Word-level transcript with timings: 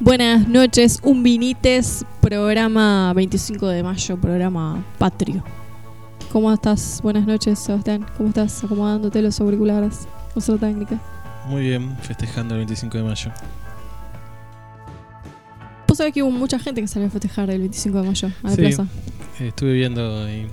Buenas 0.00 0.46
noches, 0.48 1.00
un 1.02 1.22
vinites, 1.22 2.04
programa 2.20 3.12
25 3.14 3.66
de 3.68 3.82
mayo, 3.82 4.16
programa 4.20 4.84
patrio. 4.98 5.42
¿Cómo 6.32 6.52
estás? 6.52 7.00
Buenas 7.02 7.26
noches, 7.26 7.58
Sebastián. 7.58 8.04
¿Cómo 8.16 8.28
estás? 8.28 8.62
Acomodándote 8.62 9.22
los 9.22 9.40
auriculares. 9.40 10.06
Nuestra 10.34 10.56
técnica. 10.58 11.00
Muy 11.48 11.62
bien, 11.62 11.96
festejando 12.02 12.54
el 12.54 12.58
25 12.60 12.98
de 12.98 13.04
mayo. 13.04 13.30
Vos 15.88 15.96
sabés 15.96 16.12
que 16.12 16.22
hubo 16.22 16.30
mucha 16.30 16.58
gente 16.58 16.82
que 16.82 16.88
salió 16.88 17.08
a 17.08 17.10
festejar 17.10 17.48
el 17.50 17.60
25 17.60 18.02
de 18.02 18.06
mayo 18.08 18.28
a 18.42 18.48
la 18.50 18.54
Sí. 18.54 18.56
plaza. 18.60 18.86
Eh, 19.40 19.48
estuve 19.48 19.72
viendo 19.72 20.24
ahí, 20.24 20.40
eh, 20.40 20.48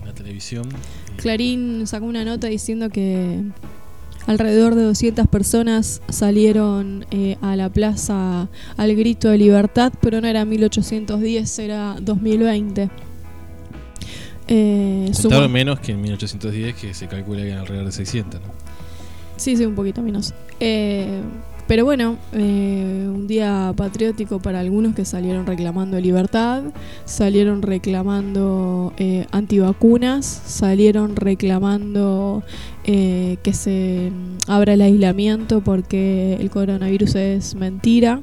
en 0.00 0.06
la 0.06 0.14
televisión. 0.14 0.68
Clarín 1.16 1.86
sacó 1.86 2.04
una 2.06 2.24
nota 2.24 2.46
diciendo 2.46 2.90
que 2.90 3.42
alrededor 4.26 4.74
de 4.74 4.82
200 4.84 5.26
personas 5.28 6.02
salieron 6.08 7.06
eh, 7.10 7.36
a 7.40 7.56
la 7.56 7.68
plaza 7.68 8.48
al 8.76 8.96
grito 8.96 9.28
de 9.28 9.38
libertad, 9.38 9.92
pero 10.00 10.20
no 10.20 10.28
era 10.28 10.44
1810, 10.44 11.58
era 11.58 11.96
2020. 12.00 12.90
Eh, 14.48 15.12
Contaron 15.20 15.52
menos 15.52 15.80
que 15.80 15.92
en 15.92 16.00
1810, 16.00 16.74
que 16.74 16.94
se 16.94 17.06
calcula 17.06 17.42
que 17.42 17.48
eran 17.48 17.60
alrededor 17.60 17.86
de 17.86 17.92
600. 17.92 18.40
¿no? 18.40 18.46
Sí, 19.36 19.56
sí, 19.56 19.64
un 19.64 19.74
poquito 19.74 20.02
menos. 20.02 20.34
Eh, 20.60 21.20
pero 21.66 21.84
bueno, 21.84 22.18
eh, 22.32 23.06
un 23.08 23.26
día 23.26 23.72
patriótico 23.76 24.40
para 24.40 24.60
algunos 24.60 24.94
que 24.94 25.04
salieron 25.04 25.46
reclamando 25.46 25.98
libertad, 26.00 26.64
salieron 27.04 27.62
reclamando 27.62 28.92
eh, 28.98 29.26
antivacunas, 29.30 30.26
salieron 30.26 31.16
reclamando 31.16 32.44
eh, 32.84 33.38
que 33.42 33.54
se 33.54 34.12
abra 34.48 34.74
el 34.74 34.82
aislamiento 34.82 35.62
porque 35.62 36.34
el 36.40 36.50
coronavirus 36.50 37.14
es 37.16 37.54
mentira. 37.54 38.22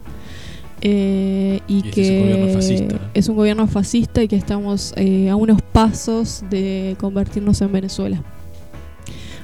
eh, 0.82 1.62
y, 1.68 1.84
Y 1.84 1.92
que 1.92 2.02
es 2.02 2.10
un 2.10 2.18
gobierno 2.18 2.48
fascista, 2.50 3.00
¿no? 3.00 3.12
es 3.14 3.30
un 3.30 3.36
gobierno 3.36 3.68
fascista 3.68 4.24
y 4.24 4.28
que 4.28 4.36
estamos 4.38 4.94
eh, 4.98 5.30
a 5.30 5.36
unos 5.36 5.62
pasos 5.62 6.44
de 6.50 6.96
convertirnos 7.00 7.62
en 7.62 7.72
Venezuela. 7.72 8.26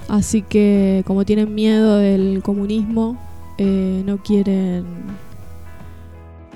Así 0.07 0.43
que 0.43 1.03
como 1.05 1.25
tienen 1.25 1.53
miedo 1.55 1.97
del 1.97 2.41
comunismo, 2.43 3.24
eh, 3.57 4.03
no 4.05 4.17
quieren 4.17 4.85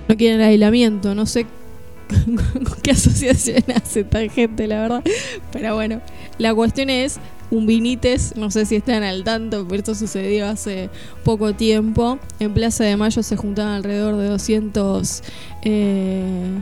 no 0.08 0.18
quieren 0.18 0.42
aislamiento. 0.42 1.16
No 1.16 1.26
sé 1.26 1.46
con 2.10 2.76
qué 2.84 2.92
asociación 2.92 3.64
hace 3.76 4.02
esta 4.02 4.28
gente, 4.28 4.68
la 4.68 4.82
verdad. 4.82 5.04
Pero 5.52 5.76
bueno, 5.76 6.02
la 6.38 6.54
cuestión 6.54 6.90
es 6.90 7.20
un 7.52 7.66
vinites, 7.66 8.36
no 8.36 8.52
sé 8.52 8.66
si 8.66 8.76
están 8.76 9.04
al 9.04 9.24
tanto, 9.24 9.66
pero 9.68 9.80
esto 9.80 9.96
sucedió 9.96 10.48
hace 10.48 10.90
poco 11.24 11.54
tiempo. 11.54 12.20
En 12.40 12.54
Plaza 12.54 12.84
de 12.84 12.98
Mayo 12.98 13.24
se 13.24 13.36
juntaban 13.38 13.74
alrededor 13.74 14.18
de 14.18 14.28
200 14.28 15.24
eh, 15.64 16.60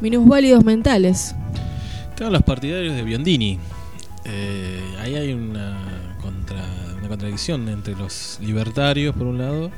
minusválidos 0.00 0.64
mentales. 0.64 1.34
Estaban 2.10 2.32
los 2.32 2.42
partidarios 2.42 2.94
de 2.94 3.02
Biondini. 3.02 3.58
Eh, 4.24 4.80
ahí 5.00 5.14
hay 5.14 5.32
una 5.32 5.89
contradicción 7.10 7.68
entre 7.68 7.94
los 7.94 8.38
libertarios, 8.40 9.14
por 9.14 9.26
un 9.26 9.38
lado, 9.38 9.70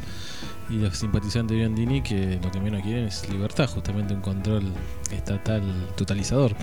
y 0.70 0.75
los 0.75 0.97
simpatizantes 0.97 1.56
de 1.56 1.64
Biondini, 1.64 2.02
que 2.02 2.39
lo 2.42 2.50
que 2.50 2.61
menos 2.61 2.83
quieren 2.83 3.06
es 3.06 3.28
libertad, 3.28 3.69
justamente 3.69 4.14
un 4.14 4.20
control 4.20 4.72
estatal 5.11 5.62
totalizador. 5.97 6.55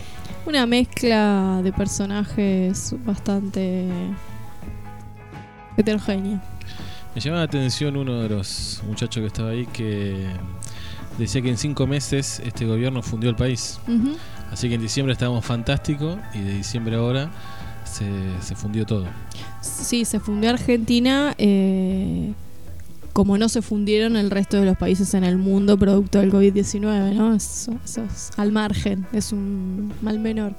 Una 0.45 0.65
mezcla 0.65 1.59
de 1.63 1.73
personajes 1.73 2.95
bastante 3.05 3.87
heterogénea. 5.75 6.41
Me 7.13 7.21
llamaba 7.21 7.41
la 7.41 7.45
atención 7.45 7.97
uno 7.97 8.21
de 8.21 8.29
los 8.29 8.81
muchachos 8.85 9.21
que 9.21 9.27
estaba 9.27 9.49
ahí 9.49 9.65
que 9.65 10.27
decía 11.17 11.41
que 11.41 11.49
en 11.49 11.57
cinco 11.57 11.87
meses 11.87 12.41
este 12.45 12.65
gobierno 12.65 13.01
fundió 13.01 13.29
el 13.29 13.35
país. 13.35 13.79
Así 14.51 14.69
que 14.69 14.75
en 14.75 14.81
diciembre 14.81 15.13
estábamos 15.13 15.45
fantásticos 15.45 16.17
y 16.33 16.39
de 16.39 16.53
diciembre 16.53 16.95
ahora 16.95 17.29
se, 17.83 18.07
se 18.41 18.55
fundió 18.55 18.85
todo. 18.85 19.07
Sí, 19.61 20.05
se 20.05 20.19
fundió 20.19 20.49
Argentina 20.49 21.35
eh, 21.37 22.33
como 23.13 23.37
no 23.37 23.49
se 23.49 23.61
fundieron 23.61 24.15
el 24.15 24.31
resto 24.31 24.57
de 24.57 24.65
los 24.65 24.77
países 24.77 25.13
en 25.13 25.23
el 25.23 25.37
mundo 25.37 25.77
producto 25.77 26.19
del 26.19 26.31
COVID-19, 26.31 27.13
¿no? 27.13 27.35
Eso, 27.35 27.73
eso 27.83 28.03
es 28.03 28.31
al 28.37 28.51
margen, 28.51 29.05
es 29.11 29.33
un 29.33 29.91
mal 30.01 30.19
menor. 30.19 30.53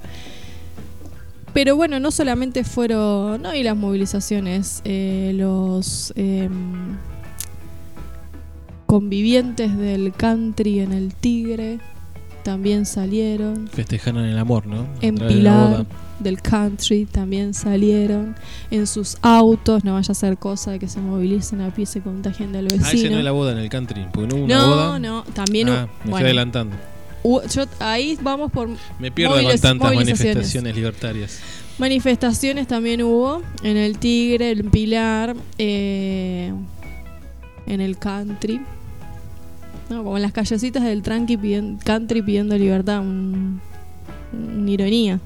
Pero 1.53 1.75
bueno, 1.75 1.99
no 1.99 2.11
solamente 2.11 2.63
fueron, 2.63 3.41
no 3.41 3.53
y 3.53 3.63
las 3.63 3.75
movilizaciones, 3.75 4.81
eh, 4.85 5.31
los 5.35 6.13
em, 6.15 6.97
convivientes 8.85 9.77
del 9.77 10.13
country 10.13 10.79
en 10.79 10.93
el 10.93 11.13
Tigre 11.13 11.79
también 12.43 12.85
salieron. 12.85 13.67
Festejaron 13.67 14.23
el 14.23 14.37
amor, 14.37 14.65
¿no? 14.67 14.87
En 15.01 15.15
Pilar 15.15 15.69
boda. 15.69 15.85
Del 16.21 16.41
country 16.41 17.05
también 17.05 17.53
salieron 17.53 18.35
en 18.69 18.87
sus 18.87 19.17
autos, 19.21 19.83
no 19.83 19.93
vaya 19.93 20.11
a 20.11 20.15
ser 20.15 20.37
cosa 20.37 20.71
de 20.71 20.79
que 20.79 20.87
se 20.87 20.99
movilicen 20.99 21.61
a 21.61 21.73
pie 21.73 21.83
y 21.83 21.85
se 21.87 22.01
contagien 22.01 22.51
del 22.51 22.65
Ah, 22.71 22.75
ese 22.75 22.95
vecino. 22.97 23.11
no 23.11 23.17
es 23.19 23.23
la 23.23 23.31
boda 23.31 23.51
en 23.53 23.57
el 23.57 23.69
country, 23.69 24.05
porque 24.13 24.27
no 24.27 24.35
hubo 24.35 24.45
una 24.45 24.55
no, 24.55 24.67
boda. 24.67 24.99
no, 24.99 25.23
también 25.33 25.69
Ah, 25.69 25.87
me 26.03 26.11
estoy 26.11 26.23
adelantando. 26.25 26.75
yo- 27.53 27.65
ahí 27.79 28.17
vamos 28.21 28.51
por 28.51 28.69
Me 28.99 29.11
pierdo 29.11 29.35
con 29.41 29.59
tantas 29.59 29.93
manifestaciones 29.95 30.75
libertarias. 30.75 31.39
manifestaciones 31.77 32.67
también 32.67 33.01
hubo 33.03 33.41
en 33.63 33.77
el 33.77 33.97
Tigre, 33.97 34.51
en 34.51 34.69
Pilar, 34.71 35.35
eh, 35.57 36.51
en 37.67 37.81
el 37.81 37.97
country. 37.97 38.61
No, 39.89 40.03
como 40.03 40.15
en 40.15 40.21
las 40.23 40.31
callecitas 40.31 40.83
del 40.83 41.01
tranqui 41.01 41.37
piden- 41.37 41.77
country 41.83 42.21
pidiendo 42.21 42.57
libertad, 42.57 43.01
un- 43.01 43.59
una 44.33 44.71
ironía. 44.71 45.19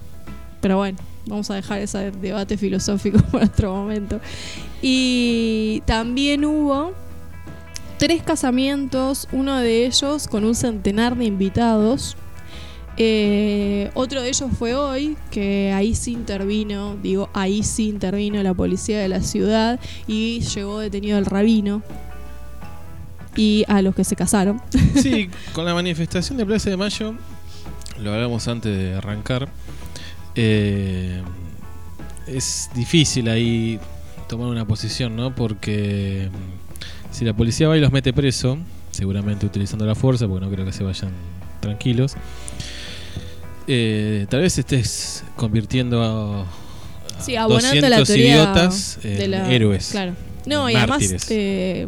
Pero 0.66 0.78
bueno, 0.78 0.98
vamos 1.28 1.52
a 1.52 1.54
dejar 1.54 1.80
ese 1.82 2.10
debate 2.10 2.58
filosófico 2.58 3.20
para 3.32 3.46
otro 3.46 3.72
momento. 3.72 4.20
Y 4.82 5.84
también 5.86 6.44
hubo 6.44 6.92
tres 8.00 8.24
casamientos, 8.24 9.28
uno 9.32 9.60
de 9.60 9.86
ellos 9.86 10.28
con 10.28 10.44
un 10.44 10.56
centenar 10.56 11.16
de 11.18 11.26
invitados. 11.26 12.18
Eh, 12.98 13.92
otro 13.94 14.24
de 14.24 14.30
ellos 14.30 14.50
fue 14.58 14.74
hoy, 14.74 15.16
que 15.30 15.72
ahí 15.72 15.94
sí 15.94 16.14
intervino, 16.14 16.96
digo, 16.96 17.30
ahí 17.34 17.62
sí 17.62 17.88
intervino 17.88 18.42
la 18.42 18.56
policía 18.56 18.98
de 18.98 19.08
la 19.08 19.22
ciudad 19.22 19.80
y 20.08 20.40
llegó 20.40 20.80
detenido 20.80 21.20
el 21.20 21.28
rabino 21.28 21.84
y 23.36 23.66
a 23.68 23.84
los 23.84 23.94
que 23.94 24.04
se 24.04 24.16
casaron. 24.16 24.60
Sí, 24.96 25.30
con 25.54 25.64
la 25.64 25.76
manifestación 25.76 26.40
de 26.40 26.46
Plaza 26.48 26.72
de 26.72 26.78
Mayo, 26.78 27.14
lo 28.02 28.12
hablamos 28.12 28.48
antes 28.48 28.76
de 28.76 28.96
arrancar, 28.96 29.48
eh, 30.36 31.22
es 32.28 32.70
difícil 32.76 33.30
ahí 33.30 33.80
tomar 34.28 34.48
una 34.48 34.66
posición, 34.66 35.16
¿no? 35.16 35.34
Porque 35.36 36.30
mm, 36.32 37.14
si 37.14 37.26
la 37.26 37.34
policía 37.34 37.68
va 37.68 37.78
y 37.78 37.82
los 37.82 37.92
mete 37.92 38.14
preso, 38.14 38.58
seguramente 38.92 39.46
utilizando 39.46 39.86
la 39.86 39.96
fuerza, 39.96 40.28
porque 40.28 40.46
no 40.46 40.52
creo 40.52 40.66
que 40.66 40.74
se 40.74 40.84
vayan 40.84 41.12
tranquilos, 41.60 42.16
eh, 43.68 44.26
tal 44.30 44.42
vez 44.42 44.58
estés 44.58 45.24
convirtiendo 45.36 46.02
a, 46.04 46.42
a 46.44 46.46
Sí, 47.22 47.36
abonando 47.36 47.88
la 47.90 48.00
200 48.00 48.08
teoría 48.08 48.36
idiotas 48.36 49.00
en 49.04 49.18
de 49.18 49.28
la- 49.28 49.52
héroes. 49.52 49.90
Claro. 49.92 50.14
No, 50.46 50.70
y 50.70 50.76
además 50.76 51.02
eh, 51.30 51.88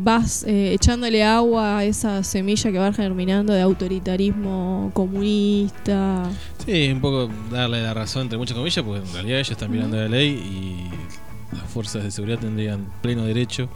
vas 0.00 0.44
eh, 0.46 0.74
echándole 0.74 1.24
agua 1.24 1.78
a 1.78 1.84
esa 1.84 2.22
semilla 2.22 2.70
que 2.70 2.78
va 2.78 2.92
germinando 2.92 3.52
de 3.52 3.62
autoritarismo 3.62 4.92
comunista. 4.94 6.30
Sí, 6.68 6.90
un 6.92 7.00
poco 7.00 7.30
darle 7.50 7.82
la 7.82 7.94
razón 7.94 8.24
entre 8.24 8.36
muchas 8.36 8.54
comillas, 8.54 8.84
porque 8.84 9.00
en 9.00 9.10
realidad 9.14 9.38
ellos 9.38 9.52
están 9.52 9.70
mirando 9.70 9.96
la 9.96 10.06
ley 10.06 10.28
y 10.28 11.56
las 11.56 11.64
fuerzas 11.70 12.04
de 12.04 12.10
seguridad 12.10 12.40
tendrían 12.40 12.92
pleno 13.00 13.24
derecho 13.24 13.70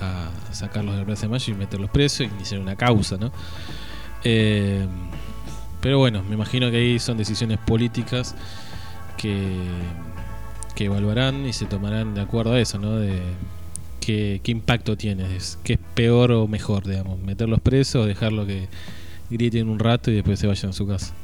a 0.00 0.30
sacarlos 0.50 0.94
de 0.94 1.00
la 1.00 1.04
Plaza 1.04 1.26
de 1.26 1.28
Mayo 1.28 1.52
y 1.52 1.56
meterlos 1.58 1.90
presos 1.90 2.22
y 2.22 2.24
iniciar 2.34 2.62
una 2.62 2.76
causa, 2.76 3.18
¿no? 3.18 3.30
Eh, 4.24 4.86
pero 5.82 5.98
bueno, 5.98 6.22
me 6.22 6.34
imagino 6.34 6.70
que 6.70 6.78
ahí 6.78 6.98
son 6.98 7.18
decisiones 7.18 7.58
políticas 7.58 8.34
que, 9.18 9.58
que 10.74 10.86
evaluarán 10.86 11.44
y 11.44 11.52
se 11.52 11.66
tomarán 11.66 12.14
de 12.14 12.22
acuerdo 12.22 12.54
a 12.54 12.58
eso, 12.58 12.78
¿no? 12.78 12.96
De 12.96 13.20
qué, 14.00 14.40
qué 14.42 14.50
impacto 14.50 14.96
tiene, 14.96 15.36
es, 15.36 15.58
qué 15.62 15.74
es 15.74 15.80
peor 15.92 16.32
o 16.32 16.48
mejor, 16.48 16.86
digamos, 16.86 17.18
meterlos 17.18 17.60
presos 17.60 18.02
o 18.02 18.06
dejarlo 18.06 18.46
que 18.46 18.68
griten 19.28 19.68
un 19.68 19.78
rato 19.78 20.10
y 20.10 20.14
después 20.14 20.38
se 20.38 20.46
vayan 20.46 20.70
a 20.70 20.72
su 20.72 20.86
casa. 20.86 21.14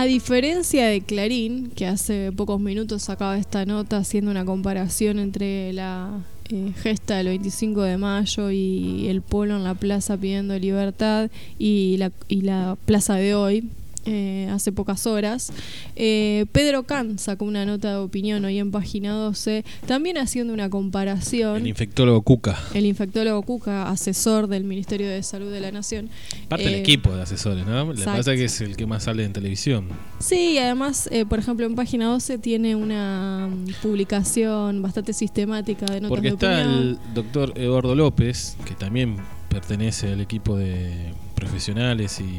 A 0.00 0.06
diferencia 0.06 0.86
de 0.86 1.02
Clarín, 1.02 1.72
que 1.72 1.86
hace 1.86 2.32
pocos 2.32 2.58
minutos 2.58 3.02
sacaba 3.02 3.36
esta 3.36 3.66
nota 3.66 3.98
haciendo 3.98 4.30
una 4.30 4.46
comparación 4.46 5.18
entre 5.18 5.74
la 5.74 6.22
eh, 6.48 6.72
gesta 6.74 7.18
del 7.18 7.26
25 7.26 7.82
de 7.82 7.98
mayo 7.98 8.50
y 8.50 9.08
el 9.08 9.20
polo 9.20 9.56
en 9.56 9.64
la 9.64 9.74
plaza 9.74 10.16
pidiendo 10.16 10.58
libertad 10.58 11.28
y 11.58 11.98
la, 11.98 12.12
y 12.28 12.40
la 12.40 12.78
plaza 12.86 13.16
de 13.16 13.34
hoy, 13.34 13.68
eh, 14.04 14.48
hace 14.50 14.72
pocas 14.72 15.06
horas. 15.06 15.52
Eh, 15.96 16.46
Pedro 16.52 16.82
Can 16.84 17.18
sacó 17.18 17.44
una 17.44 17.64
nota 17.64 17.90
de 17.90 17.96
opinión 17.96 18.44
hoy 18.44 18.58
en 18.58 18.70
página 18.70 19.12
12, 19.12 19.64
también 19.86 20.18
haciendo 20.18 20.52
una 20.52 20.68
comparación. 20.70 21.56
El 21.62 21.66
infectólogo 21.68 22.22
Cuca. 22.22 22.58
El 22.74 22.86
infectólogo 22.86 23.42
Cuca, 23.42 23.88
asesor 23.90 24.46
del 24.46 24.64
Ministerio 24.64 25.08
de 25.08 25.22
Salud 25.22 25.50
de 25.52 25.60
la 25.60 25.70
Nación. 25.72 26.08
Parte 26.48 26.64
del 26.64 26.74
Eh, 26.74 26.80
equipo 26.80 27.14
de 27.14 27.22
asesores, 27.22 27.66
¿no? 27.66 27.90
Exacto. 27.92 28.16
pasa 28.18 28.34
que 28.34 28.44
es 28.44 28.60
el 28.60 28.76
que 28.76 28.86
más 28.86 29.04
sale 29.04 29.24
en 29.24 29.32
televisión. 29.32 29.88
Sí, 30.18 30.52
y 30.54 30.58
además, 30.58 31.08
eh, 31.12 31.24
por 31.26 31.38
ejemplo, 31.38 31.66
en 31.66 31.74
página 31.74 32.06
12 32.06 32.38
tiene 32.38 32.74
una 32.76 33.48
mm, 33.50 33.66
publicación 33.82 34.82
bastante 34.82 35.12
sistemática 35.12 35.86
de 35.86 36.00
notas 36.00 36.08
Porque 36.08 36.28
de 36.28 36.34
está 36.34 36.60
opinión. 36.62 36.78
el 36.80 36.98
doctor 37.14 37.52
Eduardo 37.56 37.94
López, 37.94 38.56
que 38.64 38.74
también 38.74 39.16
pertenece 39.48 40.12
al 40.12 40.20
equipo 40.20 40.56
de 40.56 41.12
profesionales 41.34 42.20
y 42.20 42.38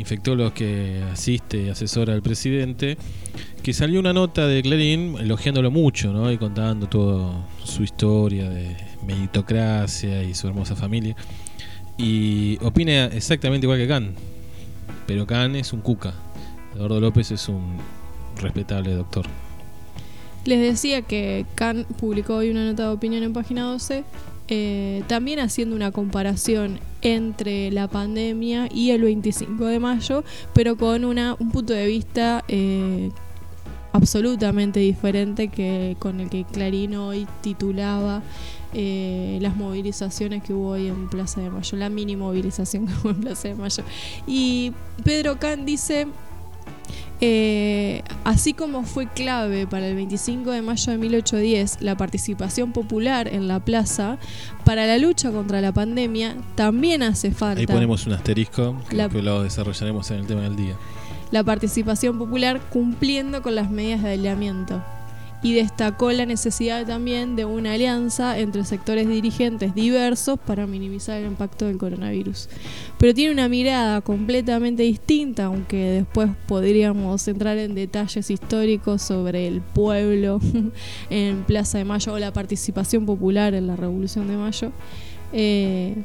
infectólogos 0.00 0.52
que 0.52 1.02
asiste 1.12 1.62
y 1.62 1.68
asesora 1.68 2.14
al 2.14 2.22
presidente, 2.22 2.96
que 3.62 3.72
salió 3.72 4.00
una 4.00 4.12
nota 4.12 4.46
de 4.46 4.62
Clarín 4.62 5.16
elogiándolo 5.18 5.70
mucho, 5.70 6.12
¿no? 6.12 6.32
Y 6.32 6.38
contando 6.38 6.88
toda 6.88 7.46
su 7.62 7.82
historia 7.82 8.48
de 8.48 8.76
meritocracia 9.06 10.22
y 10.22 10.34
su 10.34 10.48
hermosa 10.48 10.74
familia. 10.74 11.14
Y 11.96 12.58
opina 12.62 13.06
exactamente 13.06 13.66
igual 13.66 13.78
que 13.78 13.86
Can, 13.86 14.14
pero 15.06 15.26
Can 15.26 15.54
es 15.56 15.72
un 15.72 15.82
cuca. 15.82 16.14
Eduardo 16.74 17.00
López 17.00 17.30
es 17.30 17.48
un 17.48 17.76
respetable 18.40 18.92
doctor. 18.94 19.26
Les 20.46 20.60
decía 20.60 21.02
que 21.02 21.44
Can 21.54 21.84
publicó 21.98 22.36
hoy 22.36 22.50
una 22.50 22.64
nota 22.64 22.84
de 22.84 22.88
opinión 22.88 23.22
en 23.22 23.34
página 23.34 23.64
12, 23.64 24.04
eh, 24.52 25.04
también 25.06 25.38
haciendo 25.38 25.76
una 25.76 25.92
comparación 25.92 26.80
entre 27.02 27.70
la 27.70 27.86
pandemia 27.86 28.68
y 28.68 28.90
el 28.90 29.02
25 29.02 29.64
de 29.64 29.78
mayo, 29.78 30.24
pero 30.52 30.76
con 30.76 31.04
una, 31.04 31.36
un 31.38 31.52
punto 31.52 31.72
de 31.72 31.86
vista 31.86 32.44
eh, 32.48 33.10
absolutamente 33.92 34.80
diferente 34.80 35.48
que 35.48 35.96
con 36.00 36.18
el 36.18 36.28
que 36.28 36.44
Clarín 36.44 36.96
hoy 36.96 37.28
titulaba 37.42 38.22
eh, 38.74 39.38
las 39.40 39.54
movilizaciones 39.54 40.42
que 40.42 40.52
hubo 40.52 40.70
hoy 40.70 40.88
en 40.88 41.08
Plaza 41.08 41.40
de 41.40 41.50
Mayo, 41.50 41.78
la 41.78 41.88
mini 41.88 42.16
movilización 42.16 42.86
que 42.88 42.92
hubo 43.02 43.10
en 43.10 43.20
Plaza 43.20 43.48
de 43.48 43.54
Mayo. 43.54 43.84
Y 44.26 44.72
Pedro 45.04 45.38
Can 45.38 45.64
dice 45.64 46.08
eh, 47.22 48.02
así 48.24 48.54
como 48.54 48.82
fue 48.84 49.06
clave 49.06 49.66
para 49.66 49.86
el 49.88 49.94
25 49.94 50.50
de 50.52 50.62
mayo 50.62 50.92
de 50.92 50.98
1810 50.98 51.78
la 51.80 51.96
participación 51.96 52.72
popular 52.72 53.28
en 53.28 53.46
la 53.48 53.60
plaza, 53.60 54.18
para 54.64 54.86
la 54.86 54.98
lucha 54.98 55.30
contra 55.30 55.60
la 55.60 55.72
pandemia 55.72 56.36
también 56.54 57.02
hace 57.02 57.30
falta 57.30 57.60
Ahí 57.60 57.66
ponemos 57.66 58.06
un 58.06 58.14
asterisco 58.14 58.76
que 58.88 58.96
La- 58.96 59.08
lo 59.08 59.42
desarrollaremos 59.42 60.10
en 60.10 60.18
el 60.20 60.26
tema 60.26 60.42
del 60.42 60.56
día. 60.56 60.76
la 61.30 61.44
participación 61.44 62.18
popular 62.18 62.60
cumpliendo 62.70 63.42
con 63.42 63.54
las 63.54 63.70
medidas 63.70 64.02
de 64.02 64.10
aislamiento. 64.10 64.82
Y 65.42 65.54
destacó 65.54 66.12
la 66.12 66.26
necesidad 66.26 66.86
también 66.86 67.34
de 67.34 67.46
una 67.46 67.72
alianza 67.72 68.38
entre 68.38 68.64
sectores 68.64 69.08
dirigentes 69.08 69.74
diversos 69.74 70.38
para 70.38 70.66
minimizar 70.66 71.18
el 71.18 71.26
impacto 71.26 71.66
del 71.66 71.78
coronavirus. 71.78 72.48
Pero 72.98 73.14
tiene 73.14 73.32
una 73.32 73.48
mirada 73.48 74.02
completamente 74.02 74.82
distinta, 74.82 75.46
aunque 75.46 75.76
después 75.76 76.30
podríamos 76.46 77.26
entrar 77.26 77.56
en 77.56 77.74
detalles 77.74 78.30
históricos 78.30 79.00
sobre 79.00 79.46
el 79.46 79.62
pueblo 79.62 80.40
en 81.10 81.44
Plaza 81.44 81.78
de 81.78 81.84
Mayo 81.84 82.12
o 82.12 82.18
la 82.18 82.32
participación 82.32 83.06
popular 83.06 83.54
en 83.54 83.66
la 83.66 83.76
Revolución 83.76 84.28
de 84.28 84.36
Mayo. 84.36 84.72
Eh, 85.32 85.96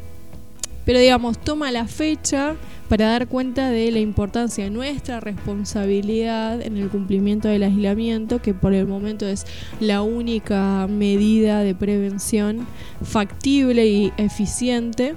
pero 0.85 0.99
digamos, 0.99 1.39
toma 1.39 1.71
la 1.71 1.87
fecha 1.87 2.55
para 2.87 3.09
dar 3.09 3.27
cuenta 3.27 3.71
de 3.71 3.91
la 3.91 3.99
importancia 3.99 4.63
de 4.63 4.69
nuestra 4.69 5.19
responsabilidad 5.19 6.61
en 6.61 6.77
el 6.77 6.89
cumplimiento 6.89 7.47
del 7.47 7.63
aislamiento, 7.63 8.41
que 8.41 8.53
por 8.53 8.73
el 8.73 8.85
momento 8.85 9.25
es 9.25 9.45
la 9.79 10.03
única 10.03 10.87
medida 10.87 11.61
de 11.61 11.73
prevención 11.73 12.67
factible 13.01 13.87
y 13.87 14.13
eficiente 14.17 15.15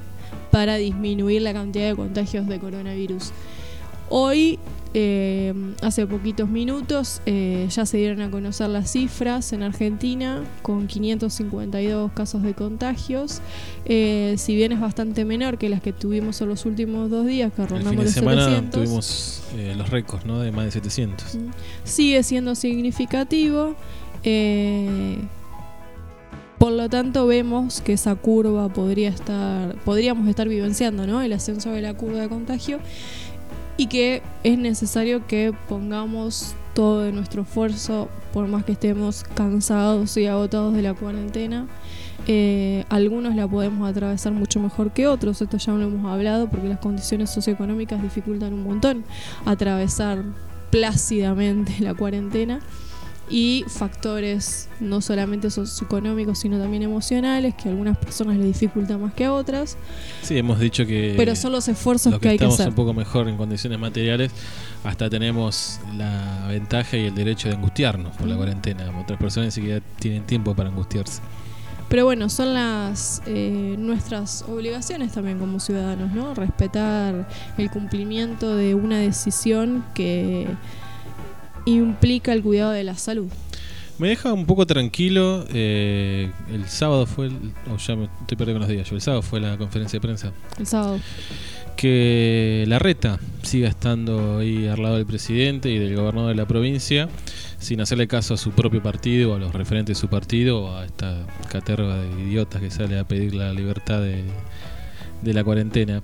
para 0.51 0.77
disminuir 0.77 1.43
la 1.43 1.53
cantidad 1.53 1.89
de 1.89 1.97
contagios 1.97 2.47
de 2.47 2.59
coronavirus. 2.59 3.33
Hoy, 4.09 4.59
eh, 4.95 5.53
hace 5.83 6.07
poquitos 6.07 6.49
minutos, 6.49 7.21
eh, 7.27 7.67
ya 7.71 7.85
se 7.85 7.99
dieron 7.99 8.23
a 8.23 8.31
conocer 8.31 8.71
las 8.71 8.91
cifras 8.93 9.53
en 9.53 9.63
Argentina 9.63 10.43
con 10.63 10.87
552 10.87 12.13
casos 12.13 12.43
de 12.43 12.55
contagios. 12.55 13.43
Eh, 13.85 14.37
si 14.39 14.57
bien 14.57 14.73
es 14.73 14.81
bastante 14.81 15.27
menor 15.27 15.59
que 15.59 15.69
las 15.69 15.83
que 15.83 15.93
tuvimos 15.93 16.41
en 16.41 16.49
los 16.49 16.65
últimos 16.65 17.11
dos 17.11 17.27
días, 17.27 17.53
que 17.53 17.63
El 17.63 17.69
rondamos 17.69 17.91
fin 17.91 17.99
de 17.99 18.05
los 18.05 18.15
semana 18.15 18.45
700, 18.45 18.81
tuvimos 18.81 19.43
los 19.77 19.91
récords, 19.91 20.25
¿no? 20.25 20.41
De 20.41 20.53
más 20.53 20.65
de 20.65 20.71
700. 20.71 21.39
sigue 21.85 22.23
siendo 22.23 22.55
significativo. 22.55 23.75
por 26.59 26.73
lo 26.73 26.89
tanto, 26.89 27.27
vemos 27.27 27.83
que 27.83 27.93
esa 27.93 28.15
curva 28.15 28.73
podría 28.73 29.11
estar, 29.11 29.75
podríamos 29.85 30.29
estar 30.29 30.49
vivenciando, 30.49 31.07
¿no? 31.07 31.21
El 31.21 31.35
ascenso 31.35 31.73
de 31.73 31.83
la 31.83 31.93
curva 31.93 32.21
de 32.21 32.29
contagio 32.31 32.79
y 33.79 33.87
que 33.87 34.23
es 34.43 34.59
necesario 34.59 35.27
que 35.27 35.55
pongamos 35.69 36.55
todo 36.75 37.03
de 37.03 37.13
nuestro 37.13 37.43
esfuerzo, 37.43 38.09
por 38.33 38.47
más 38.49 38.65
que 38.65 38.73
estemos 38.73 39.25
cansados 39.35 40.17
y 40.17 40.27
agotados 40.27 40.75
de 40.75 40.83
la 40.83 40.95
cuarentena. 40.95 41.67
Eh, 42.27 42.85
algunos 42.91 43.35
la 43.37 43.49
podemos 43.49 43.89
atravesar 43.89 44.33
mucho 44.33 44.61
mejor 44.61 44.91
que 44.91 45.07
otros, 45.07 45.41
esto 45.41 45.57
ya 45.57 45.73
lo 45.73 45.87
hemos 45.87 46.13
hablado, 46.13 46.51
porque 46.51 46.69
las 46.69 46.81
condiciones 46.81 47.31
socioeconómicas 47.31 48.03
dificultan 48.03 48.53
un 48.53 48.65
montón 48.65 49.05
atravesar 49.47 50.25
plácidamente 50.71 51.77
la 51.81 51.95
cuarentena 51.95 52.61
y 53.31 53.65
factores 53.69 54.69
no 54.81 55.01
solamente 55.01 55.51
socioeconómicos 55.51 56.39
sino 56.39 56.59
también 56.59 56.83
emocionales 56.83 57.55
que 57.55 57.69
a 57.69 57.73
algunas 57.73 57.97
personas 57.99 58.37
les 58.37 58.47
dificultan 58.47 59.01
más 59.01 59.13
que 59.15 59.25
a 59.25 59.33
otras 59.33 59.77
Sí, 60.23 60.39
hemos 60.39 60.59
dicho 60.59 60.87
que 60.87 61.15
pero 61.17 61.35
son 61.37 61.53
los 61.53 61.69
esfuerzos 61.69 62.13
los 62.13 62.21
que, 62.21 62.25
que, 62.25 62.29
hay 62.31 62.39
que 62.39 62.45
estamos 62.45 62.61
hacer 62.61 62.69
un 62.71 62.75
poco 62.75 62.95
mejor 62.95 63.29
en 63.29 63.37
condiciones 63.37 63.79
materiales, 63.79 64.31
hasta 64.85 65.09
tenemos 65.11 65.81
la 65.97 66.47
ventaja 66.49 66.97
y 66.97 67.07
el 67.07 67.15
derecho 67.15 67.49
de 67.49 67.55
angustiarnos 67.55 68.17
por 68.17 68.27
la 68.27 68.37
cuarentena. 68.37 68.85
Otras 69.01 69.19
personas 69.19 69.49
ni 69.49 69.53
siquiera 69.53 69.81
tienen 69.99 70.25
tiempo 70.25 70.55
para 70.55 70.69
angustiarse. 70.69 71.21
pero 71.89 72.05
bueno 72.05 72.29
son 72.29 72.55
las 72.55 73.23
eh, 73.27 73.77
nuestras 73.79 74.43
obligaciones 74.43 75.13
también 75.13 75.39
como 75.39 75.59
ciudadanos 75.61 76.13
no 76.13 76.35
respetar 76.35 77.29
el 77.57 77.71
cumplimiento 77.71 78.55
de 78.55 78.75
una 78.75 78.99
decisión 78.99 79.85
que 79.95 80.47
implica 81.67 82.33
el 82.33 82.43
cuidado 82.43 82.71
de 82.73 82.85
la 82.85 82.97
salud 82.97 83.29
Me 83.99 84.09
deja 84.09 84.33
un 84.33 84.47
poco 84.47 84.67
tranquilo. 84.67 85.45
eh, 85.53 86.31
el 86.53 86.67
sábado 86.69 87.07
fue. 87.07 87.27
El, 87.27 87.35
oh, 87.73 87.77
ya 87.79 87.97
me 87.97 88.05
estoy 88.21 88.37
perdiendo 88.37 88.61
los 88.61 88.69
días. 88.69 88.89
Yo, 88.89 88.95
el 88.97 89.03
sábado 89.03 89.23
fue 89.23 89.41
la 89.41 89.57
conferencia 89.59 89.97
de 89.99 90.01
prensa. 90.01 90.33
el 90.59 90.67
sábado 90.67 91.01
Que 91.77 92.65
la 92.69 92.79
reta 92.79 93.19
siga 93.43 93.69
estando 93.69 94.39
ahí 94.39 94.67
al 94.69 94.83
lado 94.83 94.97
del 94.97 95.07
presidente 95.07 95.69
y 95.71 95.79
del 95.79 95.95
gobernador 95.97 96.29
de 96.31 96.35
la 96.37 96.47
provincia, 96.47 97.09
sin 97.59 97.81
hacerle 97.81 98.07
caso 98.09 98.35
a 98.35 98.37
su 98.37 98.51
propio 98.53 98.83
partido, 98.83 99.35
a 99.35 99.39
los 99.39 99.53
referentes 99.53 99.97
de 99.97 100.01
su 100.01 100.09
partido, 100.09 100.65
o 100.65 100.77
a 100.77 100.85
esta 100.85 101.27
caterva 101.51 101.97
de 101.99 102.23
idiotas 102.23 102.61
que 102.61 102.71
sale 102.71 102.99
a 102.99 103.05
pedir 103.07 103.35
la 103.35 103.53
libertad 103.53 104.01
de, 104.01 104.23
de 105.23 105.35
la 105.35 105.43
cuarentena. 105.45 106.03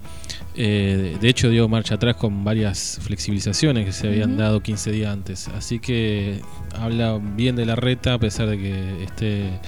Eh, 0.57 1.17
de 1.21 1.29
hecho, 1.29 1.51
dio 1.51 1.69
marcha 1.69 1.97
atrás 1.97 2.17
con 2.17 2.45
varias 2.45 2.99
flexibilizaciones 3.03 3.85
que 3.85 3.93
se 3.93 4.09
habían 4.09 4.37
dado 4.37 4.63
15 4.63 4.93
días 4.93 5.13
antes. 5.13 5.49
Así 5.49 5.81
que 5.81 6.41
habla 6.75 7.19
bien 7.19 7.57
de 7.57 7.67
la 7.67 7.77
reta, 7.77 8.15
a 8.15 8.19
pesar 8.19 8.49
de 8.49 8.59
que 8.59 9.05
esté 9.05 9.61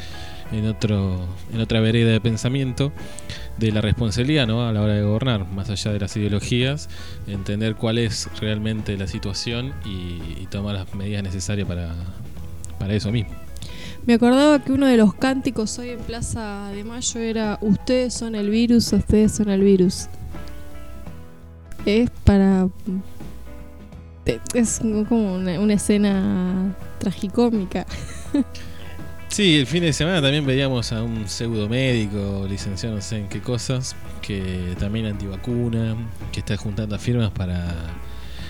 en, 0.53 0.67
otro, 0.67 1.27
en 1.53 1.61
otra 1.61 1.81
vereda 1.81 2.13
de 2.13 2.21
pensamiento, 2.21 2.93
de 3.59 3.73
la 3.73 3.81
responsabilidad 3.81 4.47
¿no? 4.47 4.67
a 4.67 4.73
la 4.73 4.83
hora 4.83 4.95
de 4.95 5.03
gobernar, 5.03 5.47
más 5.51 5.71
allá 5.71 5.93
de 5.93 6.01
las 6.01 6.17
ideologías, 6.17 6.89
entender 7.27 7.75
cuál 7.75 7.99
es 7.99 8.29
realmente 8.41 8.97
la 8.97 9.09
situación 9.09 9.73
y, 9.85 10.41
y 10.41 10.47
tomar 10.51 10.75
las 10.75 10.95
medidas 10.95 11.23
necesarias 11.23 11.67
para, 11.67 11.95
para 12.79 12.95
eso 12.95 13.11
mismo. 13.11 13.35
Me 14.07 14.15
acordaba 14.15 14.63
que 14.63 14.71
uno 14.71 14.87
de 14.87 14.97
los 14.97 15.15
cánticos 15.15 15.81
hoy 15.81 15.91
en 15.91 15.99
Plaza 15.99 16.71
de 16.73 16.85
Mayo 16.85 17.19
era 17.19 17.59
Ustedes 17.61 18.15
son 18.15 18.37
el 18.37 18.51
virus, 18.51 18.93
ustedes 18.93 19.33
son 19.33 19.51
el 19.51 19.63
virus. 19.63 20.09
Es 21.87 22.11
para... 22.25 22.69
Es 24.55 24.81
como 25.09 25.37
una, 25.37 25.61
una 25.61 25.75
escena 25.75 26.75
tragicómica. 26.99 27.87
Sí, 29.29 29.57
el 29.57 29.67
fin 29.67 29.83
de 29.83 29.93
semana 29.93 30.21
también 30.21 30.45
veíamos 30.47 30.93
a 30.93 31.03
un 31.03 31.29
pseudo 31.29 31.69
médico, 31.69 32.47
licenciado 32.49 32.97
no 32.97 33.03
sé 33.03 33.19
en 33.19 33.29
qué 33.29 33.41
cosas, 33.41 33.95
que 34.23 34.75
también 34.81 35.07
antivacuna, 35.07 35.95
que 36.33 36.41
está 36.41 36.57
juntando 36.57 36.99
firmas 36.99 37.31
para 37.31 37.73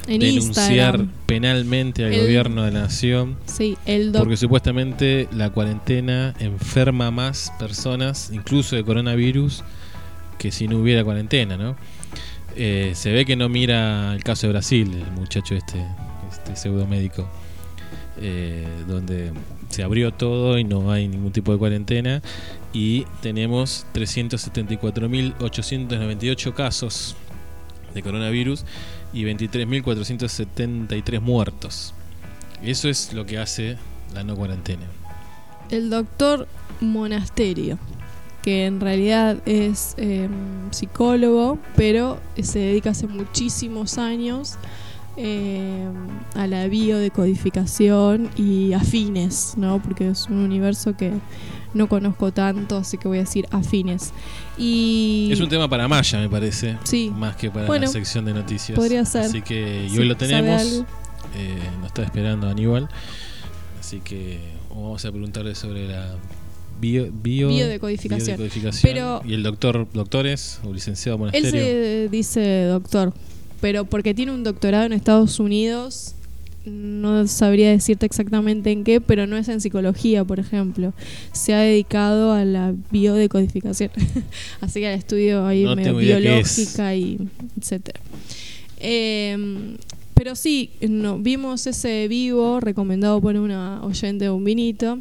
En 0.07 0.21
denunciar 0.21 0.95
Instagram. 1.01 1.11
penalmente 1.27 2.05
al 2.05 2.13
El- 2.15 2.21
gobierno 2.23 2.63
de 2.63 2.71
la 2.71 2.81
nación 2.83 3.37
Sí, 3.47 3.77
el 3.85 4.13
porque 4.17 4.37
supuestamente 4.37 5.29
la 5.33 5.51
cuarentena 5.51 6.35
enferma 6.39 7.11
más 7.11 7.53
personas, 7.59 8.31
incluso 8.33 8.77
de 8.77 8.85
coronavirus, 8.85 9.63
que 10.39 10.51
si 10.53 10.69
no 10.69 10.79
hubiera 10.79 11.03
cuarentena, 11.05 11.57
¿no? 11.57 11.77
Eh, 12.57 12.93
se 12.95 13.13
ve 13.13 13.27
que 13.27 13.37
no 13.37 13.51
mira 13.51 14.15
el 14.15 14.25
caso 14.25 14.47
de 14.47 14.55
Brasil, 14.55 14.91
el 14.95 15.13
muchacho 15.13 15.55
este, 15.55 15.85
este 16.31 16.57
pseudo 16.57 16.87
médico, 16.87 17.29
eh, 18.21 18.67
donde 18.89 19.33
se 19.69 19.83
abrió 19.83 20.15
todo 20.15 20.59
y 20.59 20.65
no 20.65 20.91
hay 20.91 21.07
ningún 21.07 21.33
tipo 21.33 21.53
de 21.53 21.59
cuarentena. 21.59 22.23
Y 22.73 23.05
tenemos 23.21 23.85
374.898 23.95 26.55
casos 26.55 27.15
de 27.95 28.03
coronavirus 28.03 28.65
y 29.13 29.25
23.473 29.25 31.21
muertos. 31.21 31.93
Eso 32.63 32.89
es 32.89 33.13
lo 33.13 33.27
que 33.27 33.37
hace 33.39 33.77
la 34.15 34.25
no 34.25 34.35
cuarentena. 34.35 34.87
El 35.71 35.91
doctor 35.91 36.49
Monasterio, 36.81 37.79
que 38.47 38.65
en 38.67 38.79
realidad 38.81 39.39
es 39.45 39.97
eh, 39.99 40.29
psicólogo, 40.71 41.59
pero 41.75 42.21
se 42.41 42.61
dedica 42.61 42.91
hace 42.91 43.09
muchísimos 43.09 43.99
años 43.99 44.55
eh, 45.17 45.85
a 46.37 46.47
la 46.47 46.69
biodecodificación 46.69 48.31
y 48.37 48.73
afines, 48.73 49.55
¿no? 49.57 49.83
Porque 49.83 50.11
es 50.11 50.27
un 50.29 50.37
universo 50.39 50.97
que 50.97 51.11
no 51.75 51.89
conozco 51.89 52.31
tanto, 52.31 52.77
así 52.77 52.99
que 52.99 53.09
voy 53.09 53.19
a 53.19 53.23
decir 53.23 53.49
afines. 53.51 54.13
Y 54.57 55.29
Es 55.33 55.41
un 55.41 55.49
tema 55.49 55.69
para 55.69 55.89
Maya, 55.89 56.21
me 56.21 56.29
parece. 56.29 56.79
Sí. 56.85 57.11
Más 57.13 57.35
que 57.35 57.51
para 57.51 57.67
Bueno, 57.67 57.87
la 57.87 57.91
sección 57.91 58.27
de 58.27 58.33
noticias. 58.35 58.77
podría 58.77 59.05
ser. 59.05 59.23
Así 59.23 59.43
que 59.43 59.87
y 59.87 59.91
Sí, 59.91 59.99
hoy 59.99 60.07
lo 60.07 60.15
¿sabe 60.15 60.27
tenemos. 60.29 60.85
Eh, 61.35 61.59
nos 61.81 61.87
está 61.89 62.05
esperando 62.05 62.49
Aníbal. 62.49 62.89
Así 63.81 63.99
que 63.99 64.39
vamos 64.71 65.05
a 65.05 65.11
preguntarle 65.11 65.57
sobre 65.57 65.89
la 65.89 66.15
bio, 66.81 67.11
bio- 67.23 67.49
Biodecodificación. 67.49 68.37
biodecodificación. 68.37 68.93
Pero- 68.93 69.23
y 69.27 69.35
el 69.35 69.43
doctor, 69.43 69.87
doctores 69.93 70.61
o 70.65 70.73
licenciado 70.73 71.17
Él 71.17 71.21
monasterio. 71.21 71.51
se 71.51 72.09
dice 72.11 72.65
doctor, 72.65 73.13
pero 73.61 73.85
porque 73.85 74.15
tiene 74.15 74.33
un 74.33 74.45
doctorado 74.45 74.85
en 74.85 74.93
Estados 74.93 75.39
Unidos, 75.41 76.13
no 76.67 77.27
sabría 77.29 77.71
decirte 77.71 78.07
exactamente 78.07 78.73
en 78.73 78.83
qué, 78.83 79.01
pero 79.01 79.27
no 79.29 79.37
es 79.37 79.49
en 79.49 79.61
psicología, 79.61 80.25
por 80.25 80.41
ejemplo. 80.41 80.93
Se 81.33 81.55
ha 81.55 81.61
dedicado 81.61 82.33
a 82.33 82.45
la 82.45 82.75
biodecodificación, 82.91 83.91
así 84.61 84.81
que 84.81 84.89
al 84.89 84.99
estudio 84.99 85.47
ahí 85.47 85.63
No 85.63 85.77
medio 85.77 85.97
biológica 85.97 86.95
y 86.97 87.19
etcétera. 87.59 88.01
Eh, 88.79 89.77
pero 90.15 90.35
sí, 90.35 90.71
no, 90.81 91.19
vimos 91.19 91.67
ese 91.67 92.09
vivo 92.09 92.59
recomendado 92.61 93.21
por 93.21 93.37
una 93.37 93.83
oyente 93.85 94.25
de 94.25 94.31
un 94.31 94.45
vinito. 94.45 94.99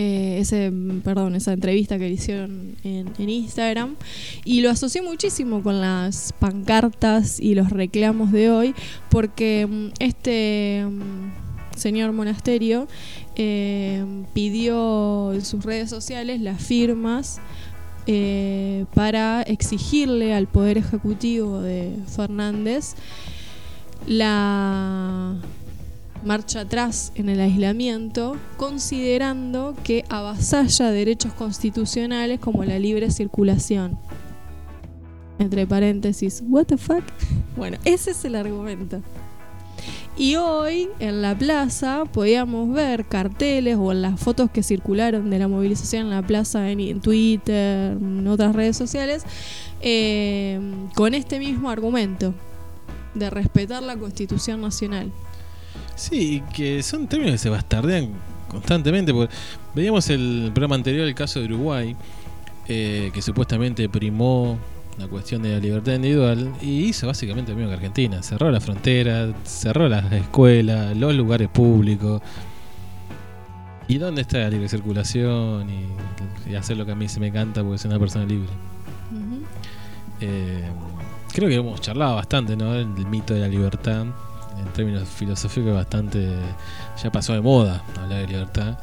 Eh, 0.00 1.00
perdón, 1.02 1.34
esa 1.34 1.52
entrevista 1.52 1.98
que 1.98 2.08
le 2.08 2.14
hicieron 2.14 2.76
en, 2.84 3.10
en 3.18 3.28
Instagram. 3.28 3.96
Y 4.44 4.60
lo 4.60 4.70
asocié 4.70 5.02
muchísimo 5.02 5.62
con 5.62 5.80
las 5.80 6.32
pancartas 6.38 7.40
y 7.40 7.54
los 7.54 7.70
reclamos 7.70 8.30
de 8.30 8.50
hoy 8.50 8.74
porque 9.10 9.66
mm, 9.68 9.88
este 9.98 10.86
mm, 10.88 11.76
señor 11.76 12.12
monasterio 12.12 12.86
eh, 13.34 14.04
pidió 14.34 15.32
en 15.32 15.44
sus 15.44 15.64
redes 15.64 15.90
sociales 15.90 16.40
las 16.40 16.62
firmas 16.62 17.40
eh, 18.06 18.84
para 18.94 19.42
exigirle 19.42 20.32
al 20.32 20.46
Poder 20.46 20.78
Ejecutivo 20.78 21.60
de 21.60 21.92
Fernández 22.06 22.94
la 24.06 25.34
marcha 26.24 26.60
atrás 26.60 27.12
en 27.14 27.28
el 27.28 27.40
aislamiento, 27.40 28.36
considerando 28.56 29.74
que 29.84 30.04
avasalla 30.08 30.90
derechos 30.90 31.32
constitucionales 31.32 32.40
como 32.40 32.64
la 32.64 32.78
libre 32.78 33.10
circulación. 33.10 33.98
Entre 35.38 35.66
paréntesis, 35.66 36.42
¿what 36.48 36.66
the 36.66 36.76
fuck? 36.76 37.04
Bueno, 37.56 37.78
ese 37.84 38.10
es 38.10 38.24
el 38.24 38.34
argumento. 38.34 39.00
Y 40.16 40.34
hoy 40.34 40.88
en 40.98 41.22
la 41.22 41.38
plaza 41.38 42.04
podíamos 42.12 42.72
ver 42.72 43.04
carteles 43.04 43.76
o 43.78 43.92
en 43.92 44.02
las 44.02 44.18
fotos 44.18 44.50
que 44.50 44.64
circularon 44.64 45.30
de 45.30 45.38
la 45.38 45.46
movilización 45.46 46.06
en 46.06 46.10
la 46.10 46.22
plaza 46.22 46.68
en, 46.72 47.00
Twitter, 47.00 47.92
en 47.92 48.26
otras 48.26 48.56
redes 48.56 48.76
sociales, 48.76 49.22
eh, 49.80 50.60
con 50.96 51.14
este 51.14 51.38
mismo 51.38 51.70
argumento 51.70 52.34
de 53.14 53.30
respetar 53.30 53.80
la 53.84 53.96
Constitución 53.96 54.60
Nacional. 54.60 55.12
Sí, 55.98 56.44
que 56.54 56.82
son 56.82 57.08
términos 57.08 57.32
que 57.32 57.38
se 57.38 57.50
bastardean 57.50 58.10
constantemente. 58.48 59.12
Porque 59.12 59.34
veíamos 59.74 60.08
el 60.10 60.50
programa 60.54 60.76
anterior, 60.76 61.06
el 61.06 61.14
caso 61.14 61.40
de 61.40 61.46
Uruguay, 61.46 61.96
eh, 62.68 63.10
que 63.12 63.20
supuestamente 63.20 63.88
primó 63.88 64.58
la 64.96 65.08
cuestión 65.08 65.42
de 65.42 65.52
la 65.52 65.58
libertad 65.58 65.94
individual 65.94 66.52
y 66.62 66.84
hizo 66.84 67.08
básicamente 67.08 67.50
lo 67.50 67.56
mismo 67.56 67.70
que 67.70 67.74
Argentina. 67.74 68.22
Cerró 68.22 68.50
la 68.50 68.60
frontera, 68.60 69.32
cerró 69.44 69.88
las 69.88 70.10
escuelas, 70.12 70.96
los 70.96 71.14
lugares 71.14 71.48
públicos. 71.48 72.22
¿Y 73.88 73.98
dónde 73.98 74.22
está 74.22 74.38
la 74.38 74.50
libre 74.50 74.68
circulación 74.68 75.68
y, 75.68 76.50
y 76.50 76.54
hacer 76.54 76.76
lo 76.76 76.86
que 76.86 76.92
a 76.92 76.94
mí 76.94 77.08
se 77.08 77.18
me 77.18 77.32
canta 77.32 77.62
porque 77.62 77.78
soy 77.78 77.90
una 77.90 77.98
persona 77.98 78.24
libre? 78.24 78.50
Eh, 80.20 80.64
creo 81.32 81.48
que 81.48 81.56
hemos 81.56 81.80
charlado 81.80 82.16
bastante, 82.16 82.56
¿no? 82.56 82.74
El, 82.74 82.88
mito 83.06 83.34
de 83.34 83.40
la 83.40 83.48
libertad, 83.48 84.06
en 84.60 84.72
términos 84.72 85.08
filosóficos, 85.08 85.74
bastante. 85.74 86.28
Ya 87.02 87.10
pasó 87.10 87.32
de 87.32 87.40
moda 87.40 87.82
hablar 88.00 88.20
de 88.20 88.26
libertad. 88.26 88.78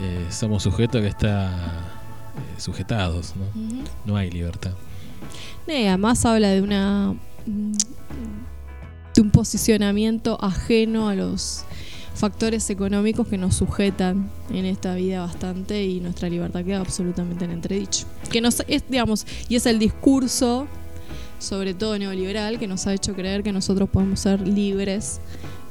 Eh, 0.00 0.26
somos 0.30 0.62
sujetos 0.62 1.00
que 1.00 1.08
está 1.08 1.48
eh, 1.48 2.60
sujetados, 2.60 3.34
¿no? 3.36 3.44
No 4.04 4.16
hay 4.16 4.30
libertad. 4.30 4.72
No, 5.66 5.74
y 5.74 5.86
además 5.86 6.24
habla 6.24 6.48
de 6.48 6.62
una 6.62 7.14
de 9.16 9.22
un 9.22 9.30
posicionamiento 9.30 10.36
ajeno 10.42 11.08
a 11.08 11.14
los 11.14 11.64
factores 12.14 12.68
económicos 12.70 13.28
que 13.28 13.38
nos 13.38 13.56
sujetan 13.56 14.30
en 14.50 14.64
esta 14.64 14.94
vida 14.94 15.20
bastante 15.20 15.84
y 15.84 16.00
nuestra 16.00 16.28
libertad 16.28 16.64
queda 16.64 16.80
absolutamente 16.80 17.44
en 17.44 17.50
entredicho. 17.50 18.06
Que 18.30 18.40
nos 18.40 18.62
es, 18.68 18.84
digamos, 18.88 19.26
y 19.48 19.56
es 19.56 19.66
el 19.66 19.78
discurso, 19.78 20.66
sobre 21.38 21.74
todo 21.74 21.98
neoliberal, 21.98 22.58
que 22.58 22.66
nos 22.66 22.86
ha 22.86 22.94
hecho 22.94 23.14
creer 23.14 23.42
que 23.42 23.52
nosotros 23.52 23.88
podemos 23.88 24.20
ser 24.20 24.46
libres. 24.46 25.20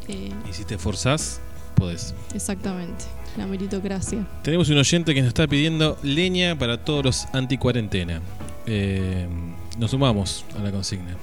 eh, 0.08 0.32
Y 0.50 0.54
si 0.54 0.64
te 0.64 0.78
forzás, 0.78 1.40
podés. 1.76 2.14
exactamente, 2.34 3.06
la 3.38 3.48
meritocracia. 3.48 4.26
Tenemos 4.44 4.70
un 4.70 4.78
oyente 4.78 5.14
que 5.14 5.22
nos 5.22 5.30
está 5.30 5.48
pidiendo 5.48 5.98
leña 6.04 6.58
para 6.58 6.84
todos 6.84 7.04
los 7.04 7.26
anti-cuarentena. 7.34 8.22
Eh, 8.68 9.28
nos 9.78 9.92
sumamos 9.92 10.46
a 10.58 10.64
la 10.64 10.72
consigna. 10.72 11.16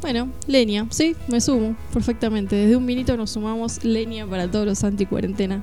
Bueno, 0.00 0.28
leña, 0.46 0.86
sí, 0.90 1.14
me 1.28 1.40
sumo 1.42 1.76
perfectamente. 1.92 2.56
Desde 2.56 2.74
un 2.76 2.86
minuto 2.86 3.16
nos 3.18 3.32
sumamos 3.32 3.84
leña 3.84 4.26
para 4.26 4.50
todos 4.50 4.64
los 4.66 4.82
anti-cuarentena. 4.82 5.62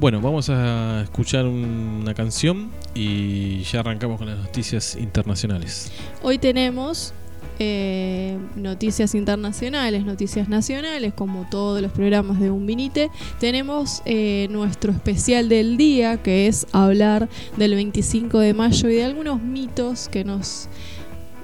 Bueno, 0.00 0.22
vamos 0.22 0.48
a 0.48 1.02
escuchar 1.02 1.44
una 1.44 2.14
canción 2.14 2.70
y 2.94 3.60
ya 3.64 3.80
arrancamos 3.80 4.16
con 4.16 4.28
las 4.28 4.38
noticias 4.38 4.96
internacionales. 4.96 5.92
Hoy 6.22 6.38
tenemos 6.38 7.12
eh, 7.58 8.38
noticias 8.56 9.14
internacionales, 9.14 10.06
noticias 10.06 10.48
nacionales, 10.48 11.12
como 11.12 11.46
todos 11.50 11.82
los 11.82 11.92
programas 11.92 12.40
de 12.40 12.50
Un 12.50 12.64
Vinite. 12.64 13.10
Tenemos 13.40 14.00
eh, 14.06 14.48
nuestro 14.50 14.90
especial 14.90 15.50
del 15.50 15.76
día, 15.76 16.16
que 16.22 16.46
es 16.46 16.66
hablar 16.72 17.28
del 17.58 17.74
25 17.74 18.38
de 18.38 18.54
mayo 18.54 18.88
y 18.88 18.94
de 18.94 19.04
algunos 19.04 19.42
mitos 19.42 20.08
que 20.08 20.24
nos... 20.24 20.70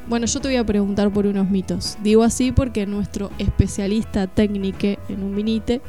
Bueno, 0.08 0.26
yo 0.26 0.40
te 0.40 0.46
voy 0.46 0.56
a 0.56 0.64
preguntar 0.64 1.10
por 1.10 1.26
unos 1.26 1.50
mitos. 1.50 1.98
Digo 2.00 2.22
así 2.22 2.52
porque 2.52 2.86
nuestro 2.86 3.30
especialista 3.38 4.28
técnico 4.28 4.86
en 5.08 5.22
Un 5.22 5.34
Vinite 5.34 5.80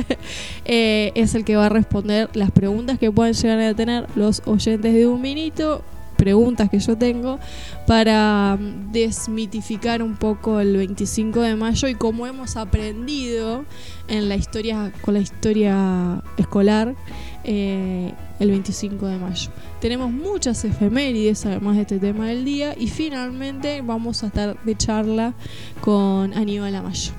eh, 0.66 1.12
es 1.14 1.34
el 1.34 1.44
que 1.44 1.56
va 1.56 1.66
a 1.66 1.68
responder 1.70 2.28
las 2.34 2.50
preguntas 2.50 2.98
que 2.98 3.10
puedan 3.10 3.32
llegar 3.32 3.60
a 3.60 3.74
tener 3.74 4.06
los 4.16 4.42
oyentes 4.44 4.92
de 4.92 5.06
Un 5.06 5.22
Vinito 5.22 5.82
preguntas 6.14 6.70
que 6.70 6.78
yo 6.78 6.96
tengo 6.96 7.38
para 7.86 8.56
mm, 8.58 8.92
desmitificar 8.92 10.02
un 10.02 10.16
poco 10.16 10.60
el 10.60 10.76
25 10.76 11.40
de 11.40 11.56
mayo 11.56 11.88
y 11.88 11.94
cómo 11.94 12.26
hemos 12.26 12.56
aprendido 12.56 13.64
en 14.08 14.28
la 14.28 14.36
historia 14.36 14.92
con 15.02 15.14
la 15.14 15.20
historia 15.20 16.22
escolar 16.36 16.94
eh, 17.44 18.12
el 18.40 18.50
25 18.50 19.06
de 19.06 19.18
mayo. 19.18 19.50
Tenemos 19.80 20.10
muchas 20.10 20.64
efemérides 20.64 21.46
además 21.46 21.76
de 21.76 21.82
este 21.82 21.98
tema 21.98 22.26
del 22.26 22.44
día 22.44 22.74
y 22.78 22.88
finalmente 22.88 23.82
vamos 23.82 24.22
a 24.24 24.28
estar 24.28 24.62
de 24.62 24.76
charla 24.76 25.34
con 25.80 26.34
Aníbal 26.34 26.74
Amayo. 26.74 27.12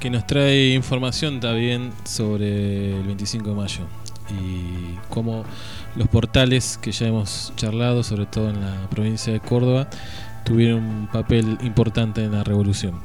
Que 0.00 0.10
nos 0.10 0.26
trae 0.26 0.74
información 0.74 1.40
también 1.40 1.90
sobre 2.04 2.96
el 2.98 3.06
25 3.06 3.50
de 3.50 3.54
mayo 3.54 3.80
y 4.30 4.96
cómo 5.08 5.44
los 5.94 6.08
portales 6.08 6.78
que 6.80 6.92
ya 6.92 7.06
hemos 7.06 7.52
charlado, 7.56 8.02
sobre 8.02 8.26
todo 8.26 8.50
en 8.50 8.60
la 8.60 8.88
provincia 8.90 9.32
de 9.32 9.40
Córdoba, 9.40 9.88
tuvieron 10.44 10.84
un 10.84 11.06
papel 11.08 11.58
importante 11.62 12.22
en 12.22 12.32
la 12.32 12.44
revolución. 12.44 13.00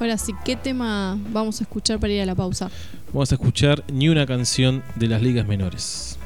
Ahora 0.00 0.18
sí, 0.18 0.32
¿qué 0.44 0.56
tema 0.56 1.16
vamos 1.30 1.60
a 1.60 1.64
escuchar 1.64 2.00
para 2.00 2.12
ir 2.12 2.22
a 2.22 2.26
la 2.26 2.34
pausa? 2.34 2.70
vamos 3.12 3.30
a 3.30 3.34
escuchar 3.34 3.84
ni 3.92 4.08
una 4.08 4.26
canción 4.26 4.82
de 4.96 5.08
las 5.08 5.22
ligas 5.22 5.46
menores. 5.46 6.18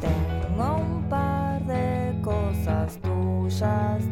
Tengo 0.00 0.76
un 0.76 1.08
par 1.08 1.64
de 1.66 2.20
cosas 2.22 2.98
tuyas 3.00 4.02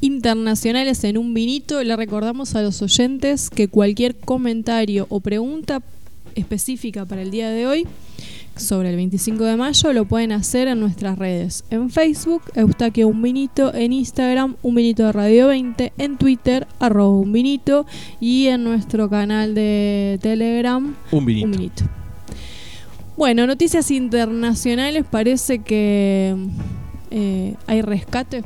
internacionales 0.00 1.04
en 1.04 1.18
un 1.18 1.34
vinito, 1.34 1.82
le 1.82 1.94
recordamos 1.96 2.54
a 2.54 2.62
los 2.62 2.82
oyentes 2.82 3.50
que 3.50 3.68
cualquier 3.68 4.16
comentario 4.16 5.06
o 5.08 5.20
pregunta 5.20 5.82
específica 6.36 7.04
para 7.04 7.22
el 7.22 7.30
día 7.30 7.50
de 7.50 7.66
hoy 7.66 7.86
sobre 8.56 8.88
el 8.88 8.96
25 8.96 9.44
de 9.44 9.56
mayo 9.56 9.92
lo 9.92 10.06
pueden 10.06 10.32
hacer 10.32 10.68
en 10.68 10.80
nuestras 10.80 11.18
redes. 11.18 11.64
En 11.70 11.90
Facebook, 11.90 12.42
Eustaquio 12.54 13.08
Un 13.08 13.20
Vinito, 13.20 13.74
en 13.74 13.92
Instagram, 13.92 14.56
Un 14.62 14.74
Vinito 14.74 15.04
de 15.04 15.12
Radio 15.12 15.48
20, 15.48 15.92
en 15.98 16.16
Twitter, 16.16 16.66
arroba 16.80 17.18
Un 17.18 17.32
Vinito 17.32 17.86
y 18.18 18.46
en 18.46 18.64
nuestro 18.64 19.10
canal 19.10 19.54
de 19.54 20.18
Telegram, 20.22 20.94
Un 21.12 21.24
vinito. 21.26 21.46
Un 21.46 21.52
Vinito. 21.52 21.84
Bueno, 23.16 23.46
noticias 23.46 23.90
internacionales, 23.90 25.04
parece 25.10 25.58
que 25.60 26.34
eh, 27.10 27.54
hay 27.66 27.82
rescate. 27.82 28.42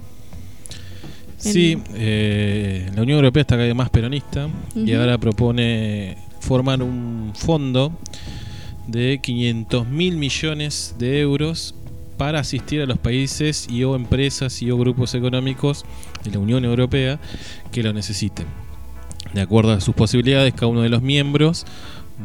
Sí, 1.37 1.78
eh, 1.94 2.90
la 2.94 3.02
Unión 3.02 3.16
Europea 3.16 3.40
está 3.40 3.54
cada 3.54 3.66
vez 3.66 3.75
más 3.75 3.88
peronista 3.90 4.49
y 4.75 4.92
ahora 4.92 5.16
propone 5.16 6.18
formar 6.50 6.83
un 6.83 7.30
fondo 7.37 7.92
de 8.88 9.21
500 9.23 9.87
mil 9.87 10.16
millones 10.16 10.97
de 10.99 11.21
euros 11.21 11.76
para 12.16 12.40
asistir 12.40 12.80
a 12.83 12.87
los 12.87 12.99
países 12.99 13.69
y 13.71 13.85
o 13.85 13.95
empresas 13.95 14.61
y 14.61 14.69
o 14.73 14.76
grupos 14.76 15.14
económicos 15.14 15.85
de 16.25 16.33
la 16.33 16.40
Unión 16.40 16.64
Europea 16.64 17.21
que 17.71 17.85
lo 17.85 17.92
necesiten. 17.92 18.47
De 19.33 19.42
acuerdo 19.42 19.71
a 19.71 19.80
sus 19.80 19.95
posibilidades, 19.95 20.52
cada 20.54 20.66
uno 20.66 20.80
de 20.80 20.88
los 20.88 21.02
miembros 21.02 21.66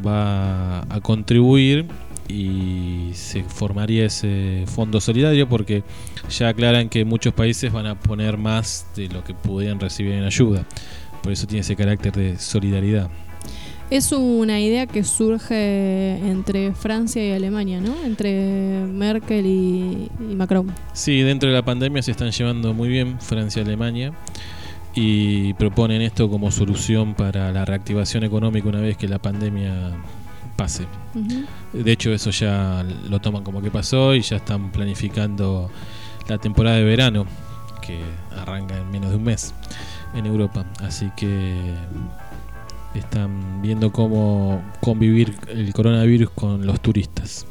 va 0.03 0.79
a 0.91 1.01
contribuir 1.03 1.85
y 2.27 3.11
se 3.13 3.43
formaría 3.43 4.07
ese 4.07 4.63
fondo 4.65 5.01
solidario 5.01 5.47
porque 5.47 5.83
ya 6.31 6.47
aclaran 6.49 6.89
que 6.89 7.05
muchos 7.05 7.35
países 7.35 7.71
van 7.71 7.85
a 7.85 7.99
poner 7.99 8.39
más 8.39 8.87
de 8.95 9.07
lo 9.07 9.23
que 9.23 9.35
podían 9.35 9.79
recibir 9.79 10.13
en 10.13 10.23
ayuda. 10.23 10.65
Por 11.21 11.31
eso 11.31 11.45
tiene 11.45 11.61
ese 11.61 11.75
carácter 11.75 12.13
de 12.13 12.39
solidaridad. 12.39 13.11
Es 13.89 14.11
una 14.11 14.59
idea 14.59 14.87
que 14.87 15.03
surge 15.03 16.17
entre 16.17 16.73
Francia 16.73 17.23
y 17.23 17.31
Alemania, 17.33 17.79
¿no? 17.81 17.95
Entre 18.03 18.85
Merkel 18.87 19.45
y, 19.45 20.09
y 20.19 20.35
Macron. 20.35 20.71
Sí, 20.93 21.21
dentro 21.21 21.49
de 21.49 21.55
la 21.55 21.63
pandemia 21.63 22.01
se 22.01 22.11
están 22.11 22.31
llevando 22.31 22.73
muy 22.73 22.89
bien 22.89 23.19
Francia 23.19 23.61
y 23.61 23.65
Alemania 23.65 24.13
y 24.95 25.53
proponen 25.53 26.01
esto 26.01 26.29
como 26.29 26.51
solución 26.51 27.13
para 27.13 27.51
la 27.51 27.65
reactivación 27.65 28.23
económica 28.23 28.69
una 28.69 28.79
vez 28.79 28.97
que 28.97 29.07
la 29.07 29.19
pandemia 29.19 29.91
pase. 30.55 30.87
De 31.73 31.91
hecho, 31.91 32.11
eso 32.13 32.29
ya 32.31 32.83
lo 33.09 33.19
toman 33.19 33.43
como 33.43 33.61
que 33.61 33.69
pasó 33.69 34.15
y 34.15 34.21
ya 34.21 34.37
están 34.37 34.71
planificando 34.71 35.69
la 36.27 36.37
temporada 36.37 36.77
de 36.77 36.83
verano, 36.85 37.25
que 37.81 37.99
arranca 38.35 38.77
en 38.77 38.89
menos 38.89 39.11
de 39.11 39.17
un 39.17 39.23
mes 39.23 39.53
en 40.15 40.25
Europa. 40.25 40.65
Así 40.81 41.11
que 41.15 41.73
están 42.99 43.61
viendo 43.61 43.91
cómo 43.91 44.61
convivir 44.81 45.33
el 45.49 45.73
coronavirus 45.73 46.29
con 46.31 46.65
los 46.65 46.79
turistas. 46.81 47.45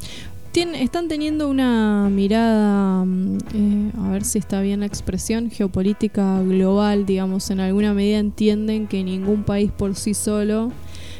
Tien- 0.53 0.75
están 0.77 1.09
teniendo 1.09 1.49
una 1.49 2.09
mirada, 2.11 3.05
mm, 3.05 3.39
eh, 3.55 3.91
a 3.99 4.11
ver 4.11 4.25
si 4.25 4.39
está 4.39 4.61
bien 4.61 4.81
la 4.81 4.87
expresión, 4.87 5.51
geopolítica 5.51 6.41
global, 6.43 7.07
digamos, 7.07 7.51
en 7.51 7.59
alguna 7.61 7.93
medida 7.93 8.19
entienden 8.19 8.87
que 8.87 9.03
ningún 9.03 9.43
país 9.43 9.73
por 9.73 9.97
sí 9.97 10.15
solo 10.15 10.71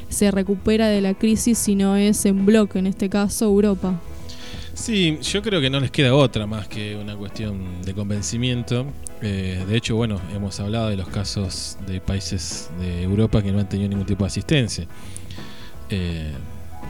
se 0.09 0.31
recupera 0.31 0.87
de 0.87 1.01
la 1.01 1.15
crisis 1.15 1.59
si 1.59 1.75
no 1.75 1.97
es 1.97 2.25
en 2.27 2.47
bloque, 2.47 2.79
en 2.79 2.87
este 2.87 3.09
caso 3.09 3.47
Europa. 3.47 4.01
Sí, 4.75 5.19
yo 5.23 5.41
creo 5.41 5.61
que 5.61 5.71
no 5.71 5.79
les 5.79 5.93
queda 5.93 6.15
otra 6.15 6.47
más 6.47 6.67
que 6.67 6.97
una 6.97 7.17
cuestión 7.17 7.83
de 7.83 7.95
convencimiento. 7.95 8.87
Eh, 9.23 9.65
de 9.69 9.77
hecho, 9.77 9.95
bueno, 9.95 10.21
hemos 10.35 10.59
hablado 10.59 10.89
de 10.89 10.97
los 10.97 11.09
casos 11.09 11.79
de 11.87 12.01
países 12.01 12.71
de 12.81 13.05
Europa 13.05 13.41
que 13.41 13.53
no 13.53 13.61
han 13.61 13.69
tenido 13.69 13.89
ningún 13.89 14.05
tipo 14.05 14.25
de 14.25 14.29
asistencia. 14.29 14.87
Eh, 15.91 16.33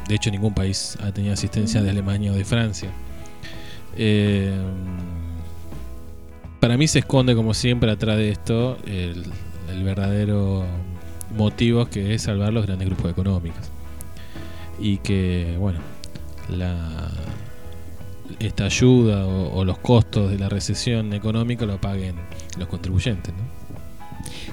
de 0.09 0.15
hecho, 0.15 0.31
ningún 0.31 0.55
país 0.55 0.97
ha 1.03 1.13
tenido 1.13 1.35
asistencia 1.35 1.83
de 1.83 1.91
Alemania 1.91 2.33
o 2.33 2.35
de 2.35 2.45
Francia. 2.47 2.91
Eh, 3.99 4.51
para 6.61 6.79
mí 6.79 6.89
se 6.89 7.01
esconde, 7.01 7.35
como 7.35 7.53
siempre, 7.53 7.91
atrás 7.91 8.17
de 8.17 8.31
esto 8.31 8.79
el, 8.87 9.25
el 9.71 9.85
verdadero 9.85 10.65
motivo 11.37 11.85
que 11.87 12.15
es 12.15 12.23
salvar 12.23 12.53
los 12.55 12.65
grandes 12.65 12.89
grupos 12.89 13.11
económicos. 13.11 13.71
Y 14.81 14.97
que, 14.99 15.57
bueno, 15.59 15.81
la, 16.49 17.11
esta 18.39 18.65
ayuda 18.65 19.27
o, 19.27 19.55
o 19.59 19.65
los 19.65 19.79
costos 19.79 20.31
de 20.31 20.39
la 20.39 20.49
recesión 20.49 21.13
económica 21.13 21.67
lo 21.67 21.81
paguen 21.81 22.17
los 22.59 22.69
contribuyentes. 22.69 23.33
¿no? 23.35 23.55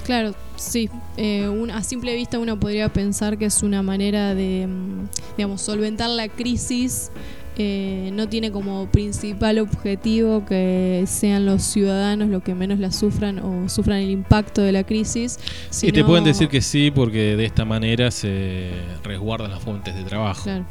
Claro, 0.05 0.33
sí. 0.55 0.89
Eh, 1.17 1.47
un- 1.47 1.71
a 1.71 1.81
simple 1.83 2.13
vista 2.15 2.37
uno 2.39 2.59
podría 2.59 2.89
pensar 2.91 3.37
que 3.37 3.45
es 3.45 3.63
una 3.63 3.81
manera 3.83 4.35
de, 4.35 4.67
mm, 4.67 5.07
digamos, 5.37 5.61
solventar 5.61 6.09
la 6.09 6.27
crisis. 6.27 7.11
Eh, 7.57 8.09
no 8.13 8.27
tiene 8.29 8.49
como 8.51 8.87
principal 8.87 9.59
objetivo 9.59 10.45
que 10.45 11.03
sean 11.05 11.45
los 11.45 11.61
ciudadanos 11.63 12.29
los 12.29 12.41
que 12.43 12.55
menos 12.55 12.79
la 12.79 12.91
sufran 12.91 13.39
o 13.39 13.67
sufran 13.69 13.99
el 13.99 14.09
impacto 14.09 14.61
de 14.61 14.71
la 14.71 14.83
crisis. 14.85 15.37
Y 15.83 15.87
te 15.91 15.91
sino- 15.97 16.07
pueden 16.07 16.23
decir 16.23 16.47
que 16.47 16.61
sí 16.61 16.91
porque 16.91 17.35
de 17.35 17.45
esta 17.45 17.65
manera 17.65 18.09
se 18.09 18.71
resguardan 19.03 19.51
las 19.51 19.61
fuentes 19.61 19.93
de 19.95 20.03
trabajo. 20.03 20.43
Claro. 20.43 20.65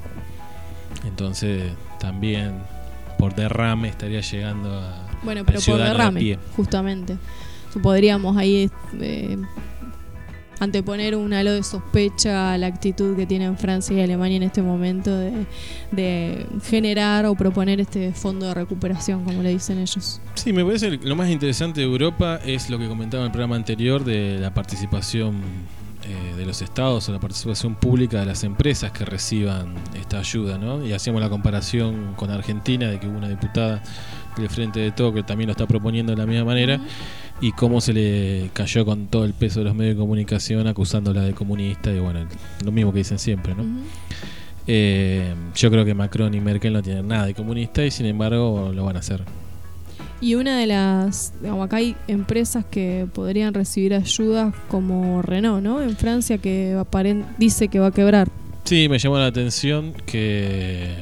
Entonces 1.06 1.62
también 2.00 2.54
por 3.20 3.35
derrame 3.35 3.88
estaría 3.88 4.20
llegando 4.20 4.72
a... 4.72 5.06
Bueno, 5.22 5.44
pero 5.44 5.61
por 5.61 5.76
de 5.76 5.85
derrame, 5.85 6.38
justamente. 6.56 7.18
Podríamos 7.83 8.37
ahí 8.37 8.70
eh, 8.98 9.37
anteponer 10.59 11.14
un 11.14 11.33
halo 11.33 11.52
de 11.52 11.62
sospecha 11.62 12.54
a 12.54 12.59
la 12.59 12.66
actitud 12.66 13.14
que 13.14 13.26
tienen 13.26 13.59
Francia 13.59 13.96
y 13.96 14.00
Alemania 14.00 14.38
en 14.38 14.42
este 14.44 14.62
momento 14.62 15.16
de, 15.16 15.46
de 15.92 16.46
generar 16.64 17.26
o 17.26 17.35
proponer 17.35 17.80
este 17.80 18.12
fondo 18.12 18.46
de 18.46 18.54
recuperación, 18.54 19.24
como 19.24 19.42
le 19.42 19.50
dicen 19.50 19.78
ellos. 19.78 20.20
Sí, 20.35 20.52
me 20.52 20.64
parece 20.64 20.98
que 20.98 21.06
lo 21.06 21.14
más 21.14 21.28
interesante 21.28 21.80
de 21.80 21.87
Europa 21.87 22.40
es 22.44 22.70
lo 22.70 22.78
que 22.78 22.88
comentaba 22.88 23.22
en 23.22 23.26
el 23.26 23.33
programa 23.33 23.56
anterior 23.56 24.02
de 24.02 24.38
la 24.40 24.54
participación 24.54 25.42
eh, 26.11 26.35
de 26.37 26.44
los 26.44 26.61
estados 26.62 27.09
o 27.09 27.12
la 27.12 27.20
participación 27.20 27.77
pública 27.77 28.20
de 28.20 28.27
las 28.27 28.42
empresas 28.42 28.90
que 28.90 29.05
reciban 29.05 29.75
esta 29.94 30.18
ayuda, 30.18 30.59
¿no? 30.59 30.85
Y 30.85 30.92
hacíamos 30.92 31.23
la 31.23 31.29
comparación 31.29 32.14
con 32.16 32.31
Argentina 32.31 32.88
de 32.88 32.99
que 32.99 33.07
hubo 33.07 33.16
una 33.16 33.29
diputada 33.29 33.83
del 34.37 34.49
Frente 34.49 34.81
de 34.81 34.90
Todo 34.90 35.12
que 35.12 35.23
también 35.23 35.46
lo 35.46 35.53
está 35.53 35.66
proponiendo 35.66 36.12
de 36.12 36.18
la 36.18 36.27
misma 36.27 36.44
manera 36.44 36.81
y 37.40 37.53
cómo 37.53 37.81
se 37.81 37.92
le 37.92 38.51
cayó 38.53 38.85
con 38.85 39.07
todo 39.07 39.25
el 39.25 39.35
peso 39.35 39.61
de 39.61 39.66
los 39.66 39.75
medios 39.75 39.94
de 39.94 40.01
comunicación 40.01 40.66
acusándola 40.66 41.23
de 41.23 41.33
comunista 41.33 41.92
y 41.92 42.01
bueno, 42.01 42.27
lo 42.64 42.73
mismo 42.73 42.92
que 42.92 42.99
dicen 42.99 43.18
siempre, 43.18 43.55
¿no? 43.55 43.64
Eh, 44.66 45.35
yo 45.55 45.70
creo 45.70 45.85
que 45.85 45.94
Macron 45.94 46.35
y 46.35 46.40
Merkel 46.40 46.73
no 46.73 46.83
tienen 46.83 47.09
nada 47.09 47.27
de 47.27 47.35
comunista 47.35 47.85
y 47.85 47.90
sin 47.90 48.07
embargo 48.07 48.73
lo 48.75 48.85
van 48.85 48.96
a 48.96 48.99
hacer. 48.99 49.23
Y 50.20 50.35
una 50.35 50.59
de 50.59 50.66
las, 50.66 51.33
digamos, 51.40 51.66
acá 51.66 51.76
hay 51.76 51.96
empresas 52.06 52.64
que 52.70 53.06
podrían 53.12 53.54
recibir 53.54 53.94
ayudas 53.94 54.54
como 54.68 55.22
Renault, 55.22 55.62
¿no? 55.62 55.80
En 55.80 55.96
Francia 55.96 56.37
que 56.38 56.76
dice 57.38 57.68
que 57.68 57.78
va 57.78 57.87
a 57.87 57.90
quebrar. 57.90 58.28
Sí, 58.64 58.88
me 58.88 58.98
llamó 58.98 59.18
la 59.18 59.26
atención 59.26 59.94
que, 60.04 60.94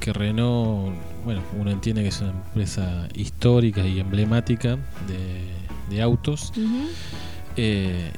que 0.00 0.12
Renault, 0.12 0.96
bueno, 1.24 1.42
uno 1.58 1.70
entiende 1.70 2.02
que 2.02 2.08
es 2.08 2.20
una 2.20 2.30
empresa 2.30 3.08
histórica 3.14 3.86
y 3.86 4.00
emblemática 4.00 4.76
de, 5.06 5.94
de 5.94 6.02
autos 6.02 6.52
eh, 7.56 8.10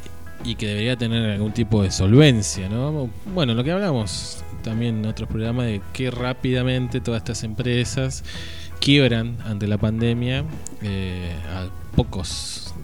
y 0.44 0.55
que 0.55 0.68
debería 0.68 0.96
tener 0.96 1.31
algún 1.31 1.53
tipo 1.53 1.83
de 1.83 1.90
solvencia, 1.90 2.68
¿no? 2.68 3.11
Bueno, 3.35 3.53
lo 3.55 3.62
que 3.62 3.72
hablamos 3.72 4.42
también 4.62 4.98
en 4.98 5.07
otros 5.07 5.29
programas 5.29 5.66
de 5.66 5.83
que 5.92 6.11
rápidamente 6.11 7.00
todas 7.00 7.18
estas 7.18 7.44
empresas 7.44 8.24
quiebran 8.81 9.37
ante 9.45 9.69
la 9.69 9.79
pandemia 9.79 10.45
eh, 10.83 11.33
a 11.55 11.69
pocos 11.95 12.75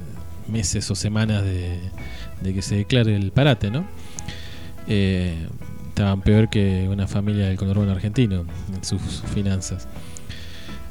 meses 0.49 0.91
o 0.91 0.95
semanas 0.95 1.43
de, 1.45 1.81
de 2.41 2.55
que 2.55 2.63
se 2.63 2.77
declare 2.77 3.17
el 3.17 3.33
parate, 3.33 3.71
¿no? 3.71 3.85
Eh, 4.87 5.47
estaban 5.89 6.21
peor 6.21 6.51
que 6.51 6.87
una 6.89 7.07
familia 7.07 7.47
del 7.47 7.57
conurbano 7.57 7.93
argentino 7.93 8.45
en 8.75 8.85
sus 8.85 9.23
finanzas. 9.35 9.89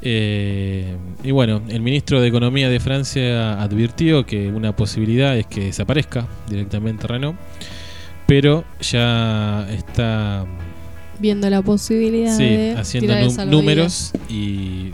Eh, 0.02 0.96
y 1.22 1.30
bueno, 1.30 1.62
el 1.68 1.80
ministro 1.80 2.20
de 2.20 2.28
Economía 2.28 2.68
de 2.68 2.80
Francia 2.80 3.60
advirtió 3.62 4.26
que 4.26 4.48
una 4.48 4.74
posibilidad 4.74 5.36
es 5.36 5.46
que 5.46 5.66
desaparezca 5.66 6.26
directamente 6.48 7.06
Renault, 7.06 7.38
pero 8.26 8.64
ya 8.80 9.66
está 9.70 10.44
Viendo 11.18 11.48
la 11.50 11.62
posibilidad 11.62 12.36
sí, 12.36 12.44
de 12.44 12.76
haciendo 12.76 13.46
números 13.46 14.12
y 14.28 14.90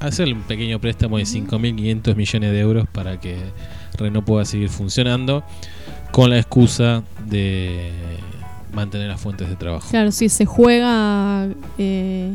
hacerle 0.00 0.34
un 0.34 0.42
pequeño 0.42 0.80
préstamo 0.80 1.16
de 1.16 1.22
Ujú. 1.24 1.32
5.500 1.32 2.16
millones 2.16 2.52
de 2.52 2.60
euros 2.60 2.88
para 2.90 3.20
que 3.20 3.36
Renault 3.96 4.26
pueda 4.26 4.44
seguir 4.44 4.68
funcionando 4.68 5.44
con 6.10 6.30
la 6.30 6.38
excusa 6.38 7.02
de 7.26 7.90
mantener 8.72 9.08
las 9.08 9.20
fuentes 9.20 9.48
de 9.48 9.56
trabajo. 9.56 9.88
Claro, 9.90 10.10
sí, 10.12 10.28
se 10.28 10.44
juega 10.44 11.48
eh, 11.78 12.32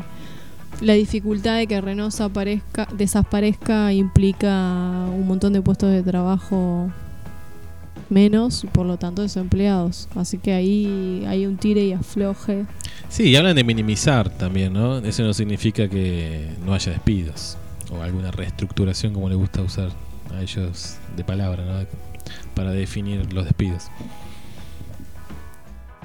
la 0.82 0.94
dificultad 0.94 1.58
de 1.58 1.68
que 1.68 1.82
Renault 1.82 2.12
desaparezca, 2.12 2.88
desaparezca 2.96 3.92
implica 3.94 5.06
un 5.14 5.28
montón 5.28 5.54
de 5.54 5.62
puestos 5.62 5.92
de 5.92 6.04
trabajo 6.04 6.90
menos, 8.10 8.66
por 8.72 8.86
lo 8.86 8.98
tanto 8.98 9.22
desempleados. 9.22 10.08
Así 10.16 10.38
que 10.38 10.54
ahí 10.54 11.26
hay 11.28 11.46
un 11.46 11.58
tire 11.58 11.84
y 11.86 11.94
afloje. 11.94 12.66
Sí, 13.10 13.24
y 13.24 13.36
hablan 13.36 13.56
de 13.56 13.64
minimizar 13.64 14.30
también, 14.30 14.74
¿no? 14.74 14.98
Eso 15.00 15.24
no 15.24 15.34
significa 15.34 15.88
que 15.88 16.50
no 16.66 16.74
haya 16.74 16.92
despidos 16.92 17.58
o 17.92 18.02
alguna 18.02 18.32
reestructuración 18.32 19.14
como 19.14 19.30
le 19.30 19.36
gusta 19.36 19.62
usar 19.62 19.90
a 20.34 20.42
ellos 20.42 20.98
de 21.16 21.24
palabra, 21.24 21.64
¿no? 21.66 21.88
Para 22.54 22.72
definir 22.72 23.32
los 23.34 23.46
despidos. 23.46 23.86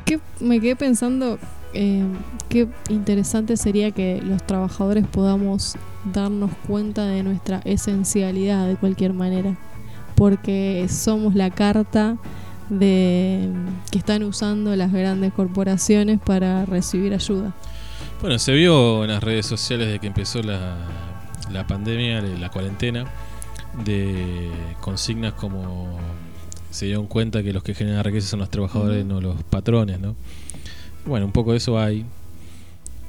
¿Qué, 0.05 0.21
me 0.41 0.61
quedé 0.61 0.77
pensando 0.77 1.39
eh, 1.75 2.05
qué 2.49 2.69
interesante 2.91 3.57
sería 3.57 3.93
que 3.93 4.21
los 4.23 4.47
trabajadores 4.47 5.07
podamos 5.07 5.77
darnos 6.13 6.51
cuenta 6.67 7.07
de 7.07 7.23
nuestra 7.23 7.61
esencialidad 7.65 8.67
de 8.69 8.77
cualquier 8.77 9.15
manera, 9.15 9.57
porque 10.15 10.87
somos 10.89 11.35
la 11.35 11.51
carta 11.51 12.19
de 12.73 13.51
que 13.91 13.99
están 13.99 14.23
usando 14.23 14.75
las 14.77 14.93
grandes 14.93 15.33
corporaciones 15.33 16.19
para 16.19 16.65
recibir 16.65 17.13
ayuda. 17.13 17.55
Bueno, 18.21 18.39
se 18.39 18.53
vio 18.53 19.05
en 19.05 19.11
las 19.11 19.23
redes 19.23 19.47
sociales 19.47 19.89
de 19.89 19.99
que 19.99 20.07
empezó 20.07 20.43
la, 20.43 20.77
la 21.53 21.67
pandemia, 21.67 22.23
la 22.23 22.51
cuarentena, 22.51 23.05
de 23.85 24.51
consignas 24.81 25.35
como 25.35 25.99
se 26.71 26.87
dieron 26.87 27.07
cuenta 27.07 27.43
que 27.43 27.53
los 27.53 27.63
que 27.63 27.75
generan 27.75 28.03
riqueza 28.03 28.29
son 28.29 28.41
los 28.41 28.51
trabajadores, 28.51 29.05
no 29.05 29.21
los 29.21 29.43
patrones, 29.43 30.01
¿no? 30.01 30.17
Bueno, 31.05 31.27
un 31.27 31.33
poco 31.33 31.53
de 31.53 31.59
eso 31.59 31.79
hay. 31.79 32.07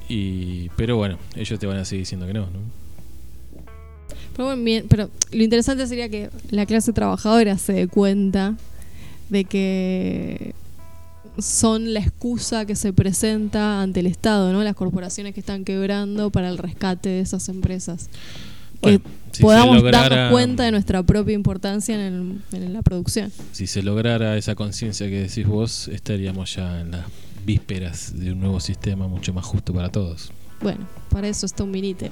Y, 0.08 0.68
pero 0.76 0.96
bueno, 0.96 1.16
ellos 1.34 1.58
te 1.58 1.66
van 1.66 1.78
a 1.78 1.84
seguir 1.86 2.02
diciendo 2.02 2.26
que 2.26 2.34
no, 2.34 2.40
¿no? 2.40 2.84
Pero, 4.36 4.48
bueno, 4.48 4.62
bien, 4.62 4.86
pero 4.88 5.08
lo 5.32 5.42
interesante 5.42 5.86
sería 5.86 6.08
que 6.08 6.28
la 6.50 6.66
clase 6.66 6.92
trabajadora 6.92 7.56
se 7.56 7.72
dé 7.72 7.88
cuenta 7.88 8.56
de 9.28 9.44
que 9.44 10.54
son 11.38 11.92
la 11.92 12.00
excusa 12.00 12.64
que 12.64 12.76
se 12.76 12.92
presenta 12.92 13.82
ante 13.82 14.00
el 14.00 14.06
Estado, 14.06 14.52
¿no? 14.52 14.62
Las 14.62 14.74
corporaciones 14.74 15.34
que 15.34 15.40
están 15.40 15.64
quebrando 15.64 16.30
para 16.30 16.48
el 16.48 16.58
rescate 16.58 17.08
de 17.08 17.20
esas 17.20 17.48
empresas. 17.48 18.08
que 18.82 19.00
podamos 19.40 19.82
darnos 19.82 20.30
cuenta 20.30 20.64
de 20.64 20.70
nuestra 20.70 21.02
propia 21.02 21.34
importancia 21.34 21.94
en, 21.94 22.42
en, 22.52 22.72
la 22.72 22.82
producción. 22.82 23.32
Si 23.52 23.66
se 23.66 23.82
lograra 23.82 24.36
esa 24.36 24.54
conciencia 24.54 25.08
que 25.08 25.20
decís 25.22 25.46
vos, 25.46 25.88
estaríamos 25.88 26.54
ya 26.54 26.80
en 26.80 26.92
las 26.92 27.06
vísperas 27.44 28.18
de 28.18 28.32
un 28.32 28.40
nuevo 28.40 28.60
sistema 28.60 29.08
mucho 29.08 29.32
más 29.32 29.44
justo 29.44 29.72
para 29.72 29.88
todos. 29.90 30.32
Bueno, 30.60 30.86
para 31.10 31.28
eso 31.28 31.46
está 31.46 31.64
un 31.64 31.70
minite. 31.70 32.10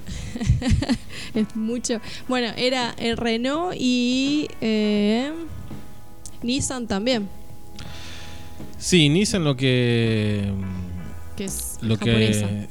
es 1.35 1.57
mucho. 1.57 2.01
Bueno, 2.29 2.53
era 2.57 2.95
el 2.99 3.17
Renault 3.17 3.75
y 3.79 4.49
eh, 4.61 5.33
Nissan 6.43 6.87
también. 6.87 7.29
Sí, 8.79 9.09
Nissan 9.09 9.45
lo 9.45 9.57
que. 9.57 10.53
Que 11.37 11.45
es 11.45 11.79
lo 11.81 11.97
que 11.97 12.69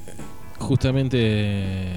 justamente 0.60 1.94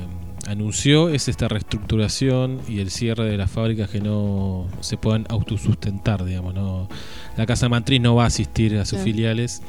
anunció 0.46 1.08
es 1.08 1.28
esta 1.28 1.48
reestructuración 1.48 2.60
y 2.68 2.80
el 2.80 2.90
cierre 2.90 3.24
de 3.24 3.36
las 3.36 3.50
fábricas 3.50 3.90
que 3.90 4.00
no 4.00 4.66
se 4.80 4.96
puedan 4.96 5.26
autosustentar, 5.28 6.24
digamos. 6.24 6.54
No, 6.54 6.88
la 7.36 7.46
casa 7.46 7.68
matriz 7.68 8.00
no 8.00 8.14
va 8.14 8.24
a 8.24 8.26
asistir 8.26 8.76
a 8.78 8.84
sus 8.84 9.00
filiales 9.00 9.62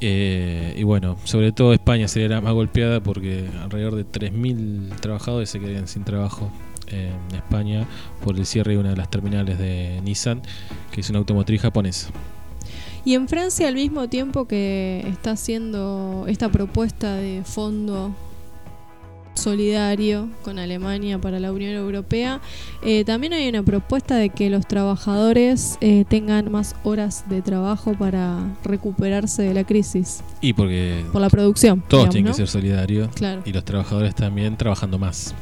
eh, 0.00 0.74
y 0.78 0.82
bueno, 0.82 1.18
sobre 1.24 1.52
todo 1.52 1.74
España 1.74 2.08
sería 2.08 2.28
la 2.28 2.40
más 2.40 2.54
golpeada 2.54 3.00
porque 3.00 3.48
alrededor 3.60 3.96
de 3.96 4.06
3.000 4.06 4.96
trabajadores 5.00 5.50
se 5.50 5.60
quedarían 5.60 5.88
sin 5.88 6.04
trabajo 6.04 6.50
en 6.92 7.34
España 7.34 7.86
por 8.24 8.36
el 8.36 8.46
cierre 8.46 8.72
de 8.72 8.78
una 8.78 8.90
de 8.90 8.96
las 8.96 9.10
terminales 9.10 9.58
de 9.58 10.00
Nissan, 10.02 10.42
que 10.92 11.00
es 11.00 11.10
una 11.10 11.18
automotriz 11.18 11.60
japonesa. 11.62 12.10
Y 13.04 13.14
en 13.14 13.28
Francia, 13.28 13.68
al 13.68 13.74
mismo 13.74 14.08
tiempo 14.08 14.46
que 14.46 15.04
está 15.08 15.32
haciendo 15.32 16.26
esta 16.28 16.50
propuesta 16.50 17.14
de 17.14 17.42
fondo 17.44 18.14
solidario 19.40 20.28
con 20.42 20.58
Alemania 20.58 21.18
para 21.18 21.40
la 21.40 21.52
Unión 21.52 21.72
Europea. 21.72 22.40
Eh, 22.82 23.04
también 23.04 23.32
hay 23.32 23.48
una 23.48 23.62
propuesta 23.62 24.16
de 24.16 24.28
que 24.30 24.50
los 24.50 24.66
trabajadores 24.66 25.78
eh, 25.80 26.04
tengan 26.08 26.50
más 26.52 26.76
horas 26.84 27.24
de 27.28 27.42
trabajo 27.42 27.94
para 27.94 28.38
recuperarse 28.64 29.42
de 29.42 29.54
la 29.54 29.64
crisis. 29.64 30.22
Y 30.40 30.52
porque 30.52 31.04
por 31.12 31.20
la 31.20 31.30
producción. 31.30 31.82
Todos 31.88 32.10
tienen 32.10 32.32
que 32.32 32.36
ser 32.36 32.48
solidarios. 32.48 33.08
Claro. 33.14 33.42
Y 33.44 33.52
los 33.52 33.64
trabajadores 33.64 34.14
también 34.14 34.56
trabajando 34.56 34.98
más 34.98 35.34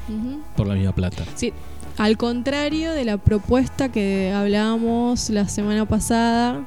por 0.56 0.66
la 0.66 0.74
misma 0.74 0.92
plata. 0.92 1.24
Sí. 1.34 1.52
Al 1.98 2.16
contrario 2.16 2.92
de 2.92 3.04
la 3.04 3.18
propuesta 3.18 3.90
que 3.90 4.32
hablábamos 4.32 5.30
la 5.30 5.48
semana 5.48 5.84
pasada, 5.84 6.64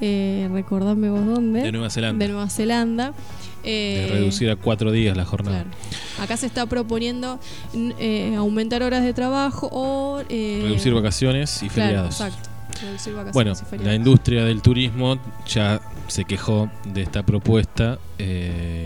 eh, 0.00 0.48
recordame 0.50 1.10
vos 1.10 1.26
dónde. 1.26 1.62
De 1.62 1.72
Nueva 1.72 1.90
Zelanda. 1.90 2.24
De 2.24 2.32
Nueva 2.32 2.48
Zelanda 2.48 3.12
de 3.64 4.04
eh, 4.04 4.08
reducir 4.08 4.50
a 4.50 4.56
cuatro 4.56 4.92
días 4.92 5.16
la 5.16 5.24
jornada. 5.24 5.64
Acá 6.20 6.36
se 6.36 6.46
está 6.46 6.66
proponiendo 6.66 7.38
eh, 7.98 8.34
aumentar 8.36 8.82
horas 8.82 9.02
de 9.02 9.12
trabajo 9.12 9.68
o... 9.72 10.22
Eh, 10.28 10.60
reducir 10.62 10.94
vacaciones 10.94 11.62
y 11.62 11.68
feriados. 11.68 12.20
Exacto. 12.20 12.50
Reducir 12.82 13.14
vacaciones 13.14 13.34
bueno, 13.34 13.52
y 13.52 13.56
feriados. 13.56 13.86
la 13.86 13.94
industria 13.94 14.44
del 14.44 14.62
turismo 14.62 15.18
ya 15.46 15.80
se 16.08 16.24
quejó 16.24 16.70
de 16.92 17.02
esta 17.02 17.24
propuesta, 17.24 17.98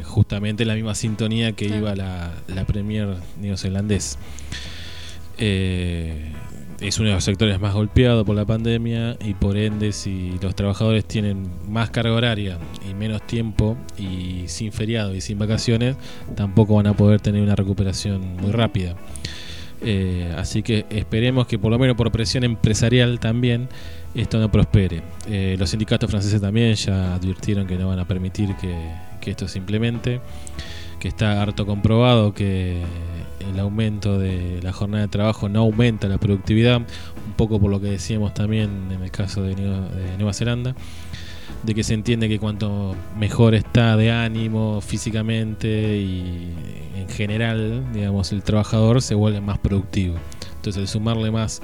justamente 0.04 0.62
en 0.62 0.68
la 0.68 0.74
misma 0.74 0.94
sintonía 0.94 1.52
que 1.52 1.66
iba 1.66 1.94
la, 1.94 2.32
la 2.46 2.64
Premier 2.64 3.16
neozelandés. 3.40 4.18
Eh, 5.38 6.32
es 6.80 6.98
uno 6.98 7.08
de 7.08 7.14
los 7.14 7.24
sectores 7.24 7.58
más 7.60 7.74
golpeados 7.74 8.24
por 8.24 8.36
la 8.36 8.44
pandemia 8.44 9.16
y 9.24 9.34
por 9.34 9.56
ende 9.56 9.92
si 9.92 10.38
los 10.40 10.54
trabajadores 10.54 11.04
tienen 11.04 11.48
más 11.68 11.90
carga 11.90 12.12
horaria 12.12 12.58
y 12.88 12.94
menos 12.94 13.26
tiempo 13.26 13.76
y 13.98 14.44
sin 14.46 14.72
feriado 14.72 15.14
y 15.14 15.20
sin 15.20 15.38
vacaciones, 15.38 15.96
tampoco 16.36 16.76
van 16.76 16.86
a 16.86 16.94
poder 16.94 17.20
tener 17.20 17.42
una 17.42 17.56
recuperación 17.56 18.36
muy 18.36 18.52
rápida. 18.52 18.94
Eh, 19.80 20.32
así 20.36 20.62
que 20.62 20.86
esperemos 20.90 21.46
que 21.46 21.58
por 21.58 21.70
lo 21.70 21.78
menos 21.78 21.96
por 21.96 22.10
presión 22.10 22.42
empresarial 22.44 23.18
también 23.20 23.68
esto 24.14 24.38
no 24.38 24.50
prospere. 24.50 25.02
Eh, 25.28 25.56
los 25.58 25.70
sindicatos 25.70 26.10
franceses 26.10 26.40
también 26.40 26.74
ya 26.74 27.14
advirtieron 27.14 27.66
que 27.66 27.76
no 27.76 27.88
van 27.88 27.98
a 27.98 28.06
permitir 28.06 28.54
que, 28.56 28.74
que 29.20 29.32
esto 29.32 29.48
se 29.48 29.58
implemente, 29.58 30.20
que 31.00 31.08
está 31.08 31.42
harto 31.42 31.66
comprobado 31.66 32.34
que 32.34 32.82
el 33.40 33.58
aumento 33.58 34.18
de 34.18 34.60
la 34.62 34.72
jornada 34.72 35.02
de 35.02 35.08
trabajo 35.08 35.48
no 35.48 35.60
aumenta 35.60 36.08
la 36.08 36.18
productividad, 36.18 36.76
un 36.76 37.32
poco 37.36 37.60
por 37.60 37.70
lo 37.70 37.80
que 37.80 37.88
decíamos 37.88 38.34
también 38.34 38.88
en 38.90 39.02
el 39.02 39.10
caso 39.10 39.42
de 39.42 39.54
Nueva, 39.54 40.32
Zelanda, 40.32 40.74
de 41.62 41.74
que 41.74 41.82
se 41.82 41.94
entiende 41.94 42.28
que 42.28 42.38
cuanto 42.38 42.94
mejor 43.18 43.54
está 43.54 43.96
de 43.96 44.10
ánimo 44.10 44.80
físicamente 44.80 45.98
y 45.98 46.52
en 46.96 47.08
general, 47.08 47.92
digamos, 47.92 48.32
el 48.32 48.42
trabajador 48.42 49.02
se 49.02 49.14
vuelve 49.14 49.40
más 49.40 49.58
productivo. 49.58 50.16
Entonces, 50.56 50.82
al 50.82 50.88
sumarle 50.88 51.30
más 51.30 51.62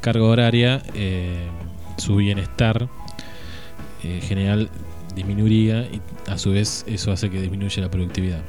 carga 0.00 0.24
horaria, 0.24 0.82
eh, 0.94 1.48
su 1.96 2.16
bienestar 2.16 2.88
en 4.02 4.20
general 4.20 4.68
disminuiría 5.14 5.82
y 5.82 6.00
a 6.28 6.38
su 6.38 6.52
vez 6.52 6.84
eso 6.86 7.12
hace 7.12 7.30
que 7.30 7.40
disminuya 7.40 7.82
la 7.82 7.90
productividad. 7.90 8.42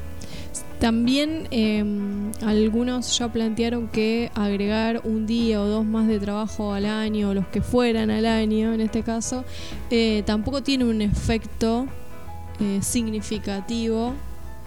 También 0.84 1.48
em, 1.52 2.34
algunos 2.46 3.18
ya 3.18 3.32
plantearon 3.32 3.88
que 3.88 4.30
agregar 4.36 5.00
un 5.06 5.26
día 5.26 5.62
o 5.62 5.66
dos 5.66 5.86
más 5.86 6.10
de 6.10 6.20
trabajo 6.20 6.74
al 6.74 6.86
año, 6.86 7.30
o 7.30 7.34
los 7.34 7.48
que 7.48 7.62
fueran 7.62 8.12
al 8.12 8.26
año 8.26 8.74
en 8.74 8.82
este 8.82 9.02
caso, 9.02 9.46
eh, 9.90 10.24
tampoco 10.26 10.62
tiene 10.62 10.84
un 10.84 11.02
efecto 11.02 11.88
eh, 12.60 12.80
significativo 12.82 14.14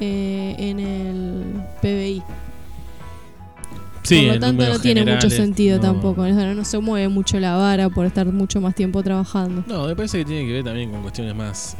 eh, 0.01 0.55
en 0.59 0.81
el 0.81 1.45
PBI. 1.83 2.23
Sí, 4.03 4.23
por 4.25 4.37
lo 4.37 4.41
tanto 4.41 4.69
no 4.71 4.79
tiene 4.79 5.05
mucho 5.05 5.29
sentido 5.29 5.79
tampoco, 5.81 6.27
no, 6.27 6.55
no 6.55 6.65
se 6.65 6.79
mueve 6.79 7.11
mucho 7.11 7.39
la 7.39 7.57
vara 7.57 7.91
por 7.91 8.07
estar 8.07 8.25
mucho 8.25 8.59
más 8.63 8.75
tiempo 8.75 9.03
trabajando. 9.03 9.65
No, 9.67 9.87
me 9.87 9.95
parece 9.95 10.21
que 10.21 10.25
tiene 10.25 10.47
que 10.47 10.53
ver 10.55 10.65
también 10.65 10.91
con 10.91 11.03
cuestiones 11.03 11.35
más 11.35 11.77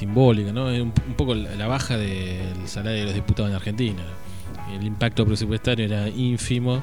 simbólica, 0.00 0.52
¿no? 0.52 0.70
Es 0.70 0.80
un, 0.80 0.92
poco 0.92 1.34
la, 1.34 1.66
baja 1.66 1.96
del 1.96 2.66
salario 2.66 3.00
de 3.00 3.04
los 3.04 3.14
diputados 3.14 3.50
en 3.50 3.56
Argentina. 3.56 4.02
El 4.72 4.86
impacto 4.86 5.26
presupuestario 5.26 5.84
era 5.84 6.08
ínfimo, 6.08 6.82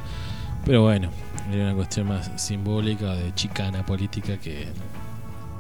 pero 0.65 0.84
bueno, 0.84 1.10
era 1.51 1.63
una 1.63 1.73
cuestión 1.73 2.08
más 2.08 2.32
simbólica 2.36 3.15
de 3.15 3.34
chicana 3.34 3.86
política 3.86 4.38
que 4.38 4.67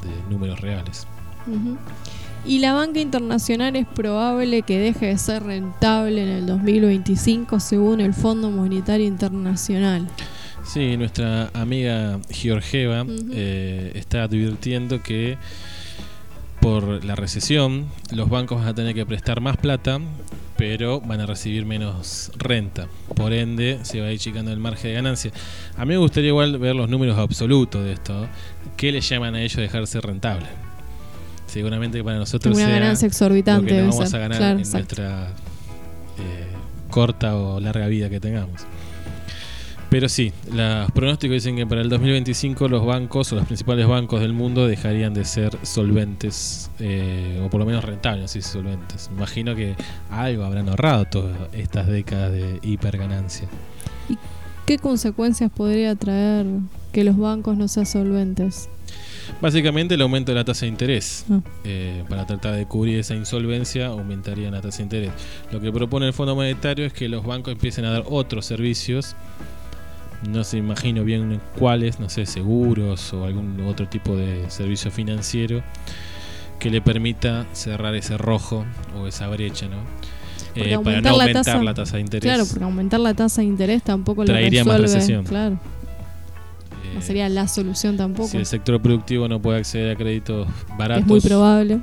de 0.03 0.29
números 0.29 0.61
reales. 0.61 1.07
Y 2.45 2.59
la 2.59 2.73
banca 2.73 2.99
internacional 2.99 3.75
es 3.75 3.87
probable 3.87 4.61
que 4.61 4.77
deje 4.77 5.07
de 5.07 5.17
ser 5.17 5.43
rentable 5.43 6.21
en 6.21 6.29
el 6.29 6.45
2025 6.45 7.59
según 7.59 8.01
el 8.01 8.13
Fondo 8.13 8.51
Monetario 8.51 9.07
Internacional. 9.07 10.07
Sí, 10.63 10.97
nuestra 10.97 11.49
amiga 11.53 12.19
Georgieva 12.29 13.05
eh, 13.31 13.93
está 13.95 14.23
advirtiendo 14.23 15.01
que 15.01 15.37
por 16.67 17.05
la 17.05 17.15
recesión, 17.15 17.85
los 18.11 18.29
bancos 18.29 18.59
van 18.59 18.67
a 18.67 18.75
tener 18.75 18.93
que 18.93 19.05
prestar 19.05 19.39
más 19.39 19.55
plata 19.55 19.99
pero 20.57 20.99
van 21.01 21.21
a 21.21 21.25
recibir 21.27 21.65
menos 21.67 22.31
renta. 22.35 22.87
Por 23.15 23.31
ende, 23.31 23.77
se 23.83 24.01
va 24.01 24.07
a 24.07 24.11
ir 24.11 24.17
chicando 24.19 24.51
el 24.51 24.57
margen 24.57 24.89
de 24.89 24.93
ganancia. 24.95 25.31
A 25.77 25.85
mí 25.85 25.89
me 25.89 25.97
gustaría 25.97 26.29
igual 26.29 26.57
ver 26.57 26.75
los 26.75 26.89
números 26.89 27.15
absolutos 27.19 27.83
de 27.85 27.93
esto. 27.93 28.27
¿Qué 28.75 28.91
le 28.91 28.99
llaman 29.01 29.35
a 29.35 29.41
ellos 29.41 29.57
dejarse 29.57 30.01
rentable? 30.01 30.47
Seguramente 31.45 32.03
para 32.03 32.17
nosotros 32.17 32.55
Una 32.55 32.65
sea 32.65 32.73
ganancia 32.79 33.07
exorbitante. 33.07 33.61
lo 33.61 33.67
que 33.67 33.73
no 33.73 33.77
debe 33.83 33.89
vamos 33.91 34.09
ser. 34.09 34.19
a 34.19 34.21
ganar 34.23 34.37
Claro, 34.39 34.53
en 34.55 34.59
exacto. 34.59 34.95
nuestra 34.95 35.27
eh, 36.17 36.47
corta 36.89 37.35
o 37.37 37.59
larga 37.59 37.85
vida 37.87 38.09
que 38.09 38.19
tengamos. 38.19 38.61
Pero 39.89 40.09
sí, 40.09 40.33
los 40.51 40.91
pronósticos 40.91 41.35
dicen 41.35 41.55
que 41.55 41.65
para 41.65 41.81
el 41.81 41.89
2025 41.89 42.67
los 42.67 42.85
bancos 42.85 43.31
o 43.31 43.35
los 43.35 43.45
principales 43.45 43.87
bancos 43.87 44.19
del 44.19 44.33
mundo 44.33 44.67
dejarían 44.67 45.13
de 45.13 45.23
ser 45.23 45.57
solventes, 45.63 46.69
eh, 46.79 47.41
o 47.43 47.49
por 47.49 47.61
lo 47.61 47.65
menos 47.65 47.85
rentables, 47.85 48.31
si 48.31 48.41
solventes. 48.41 49.09
Imagino 49.15 49.55
que 49.55 49.75
algo 50.09 50.43
habrán 50.43 50.67
ahorrado 50.67 51.05
todas 51.05 51.37
estas 51.53 51.87
décadas 51.87 52.33
de 52.33 52.59
hiperganancia. 52.63 53.47
¿Qué 54.65 54.77
consecuencias 54.77 55.49
podría 55.49 55.95
traer 55.95 56.45
que 56.91 57.05
los 57.05 57.17
bancos 57.17 57.57
no 57.57 57.69
sean 57.69 57.85
solventes? 57.85 58.67
Básicamente 59.41 59.95
el 59.95 60.01
aumento 60.01 60.31
de 60.31 60.35
la 60.35 60.43
tasa 60.43 60.65
de 60.65 60.69
interés. 60.69 61.25
Ah. 61.29 61.39
Eh, 61.63 62.03
para 62.09 62.25
tratar 62.25 62.55
de 62.55 62.65
cubrir 62.65 62.99
esa 62.99 63.15
insolvencia 63.15 63.87
aumentaría 63.87 64.51
la 64.51 64.61
tasa 64.61 64.79
de 64.79 64.83
interés. 64.83 65.11
Lo 65.51 65.61
que 65.61 65.71
propone 65.71 66.07
el 66.07 66.13
Fondo 66.13 66.35
Monetario 66.35 66.85
es 66.85 66.91
que 66.91 67.07
los 67.07 67.25
bancos 67.25 67.53
empiecen 67.53 67.85
a 67.85 67.91
dar 67.91 68.03
otros 68.07 68.45
servicios. 68.45 69.15
No 70.23 70.43
se 70.43 70.57
imagino 70.57 71.03
bien 71.03 71.39
cuáles, 71.57 71.99
no 71.99 72.09
sé, 72.09 72.25
seguros 72.25 73.13
o 73.13 73.25
algún 73.25 73.61
otro 73.67 73.87
tipo 73.87 74.15
de 74.15 74.49
servicio 74.49 74.89
financiero 74.91 75.61
que 76.59 76.71
le 76.71 76.81
permita 76.81 77.45
cerrar 77.53 77.93
ese 77.95 78.17
rojo 78.17 78.65
o 78.99 79.05
esa 79.07 79.27
brecha, 79.27 79.67
¿no? 79.67 79.77
Eh, 80.55 80.61
para 80.63 80.75
aumentar 80.77 81.03
no 81.11 81.17
la 81.17 81.23
aumentar 81.25 81.45
tasa- 81.45 81.63
la 81.63 81.73
tasa 81.75 81.95
de 81.97 82.01
interés. 82.01 82.23
Claro, 82.23 82.45
porque 82.49 82.63
aumentar 82.63 82.99
la 82.99 83.13
tasa 83.13 83.41
de 83.41 83.47
interés 83.47 83.83
tampoco 83.83 84.23
lo 84.23 84.25
Traería 84.27 84.63
más 84.65 84.79
resuelve. 84.79 84.93
recesión. 84.95 85.23
Claro, 85.25 85.59
no 86.95 86.99
Eh, 86.99 87.01
sería 87.03 87.29
la 87.29 87.47
solución 87.47 87.95
tampoco. 87.95 88.27
si 88.29 88.37
el 88.37 88.47
sector 88.47 88.81
productivo 88.81 89.27
no 89.27 89.39
puede 89.39 89.59
acceder 89.59 89.91
a 89.91 89.95
créditos 89.95 90.47
baratos, 90.79 91.03
es 91.03 91.07
muy 91.07 91.21
probable. 91.21 91.79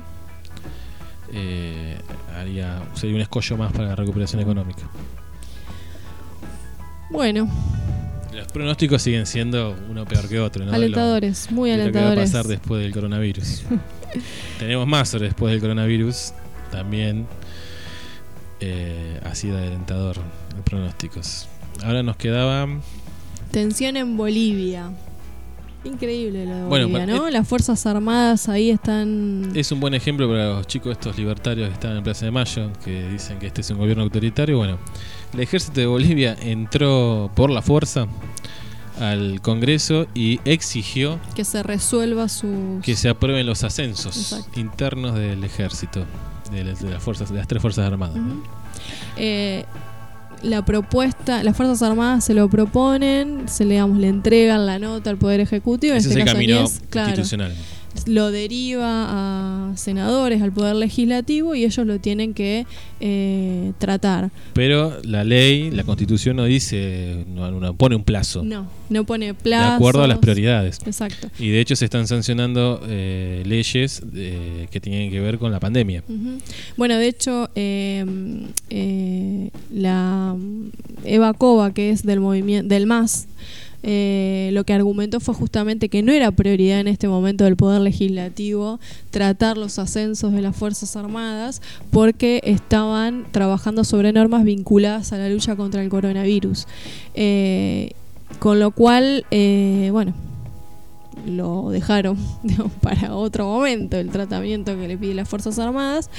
eh, 1.31 1.97
haría, 2.37 2.81
sería 2.95 3.15
un 3.15 3.21
escollo 3.21 3.55
más 3.57 3.71
para 3.71 3.87
la 3.89 3.95
recuperación 3.95 4.41
económica. 4.41 4.83
Bueno, 7.09 7.47
Los 8.35 8.47
pronósticos 8.51 9.01
siguen 9.01 9.25
siendo 9.25 9.75
uno 9.89 10.05
peor 10.05 10.27
que 10.27 10.39
otro, 10.39 10.63
¿no? 10.65 10.71
Lo- 10.71 10.75
alentadores, 10.77 11.51
muy 11.51 11.69
de 11.71 11.77
lo 11.77 11.83
que 11.85 11.91
va 11.91 11.99
a 11.99 12.01
alentadores. 12.11 12.31
pasar 12.31 12.47
después 12.47 12.81
del 12.83 12.91
coronavirus. 12.93 13.63
Tenemos 14.59 14.85
más 14.87 15.09
sobre 15.09 15.25
después 15.27 15.51
del 15.51 15.61
coronavirus. 15.61 16.33
También 16.71 17.25
eh, 18.59 19.19
así 19.23 19.47
de 19.49 19.57
alentador 19.57 20.17
los 20.55 20.63
pronósticos. 20.65 21.47
Ahora 21.83 22.03
nos 22.03 22.15
quedaba. 22.17 22.67
Tensión 23.51 23.95
en 23.97 24.17
Bolivia. 24.17 24.89
Increíble 25.83 26.45
lo 26.45 26.55
de 26.55 26.63
Bolivia, 26.63 27.05
¿no? 27.05 27.29
Las 27.29 27.47
Fuerzas 27.47 27.85
Armadas 27.85 28.49
ahí 28.49 28.71
están... 28.71 29.51
Es 29.53 29.71
un 29.71 29.79
buen 29.79 29.93
ejemplo 29.93 30.27
para 30.27 30.45
los 30.55 30.65
chicos 30.65 30.93
estos 30.93 31.15
libertarios 31.15 31.67
que 31.67 31.73
están 31.75 31.95
en 31.95 32.03
Plaza 32.03 32.25
de 32.25 32.31
Mayo, 32.31 32.71
que 32.83 33.07
dicen 33.09 33.37
que 33.37 33.45
este 33.47 33.61
es 33.61 33.69
un 33.69 33.77
gobierno 33.77 34.01
autoritario. 34.01 34.57
Bueno, 34.57 34.79
el 35.33 35.39
ejército 35.39 35.79
de 35.79 35.87
Bolivia 35.87 36.35
entró 36.41 37.29
por 37.35 37.49
la 37.49 37.61
fuerza 37.61 38.07
al 38.99 39.41
Congreso 39.41 40.07
y 40.13 40.39
exigió 40.45 41.19
que 41.35 41.43
se 41.43 41.61
resuelva 41.63 42.29
sus... 42.29 42.81
que 42.83 42.95
se 42.95 43.09
aprueben 43.09 43.45
los 43.45 43.63
ascensos 43.63 44.15
Exacto. 44.15 44.59
internos 44.59 45.15
del 45.15 45.43
ejército, 45.43 46.05
de, 46.51 46.63
las- 46.63 46.81
de 46.81 46.89
las 46.91 47.03
fuerzas, 47.03 47.29
de 47.29 47.37
las 47.37 47.47
tres 47.47 47.61
fuerzas 47.61 47.85
armadas. 47.85 48.15
Eh, 49.17 49.65
la 50.43 50.63
propuesta, 50.63 51.43
las 51.43 51.57
Fuerzas 51.57 51.81
Armadas 51.81 52.23
se 52.25 52.33
lo 52.35 52.47
proponen, 52.49 53.47
se 53.49 53.63
le, 53.65 53.75
digamos, 53.75 53.97
le 53.97 54.09
entregan 54.09 54.65
la 54.65 54.77
nota 54.77 55.09
al 55.09 55.17
Poder 55.17 55.39
Ejecutivo, 55.39 55.93
en 55.93 55.97
Ese 55.99 56.09
este 56.09 56.19
es 56.19 56.21
el 56.21 56.25
caso 56.25 56.35
camino 56.35 56.57
Añez, 56.59 56.81
claro. 56.89 57.23
Lo 58.07 58.31
deriva 58.31 59.71
a 59.71 59.77
senadores, 59.77 60.41
al 60.41 60.51
Poder 60.51 60.75
Legislativo, 60.75 61.55
y 61.55 61.63
ellos 61.65 61.85
lo 61.87 61.99
tienen 61.99 62.33
que 62.33 62.65
eh, 62.99 63.71
tratar. 63.79 64.29
Pero 64.53 64.97
la 65.03 65.23
ley, 65.23 65.71
la 65.71 65.83
constitución 65.83 66.35
no 66.35 66.45
dice, 66.45 67.25
no, 67.33 67.51
no 67.51 67.73
pone 67.75 67.95
un 67.95 68.03
plazo, 68.03 68.43
No, 68.43 68.67
no 68.89 69.03
pone 69.05 69.27
de 69.27 69.33
plazos. 69.33 69.75
acuerdo 69.75 70.03
a 70.03 70.07
las 70.07 70.19
prioridades. 70.19 70.79
Exacto. 70.85 71.29
Y 71.39 71.49
de 71.49 71.59
hecho 71.61 71.75
se 71.75 71.85
están 71.85 72.07
sancionando 72.07 72.81
eh, 72.87 73.43
leyes 73.45 74.01
eh, 74.13 74.67
que 74.71 74.79
tienen 74.79 75.11
que 75.11 75.19
ver 75.19 75.37
con 75.39 75.51
la 75.51 75.59
pandemia. 75.59 76.03
Bueno, 76.77 76.97
de 76.97 77.07
hecho, 77.07 77.49
eh, 77.55 78.05
eh, 78.69 79.49
la 79.73 80.35
Eva 81.03 81.33
Cova, 81.33 81.73
que 81.73 81.89
es 81.91 82.03
del 82.03 82.19
movimiento 82.19 82.73
del 82.73 82.85
MAS, 82.85 83.27
eh, 83.87 84.49
lo 84.51 84.63
que 84.63 84.73
argumentó 84.73 85.19
fue 85.19 85.35
justamente 85.35 85.89
que 85.89 86.01
no 86.01 86.11
era 86.11 86.31
prioridad 86.31 86.79
en 86.79 86.87
este 86.87 87.07
momento 87.07 87.43
del 87.43 87.55
Poder 87.55 87.81
Legislativo 87.81 88.79
tratar 89.11 89.59
los 89.59 89.77
ascensos 89.77 90.33
de 90.33 90.41
las 90.41 90.55
Fuerzas 90.55 90.95
Armadas 90.95 91.61
porque 91.91 92.41
estaban 92.45 93.27
trabajando 93.31 93.83
sobre 93.83 94.11
normas 94.11 94.43
vinculadas 94.43 95.13
a 95.13 95.19
la 95.19 95.29
lucha 95.29 95.55
contra 95.55 95.83
el 95.83 95.89
coronavirus. 95.89 96.65
Eh, 97.13 97.91
con 98.39 98.59
lo 98.59 98.71
cual, 98.71 99.23
eh, 99.29 99.89
bueno, 99.91 100.15
lo 101.27 101.69
dejaron 101.69 102.17
para 102.81 103.15
otro 103.15 103.45
momento 103.45 103.97
el 103.97 104.09
tratamiento 104.09 104.75
que 104.75 104.87
le 104.87 104.97
pide 104.97 105.13
las 105.13 105.29
Fuerzas 105.29 105.59
Armadas. 105.59 106.09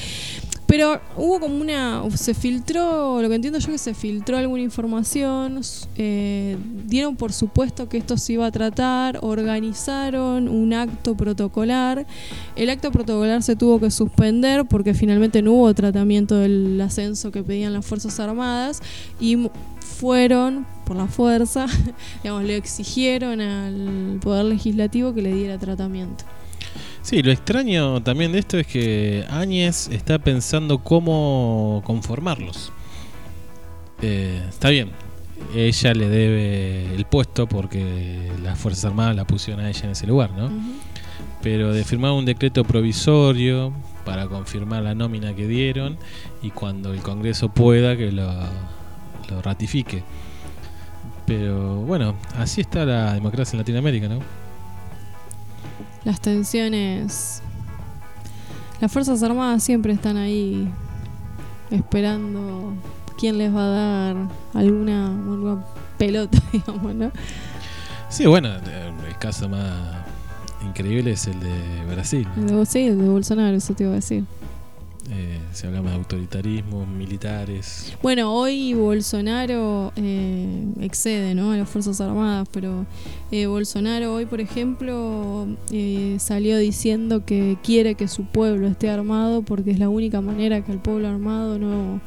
Pero 0.67 1.01
hubo 1.17 1.39
como 1.39 1.57
una. 1.57 2.03
Se 2.17 2.35
filtró, 2.35 3.23
lo 3.23 3.29
que 3.29 3.37
entiendo 3.37 3.59
yo 3.59 3.71
que 3.71 3.79
se 3.79 3.95
filtró 3.95 4.37
alguna 4.37 4.63
información. 4.63 5.61
eh, 5.97 6.57
dieron 6.87 7.17
por 7.17 7.33
supuesto 7.33 7.89
que 7.89 7.99
esto 7.99 8.17
se 8.17 8.35
iba 8.35 8.47
a 8.47 8.51
tratar. 8.51 9.21
Organizaron 9.23 10.49
un 10.49 10.75
acto 10.75 11.17
protocolar. 11.17 12.07
El 12.57 12.71
acto 12.71 12.91
protocolar 12.91 13.43
se 13.43 13.55
tuvo 13.55 13.79
que 13.79 13.91
suspender 13.91 14.65
porque 14.67 14.93
finalmente 14.93 15.41
no 15.41 15.53
hubo 15.53 15.73
tratamiento 15.75 16.37
del 16.37 16.81
ascenso 16.81 17.31
que 17.31 17.45
pedían 17.45 17.73
las 17.73 17.87
Fuerzas 17.87 18.19
Armadas. 18.19 18.83
Y 19.21 19.49
fueron, 19.81 20.67
por 20.85 20.97
la 20.97 21.07
fuerza, 21.07 21.67
digamos, 22.23 22.43
le 22.43 22.57
exigieron 22.57 23.41
al 23.41 24.19
Poder 24.21 24.45
Legislativo 24.47 25.15
que 25.15 25.23
le 25.23 25.33
diera 25.33 25.59
tratamiento. 25.59 26.25
Sí, 27.07 27.23
lo 27.23 27.31
extraño 27.31 28.03
también 28.03 28.33
de 28.33 28.41
esto 28.41 28.59
es 28.59 28.67
que 28.67 29.25
Áñez 29.31 29.87
está 29.93 30.19
pensando 30.19 30.79
cómo 30.79 31.81
conformarlos. 31.85 32.73
Eh, 34.03 34.43
está 34.49 34.71
bien, 34.71 34.91
ella 35.55 35.95
le 35.95 36.09
debe 36.09 36.97
el 36.97 37.05
puesto 37.05 37.47
porque 37.47 38.29
las 38.43 38.59
Fuerzas 38.59 38.87
Armadas 38.87 39.15
la 39.15 39.25
pusieron 39.25 39.65
a 39.65 39.69
ella 39.69 39.83
en 39.85 39.91
ese 39.91 40.09
lugar, 40.09 40.33
¿no? 40.33 40.51
Pero 41.43 41.73
de 41.73 41.85
firmar 41.85 42.11
un 42.11 42.25
decreto 42.25 42.65
provisorio 42.65 43.73
para 44.05 44.27
confirmar 44.27 44.83
la 44.83 44.97
nómina 44.97 45.33
que 45.33 45.47
dieron 45.47 45.99
y 46.43 46.51
cuando 46.51 46.93
el 46.93 47.03
Congreso 47.03 47.51
pueda 47.51 47.97
que 47.97 48.11
lo, 48.11 48.33
lo 49.31 49.43
ratifique. 49.43 50.03
Pero 51.25 51.83
bueno, 51.83 52.17
así 52.37 52.63
está 52.63 52.85
la 52.85 53.15
democracia 53.15 53.53
en 53.53 53.59
Latinoamérica, 53.59 54.09
¿no? 54.09 54.46
Las 56.07 56.21
tensiones. 56.21 57.43
Las 58.81 58.93
Fuerzas 58.93 59.25
Armadas 59.25 59.65
siempre 59.65 59.93
están 59.93 60.17
ahí 60.17 60.71
esperando 61.69 62.75
quién 63.19 63.39
les 63.39 63.53
va 63.53 63.65
a 63.65 63.67
dar 63.67 64.17
alguna, 64.55 65.09
alguna 65.09 65.65
pelota, 65.99 66.39
digamos, 66.53 66.95
¿no? 66.95 67.11
Sí, 68.09 68.25
bueno, 68.25 68.51
el 68.55 69.19
caso 69.19 69.49
más 69.49 69.73
increíble 70.65 71.11
es 71.11 71.27
el 71.27 71.41
de 71.41 71.85
Brasil. 71.93 72.29
El 72.37 72.47
de, 72.47 72.67
sí, 72.67 72.87
el 72.87 72.99
de 72.99 73.09
Bolsonaro, 73.09 73.57
eso 73.57 73.75
te 73.75 73.83
iba 73.83 73.91
a 73.91 73.97
decir. 73.97 74.23
Eh, 75.09 75.39
si 75.53 75.67
hablamos 75.67 75.93
de 75.93 75.99
autoritarismo, 75.99 76.85
militares. 76.85 77.97
Bueno, 78.03 78.33
hoy 78.35 78.75
Bolsonaro 78.75 79.93
eh, 79.95 80.65
excede 80.81 81.35
¿no? 81.35 81.53
a 81.53 81.57
las 81.57 81.69
Fuerzas 81.69 82.01
Armadas, 82.01 82.49
pero 82.51 82.87
eh, 83.31 83.47
Bolsonaro 83.47 84.15
hoy, 84.15 84.27
por 84.27 84.41
ejemplo, 84.41 85.47
eh, 85.71 86.17
salió 86.19 86.59
diciendo 86.59 87.25
que 87.25 87.57
quiere 87.63 87.95
que 87.95 88.09
su 88.09 88.25
pueblo 88.25 88.67
esté 88.67 88.91
armado 88.91 89.43
porque 89.43 89.71
es 89.71 89.79
la 89.79 89.89
única 89.89 90.21
manera 90.21 90.65
que 90.65 90.73
el 90.73 90.79
pueblo 90.79 91.07
armado 91.09 91.59
no 91.59 92.01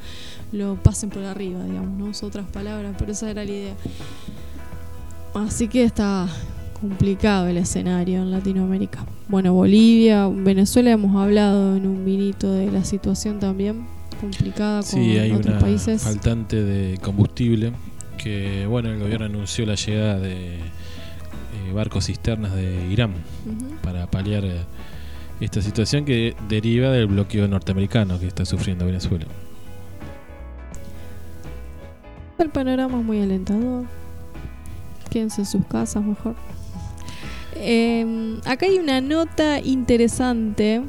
lo 0.52 0.74
pasen 0.82 1.08
por 1.08 1.24
arriba, 1.24 1.64
digamos, 1.64 1.98
no 1.98 2.26
otras 2.26 2.46
palabras, 2.48 2.94
pero 2.98 3.12
esa 3.12 3.30
era 3.30 3.44
la 3.44 3.50
idea. 3.50 3.74
Así 5.32 5.68
que 5.68 5.84
está 5.84 6.28
complicado 6.80 7.46
el 7.48 7.56
escenario 7.58 8.22
en 8.22 8.30
Latinoamérica. 8.30 9.04
Bueno, 9.28 9.52
Bolivia, 9.52 10.28
Venezuela 10.28 10.90
hemos 10.90 11.14
hablado 11.16 11.76
en 11.76 11.86
un 11.86 12.04
vinito 12.04 12.52
de 12.52 12.70
la 12.70 12.84
situación 12.84 13.38
también 13.38 13.86
complicada 14.20 14.80
con 14.80 14.90
Sí, 14.90 15.18
hay 15.18 15.32
otros 15.32 15.54
una 15.54 15.58
países. 15.58 16.02
faltante 16.02 16.62
de 16.62 16.98
combustible 16.98 17.72
que, 18.18 18.66
bueno, 18.66 18.90
el 18.90 18.98
gobierno 18.98 19.26
anunció 19.26 19.64
la 19.66 19.74
llegada 19.74 20.18
de 20.18 20.56
eh, 20.56 21.72
barcos 21.74 22.06
cisternas 22.06 22.54
de 22.54 22.86
Irán 22.90 23.14
para 23.82 24.06
paliar 24.10 24.44
eh, 24.44 24.60
esta 25.40 25.62
situación 25.62 26.04
que 26.04 26.34
deriva 26.48 26.90
del 26.90 27.06
bloqueo 27.06 27.48
norteamericano 27.48 28.18
que 28.18 28.26
está 28.26 28.44
sufriendo 28.44 28.84
Venezuela. 28.84 29.26
El 32.38 32.50
panorama 32.50 32.98
es 32.98 33.04
muy 33.04 33.20
alentador. 33.22 33.84
Quédense 35.10 35.42
en 35.42 35.46
sus 35.46 35.64
casas 35.66 36.04
mejor. 36.04 36.34
Eh, 37.56 38.38
acá 38.44 38.66
hay 38.66 38.78
una 38.78 39.00
nota 39.00 39.60
interesante, 39.60 40.82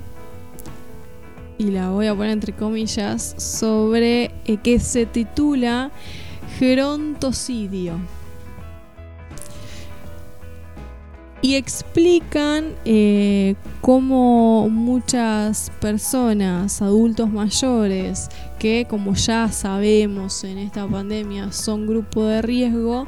y 1.58 1.66
la 1.66 1.90
voy 1.92 2.08
a 2.08 2.16
poner 2.16 2.32
entre 2.32 2.54
comillas, 2.54 3.36
sobre 3.38 4.32
eh, 4.46 4.58
que 4.64 4.80
se 4.80 5.06
titula 5.06 5.92
Gerontocidio. 6.58 8.00
Y 11.44 11.56
explican 11.56 12.76
eh, 12.86 13.56
cómo 13.82 14.70
muchas 14.70 15.72
personas, 15.82 16.84
adultos 16.84 17.32
mayores, 17.32 18.30
que 18.60 18.86
como 18.88 19.16
ya 19.16 19.52
sabemos 19.52 20.44
en 20.44 20.60
esta 20.60 20.88
pandemia 20.88 21.52
son 21.52 21.88
grupo 21.88 22.26
de 22.26 22.44
riesgo, 22.44 23.08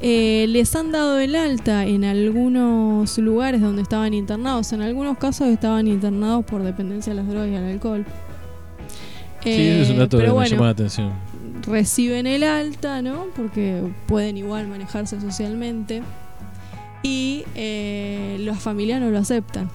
eh, 0.00 0.46
les 0.48 0.74
han 0.76 0.92
dado 0.92 1.18
el 1.18 1.34
alta 1.34 1.84
en 1.84 2.04
algunos 2.04 3.18
lugares 3.18 3.60
donde 3.60 3.82
estaban 3.82 4.14
internados. 4.14 4.72
En 4.72 4.82
algunos 4.82 5.18
casos 5.18 5.48
estaban 5.48 5.88
internados 5.88 6.44
por 6.44 6.62
dependencia 6.62 7.12
de 7.14 7.20
las 7.20 7.28
drogas 7.28 7.48
y 7.48 7.54
el 7.54 7.64
alcohol. 7.64 8.04
sí, 9.42 9.50
es 9.50 9.88
un 9.90 9.96
Eh, 9.96 9.98
dato 9.98 10.16
que 10.16 10.22
pero 10.22 10.28
me 10.28 10.34
bueno, 10.34 10.50
llama 10.50 10.64
la 10.66 10.70
atención. 10.70 11.12
reciben 11.66 12.26
el 12.26 12.42
alta, 12.44 13.02
¿no? 13.02 13.26
Porque 13.36 13.82
pueden 14.06 14.36
igual 14.36 14.68
manejarse 14.68 15.20
socialmente. 15.20 16.02
Y 17.02 17.44
eh, 17.54 18.36
las 18.40 18.58
familias 18.60 19.00
no 19.00 19.10
lo 19.10 19.18
aceptan. 19.18 19.70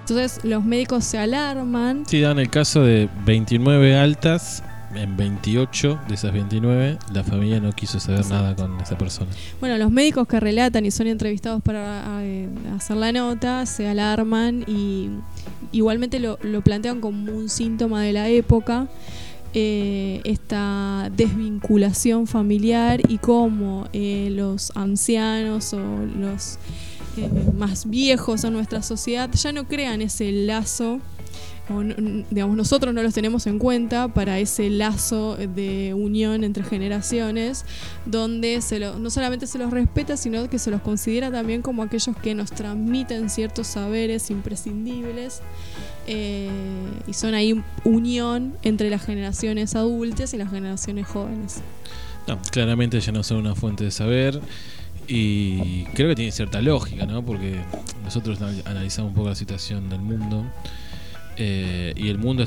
Entonces 0.00 0.44
los 0.44 0.64
médicos 0.64 1.04
se 1.04 1.18
alarman. 1.18 2.04
Sí, 2.06 2.20
dan 2.20 2.38
el 2.38 2.50
caso 2.50 2.82
de 2.82 3.08
29 3.24 3.96
altas. 3.96 4.62
En 4.94 5.16
28 5.16 6.00
de 6.08 6.14
esas 6.14 6.32
29, 6.32 6.98
la 7.12 7.22
familia 7.24 7.60
no 7.60 7.72
quiso 7.72 8.00
saber 8.00 8.20
Exacto. 8.20 8.42
nada 8.42 8.56
con 8.56 8.80
esa 8.80 8.98
persona. 8.98 9.30
Bueno, 9.60 9.78
los 9.78 9.90
médicos 9.90 10.26
que 10.26 10.40
relatan 10.40 10.84
y 10.84 10.90
son 10.90 11.06
entrevistados 11.06 11.62
para 11.62 12.02
eh, 12.24 12.48
hacer 12.76 12.96
la 12.96 13.12
nota 13.12 13.66
se 13.66 13.88
alarman 13.88 14.64
y 14.66 15.10
igualmente 15.72 16.18
lo, 16.18 16.38
lo 16.42 16.62
plantean 16.62 17.00
como 17.00 17.32
un 17.32 17.48
síntoma 17.48 18.02
de 18.02 18.12
la 18.12 18.28
época. 18.28 18.88
eh, 19.52 20.20
esta 20.24 21.10
desvinculación 21.16 22.28
familiar 22.28 23.00
y 23.08 23.18
cómo 23.18 23.88
eh, 23.92 24.28
los 24.30 24.70
ancianos 24.76 25.72
o 25.72 25.78
los 26.18 26.58
eh, 27.16 27.28
más 27.56 27.90
viejos 27.90 28.44
en 28.44 28.52
nuestra 28.52 28.80
sociedad 28.82 29.28
ya 29.32 29.50
no 29.50 29.66
crean 29.66 30.02
ese 30.02 30.30
lazo 30.30 31.00
o 31.70 31.82
digamos 32.30 32.56
nosotros 32.56 32.92
no 32.92 33.02
los 33.02 33.14
tenemos 33.14 33.46
en 33.46 33.58
cuenta 33.58 34.08
para 34.08 34.38
ese 34.38 34.68
lazo 34.70 35.36
de 35.36 35.94
unión 35.94 36.42
entre 36.44 36.64
generaciones 36.64 37.64
donde 38.06 38.60
se 38.60 38.78
lo- 38.78 38.98
no 38.98 39.08
solamente 39.10 39.46
se 39.46 39.58
los 39.58 39.70
respeta 39.70 40.16
sino 40.16 40.48
que 40.50 40.58
se 40.58 40.70
los 40.70 40.80
considera 40.82 41.30
también 41.30 41.62
como 41.62 41.82
aquellos 41.82 42.16
que 42.16 42.34
nos 42.34 42.50
transmiten 42.50 43.30
ciertos 43.30 43.66
saberes 43.68 44.30
imprescindibles 44.30 45.42
eh, 46.06 46.48
y 47.06 47.12
son 47.12 47.34
ahí 47.34 47.62
unión 47.84 48.56
entre 48.62 48.90
las 48.90 49.04
generaciones 49.04 49.74
adultas 49.76 50.34
y 50.34 50.36
las 50.38 50.50
generaciones 50.50 51.06
jóvenes 51.06 51.60
claramente 52.52 53.00
ya 53.00 53.10
no 53.12 53.22
son 53.24 53.38
una 53.38 53.54
fuente 53.54 53.84
de 53.84 53.90
saber 53.90 54.40
y 55.08 55.82
creo 55.94 56.08
que 56.10 56.14
tiene 56.14 56.30
cierta 56.30 56.60
lógica, 56.62 57.04
¿no? 57.04 57.24
Porque 57.24 57.56
nosotros 58.04 58.40
anal- 58.40 58.62
analizamos 58.66 59.10
un 59.10 59.16
poco 59.16 59.28
la 59.30 59.34
situación 59.34 59.88
del 59.88 60.00
mundo 60.00 60.44
eh, 61.36 61.92
y 61.96 62.08
el 62.08 62.18
mundo 62.18 62.44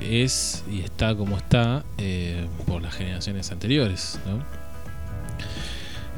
es, 0.00 0.64
y 0.70 0.80
está 0.80 1.14
como 1.14 1.36
está 1.36 1.84
eh, 1.98 2.46
por 2.66 2.82
las 2.82 2.94
generaciones 2.94 3.50
anteriores. 3.52 4.18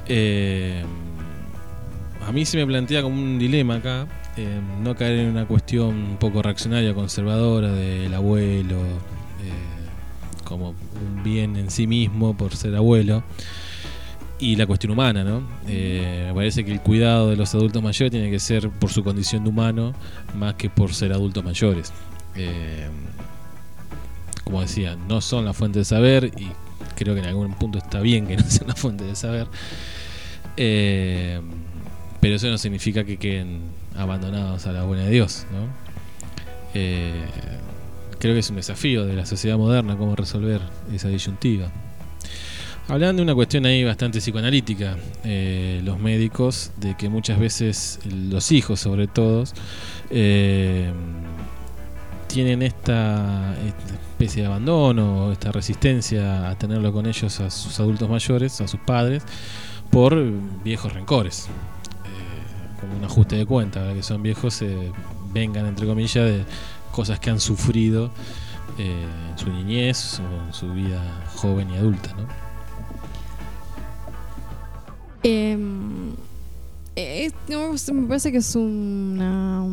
Eh, 0.06 0.82
a 2.26 2.32
mí 2.32 2.44
se 2.44 2.56
me 2.56 2.66
plantea 2.66 3.02
como 3.02 3.14
un 3.14 3.38
dilema 3.38 3.76
acá, 3.76 4.06
no 4.82 4.94
caer 4.94 5.20
en 5.20 5.28
una 5.28 5.46
cuestión 5.46 5.88
un 5.88 6.16
poco 6.16 6.42
reaccionaria, 6.42 6.94
conservadora 6.94 7.72
del 7.72 8.14
abuelo, 8.14 8.78
como 10.44 10.70
un 10.70 11.22
bien 11.22 11.56
en 11.56 11.70
sí 11.70 11.86
mismo 11.86 12.36
por 12.36 12.54
ser 12.56 12.76
abuelo, 12.76 13.22
y 14.42 14.56
la 14.56 14.66
cuestión 14.66 14.92
humana, 14.92 15.22
¿no? 15.22 15.40
Eh, 15.68 16.24
me 16.26 16.34
parece 16.34 16.64
que 16.64 16.72
el 16.72 16.80
cuidado 16.80 17.30
de 17.30 17.36
los 17.36 17.54
adultos 17.54 17.80
mayores 17.80 18.10
tiene 18.10 18.28
que 18.28 18.40
ser 18.40 18.70
por 18.70 18.90
su 18.90 19.04
condición 19.04 19.44
de 19.44 19.50
humano 19.50 19.94
más 20.34 20.54
que 20.54 20.68
por 20.68 20.92
ser 20.92 21.12
adultos 21.12 21.44
mayores. 21.44 21.92
Eh, 22.34 22.88
como 24.42 24.60
decía, 24.60 24.96
no 24.96 25.20
son 25.20 25.44
la 25.44 25.52
fuente 25.52 25.78
de 25.78 25.84
saber 25.84 26.32
y 26.36 26.48
creo 26.96 27.14
que 27.14 27.20
en 27.20 27.26
algún 27.26 27.54
punto 27.54 27.78
está 27.78 28.00
bien 28.00 28.26
que 28.26 28.36
no 28.36 28.42
sean 28.48 28.66
la 28.66 28.74
fuente 28.74 29.04
de 29.04 29.14
saber. 29.14 29.46
Eh, 30.56 31.40
pero 32.20 32.34
eso 32.34 32.48
no 32.48 32.58
significa 32.58 33.04
que 33.04 33.18
queden 33.18 33.60
abandonados 33.96 34.66
a 34.66 34.72
la 34.72 34.82
buena 34.82 35.04
de 35.04 35.10
Dios, 35.10 35.46
¿no? 35.52 35.68
Eh, 36.74 37.24
creo 38.18 38.34
que 38.34 38.40
es 38.40 38.50
un 38.50 38.56
desafío 38.56 39.06
de 39.06 39.14
la 39.14 39.24
sociedad 39.24 39.56
moderna 39.56 39.96
cómo 39.96 40.16
resolver 40.16 40.60
esa 40.92 41.06
disyuntiva. 41.08 41.70
Hablan 42.88 43.16
de 43.16 43.22
una 43.22 43.34
cuestión 43.34 43.64
ahí 43.64 43.84
bastante 43.84 44.18
psicoanalítica, 44.18 44.96
eh, 45.24 45.80
los 45.84 46.00
médicos, 46.00 46.72
de 46.78 46.96
que 46.96 47.08
muchas 47.08 47.38
veces 47.38 48.00
los 48.04 48.50
hijos, 48.50 48.80
sobre 48.80 49.06
todo, 49.06 49.44
eh, 50.10 50.92
tienen 52.26 52.60
esta, 52.62 53.54
especie 54.10 54.42
de 54.42 54.48
abandono, 54.48 55.30
esta 55.30 55.52
resistencia 55.52 56.50
a 56.50 56.58
tenerlo 56.58 56.92
con 56.92 57.06
ellos, 57.06 57.38
a 57.40 57.50
sus 57.50 57.78
adultos 57.78 58.10
mayores, 58.10 58.60
a 58.60 58.66
sus 58.66 58.80
padres, 58.80 59.22
por 59.90 60.16
viejos 60.64 60.92
rencores. 60.92 61.46
Eh, 61.46 62.80
como 62.80 62.96
un 62.96 63.04
ajuste 63.04 63.36
de 63.36 63.46
cuenta, 63.46 63.80
ahora 63.80 63.94
que 63.94 64.02
son 64.02 64.24
viejos, 64.24 64.54
se 64.54 64.76
vengan, 65.32 65.66
entre 65.66 65.86
comillas, 65.86 66.26
de 66.26 66.44
cosas 66.90 67.20
que 67.20 67.30
han 67.30 67.38
sufrido 67.38 68.10
en 68.76 69.38
su 69.38 69.50
niñez 69.50 70.18
o 70.20 70.46
en 70.46 70.52
su 70.52 70.72
vida 70.72 71.00
joven 71.36 71.70
y 71.70 71.76
adulta, 71.76 72.12
¿no? 72.16 72.51
Em, 75.22 76.12
eh, 76.96 77.30
me 77.92 78.06
parece 78.06 78.32
que 78.32 78.38
es 78.38 78.54
una, 78.56 79.64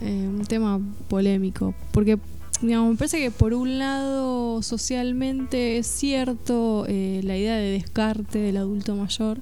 eh, 0.00 0.28
un 0.28 0.44
tema 0.46 0.80
polémico, 1.08 1.74
porque 1.92 2.18
digamos, 2.60 2.90
me 2.92 2.96
parece 2.96 3.18
que 3.18 3.30
por 3.30 3.54
un 3.54 3.78
lado 3.78 4.62
socialmente 4.62 5.78
es 5.78 5.86
cierto 5.88 6.84
eh, 6.88 7.20
la 7.24 7.36
idea 7.36 7.56
de 7.56 7.72
descarte 7.72 8.38
del 8.38 8.56
adulto 8.56 8.94
mayor. 8.94 9.38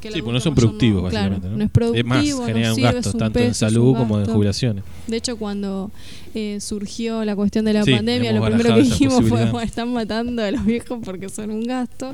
Que 0.00 0.12
Sí, 0.12 0.20
pues 0.20 0.34
no 0.34 0.40
son 0.40 0.54
productivos, 0.54 1.02
básicamente. 1.04 1.48
¿no? 1.48 1.56
no 1.56 1.64
es 1.64 1.70
productivo, 1.70 2.46
es 2.46 2.54
más, 2.54 2.76
no 2.78 2.82
gastos 2.82 3.14
un 3.14 3.20
tanto 3.20 3.38
en 3.38 3.46
peso, 3.48 3.58
salud 3.66 3.88
un 3.88 3.94
como 3.94 4.14
en 4.16 4.20
gasto. 4.20 4.34
jubilaciones. 4.34 4.84
De 5.06 5.16
hecho, 5.16 5.36
cuando 5.38 5.90
eh, 6.34 6.58
surgió 6.60 7.24
la 7.24 7.34
cuestión 7.34 7.64
de 7.64 7.72
la 7.72 7.84
Sí, 7.84 7.92
pandemia, 7.92 8.32
lo 8.32 8.44
primero 8.44 8.74
que 8.74 8.82
dijimos 8.82 9.14
fue, 9.14 9.22
posibilidad. 9.22 9.52
"Bueno, 9.52 9.66
están 9.66 9.92
matando 9.94 10.42
a 10.42 10.50
los 10.50 10.64
viejos 10.66 10.98
porque 11.02 11.28
son 11.30 11.50
un 11.50 11.64
gasto. 11.64 12.12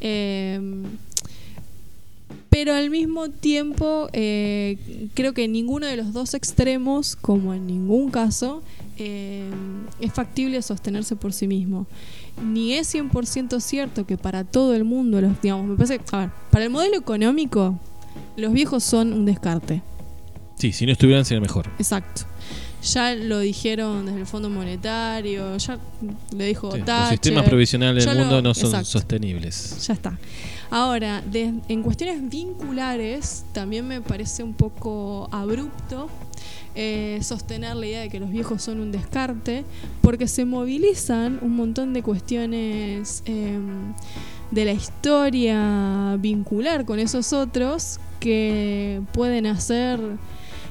Eh, 0.00 0.60
pero 2.54 2.72
al 2.72 2.88
mismo 2.88 3.30
tiempo, 3.30 4.08
eh, 4.12 4.78
creo 5.14 5.34
que 5.34 5.48
ninguno 5.48 5.88
de 5.88 5.96
los 5.96 6.12
dos 6.12 6.34
extremos, 6.34 7.16
como 7.16 7.52
en 7.52 7.66
ningún 7.66 8.12
caso, 8.12 8.62
eh, 8.96 9.50
es 9.98 10.12
factible 10.12 10.62
sostenerse 10.62 11.16
por 11.16 11.32
sí 11.32 11.48
mismo. 11.48 11.88
Ni 12.40 12.74
es 12.74 12.94
100% 12.94 13.58
cierto 13.58 14.06
que 14.06 14.16
para 14.16 14.44
todo 14.44 14.72
el 14.76 14.84
mundo, 14.84 15.20
los, 15.20 15.40
digamos, 15.42 15.66
me 15.66 15.74
parece, 15.74 16.00
a 16.12 16.18
ver, 16.18 16.30
para 16.52 16.64
el 16.64 16.70
modelo 16.70 16.96
económico, 16.96 17.76
los 18.36 18.52
viejos 18.52 18.84
son 18.84 19.12
un 19.12 19.24
descarte. 19.24 19.82
Sí, 20.56 20.70
si 20.70 20.86
no 20.86 20.92
estuvieran 20.92 21.24
sería 21.24 21.40
mejor. 21.40 21.68
Exacto. 21.80 22.22
Ya 22.84 23.14
lo 23.16 23.40
dijeron 23.40 24.06
desde 24.06 24.20
el 24.20 24.26
Fondo 24.26 24.48
Monetario, 24.48 25.56
ya 25.56 25.78
lo 26.36 26.44
dijo 26.44 26.70
Sí, 26.72 26.82
los 26.86 27.08
sistemas 27.08 27.44
provisionales 27.48 28.04
del 28.04 28.14
lo- 28.14 28.20
mundo 28.20 28.42
no 28.42 28.54
son 28.54 28.66
exacto. 28.66 28.90
sostenibles. 28.90 29.84
Ya 29.88 29.94
está. 29.94 30.18
Ahora, 30.70 31.22
en 31.32 31.82
cuestiones 31.82 32.28
vinculares, 32.28 33.44
también 33.52 33.86
me 33.86 34.00
parece 34.00 34.42
un 34.42 34.54
poco 34.54 35.28
abrupto 35.30 36.08
eh, 36.76 37.20
sostener 37.22 37.76
la 37.76 37.86
idea 37.86 38.00
de 38.00 38.08
que 38.08 38.18
los 38.18 38.30
viejos 38.30 38.62
son 38.62 38.80
un 38.80 38.90
descarte, 38.90 39.64
porque 40.00 40.26
se 40.26 40.44
movilizan 40.44 41.38
un 41.40 41.54
montón 41.54 41.92
de 41.92 42.02
cuestiones 42.02 43.22
eh, 43.26 43.58
de 44.50 44.64
la 44.64 44.72
historia 44.72 46.16
vincular 46.18 46.84
con 46.84 46.98
esos 46.98 47.32
otros 47.32 48.00
que 48.18 49.00
pueden 49.12 49.46
hacer 49.46 50.00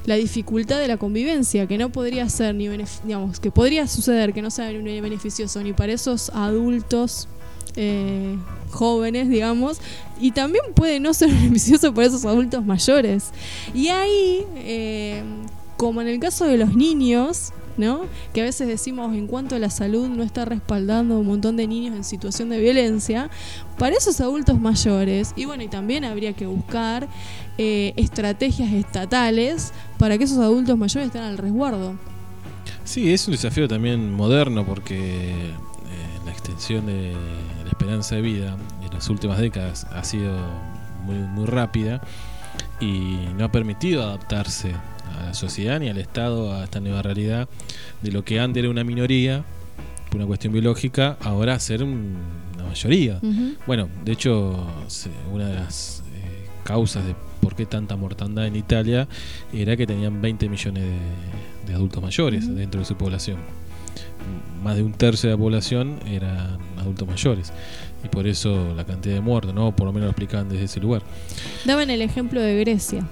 la 0.04 0.16
dificultad 0.16 0.78
de 0.78 0.88
la 0.88 0.98
convivencia, 0.98 1.66
que 1.66 1.78
no 1.78 1.88
podría 1.88 2.28
ser 2.28 2.54
ni 2.54 2.68
digamos, 3.04 3.40
que 3.40 3.50
podría 3.50 3.86
suceder 3.86 4.34
que 4.34 4.42
no 4.42 4.50
sea 4.50 4.70
ni 4.72 5.00
beneficioso 5.00 5.62
ni 5.62 5.72
para 5.72 5.94
esos 5.94 6.28
adultos 6.30 7.28
eh, 7.76 8.36
jóvenes, 8.70 9.28
digamos, 9.28 9.80
y 10.20 10.32
también 10.32 10.64
puede 10.74 11.00
no 11.00 11.14
ser 11.14 11.30
beneficioso 11.32 11.92
para 11.94 12.06
esos 12.06 12.24
adultos 12.24 12.64
mayores. 12.64 13.30
Y 13.72 13.88
ahí, 13.88 14.44
eh, 14.56 15.22
como 15.76 16.00
en 16.02 16.08
el 16.08 16.18
caso 16.18 16.44
de 16.44 16.56
los 16.56 16.74
niños, 16.74 17.52
¿no? 17.76 18.02
Que 18.32 18.42
a 18.42 18.44
veces 18.44 18.68
decimos 18.68 19.14
en 19.16 19.26
cuanto 19.26 19.56
a 19.56 19.58
la 19.58 19.70
salud 19.70 20.08
no 20.08 20.22
está 20.22 20.44
respaldando 20.44 21.18
un 21.18 21.26
montón 21.26 21.56
de 21.56 21.66
niños 21.66 21.96
en 21.96 22.04
situación 22.04 22.48
de 22.48 22.58
violencia, 22.58 23.30
para 23.78 23.96
esos 23.96 24.20
adultos 24.20 24.60
mayores, 24.60 25.32
y 25.36 25.44
bueno, 25.44 25.64
y 25.64 25.68
también 25.68 26.04
habría 26.04 26.32
que 26.32 26.46
buscar 26.46 27.08
eh, 27.58 27.92
estrategias 27.96 28.72
estatales 28.72 29.72
para 29.98 30.18
que 30.18 30.24
esos 30.24 30.38
adultos 30.38 30.78
mayores 30.78 31.06
estén 31.06 31.22
al 31.22 31.38
resguardo. 31.38 31.94
Sí, 32.84 33.12
es 33.12 33.26
un 33.26 33.32
desafío 33.32 33.66
también 33.66 34.12
moderno 34.12 34.64
porque 34.64 35.52
la 36.24 36.30
extensión 36.32 36.86
de 36.86 37.12
esperanza 37.84 38.14
de 38.16 38.22
vida 38.22 38.56
en 38.82 38.90
las 38.94 39.08
últimas 39.10 39.38
décadas 39.38 39.86
ha 39.92 40.02
sido 40.04 40.34
muy, 41.04 41.16
muy 41.16 41.44
rápida 41.44 42.00
y 42.80 43.18
no 43.36 43.44
ha 43.44 43.52
permitido 43.52 44.02
adaptarse 44.02 44.72
a 44.72 45.26
la 45.26 45.34
sociedad 45.34 45.78
ni 45.80 45.88
al 45.90 45.98
Estado 45.98 46.54
a 46.54 46.64
esta 46.64 46.80
nueva 46.80 47.02
realidad 47.02 47.46
de 48.02 48.10
lo 48.10 48.24
que 48.24 48.40
antes 48.40 48.62
era 48.62 48.70
una 48.70 48.84
minoría 48.84 49.44
por 50.08 50.16
una 50.16 50.26
cuestión 50.26 50.52
biológica, 50.54 51.18
ahora 51.22 51.58
ser 51.58 51.82
un- 51.82 52.16
una 52.54 52.64
mayoría. 52.64 53.18
Bueno, 53.66 53.88
de 54.04 54.12
hecho, 54.12 54.66
una 55.32 55.48
de 55.48 55.54
las 55.54 56.02
eh, 56.14 56.46
causas 56.62 57.04
de 57.04 57.14
por 57.40 57.54
qué 57.54 57.66
tanta 57.66 57.96
mortandad 57.96 58.46
en 58.46 58.56
Italia 58.56 59.06
era 59.52 59.76
que 59.76 59.86
tenían 59.86 60.22
20 60.22 60.48
millones 60.48 60.84
de, 60.84 61.68
de 61.68 61.74
adultos 61.74 62.02
mayores 62.02 62.46
dentro 62.54 62.80
de 62.80 62.86
su 62.86 62.96
población. 62.96 63.36
Más 64.62 64.76
de 64.76 64.82
un 64.82 64.92
tercio 64.92 65.28
de 65.28 65.36
la 65.36 65.38
población 65.40 65.98
eran 66.06 66.58
adultos 66.78 67.06
mayores. 67.06 67.52
Y 68.02 68.08
por 68.08 68.26
eso 68.26 68.74
la 68.74 68.84
cantidad 68.84 69.14
de 69.14 69.20
muertos, 69.20 69.54
¿no? 69.54 69.74
Por 69.76 69.86
lo 69.86 69.92
menos 69.92 70.06
lo 70.06 70.10
explicaban 70.10 70.48
desde 70.48 70.64
ese 70.64 70.80
lugar. 70.80 71.02
Daban 71.64 71.90
el 71.90 72.00
ejemplo 72.02 72.40
de 72.40 72.58
Grecia, 72.60 73.06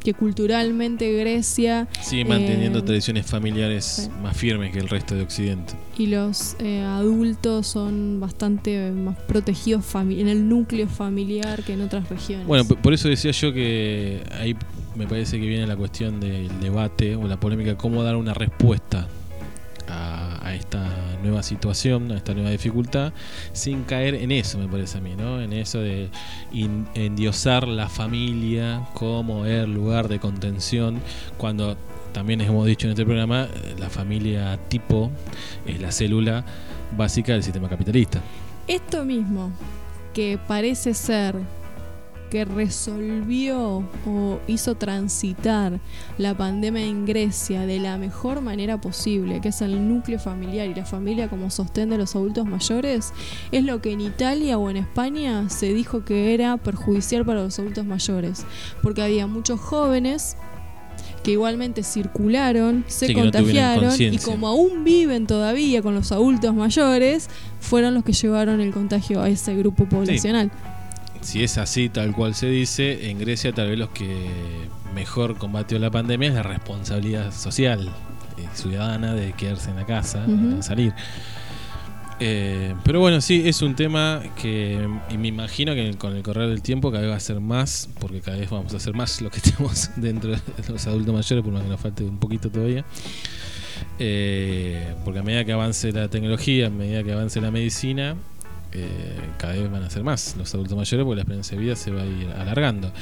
que 0.00 0.12
culturalmente 0.12 1.10
Grecia 1.18 1.88
Sigue 2.02 2.24
manteniendo 2.26 2.80
Eh, 2.80 2.82
tradiciones 2.82 3.26
familiares 3.26 3.84
sí. 3.84 4.10
más 4.22 4.36
firmes 4.36 4.70
que 4.72 4.78
el 4.78 4.88
resto 4.88 5.14
de 5.14 5.22
Occidente. 5.22 5.74
y 5.96 6.08
los 6.08 6.56
eh, 6.58 6.82
adultos 6.82 7.66
son 7.68 8.20
bastante 8.20 8.90
más 8.90 9.16
protegidos 9.20 9.84
en 9.94 10.28
el 10.28 10.48
núcleo 10.48 10.88
familiar 10.88 11.62
que 11.62 11.72
en 11.72 11.80
otras 11.82 12.08
regiones. 12.08 12.46
Bueno, 12.46 12.64
por 12.66 12.92
eso 12.92 13.08
decía 13.08 13.30
yo 13.30 13.52
que 13.52 14.22
ahí 14.38 14.54
me 14.94 15.06
parece 15.06 15.40
que 15.40 15.46
viene 15.46 15.66
la 15.66 15.76
cuestión 15.76 16.20
del 16.20 16.48
debate 16.60 17.16
o 17.16 17.26
la 17.26 17.38
polémica, 17.40 17.76
cómo 17.76 18.02
dar 18.02 18.16
una 18.16 18.34
respuesta 18.34 19.08
a, 19.94 20.54
esta 20.54 20.86
nueva 21.22 21.42
situación, 21.42 22.12
a 22.12 22.16
esta 22.16 22.34
nueva 22.34 22.50
dificultad, 22.50 23.12
sin 23.52 23.84
caer 23.84 24.14
en 24.14 24.30
eso, 24.30 24.58
me 24.58 24.68
parece 24.68 24.98
a 24.98 25.00
mí, 25.00 25.14
¿no? 25.16 25.40
En 25.40 25.52
eso 25.52 25.80
de 25.80 26.10
endiosar 26.94 27.66
la 27.66 27.88
familia 27.88 28.86
como 28.94 29.46
el 29.46 29.72
lugar 29.72 30.08
de 30.08 30.20
contención, 30.20 31.00
cuando 31.38 31.76
también 32.12 32.40
hemos 32.40 32.66
dicho 32.66 32.86
en 32.86 32.92
este 32.92 33.04
programa, 33.04 33.48
la 33.78 33.90
familia 33.90 34.58
tipo 34.68 35.10
es 35.66 35.80
la 35.80 35.90
célula 35.90 36.44
básica 36.96 37.32
del 37.32 37.42
sistema 37.42 37.68
capitalista. 37.68 38.20
Esto 38.68 39.04
mismo, 39.04 39.50
que 40.14 40.38
parece 40.46 40.94
ser 40.94 41.34
que 42.30 42.44
resolvió 42.44 43.84
o 44.06 44.40
hizo 44.46 44.74
transitar 44.74 45.80
la 46.18 46.36
pandemia 46.36 46.84
en 46.84 47.06
Grecia 47.06 47.66
de 47.66 47.78
la 47.78 47.96
mejor 47.98 48.40
manera 48.40 48.80
posible, 48.80 49.40
que 49.40 49.48
es 49.48 49.60
el 49.60 49.88
núcleo 49.88 50.18
familiar 50.18 50.68
y 50.68 50.74
la 50.74 50.84
familia 50.84 51.28
como 51.28 51.50
sostén 51.50 51.90
de 51.90 51.98
los 51.98 52.16
adultos 52.16 52.46
mayores, 52.46 53.12
es 53.52 53.64
lo 53.64 53.80
que 53.80 53.92
en 53.92 54.00
Italia 54.00 54.58
o 54.58 54.70
en 54.70 54.76
España 54.76 55.48
se 55.48 55.72
dijo 55.72 56.04
que 56.04 56.34
era 56.34 56.56
perjudicial 56.56 57.24
para 57.24 57.42
los 57.42 57.58
adultos 57.58 57.84
mayores, 57.84 58.44
porque 58.82 59.02
había 59.02 59.26
muchos 59.26 59.60
jóvenes 59.60 60.36
que 61.22 61.32
igualmente 61.32 61.82
circularon, 61.82 62.84
se 62.86 63.06
Sí, 63.06 63.14
no 63.14 63.22
contagiaron 63.22 63.94
y 63.98 64.18
como 64.18 64.46
aún 64.46 64.84
viven 64.84 65.26
todavía 65.26 65.82
con 65.82 65.94
los 65.94 66.12
adultos 66.12 66.54
mayores, 66.54 67.30
fueron 67.60 67.94
los 67.94 68.04
que 68.04 68.12
llevaron 68.12 68.60
el 68.60 68.72
contagio 68.72 69.22
a 69.22 69.28
ese 69.28 69.54
grupo 69.56 69.86
poblacional. 69.86 70.52
Si 71.24 71.42
es 71.42 71.58
así 71.58 71.88
tal 71.88 72.12
cual 72.12 72.34
se 72.34 72.48
dice, 72.48 73.10
en 73.10 73.18
Grecia 73.18 73.52
tal 73.52 73.70
vez 73.70 73.78
los 73.78 73.88
que 73.90 74.28
mejor 74.94 75.36
combatió 75.36 75.78
la 75.78 75.90
pandemia 75.90 76.28
es 76.28 76.34
la 76.34 76.42
responsabilidad 76.44 77.32
social 77.32 77.88
eh, 78.38 78.46
ciudadana 78.54 79.14
de 79.14 79.32
quedarse 79.32 79.70
en 79.70 79.76
la 79.76 79.86
casa 79.86 80.24
y 80.28 80.30
Ujú. 80.32 80.40
no 80.56 80.62
salir. 80.62 80.92
Eh, 82.20 82.74
pero 82.84 83.00
bueno, 83.00 83.20
sí, 83.20 83.42
es 83.44 83.60
un 83.62 83.74
tema 83.74 84.22
que 84.40 84.88
y 85.10 85.18
me 85.18 85.28
imagino 85.28 85.74
que 85.74 85.94
con 85.98 86.14
el 86.14 86.22
correr 86.22 86.48
del 86.48 86.62
tiempo 86.62 86.90
cada 86.92 87.02
vez 87.02 87.10
va 87.10 87.16
a 87.16 87.20
ser 87.20 87.40
más, 87.40 87.88
porque 87.98 88.20
cada 88.20 88.36
vez 88.36 88.48
vamos 88.50 88.72
a 88.72 88.76
hacer 88.76 88.94
más 88.94 89.20
lo 89.20 89.30
que 89.30 89.40
tenemos 89.40 89.90
dentro 89.96 90.30
de 90.30 90.38
los 90.68 90.86
adultos 90.86 91.12
mayores, 91.12 91.42
por 91.44 91.52
más 91.52 91.62
que 91.64 91.68
nos 91.68 91.80
falte 91.80 92.04
un 92.04 92.18
poquito 92.18 92.50
todavía. 92.50 92.84
Eh, 93.98 94.94
porque 95.04 95.18
a 95.20 95.22
medida 95.22 95.44
que 95.44 95.52
avance 95.52 95.90
la 95.92 96.08
tecnología, 96.08 96.68
a 96.68 96.70
medida 96.70 97.02
que 97.02 97.12
avance 97.12 97.40
la 97.40 97.50
medicina, 97.50 98.14
eh, 98.74 98.88
cada 99.38 99.54
vez 99.54 99.70
van 99.70 99.82
a 99.82 99.90
ser 99.90 100.02
más 100.02 100.34
los 100.36 100.52
adultos 100.54 100.76
mayores 100.76 101.04
porque 101.04 101.16
la 101.16 101.22
experiencia 101.22 101.56
de 101.56 101.62
vida 101.62 101.76
se 101.76 101.90
va 101.90 102.02
a 102.02 102.06
ir 102.06 102.28
alargando. 102.30 102.92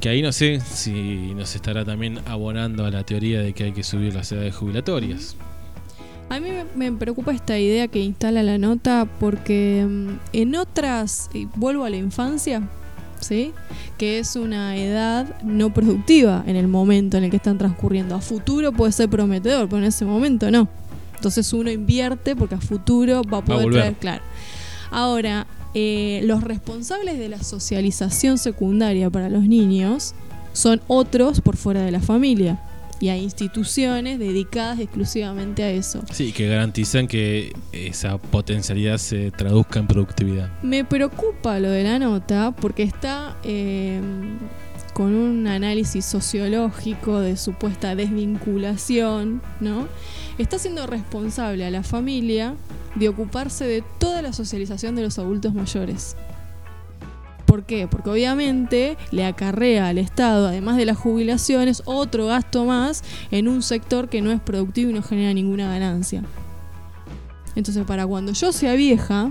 Que 0.00 0.10
ahí 0.10 0.22
no 0.22 0.32
sé 0.32 0.60
si 0.60 1.34
nos 1.34 1.54
estará 1.54 1.84
también 1.84 2.20
abonando 2.26 2.84
a 2.84 2.90
la 2.90 3.02
teoría 3.04 3.40
de 3.40 3.52
que 3.52 3.64
hay 3.64 3.72
que 3.72 3.82
subir 3.82 4.14
las 4.14 4.30
edades 4.30 4.54
jubilatorias. 4.54 5.36
A 6.28 6.40
mí 6.40 6.50
me, 6.74 6.92
preocupa 6.92 7.32
esta 7.32 7.58
idea 7.58 7.88
que 7.88 8.00
instala 8.00 8.42
la 8.42 8.58
nota 8.58 9.08
porque 9.20 9.86
mm, 9.88 10.08
en 10.32 10.56
otras, 10.56 11.30
y 11.32 11.46
vuelvo 11.54 11.84
a 11.84 11.90
la 11.90 11.96
infancia, 11.96 12.62
¿sí? 13.20 13.52
Que 13.96 14.18
es 14.18 14.34
una 14.34 14.76
edad 14.76 15.40
no 15.42 15.72
productiva 15.72 16.42
en 16.46 16.56
el 16.56 16.66
momento 16.66 17.16
en 17.16 17.24
el 17.24 17.30
que 17.30 17.36
están 17.36 17.58
transcurriendo. 17.58 18.16
A 18.16 18.20
futuro 18.20 18.72
puede 18.72 18.92
ser 18.92 19.08
prometedor, 19.08 19.68
pero 19.68 19.78
en 19.78 19.84
ese 19.84 20.04
momento 20.04 20.50
no. 20.50 20.68
Entonces 21.14 21.52
uno 21.52 21.70
invierte 21.70 22.36
porque 22.36 22.56
a 22.56 22.60
futuro 22.60 23.22
va 23.22 23.38
a 23.38 23.44
poder 23.44 23.62
volver. 23.62 23.80
traer, 23.80 23.94
claro. 23.94 24.22
Ahora, 24.90 25.46
eh, 25.74 26.20
los 26.24 26.42
responsables 26.42 27.18
de 27.18 27.28
la 27.28 27.42
socialización 27.42 28.38
secundaria 28.38 29.10
para 29.10 29.28
los 29.28 29.42
niños 29.44 30.14
son 30.52 30.80
otros 30.86 31.40
por 31.40 31.56
fuera 31.56 31.82
de 31.82 31.90
la 31.90 32.00
familia. 32.00 32.60
Y 32.98 33.10
hay 33.10 33.22
instituciones 33.22 34.18
dedicadas 34.18 34.80
exclusivamente 34.80 35.62
a 35.62 35.70
eso. 35.70 36.02
Sí, 36.12 36.32
que 36.32 36.48
garantizan 36.48 37.06
que 37.06 37.52
esa 37.72 38.16
potencialidad 38.16 38.96
se 38.96 39.30
traduzca 39.32 39.78
en 39.78 39.86
productividad. 39.86 40.50
Me 40.62 40.82
preocupa 40.82 41.60
lo 41.60 41.70
de 41.70 41.84
la 41.84 41.98
nota 41.98 42.52
porque 42.58 42.82
está 42.84 43.36
eh, 43.44 44.00
con 44.96 45.14
un 45.14 45.46
análisis 45.46 46.06
sociológico 46.06 47.20
de 47.20 47.36
supuesta 47.36 47.94
desvinculación, 47.94 49.42
¿no? 49.60 49.88
Está 50.38 50.58
siendo 50.58 50.86
responsable 50.86 51.66
a 51.66 51.70
la 51.70 51.82
familia 51.82 52.54
de 52.94 53.10
ocuparse 53.10 53.66
de 53.66 53.84
toda 53.98 54.22
la 54.22 54.32
socialización 54.32 54.96
de 54.96 55.02
los 55.02 55.18
adultos 55.18 55.52
mayores. 55.52 56.16
¿Por 57.44 57.64
qué? 57.64 57.86
Porque 57.86 58.08
obviamente 58.08 58.96
le 59.10 59.26
acarrea 59.26 59.88
al 59.88 59.98
Estado, 59.98 60.48
además 60.48 60.78
de 60.78 60.86
las 60.86 60.96
jubilaciones, 60.96 61.82
otro 61.84 62.28
gasto 62.28 62.64
más 62.64 63.04
en 63.30 63.48
un 63.48 63.60
sector 63.60 64.08
que 64.08 64.22
no 64.22 64.32
es 64.32 64.40
productivo 64.40 64.92
y 64.92 64.94
no 64.94 65.02
genera 65.02 65.34
ninguna 65.34 65.68
ganancia. 65.68 66.22
Entonces, 67.54 67.84
para 67.84 68.06
cuando 68.06 68.32
yo 68.32 68.50
sea 68.50 68.72
vieja, 68.72 69.30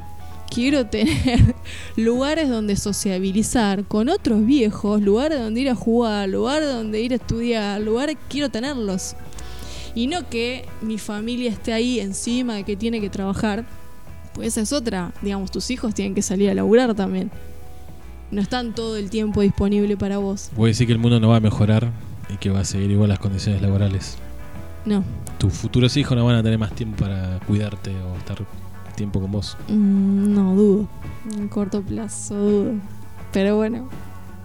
quiero 0.49 0.85
tener 0.85 1.55
lugares 1.95 2.49
donde 2.49 2.75
sociabilizar 2.75 3.85
con 3.85 4.09
otros 4.09 4.45
viejos, 4.45 5.01
lugares 5.01 5.39
donde 5.39 5.61
ir 5.61 5.69
a 5.69 5.75
jugar, 5.75 6.29
lugares 6.29 6.69
donde 6.69 7.01
ir 7.01 7.13
a 7.13 7.15
estudiar, 7.15 7.81
lugares 7.81 8.17
quiero 8.29 8.49
tenerlos. 8.49 9.15
Y 9.93 10.07
no 10.07 10.27
que 10.29 10.65
mi 10.81 10.97
familia 10.97 11.49
esté 11.49 11.71
ahí 11.71 11.99
encima 11.99 12.55
de 12.55 12.63
que 12.63 12.75
tiene 12.75 12.99
que 12.99 13.09
trabajar. 13.09 13.65
Pues 14.33 14.49
esa 14.49 14.61
es 14.61 14.73
otra. 14.73 15.13
Digamos, 15.21 15.51
tus 15.51 15.71
hijos 15.71 15.93
tienen 15.93 16.13
que 16.13 16.21
salir 16.21 16.49
a 16.49 16.53
laburar 16.53 16.93
también. 16.95 17.31
No 18.31 18.41
están 18.41 18.75
todo 18.75 18.97
el 18.97 19.09
tiempo 19.09 19.41
disponible 19.41 19.95
para 19.95 20.17
vos. 20.17 20.49
Voy 20.57 20.67
a 20.67 20.71
decir 20.71 20.87
que 20.87 20.93
el 20.93 20.99
mundo 20.99 21.21
no 21.21 21.29
va 21.29 21.37
a 21.37 21.39
mejorar 21.39 21.91
y 22.27 22.37
que 22.37 22.49
va 22.49 22.59
a 22.59 22.65
seguir 22.65 22.91
igual 22.91 23.07
las 23.07 23.19
condiciones 23.19 23.61
laborales. 23.61 24.17
No. 24.83 25.05
Tus 25.37 25.53
futuros 25.53 25.95
hijos 25.95 26.17
no 26.17 26.25
van 26.25 26.35
a 26.35 26.43
tener 26.43 26.59
más 26.59 26.73
tiempo 26.73 26.97
para 26.97 27.39
cuidarte 27.47 27.91
o 27.91 28.17
estar 28.17 28.45
tiempo 28.95 29.19
con 29.19 29.31
vos. 29.31 29.57
Mm, 29.67 30.33
no, 30.33 30.55
dudo. 30.55 30.87
En 31.35 31.47
corto 31.47 31.81
plazo, 31.81 32.35
dudo. 32.35 32.73
Pero 33.31 33.57
bueno, 33.57 33.89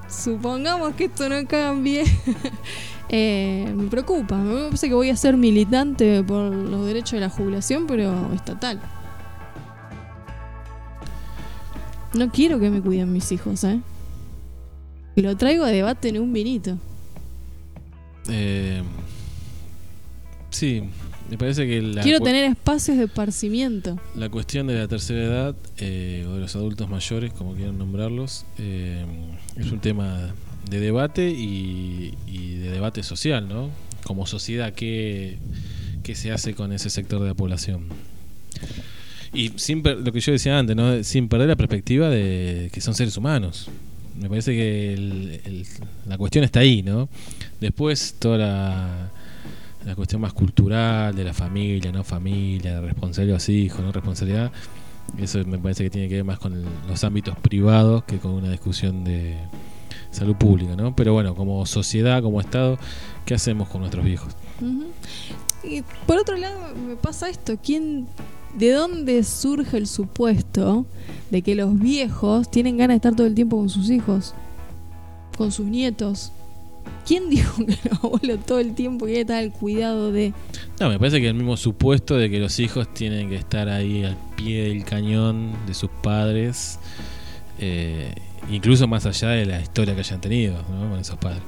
supongamos 0.09 0.95
que 0.95 1.05
esto 1.05 1.29
no 1.29 1.47
cambie. 1.47 2.05
Eh, 3.13 3.75
me 3.77 3.89
preocupa. 3.89 4.37
Me 4.37 4.67
parece 4.67 4.87
que 4.87 4.95
voy 4.95 5.11
a 5.11 5.17
ser 5.17 5.37
militante 5.37 6.23
por 6.23 6.53
los 6.55 6.87
derechos 6.87 7.15
de 7.15 7.19
la 7.19 7.29
jubilación, 7.29 7.89
pero 7.89 8.33
estatal. 8.33 8.81
No 12.15 12.31
quiero 12.31 12.61
que 12.61 12.71
me 12.71 12.81
cuiden 12.81 13.13
mis 13.13 13.33
hijos, 13.33 13.65
¿eh? 13.65 13.81
Lo 15.17 15.37
traigo 15.37 15.65
a 15.65 15.71
debate 15.71 16.11
en 16.11 16.21
un 16.21 16.33
vinito. 16.33 16.79
Eh, 18.29 18.85
sí, 20.51 20.89
me 21.31 21.39
parece 21.39 21.66
que 21.66 21.81
la, 21.81 22.03
Quiero 22.03 22.20
tener 22.20 22.45
espacios 22.51 22.99
de 22.99 23.05
esparcimiento. 23.05 23.99
la 24.16 24.28
cuestión 24.28 24.66
de 24.66 24.74
la 24.74 24.89
tercera 24.89 25.22
edad 25.22 25.55
eh, 25.78 26.24
o 26.28 26.35
de 26.35 26.41
los 26.41 26.55
adultos 26.57 26.89
mayores, 26.91 27.33
como 27.33 27.55
quieran 27.55 27.78
nombrarlos, 27.78 28.45
eh, 28.59 29.05
es 29.57 29.70
un 29.72 29.78
tema 29.81 30.35
de 30.68 30.81
debate 30.81 31.31
y, 31.31 32.14
y 32.26 32.55
de 32.57 32.70
debate 32.70 33.03
social, 33.03 33.49
¿no? 33.49 33.70
Como 34.05 34.26
sociedad, 34.26 34.72
¿qué, 34.74 35.39
qué 36.03 36.12
qué 36.12 36.14
se 36.14 36.33
hace 36.33 36.55
con 36.55 36.72
ese 36.72 36.91
sector 36.91 37.20
de 37.20 37.28
la 37.28 37.35
población. 37.35 37.85
Y 39.33 39.53
sin 39.57 39.83
per- 39.83 39.99
lo 39.99 40.12
que 40.12 40.20
yo 40.20 40.33
decía 40.33 40.59
antes, 40.59 40.74
¿no? 40.74 41.05
sin 41.05 41.28
perder 41.28 41.49
la 41.49 41.57
perspectiva 41.57 42.09
de 42.09 42.68
que 42.72 42.81
son 42.81 42.95
seres 42.95 43.16
humanos. 43.16 43.68
Me 44.18 44.28
parece 44.28 44.53
que 44.53 44.93
el- 44.95 45.41
el- 45.45 45.66
la 46.09 46.18
cuestión 46.18 46.43
está 46.45 46.61
ahí, 46.61 46.83
¿no? 46.83 47.09
Después 47.61 48.16
toda 48.18 48.39
la, 48.39 49.11
la 49.91 49.97
cuestión 49.97 50.20
más 50.20 50.32
cultural 50.32 51.16
de 51.16 51.24
la 51.24 51.34
familia, 51.34 51.91
no 51.91 52.05
familia, 52.05 52.76
de 52.76 52.80
responsabilidad 52.80 53.34
a 53.34 53.38
los 53.38 53.49
hijos, 53.49 53.80
no 53.80 53.91
responsabilidad, 53.91 54.53
eso 55.18 55.45
me 55.45 55.59
parece 55.59 55.82
que 55.82 55.91
tiene 55.91 56.09
que 56.09 56.14
ver 56.14 56.24
más 56.24 56.38
con 56.38 56.64
los 56.88 57.03
ámbitos 57.03 57.36
privados 57.38 58.05
que 58.05 58.18
con 58.18 58.30
una 58.30 58.51
discusión 58.51 59.03
de 59.03 59.36
salud 60.12 60.36
pública, 60.36 60.76
¿no? 60.76 60.95
Pero 60.95 61.12
bueno, 61.12 61.34
como 61.34 61.66
sociedad, 61.66 62.22
como 62.22 62.41
Estado, 62.41 62.78
¿qué 63.24 63.34
hacemos 63.34 63.68
con 63.68 63.80
nuestros 63.80 64.05
viejos? 64.05 64.36
Y 65.64 65.82
por 66.07 66.18
otro 66.18 66.36
lado, 66.36 66.72
me 66.86 66.95
pasa 66.95 67.28
esto: 67.28 67.59
¿quién, 67.61 68.07
¿de 68.57 68.70
dónde 68.70 69.24
surge 69.24 69.76
el 69.76 69.88
supuesto 69.88 70.86
de 71.32 71.43
que 71.43 71.57
los 71.57 71.76
viejos 71.76 72.49
tienen 72.49 72.76
ganas 72.76 72.95
de 72.95 72.97
estar 72.97 73.16
todo 73.16 73.26
el 73.26 73.34
tiempo 73.34 73.57
con 73.57 73.68
sus 73.68 73.91
hijos, 73.91 74.34
con 75.36 75.51
sus 75.51 75.66
nietos? 75.66 76.32
¿Quién 77.07 77.31
dijo 77.31 77.65
que 77.65 77.73
el 77.73 77.99
abuelo 78.03 78.39
todo 78.39 78.61
el 78.61 78.75
tiempo 78.75 79.07
quiere 79.07 79.23
estar 79.23 79.39
al 79.39 79.53
cuidado 79.53 80.13
de.? 80.13 80.33
No, 80.79 80.89
me 80.89 80.99
parece 80.99 81.21
que 81.21 81.29
el 81.29 81.35
mismo 81.35 81.57
supuesto 81.57 82.17
de 82.17 82.31
que 82.31 82.39
los 82.39 82.59
hijos 82.59 82.93
tienen 82.93 83.29
que 83.29 83.37
estar 83.37 83.69
ahí 83.69 84.05
al 84.05 84.17
pie 84.37 84.69
del 84.69 84.85
cañón 84.85 85.53
de 85.67 85.75
sus 85.75 85.91
padres, 86.03 86.79
eh, 87.59 88.15
incluso 88.51 88.87
más 88.87 89.07
allá 89.07 89.31
de 89.31 89.47
la 89.47 89.61
historia 89.61 89.95
que 89.95 90.01
hayan 90.01 90.21
tenido 90.21 90.63
¿no? 90.71 90.91
con 90.91 90.99
esos 90.99 91.17
padres, 91.17 91.43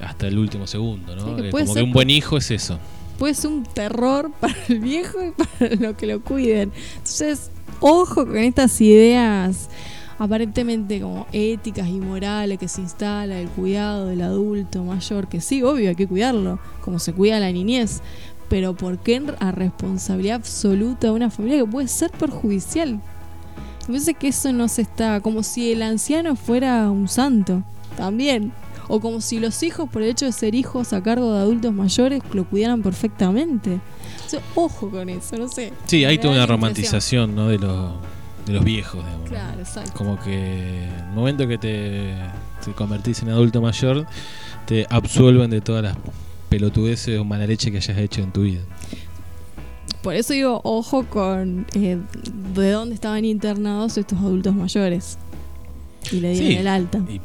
hasta 0.00 0.26
el 0.26 0.38
último 0.38 0.66
segundo, 0.66 1.14
¿no? 1.16 1.24
Sí, 1.24 1.42
que 1.42 1.50
puede 1.50 1.64
Como 1.64 1.74
ser 1.74 1.82
que 1.82 1.86
un 1.86 1.92
buen 1.92 2.10
hijo 2.10 2.36
es 2.36 2.50
eso. 2.50 2.78
Puede 3.18 3.34
ser 3.34 3.50
un 3.50 3.64
terror 3.64 4.32
para 4.40 4.54
el 4.68 4.80
viejo 4.80 5.18
y 5.22 5.30
para 5.30 5.76
los 5.76 5.96
que 5.96 6.06
lo 6.06 6.20
cuiden. 6.22 6.72
Entonces, 6.96 7.50
ojo 7.80 8.26
con 8.26 8.38
estas 8.38 8.80
ideas 8.80 9.68
aparentemente 10.22 11.00
como 11.00 11.26
éticas 11.32 11.88
y 11.88 11.98
morales 11.98 12.56
que 12.56 12.68
se 12.68 12.80
instala 12.80 13.40
el 13.40 13.48
cuidado 13.48 14.06
del 14.06 14.22
adulto 14.22 14.84
mayor, 14.84 15.26
que 15.26 15.40
sí, 15.40 15.64
obvio, 15.64 15.88
hay 15.88 15.96
que 15.96 16.06
cuidarlo, 16.06 16.60
como 16.80 17.00
se 17.00 17.12
cuida 17.12 17.40
la 17.40 17.50
niñez, 17.50 18.02
pero 18.48 18.72
¿por 18.76 18.98
qué 18.98 19.20
a 19.40 19.50
responsabilidad 19.50 20.36
absoluta 20.36 21.08
de 21.08 21.12
una 21.14 21.28
familia 21.28 21.58
que 21.58 21.68
puede 21.68 21.88
ser 21.88 22.12
perjudicial? 22.12 23.00
Me 23.80 23.94
parece 23.94 24.14
que 24.14 24.28
eso 24.28 24.52
no 24.52 24.68
se 24.68 24.82
está, 24.82 25.20
como 25.20 25.42
si 25.42 25.72
el 25.72 25.82
anciano 25.82 26.36
fuera 26.36 26.88
un 26.88 27.08
santo, 27.08 27.64
también. 27.96 28.52
O 28.86 29.00
como 29.00 29.20
si 29.20 29.40
los 29.40 29.60
hijos, 29.64 29.90
por 29.90 30.02
el 30.02 30.10
hecho 30.10 30.26
de 30.26 30.32
ser 30.32 30.54
hijos 30.54 30.92
a 30.92 31.02
cargo 31.02 31.32
de 31.32 31.40
adultos 31.40 31.74
mayores, 31.74 32.22
lo 32.32 32.44
cuidaran 32.44 32.80
perfectamente. 32.82 33.80
O 34.24 34.28
sea, 34.28 34.40
ojo 34.54 34.88
con 34.88 35.08
eso, 35.08 35.36
no 35.36 35.48
sé. 35.48 35.72
Sí, 35.86 36.04
toda 36.18 36.34
da 36.34 36.42
una 36.42 36.46
romantización 36.46 37.34
¿no? 37.34 37.48
de, 37.48 37.58
los, 37.58 37.92
de 38.46 38.52
los 38.52 38.64
viejos. 38.64 39.04
digamos. 39.04 39.28
Claro, 39.28 39.60
exacto. 39.60 39.92
Como 39.94 40.18
que 40.20 40.84
el 40.86 41.12
momento 41.14 41.46
que 41.46 41.58
te, 41.58 42.14
te 42.64 42.72
convertís 42.72 43.22
en 43.22 43.30
adulto 43.30 43.60
mayor, 43.62 44.06
te 44.66 44.86
absuelven 44.90 45.50
de 45.50 45.60
todas 45.60 45.82
las 45.82 45.96
pelotudeces 46.48 47.18
o 47.18 47.24
mala 47.24 47.46
leche 47.46 47.70
que 47.70 47.78
hayas 47.78 47.96
hecho 47.98 48.20
en 48.22 48.32
tu 48.32 48.42
vida. 48.42 48.60
Por 50.02 50.14
eso 50.16 50.32
digo, 50.32 50.60
ojo 50.64 51.04
con 51.04 51.64
eh, 51.74 51.96
de 52.54 52.70
dónde 52.72 52.94
estaban 52.94 53.24
internados 53.24 53.96
estos 53.96 54.18
adultos 54.18 54.54
mayores. 54.54 55.16
Y 56.10 56.20
le 56.20 56.32
dieron 56.32 56.48
Sí. 56.50 56.56
el 56.56 56.66
alta. 56.66 56.98
Y 57.08 57.20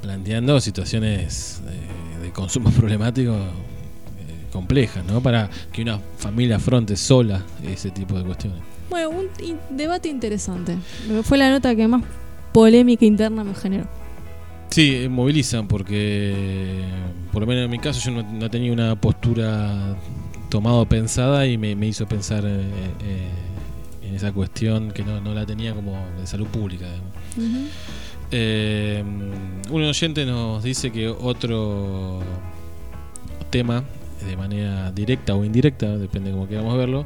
planteando 0.00 0.58
situaciones 0.60 1.60
eh, 1.68 2.22
de 2.22 2.30
consumo 2.32 2.70
problemático 2.76 3.34
eh, 3.34 4.46
complejas, 4.50 5.04
¿no? 5.04 5.20
Para 5.22 5.50
que 5.70 5.82
una 5.82 6.00
familia 6.16 6.56
afronte 6.56 6.96
sola 6.96 7.42
ese 7.62 7.90
tipo 7.90 8.16
de 8.18 8.24
cuestiones. 8.24 8.60
Bueno, 8.90 9.10
un 9.10 9.26
in- 9.42 9.58
debate 9.70 10.08
interesante. 10.08 10.76
Fue 11.24 11.38
la 11.38 11.50
nota 11.50 11.74
que 11.74 11.86
más 11.88 12.02
polémica 12.52 13.04
interna 13.04 13.42
me 13.44 13.54
generó. 13.54 13.86
Sí, 14.70 14.94
eh, 14.94 15.08
movilizan 15.08 15.68
porque, 15.68 16.84
por 17.32 17.42
lo 17.42 17.46
menos 17.46 17.64
en 17.64 17.70
mi 17.70 17.78
caso, 17.78 18.00
yo 18.00 18.10
no, 18.10 18.22
no 18.22 18.50
tenía 18.50 18.72
una 18.72 18.94
postura 19.00 19.96
tomada 20.48 20.76
o 20.76 20.86
pensada 20.86 21.46
y 21.46 21.56
me, 21.58 21.74
me 21.76 21.86
hizo 21.86 22.06
pensar 22.06 22.44
eh, 22.44 22.60
eh, 23.04 23.28
en 24.08 24.14
esa 24.14 24.32
cuestión 24.32 24.90
que 24.92 25.02
no, 25.04 25.20
no 25.20 25.32
la 25.34 25.46
tenía 25.46 25.74
como 25.74 25.96
de 26.20 26.26
salud 26.26 26.46
pública. 26.48 26.86
digamos. 26.86 27.12
Ujú. 27.36 27.66
Eh, 28.30 29.04
un 29.70 29.82
oyente 29.82 30.24
nos 30.26 30.62
dice 30.62 30.90
que 30.90 31.08
otro 31.08 32.20
tema, 33.50 33.84
de 34.26 34.36
manera 34.36 34.90
directa 34.92 35.34
o 35.34 35.44
indirecta, 35.44 35.96
depende 35.98 36.30
de 36.30 36.34
cómo 36.36 36.48
queramos 36.48 36.76
verlo, 36.76 37.04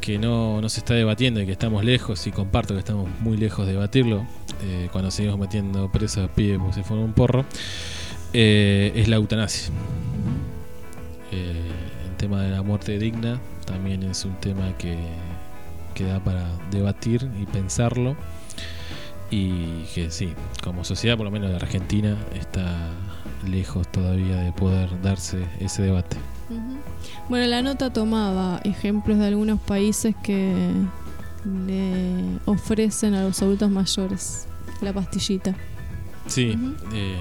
que 0.00 0.18
no, 0.18 0.60
no 0.60 0.68
se 0.68 0.80
está 0.80 0.94
debatiendo 0.94 1.40
y 1.40 1.46
que 1.46 1.52
estamos 1.52 1.84
lejos, 1.84 2.26
y 2.26 2.32
comparto 2.32 2.74
que 2.74 2.80
estamos 2.80 3.08
muy 3.20 3.36
lejos 3.36 3.66
de 3.66 3.72
debatirlo, 3.72 4.26
eh, 4.62 4.88
cuando 4.92 5.10
seguimos 5.10 5.38
metiendo 5.38 5.90
presos 5.90 6.28
a 6.28 6.34
pibes 6.34 6.58
porque 6.58 6.74
se 6.74 6.82
fueron 6.82 7.06
un 7.06 7.12
porro, 7.12 7.44
eh, 8.32 8.92
es 8.94 9.08
la 9.08 9.16
eutanasia. 9.16 9.72
Eh, 11.32 11.70
el 12.08 12.16
tema 12.16 12.42
de 12.42 12.50
la 12.50 12.62
muerte 12.62 12.98
digna 12.98 13.40
también 13.66 14.02
es 14.02 14.24
un 14.24 14.34
tema 14.40 14.76
que, 14.76 14.98
que 15.94 16.04
da 16.04 16.18
para 16.22 16.46
debatir 16.70 17.28
y 17.40 17.46
pensarlo 17.46 18.16
y 19.30 19.84
que 19.94 20.10
sí, 20.10 20.32
como 20.62 20.84
sociedad, 20.84 21.16
por 21.16 21.24
lo 21.24 21.30
menos 21.30 21.50
la 21.50 21.56
Argentina, 21.56 22.16
está 22.34 22.90
lejos 23.48 23.90
todavía 23.90 24.36
de 24.36 24.52
poder 24.52 25.00
darse 25.02 25.44
ese 25.60 25.82
debate. 25.82 26.16
Bueno, 27.30 27.46
la 27.46 27.62
nota 27.62 27.90
tomaba 27.92 28.60
ejemplos 28.64 29.18
de 29.18 29.26
algunos 29.28 29.58
países 29.60 30.14
que 30.22 30.72
le 31.66 32.38
ofrecen 32.44 33.14
a 33.14 33.22
los 33.22 33.40
adultos 33.40 33.70
mayores 33.70 34.46
la 34.82 34.92
pastillita. 34.92 35.54
Sí, 36.26 36.58
eh, 36.92 37.14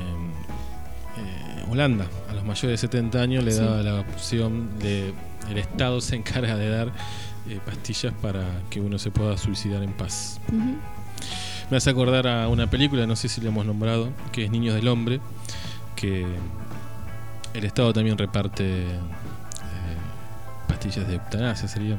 eh, 1.18 1.66
Holanda, 1.70 2.06
a 2.30 2.34
los 2.34 2.44
mayores 2.44 2.82
de 2.82 2.88
70 2.88 3.22
años 3.22 3.44
le 3.44 3.52
Sí. 3.52 3.60
daba 3.60 3.82
la 3.84 4.00
opción 4.02 4.78
de. 4.80 5.14
El 5.50 5.58
Estado 5.58 6.02
se 6.02 6.16
encarga 6.16 6.56
de 6.58 6.70
dar 6.70 6.92
eh, 7.50 7.60
pastillas 7.66 8.14
para 8.22 8.46
que 8.70 8.82
uno 8.82 9.00
se 9.00 9.10
pueda 9.12 9.38
suicidar 9.38 9.82
en 9.84 9.94
paz. 9.94 10.40
Me 11.72 11.78
hace 11.78 11.90
acordar 11.90 12.28
a 12.28 12.48
una 12.50 12.68
película, 12.70 13.06
no 13.08 13.16
sé 13.16 13.30
si 13.30 13.42
la 13.42 13.50
hemos 13.50 13.66
nombrado, 13.66 14.10
que 14.32 14.46
es 14.46 14.52
Niños 14.52 14.74
del 14.76 14.88
Hombre, 14.88 15.20
que 15.96 16.26
el 17.54 17.64
Estado 17.66 17.94
también 17.94 18.18
reparte 18.18 18.86
pastillas 20.80 21.10
de 21.10 21.16
eutanasia, 21.16 21.68
sería, 21.68 21.98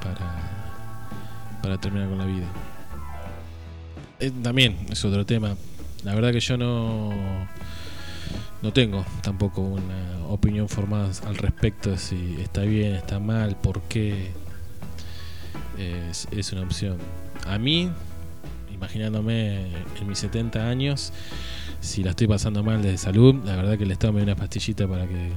para, 0.00 0.30
para 1.60 1.78
terminar 1.78 2.08
con 2.08 2.18
la 2.18 2.26
vida. 2.26 2.46
Eh, 4.20 4.30
también 4.42 4.76
es 4.88 5.04
otro 5.04 5.26
tema. 5.26 5.56
La 6.04 6.14
verdad 6.14 6.30
que 6.30 6.38
yo 6.38 6.56
no, 6.56 7.10
no 8.62 8.72
tengo 8.72 9.04
tampoco 9.22 9.62
una 9.62 10.26
opinión 10.28 10.68
formada 10.68 11.10
al 11.26 11.38
respecto, 11.38 11.96
si 11.98 12.36
está 12.40 12.60
bien, 12.62 12.94
está 12.94 13.18
mal, 13.18 13.56
por 13.56 13.82
qué 13.82 14.30
es, 15.76 16.52
una 16.52 16.62
opción. 16.62 16.98
A 17.48 17.58
mí, 17.58 17.90
imaginándome 18.72 19.72
en 20.00 20.06
mis 20.06 20.20
70 20.20 20.68
años, 20.68 21.12
si 21.80 22.04
la 22.04 22.10
estoy 22.10 22.28
pasando 22.28 22.62
mal 22.62 22.80
de 22.80 22.96
salud, 22.96 23.34
la 23.44 23.56
verdad 23.56 23.76
que 23.76 23.82
el 23.82 23.90
Estado 23.90 24.12
me 24.12 24.22
una 24.22 24.36
pastillita 24.36 24.86
para 24.86 25.08
que 25.08 25.32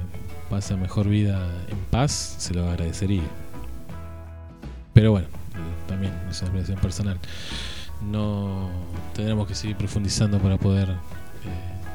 pase 0.54 0.76
mejor 0.76 1.08
vida 1.08 1.48
en 1.68 1.78
paz, 1.90 2.36
se 2.38 2.54
lo 2.54 2.68
agradecería. 2.68 3.24
Pero 4.92 5.10
bueno, 5.10 5.26
también 5.88 6.12
es 6.30 6.40
una 6.42 6.50
apreciación 6.50 6.78
personal. 6.78 7.18
No 8.08 8.70
tendremos 9.14 9.48
que 9.48 9.56
seguir 9.56 9.76
profundizando 9.76 10.38
para 10.38 10.56
poder 10.56 10.90
eh, 10.90 10.94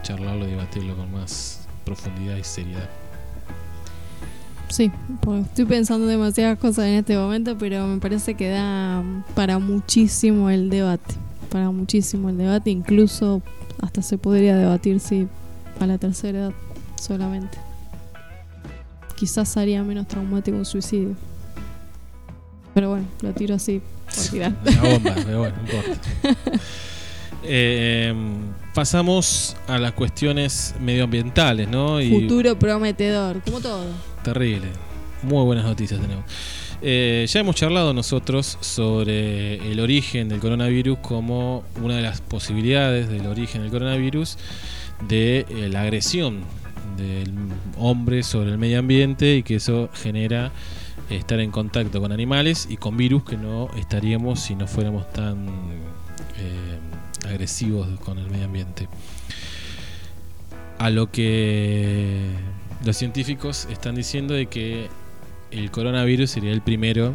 charlarlo 0.03 0.45
y 0.45 0.51
debatirlo 0.51 0.97
con 0.97 1.10
más 1.10 1.62
profundidad 1.86 2.36
y 2.36 2.43
seriedad. 2.43 2.89
Sí, 4.68 4.91
porque 5.22 5.43
estoy 5.43 5.64
pensando 5.64 6.05
demasiadas 6.05 6.60
cosas 6.60 6.88
en 6.88 6.95
este 6.95 7.16
momento, 7.16 7.57
pero 7.57 7.88
me 7.88 8.01
parece 8.01 8.34
que 8.34 8.49
da 8.49 9.01
para 9.36 9.57
muchísimo 9.60 10.49
el 10.49 10.70
debate. 10.70 11.16
Para 11.49 11.72
muchísimo 11.72 12.28
el 12.28 12.38
debate, 12.38 12.72
incluso 12.72 13.41
hasta 13.82 14.01
se 14.01 14.18
podría 14.18 14.57
debatir 14.57 14.99
si 14.99 15.30
a 15.80 15.88
la 15.88 15.97
tercera 15.97 16.39
edad 16.39 16.53
solamente. 16.97 17.68
Quizás 19.20 19.57
haría 19.57 19.84
menos 19.84 20.07
traumático 20.07 20.55
un 20.55 20.63
suicidio. 20.63 21.13
Pero 22.74 22.91
bueno, 22.91 23.05
lo 23.22 23.34
tiro 23.34 23.55
así 23.55 23.82
por 24.05 24.24
tirar. 24.28 24.53
Una 24.65 24.82
bomba, 24.93 25.15
pero 25.26 25.39
bueno, 25.39 25.55
no 25.57 25.61
importa. 25.63 26.09
Eh, 27.43 28.13
pasamos 28.74 29.57
a 29.67 29.78
las 29.78 29.91
cuestiones 29.91 30.74
medioambientales, 30.80 31.67
¿no? 31.67 31.99
Y 32.01 32.09
Futuro 32.09 32.57
prometedor, 32.57 33.41
como 33.43 33.59
todo. 33.59 33.86
terrible. 34.24 34.67
Muy 35.24 35.43
buenas 35.43 35.65
noticias 35.65 35.99
tenemos. 35.99 36.24
Eh, 36.82 37.26
ya 37.28 37.41
hemos 37.41 37.57
charlado 37.57 37.93
nosotros 37.93 38.57
sobre 38.61 39.55
el 39.70 39.82
origen 39.82 40.30
del 40.30 40.39
coronavirus 40.39 40.97
como 40.99 41.65
una 41.84 41.97
de 41.97 42.03
las 42.03 42.22
posibilidades 42.22 43.09
del 43.09 43.28
origen 43.28 43.63
del 43.63 43.72
coronavirus 43.72 44.38
de 45.09 45.45
eh, 45.49 45.67
la 45.70 45.82
agresión 45.82 46.39
del 46.99 47.33
hombre 47.77 48.21
sobre 48.23 48.51
el 48.51 48.57
medio 48.57 48.79
ambiente 48.79 49.37
y 49.37 49.43
que 49.43 49.55
eso 49.55 49.89
genera 49.93 50.51
estar 51.09 51.39
en 51.39 51.49
contacto 51.51 51.99
con 52.01 52.11
animales 52.11 52.67
y 52.69 52.77
con 52.77 52.95
virus 52.97 53.23
que 53.23 53.37
no 53.37 53.69
estaríamos 53.77 54.39
si 54.41 54.55
no 54.55 54.67
fuéramos 54.67 55.11
tan 55.11 55.47
eh, 56.37 57.27
agresivos 57.27 57.87
con 58.01 58.19
el 58.19 58.29
medio 58.29 58.45
ambiente. 58.45 58.87
A 60.77 60.89
lo 60.89 61.11
que 61.11 62.29
los 62.85 62.95
científicos 62.95 63.67
están 63.71 63.95
diciendo 63.95 64.33
de 64.33 64.45
que 64.45 64.87
el 65.51 65.71
coronavirus 65.71 66.29
sería 66.29 66.51
el 66.51 66.61
primero 66.61 67.13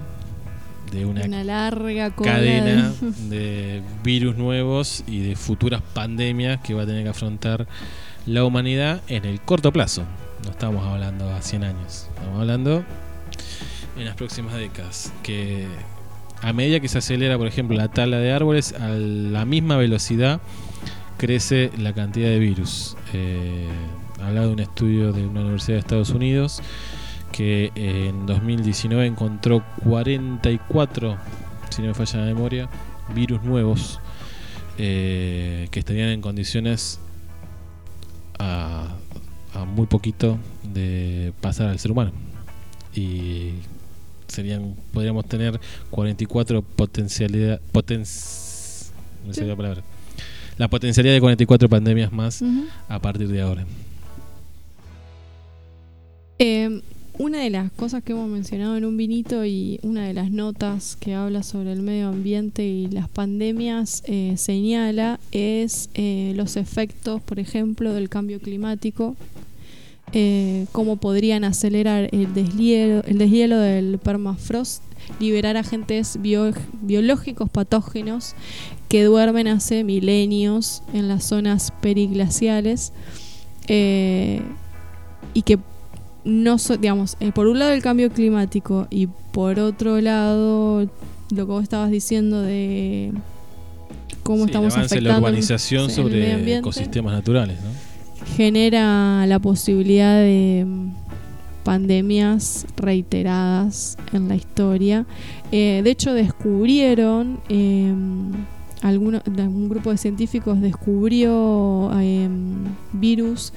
de 0.92 1.06
una, 1.06 1.22
Una 1.24 1.44
larga 1.44 2.10
cadena 2.14 2.92
de- 3.00 3.28
de 3.36 3.82
virus 4.02 4.36
nuevos 4.36 5.02
y 5.06 5.20
de 5.20 5.34
futuras 5.36 5.80
pandemias 5.94 6.60
que 6.60 6.74
va 6.74 6.82
a 6.82 6.86
tener 6.86 7.04
que 7.04 7.08
afrontar 7.08 7.66
la 8.26 8.44
humanidad 8.44 9.02
en 9.08 9.24
el 9.24 9.40
corto 9.40 9.72
plazo. 9.72 10.02
No 10.44 10.50
estamos 10.50 10.86
hablando 10.86 11.30
a 11.30 11.40
100 11.40 11.64
años, 11.64 12.08
estamos 12.14 12.40
hablando 12.40 12.84
en 13.96 14.04
las 14.04 14.14
próximas 14.16 14.54
décadas. 14.54 15.12
Que 15.22 15.66
a 16.42 16.52
medida 16.52 16.80
que 16.80 16.88
se 16.88 16.98
acelera, 16.98 17.38
por 17.38 17.46
ejemplo, 17.46 17.76
la 17.76 17.88
tala 17.88 18.18
de 18.18 18.32
árboles, 18.32 18.74
a 18.74 18.88
la 18.88 19.44
misma 19.44 19.76
velocidad 19.76 20.40
crece 21.16 21.70
la 21.78 21.92
cantidad 21.92 22.28
de 22.28 22.38
virus. 22.38 22.96
Eh, 23.12 23.68
de 24.32 24.46
un 24.48 24.58
estudio 24.58 25.12
de 25.12 25.26
una 25.26 25.40
universidad 25.40 25.76
de 25.76 25.80
Estados 25.80 26.10
Unidos 26.10 26.62
que 27.30 27.72
en 27.74 28.26
2019 28.26 29.06
encontró 29.06 29.64
44, 29.82 31.18
si 31.68 31.82
no 31.82 31.88
me 31.88 31.94
falla 31.94 32.20
la 32.20 32.26
memoria, 32.26 32.68
virus 33.14 33.42
nuevos 33.42 34.00
eh, 34.78 35.68
que 35.70 35.80
estarían 35.80 36.08
en 36.08 36.20
condiciones 36.20 37.00
a, 38.44 38.88
a 39.54 39.64
muy 39.64 39.86
poquito 39.86 40.38
de 40.62 41.32
pasar 41.40 41.68
al 41.68 41.78
ser 41.78 41.92
humano. 41.92 42.12
Y 42.94 43.52
serían, 44.28 44.74
podríamos 44.92 45.26
tener 45.26 45.60
44 45.90 46.62
potencialidad, 46.62 47.60
poten, 47.72 48.04
Sí. 48.06 49.40
la 49.40 49.56
palabra. 49.56 49.82
La 50.58 50.68
potencialidad 50.68 51.14
de 51.14 51.20
44 51.20 51.68
pandemias 51.68 52.12
más 52.12 52.42
a 52.88 52.98
partir 53.00 53.28
de 53.28 53.40
ahora. 53.40 53.64
Eh, 56.38 56.82
una 57.16 57.38
de 57.38 57.50
las 57.50 57.70
cosas 57.72 58.02
que 58.02 58.12
hemos 58.12 58.28
mencionado 58.28 58.76
en 58.76 58.84
un 58.84 58.96
vinito 58.96 59.44
y 59.44 59.78
una 59.82 60.06
de 60.06 60.14
las 60.14 60.32
notas 60.32 60.96
que 60.96 61.14
habla 61.14 61.44
sobre 61.44 61.72
el 61.72 61.80
medio 61.80 62.08
ambiente 62.08 62.66
y 62.66 62.88
las 62.88 63.08
pandemias 63.08 64.02
eh, 64.06 64.34
señala 64.36 65.20
es 65.30 65.90
eh, 65.94 66.32
los 66.34 66.56
efectos, 66.56 67.22
por 67.22 67.38
ejemplo, 67.38 67.92
del 67.92 68.08
cambio 68.08 68.40
climático, 68.40 69.14
eh, 70.12 70.66
cómo 70.72 70.96
podrían 70.96 71.44
acelerar 71.44 72.08
el 72.12 72.34
deshielo, 72.34 73.04
el 73.06 73.18
deshielo 73.18 73.58
del 73.58 73.98
permafrost, 73.98 74.82
liberar 75.20 75.56
agentes 75.56 76.20
bio- 76.20 76.52
biológicos 76.82 77.48
patógenos 77.48 78.34
que 78.88 79.04
duermen 79.04 79.46
hace 79.46 79.84
milenios 79.84 80.82
en 80.92 81.06
las 81.06 81.24
zonas 81.24 81.72
periglaciales 81.80 82.92
y 83.68 85.42
que 85.42 85.58
no 86.24 86.58
so- 86.58 86.76
digamos, 86.76 87.16
eh, 87.20 87.32
por 87.32 87.46
un 87.46 87.58
lado 87.58 87.72
el 87.72 87.82
cambio 87.82 88.10
climático 88.10 88.86
y 88.90 89.08
por 89.32 89.58
otro 89.58 90.00
lado 90.00 90.82
lo 91.30 91.36
que 91.36 91.42
vos 91.42 91.62
estabas 91.62 91.90
diciendo 91.90 92.40
de 92.42 93.12
cómo 94.22 94.44
Sí, 94.44 94.50
estamos 94.50 94.74
la 94.76 94.82
afectando 94.82 95.10
el- 95.10 95.16
urbanización 95.18 95.90
sobre 95.90 96.32
ambiente, 96.32 96.58
ecosistemas 96.58 97.12
naturales, 97.12 97.58
¿no? 97.62 98.24
genera 98.36 99.26
la 99.26 99.38
posibilidad 99.38 100.16
de 100.18 100.64
mm, 100.66 100.92
pandemias 101.62 102.66
reiteradas 102.76 103.96
en 104.12 104.28
la 104.28 104.36
historia. 104.36 105.06
Eh, 105.52 105.80
de 105.84 105.90
hecho, 105.90 106.12
descubrieron, 106.14 107.38
eh, 107.48 107.92
alguno- 108.82 109.22
un 109.26 109.68
grupo 109.68 109.90
de 109.90 109.96
científicos 109.98 110.60
descubrió 110.60 111.90
eh, 112.00 112.28
virus 112.92 113.52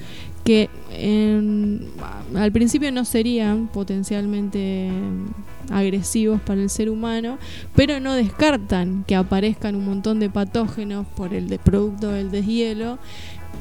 que 0.48 0.70
en- 0.92 1.90
al 2.34 2.50
principio 2.52 2.90
no 2.90 3.04
serían 3.04 3.68
potencialmente 3.68 4.90
mm, 4.90 5.72
agresivos 5.74 6.40
para 6.40 6.62
el 6.62 6.70
ser 6.70 6.88
humano, 6.88 7.36
pero 7.76 8.00
no 8.00 8.14
descartan 8.14 9.04
que 9.06 9.14
aparezcan 9.14 9.76
un 9.76 9.84
montón 9.84 10.20
de 10.20 10.30
patógenos 10.30 11.06
por 11.08 11.34
el 11.34 11.50
de 11.50 11.58
producto 11.58 12.08
del 12.12 12.30
deshielo 12.30 12.98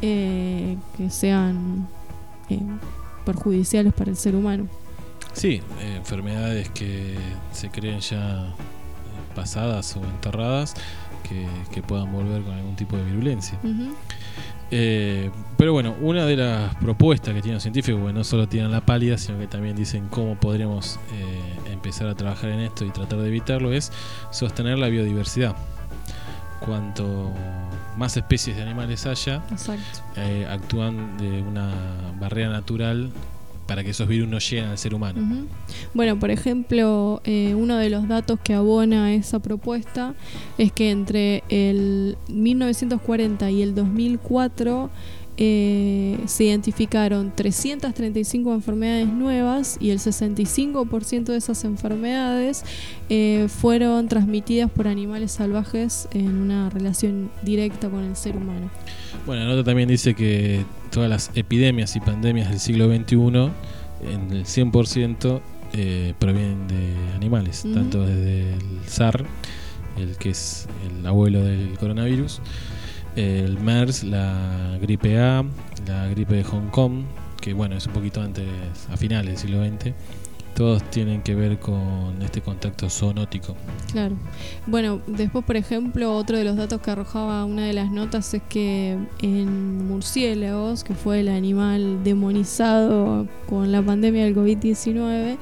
eh, 0.02 0.78
que 0.96 1.10
sean 1.10 1.90
eh, 2.50 2.62
perjudiciales 3.26 3.92
para 3.94 4.10
el 4.12 4.16
ser 4.16 4.34
humano. 4.36 4.68
Sí, 5.34 5.62
eh, 5.82 5.96
enfermedades 5.98 6.70
que 6.70 7.18
se 7.52 7.70
creen 7.70 8.00
ya 8.00 8.48
eh, 8.48 8.54
pasadas 9.36 9.94
o 9.98 10.06
enterradas 10.06 10.74
que, 11.28 11.46
que 11.74 11.82
puedan 11.82 12.14
volver 12.14 12.44
con 12.44 12.54
algún 12.54 12.78
tipo 12.78 12.96
de 12.96 13.04
virulencia. 13.04 13.60
Ujú. 13.62 13.94
Eh, 14.70 15.32
pero 15.58 15.72
bueno, 15.74 15.96
una 16.02 16.26
de 16.26 16.36
las 16.36 16.76
propuestas 16.76 17.34
que 17.34 17.42
tienen 17.42 17.56
los 17.56 17.64
científicos, 17.64 18.02
bueno, 18.02 18.20
no 18.20 18.24
solo 18.24 18.48
tiran 18.48 18.72
la 18.72 18.82
pálida, 18.82 19.18
sino 19.18 19.40
que 19.40 19.48
también 19.48 19.76
dicen 19.76 20.08
cómo 20.10 20.36
podremos 20.36 21.00
eh, 21.14 21.72
empezar 21.72 22.08
a 22.08 22.16
trabajar 22.16 22.50
en 22.50 22.60
esto 22.60 22.86
y 22.86 22.90
tratar 22.92 23.20
de 23.20 23.28
evitarlo, 23.28 23.72
es 23.72 23.92
sostener 24.32 24.78
la 24.78 24.88
biodiversidad. 24.88 25.56
Cuanto 26.60 27.32
más 27.98 28.18
especies 28.18 28.58
de 28.58 28.64
animales 28.64 29.06
haya, 29.06 29.42
eh, 30.16 30.48
actúan 30.50 31.18
de 31.18 31.42
una 31.42 31.72
barrera 32.20 32.50
natural 32.50 33.12
para 33.68 33.84
que 33.84 33.92
esos 33.92 34.08
virus 34.08 34.28
no 34.28 34.40
lleguen 34.40 34.66
al 34.66 34.78
ser 34.78 34.94
humano. 34.94 35.48
Bueno, 35.94 36.18
por 36.20 36.32
ejemplo, 36.32 37.22
eh, 37.26 37.54
uno 37.56 37.78
de 37.78 37.90
los 37.90 38.08
datos 38.08 38.40
que 38.44 38.54
abona 38.54 39.14
esa 39.14 39.40
propuesta 39.40 40.16
es 40.58 40.72
que 40.72 40.90
entre 40.90 41.44
el 41.50 42.18
1940 42.30 43.52
y 43.52 43.62
el 43.62 43.76
2004 43.76 44.90
eh, 45.40 46.18
se 46.26 46.46
identificaron 46.46 47.32
335 47.36 48.54
enfermedades 48.54 49.08
nuevas 49.08 49.78
y 49.80 49.92
el 49.92 50.00
65% 50.00 51.26
de 51.26 51.38
esas 51.38 51.64
enfermedades 51.64 52.64
eh, 53.10 53.48
fueron 53.48 54.08
transmitidas 54.08 54.72
por 54.72 54.88
animales 54.88 55.34
salvajes 55.34 56.08
en 56.12 56.38
una 56.38 56.72
relación 56.72 57.30
directa 57.44 57.88
con 57.90 58.04
el 58.04 58.16
ser 58.16 58.36
humano. 58.36 58.72
Bueno, 59.28 59.44
la 59.44 59.50
nota 59.50 59.64
también 59.64 59.90
dice 59.90 60.16
que 60.16 60.66
todas 60.90 61.10
las 61.10 61.32
epidemias 61.36 61.96
y 61.96 62.00
pandemias 62.00 62.50
del 62.50 62.60
siglo 62.60 62.88
XXI, 62.88 63.16
en 63.16 64.32
el 64.32 64.46
100%, 64.46 65.42
eh, 65.74 66.14
provienen 66.18 66.68
de 66.68 66.96
animales, 67.16 67.64
tanto 67.74 68.06
desde 68.06 68.54
el 68.54 68.80
SAR, 68.88 69.26
el 69.98 70.16
que 70.18 70.30
es 70.30 70.68
el 70.90 71.06
abuelo 71.06 71.44
del 71.44 71.78
coronavirus, 71.78 72.42
el 73.18 73.58
MERS, 73.60 74.04
la 74.04 74.78
gripe 74.80 75.20
A, 75.20 75.44
la 75.88 76.08
gripe 76.08 76.36
de 76.36 76.44
Hong 76.44 76.70
Kong, 76.70 77.04
que 77.42 77.54
bueno, 77.54 77.76
es 77.76 77.88
un 77.88 77.94
poquito 77.94 78.22
antes, 78.22 78.46
a 78.92 78.96
finales 78.96 79.26
del 79.26 79.38
siglo 79.38 79.66
XX, 79.66 79.94
todos 80.54 80.84
tienen 80.90 81.22
que 81.22 81.36
ver 81.36 81.60
con 81.60 82.20
este 82.22 82.42
contacto 82.42 82.90
zoonótico. 82.90 83.56
Claro. 83.92 84.16
Bueno, 84.66 85.02
después, 85.08 85.46
por 85.46 85.56
ejemplo, 85.56 86.16
otro 86.16 86.38
de 86.38 86.44
los 86.44 86.56
datos 86.56 86.82
que 86.82 86.92
arrojaba 86.92 87.46
una 87.46 87.66
de 87.66 87.74
las 87.74 87.92
notas 87.92 88.34
es 88.34 88.42
que 88.50 88.98
en 89.22 89.88
murciélagos, 89.88 90.84
que 90.84 90.94
fue 90.94 91.20
el 91.20 91.30
animal 91.30 92.04
demonizado 92.04 93.28
con 93.48 93.72
la 93.72 93.82
pandemia 93.82 94.26
del 94.26 94.36
COVID-19, 94.36 95.38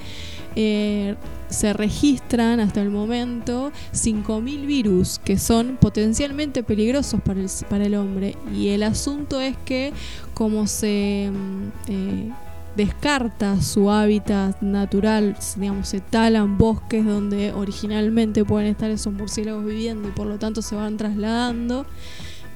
eh, 0.57 1.15
se 1.55 1.73
registran 1.73 2.59
hasta 2.59 2.81
el 2.81 2.89
momento 2.89 3.71
5.000 3.93 4.65
virus 4.65 5.19
que 5.23 5.39
son 5.39 5.77
potencialmente 5.81 6.61
peligrosos 6.63 7.21
para 7.21 7.39
el, 7.39 7.49
para 7.69 7.85
el 7.85 7.95
hombre. 7.95 8.35
Y 8.53 8.69
el 8.69 8.83
asunto 8.83 9.39
es 9.39 9.55
que 9.65 9.93
como 10.33 10.67
se 10.67 11.31
mm, 11.31 11.67
eh, 11.87 12.31
descarta 12.75 13.61
su 13.61 13.89
hábitat 13.89 14.61
natural, 14.61 15.37
digamos, 15.55 15.87
se 15.87 16.01
talan 16.01 16.57
bosques 16.57 17.05
donde 17.05 17.53
originalmente 17.53 18.43
pueden 18.43 18.67
estar 18.67 18.91
esos 18.91 19.13
murciélagos 19.13 19.65
viviendo 19.65 20.09
y 20.09 20.11
por 20.11 20.27
lo 20.27 20.37
tanto 20.37 20.61
se 20.61 20.75
van 20.75 20.97
trasladando. 20.97 21.85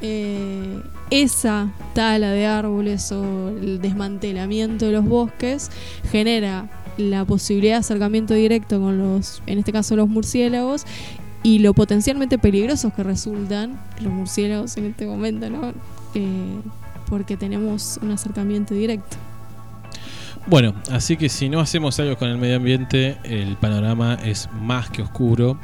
eh, 0.01 0.81
esa 1.09 1.73
tala 1.93 2.31
de 2.31 2.45
árboles 2.45 3.11
o 3.11 3.49
el 3.49 3.81
desmantelamiento 3.81 4.85
de 4.85 4.91
los 4.93 5.05
bosques 5.05 5.71
genera 6.11 6.69
la 6.99 7.25
posibilidad 7.25 7.75
de 7.75 7.79
acercamiento 7.79 8.33
directo 8.33 8.79
con 8.79 8.97
los, 8.97 9.41
en 9.47 9.59
este 9.59 9.71
caso 9.71 9.95
los 9.95 10.07
murciélagos, 10.07 10.85
y 11.43 11.59
lo 11.59 11.73
potencialmente 11.73 12.37
peligrosos 12.37 12.93
que 12.93 13.03
resultan 13.03 13.79
los 14.01 14.11
murciélagos 14.11 14.75
en 14.77 14.85
este 14.85 15.05
momento, 15.05 15.49
¿no? 15.49 15.73
Eh, 16.13 16.59
porque 17.07 17.37
tenemos 17.37 17.99
un 18.01 18.11
acercamiento 18.11 18.73
directo. 18.73 19.17
Bueno, 20.47 20.73
así 20.91 21.17
que 21.17 21.29
si 21.29 21.49
no 21.49 21.59
hacemos 21.59 21.99
algo 21.99 22.17
con 22.17 22.29
el 22.29 22.37
medio 22.37 22.57
ambiente, 22.57 23.17
el 23.23 23.55
panorama 23.55 24.15
es 24.23 24.49
más 24.59 24.89
que 24.89 25.01
oscuro 25.01 25.57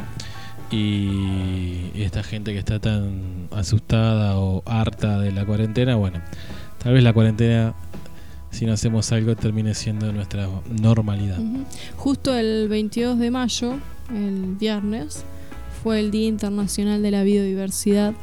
y 0.72 1.92
esta 1.96 2.24
gente 2.24 2.54
que 2.54 2.60
está 2.60 2.80
tan 2.80 3.48
asustada 3.52 4.38
o 4.38 4.64
harta 4.66 5.20
de 5.20 5.32
la 5.32 5.46
cuarentena, 5.46 5.96
bueno, 5.96 6.20
tal 6.84 6.94
vez 6.94 7.04
la 7.04 7.14
cuarentena 7.14 7.74
si 8.56 8.66
no 8.66 8.72
hacemos 8.72 9.12
algo 9.12 9.36
termine 9.36 9.74
siendo 9.76 10.14
nuestra 10.14 10.48
normalidad. 10.82 11.38
Justo 11.98 12.34
el 12.34 12.70
22 12.70 13.20
de 13.20 13.30
mayo, 13.30 13.80
el 14.10 14.56
viernes, 14.56 15.26
fue 15.84 16.00
el 16.00 16.10
Día 16.10 16.30
Internacional 16.30 17.02
de 17.02 17.12
la 17.12 17.24
Biodiversidad, 17.24 18.14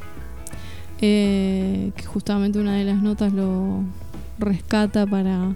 eh, 1.02 1.92
que 1.94 2.04
justamente 2.06 2.58
una 2.58 2.76
de 2.76 2.84
las 2.84 3.02
notas 3.02 3.34
lo 3.34 3.82
rescata 4.38 5.06
para 5.06 5.54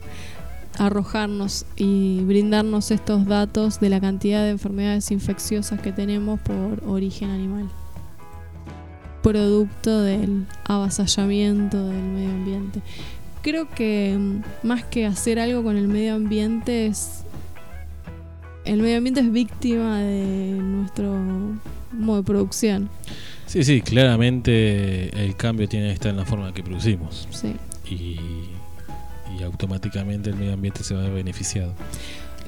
arrojarnos 0.78 1.64
y 1.76 2.20
brindarnos 2.24 2.90
estos 2.90 3.24
datos 3.24 3.80
de 3.80 3.88
la 3.88 3.98
cantidad 3.98 4.42
de 4.44 4.50
enfermedades 4.50 5.10
infecciosas 5.10 5.80
que 5.80 5.92
tenemos 5.92 6.38
por 6.40 6.84
origen 6.86 7.30
animal, 7.30 7.70
producto 9.22 10.02
del 10.02 10.44
avasallamiento 10.64 11.82
del 11.82 12.02
medio 12.02 12.28
ambiente. 12.28 12.82
Creo 13.46 13.68
que 13.70 14.16
mm, 14.18 14.66
más 14.66 14.82
que 14.82 15.06
hacer 15.06 15.38
algo 15.38 15.62
con 15.62 15.76
el 15.76 15.86
medio 15.86 16.14
ambiente 16.16 16.86
es 16.88 17.22
el 18.64 18.82
medio 18.82 18.96
ambiente 18.96 19.20
es 19.20 19.30
víctima 19.30 20.00
de 20.00 20.58
nuestro 20.60 21.16
modo 21.92 22.16
de 22.16 22.22
producción. 22.24 22.88
Sí, 23.46 23.62
sí, 23.62 23.80
claramente 23.82 25.10
el 25.24 25.36
cambio 25.36 25.68
tiene 25.68 25.86
que 25.86 25.92
estar 25.92 26.10
en 26.10 26.16
la 26.16 26.24
forma 26.24 26.52
que 26.52 26.64
producimos 26.64 27.28
Sí. 27.30 27.54
y, 27.88 28.18
y 29.38 29.42
automáticamente 29.44 30.30
el 30.30 30.36
medio 30.36 30.54
ambiente 30.54 30.82
se 30.82 30.94
va 30.96 31.02
a 31.02 31.04
ver 31.04 31.12
beneficiado. 31.14 31.72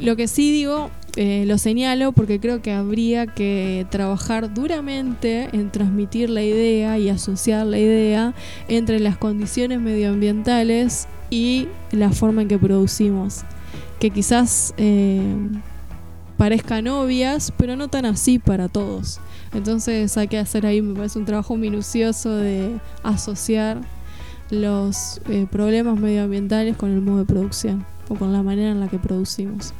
Lo 0.00 0.14
que 0.14 0.28
sí 0.28 0.52
digo, 0.52 0.90
eh, 1.16 1.44
lo 1.46 1.58
señalo 1.58 2.12
porque 2.12 2.38
creo 2.38 2.62
que 2.62 2.70
habría 2.72 3.26
que 3.26 3.86
trabajar 3.90 4.54
duramente 4.54 5.48
en 5.52 5.70
transmitir 5.70 6.30
la 6.30 6.42
idea 6.42 6.98
y 6.98 7.08
asociar 7.08 7.66
la 7.66 7.78
idea 7.78 8.34
entre 8.68 9.00
las 9.00 9.16
condiciones 9.16 9.80
medioambientales 9.80 11.08
y 11.30 11.66
la 11.90 12.12
forma 12.12 12.42
en 12.42 12.48
que 12.48 12.58
producimos. 12.58 13.42
Que 13.98 14.10
quizás 14.10 14.72
eh, 14.76 15.20
parezcan 16.36 16.86
obvias, 16.86 17.52
pero 17.56 17.74
no 17.74 17.88
tan 17.88 18.04
así 18.04 18.38
para 18.38 18.68
todos. 18.68 19.18
Entonces 19.52 20.16
hay 20.16 20.28
que 20.28 20.38
hacer 20.38 20.66
ahí, 20.66 20.80
me 20.80 20.94
parece 20.94 21.18
un 21.18 21.24
trabajo 21.24 21.56
minucioso 21.56 22.36
de 22.36 22.78
asociar 23.02 23.80
los 24.50 25.20
eh, 25.28 25.46
problemas 25.50 25.98
medioambientales 25.98 26.76
con 26.76 26.90
el 26.90 27.00
modo 27.00 27.18
de 27.18 27.24
producción 27.24 27.84
o 28.08 28.14
con 28.14 28.32
la 28.32 28.42
manera 28.42 28.70
en 28.70 28.78
la 28.78 28.88
que 28.88 28.98
producimos. 28.98 29.74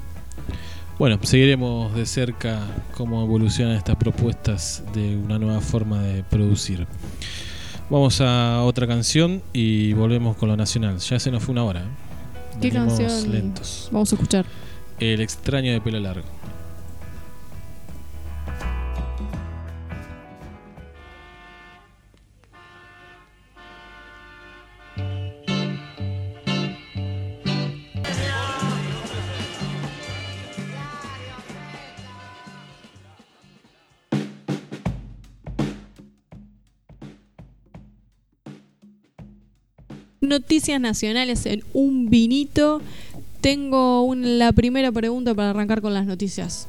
Bueno, 0.99 1.19
seguiremos 1.23 1.95
de 1.95 2.07
cerca 2.07 2.61
cómo 2.97 3.23
evolucionan 3.23 3.77
estas 3.77 3.95
propuestas 3.97 4.83
de 4.95 5.17
una 5.17 5.39
nueva 5.39 5.61
forma 5.61 6.03
de 6.03 6.25
producir. 6.25 6.89
Vamos 7.89 8.21
a 8.21 8.63
otra 8.65 8.87
canción 8.87 9.41
y 9.53 9.93
volvemos 9.93 10.37
con 10.37 10.49
lo 10.49 10.57
nacional. 10.57 10.99
Ya 10.99 11.21
se 11.21 11.31
nos 11.31 11.43
fue 11.45 11.53
una 11.53 11.63
hora. 11.65 11.81
¿eh? 11.81 12.59
¿Qué 12.61 12.71
Venimos 12.71 12.99
canción? 12.99 13.33
lentos. 13.33 13.89
Vamos 13.93 14.13
a 14.13 14.17
escuchar. 14.17 14.45
El 14.99 15.21
extraño 15.21 15.73
de 15.73 15.81
pelo 15.81 16.01
largo. 16.01 16.27
Noticias 40.29 40.81
nacionales 40.81 41.47
en 41.47 41.63
un 41.73 42.09
vinito. 42.11 42.81
Tengo 43.41 44.03
un- 44.03 44.39
la 44.39 44.53
primera 44.53 44.93
pregunta 44.93 45.35
para 45.35 45.51
arrancar 45.51 45.81
con 45.81 45.95
las 45.95 46.07
noticias. 46.07 46.67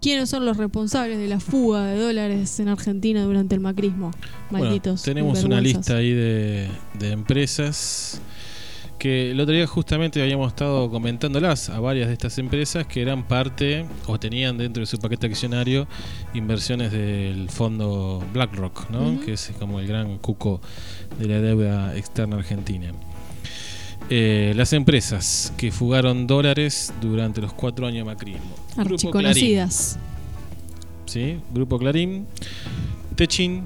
¿Quiénes 0.00 0.28
son 0.30 0.44
los 0.44 0.56
responsables 0.56 1.18
de 1.18 1.28
la 1.28 1.38
fuga 1.38 1.86
de 1.86 1.98
dólares 2.00 2.58
en 2.60 2.68
Argentina 2.68 3.22
durante 3.22 3.54
el 3.54 3.60
macrismo? 3.60 4.10
Bueno, 4.50 4.66
Malditos. 4.66 5.02
tenemos 5.02 5.44
una 5.44 5.60
lista 5.60 5.96
ahí 5.96 6.10
de, 6.12 6.68
de 6.98 7.10
empresas 7.12 8.20
que 9.02 9.32
el 9.32 9.40
otro 9.40 9.52
día 9.52 9.66
justamente 9.66 10.22
habíamos 10.22 10.46
estado 10.46 10.88
comentándolas 10.88 11.70
a 11.70 11.80
varias 11.80 12.06
de 12.06 12.12
estas 12.12 12.38
empresas 12.38 12.86
que 12.86 13.02
eran 13.02 13.24
parte 13.24 13.84
o 14.06 14.16
tenían 14.20 14.56
dentro 14.56 14.80
de 14.80 14.86
su 14.86 14.96
paquete 14.98 15.26
accionario 15.26 15.88
inversiones 16.34 16.92
del 16.92 17.50
fondo 17.50 18.24
BlackRock, 18.32 18.90
¿no? 18.90 19.20
Que 19.20 19.32
es 19.32 19.50
como 19.58 19.80
el 19.80 19.88
gran 19.88 20.18
cuco 20.18 20.60
de 21.18 21.26
la 21.26 21.40
deuda 21.40 21.96
externa 21.96 22.36
argentina. 22.36 22.92
Eh, 24.08 24.52
las 24.54 24.72
empresas 24.72 25.52
que 25.56 25.72
fugaron 25.72 26.28
dólares 26.28 26.94
durante 27.00 27.40
los 27.40 27.52
cuatro 27.54 27.88
años 27.88 28.04
de 28.06 28.14
macrismo. 28.14 28.54
Grupo 28.76 29.10
Clarín, 29.10 29.26
Archiconocidas. 29.26 29.98
¿sí? 31.06 31.40
Grupo 31.52 31.76
Clarín, 31.76 32.28
Techin, 33.16 33.64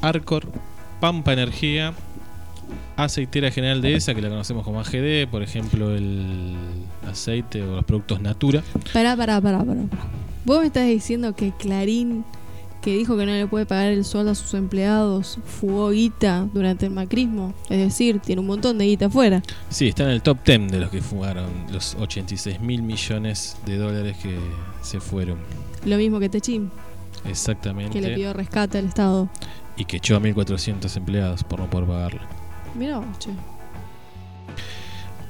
Arcor, 0.00 0.50
Pampa 0.98 1.34
Energía, 1.34 1.92
Aceitera 2.96 3.50
General 3.50 3.80
de 3.80 3.94
ESA, 3.94 4.14
que 4.14 4.22
la 4.22 4.28
conocemos 4.28 4.64
como 4.64 4.80
AGD, 4.80 5.28
por 5.30 5.42
ejemplo, 5.42 5.94
el 5.94 6.54
aceite 7.08 7.62
o 7.62 7.76
los 7.76 7.84
productos 7.84 8.20
Natura. 8.20 8.62
Pará, 8.92 9.16
pará, 9.16 9.40
pará, 9.40 9.58
pará. 9.64 9.82
pará. 9.82 10.02
Vos 10.44 10.60
me 10.60 10.66
estás 10.66 10.86
diciendo 10.86 11.34
que 11.34 11.52
Clarín, 11.52 12.24
que 12.82 12.96
dijo 12.96 13.16
que 13.16 13.26
no 13.26 13.32
le 13.32 13.46
puede 13.46 13.64
pagar 13.64 13.92
el 13.92 14.04
sueldo 14.04 14.32
a 14.32 14.34
sus 14.34 14.54
empleados, 14.54 15.38
fugó 15.44 15.90
guita 15.90 16.48
durante 16.52 16.86
el 16.86 16.92
macrismo. 16.92 17.54
Es 17.70 17.78
decir, 17.78 18.18
tiene 18.20 18.40
un 18.40 18.48
montón 18.48 18.76
de 18.78 18.86
guita 18.86 19.06
afuera. 19.06 19.42
Sí, 19.70 19.88
está 19.88 20.02
en 20.04 20.10
el 20.10 20.22
top 20.22 20.38
10 20.44 20.70
de 20.72 20.80
los 20.80 20.90
que 20.90 21.00
fugaron, 21.00 21.46
los 21.72 21.94
86 21.94 22.60
mil 22.60 22.82
millones 22.82 23.56
de 23.66 23.76
dólares 23.76 24.16
que 24.20 24.36
se 24.82 25.00
fueron. 25.00 25.38
Lo 25.86 25.96
mismo 25.96 26.18
que 26.20 26.28
Techín, 26.28 26.70
Exactamente. 27.24 27.92
que 27.92 28.06
le 28.06 28.14
pidió 28.14 28.32
rescate 28.32 28.78
al 28.78 28.86
Estado. 28.86 29.28
Y 29.76 29.84
que 29.84 29.96
echó 29.98 30.16
a 30.16 30.20
1.400 30.20 30.96
empleados 30.96 31.44
por 31.44 31.60
no 31.60 31.70
poder 31.70 31.86
pagarlo. 31.86 32.20
Vos, 32.74 33.18
che. 33.18 33.30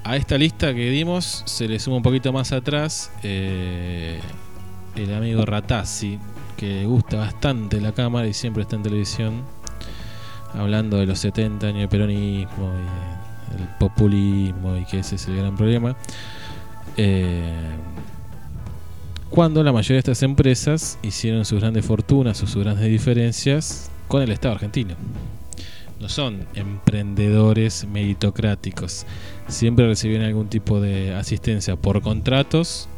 A 0.05 0.17
esta 0.17 0.37
lista 0.37 0.75
que 0.75 0.91
dimos 0.91 1.43
se 1.47 1.69
le 1.69 1.79
suma 1.79 1.97
un 1.97 2.03
poquito 2.03 2.33
más 2.33 2.51
atrás 2.53 3.13
eh, 3.23 4.21
el 4.97 5.15
amigo 5.15 5.45
Ratazzi, 5.45 6.19
que 6.57 6.85
gusta 6.87 7.19
bastante 7.19 7.81
la 7.81 7.93
cámara 7.93 8.27
y 8.27 8.33
siempre 8.33 8.63
está 8.63 8.77
en 8.77 8.83
televisión 8.83 9.45
hablando 10.55 10.99
de 10.99 11.07
los 11.07 11.21
70 11.21 11.67
años 11.67 11.81
de 11.83 11.89
peronismo 11.89 12.73
y 12.75 13.57
del 13.57 13.69
populismo 13.79 14.77
y 14.77 14.85
que 14.85 14.99
ese 14.99 15.15
es 15.15 15.29
el 15.29 15.37
gran 15.37 15.57
problema. 15.57 15.97
Eh, 16.97 17.71
cuando 19.31 19.63
la 19.63 19.73
mayoría 19.73 19.95
de 19.95 20.01
estas 20.01 20.23
empresas 20.23 20.99
hicieron 21.03 21.45
sus 21.45 21.61
grandes 21.61 21.87
fortunas 21.87 22.43
o 22.43 22.47
sus 22.47 22.63
grandes 22.63 22.87
diferencias 22.91 23.91
con 24.09 24.21
el 24.21 24.31
Estado 24.31 24.55
argentino. 24.55 24.95
No 26.03 26.09
son 26.09 26.47
emprendedores 26.55 27.87
meritocráticos 27.87 29.07
siempre 29.47 29.87
recibieron 29.87 30.27
algún 30.27 30.49
tipo 30.49 30.81
de 30.81 31.15
asistencia 31.15 31.77
por 31.77 32.03
contratos 32.03 32.89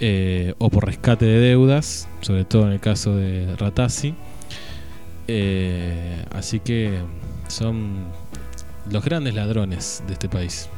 eh, 0.00 0.54
o 0.56 0.70
por 0.70 0.86
rescate 0.86 1.26
de 1.26 1.38
deudas, 1.40 2.08
sobre 2.22 2.46
todo 2.46 2.66
en 2.66 2.72
el 2.72 2.80
caso 2.80 3.14
de 3.14 3.54
Ratazzi. 3.56 4.14
Eh, 5.28 6.24
así 6.32 6.58
que 6.58 7.00
son 7.48 8.06
los 8.90 9.04
grandes 9.04 9.34
ladrones 9.34 10.02
de 10.06 10.14
este 10.14 10.30
país. 10.30 10.70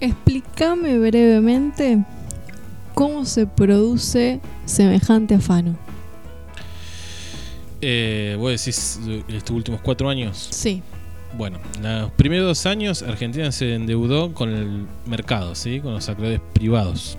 Explícame 0.00 0.98
brevemente 0.98 2.04
cómo 2.94 3.24
se 3.24 3.46
produce 3.46 4.40
semejante 4.64 5.36
afano. 5.36 5.76
Eh, 7.80 8.36
vos 8.38 8.50
decís 8.50 9.00
eh, 9.06 9.22
estos 9.28 9.56
últimos 9.56 9.80
cuatro 9.80 10.08
años. 10.08 10.48
Sí. 10.50 10.82
Bueno, 11.36 11.58
los 11.80 12.10
primeros 12.12 12.46
dos 12.46 12.66
años 12.66 13.02
Argentina 13.02 13.52
se 13.52 13.74
endeudó 13.74 14.34
con 14.34 14.50
el 14.50 14.86
mercado, 15.06 15.54
¿sí? 15.54 15.80
con 15.80 15.94
los 15.94 16.08
acreedores 16.08 16.40
privados. 16.52 17.18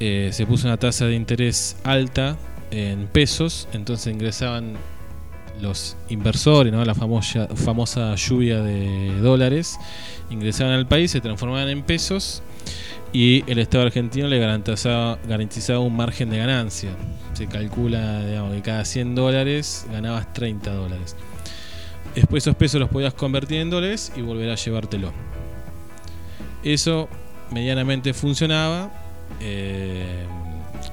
Eh, 0.00 0.30
se 0.32 0.44
puso 0.44 0.66
una 0.66 0.76
tasa 0.76 1.06
de 1.06 1.14
interés 1.14 1.76
alta 1.82 2.36
en 2.70 3.06
pesos, 3.06 3.68
entonces 3.72 4.12
ingresaban 4.12 4.74
los 5.62 5.96
inversores, 6.10 6.72
¿no? 6.72 6.84
la 6.84 6.94
famosa, 6.94 7.48
famosa 7.54 8.14
lluvia 8.16 8.60
de 8.60 9.18
dólares, 9.20 9.78
ingresaban 10.30 10.74
al 10.74 10.86
país, 10.86 11.10
se 11.10 11.20
transformaban 11.20 11.68
en 11.68 11.82
pesos 11.82 12.42
y 13.14 13.48
el 13.48 13.60
Estado 13.60 13.84
argentino 13.84 14.26
le 14.26 14.40
garantizaba, 14.40 15.20
garantizaba 15.28 15.78
un 15.78 15.96
margen 15.96 16.30
de 16.30 16.38
ganancia. 16.38 16.90
Se 17.34 17.46
calcula 17.46 18.26
digamos, 18.26 18.52
que 18.54 18.60
cada 18.60 18.84
100 18.84 19.14
dólares 19.14 19.86
ganabas 19.88 20.32
30 20.32 20.74
dólares. 20.74 21.14
Después 22.16 22.42
esos 22.42 22.56
pesos 22.56 22.80
los 22.80 22.90
podías 22.90 23.14
convertir 23.14 23.60
en 23.60 23.70
dólares 23.70 24.12
y 24.16 24.20
volver 24.20 24.50
a 24.50 24.56
llevártelo. 24.56 25.12
Eso 26.64 27.08
medianamente 27.52 28.14
funcionaba 28.14 28.90
eh, 29.40 30.26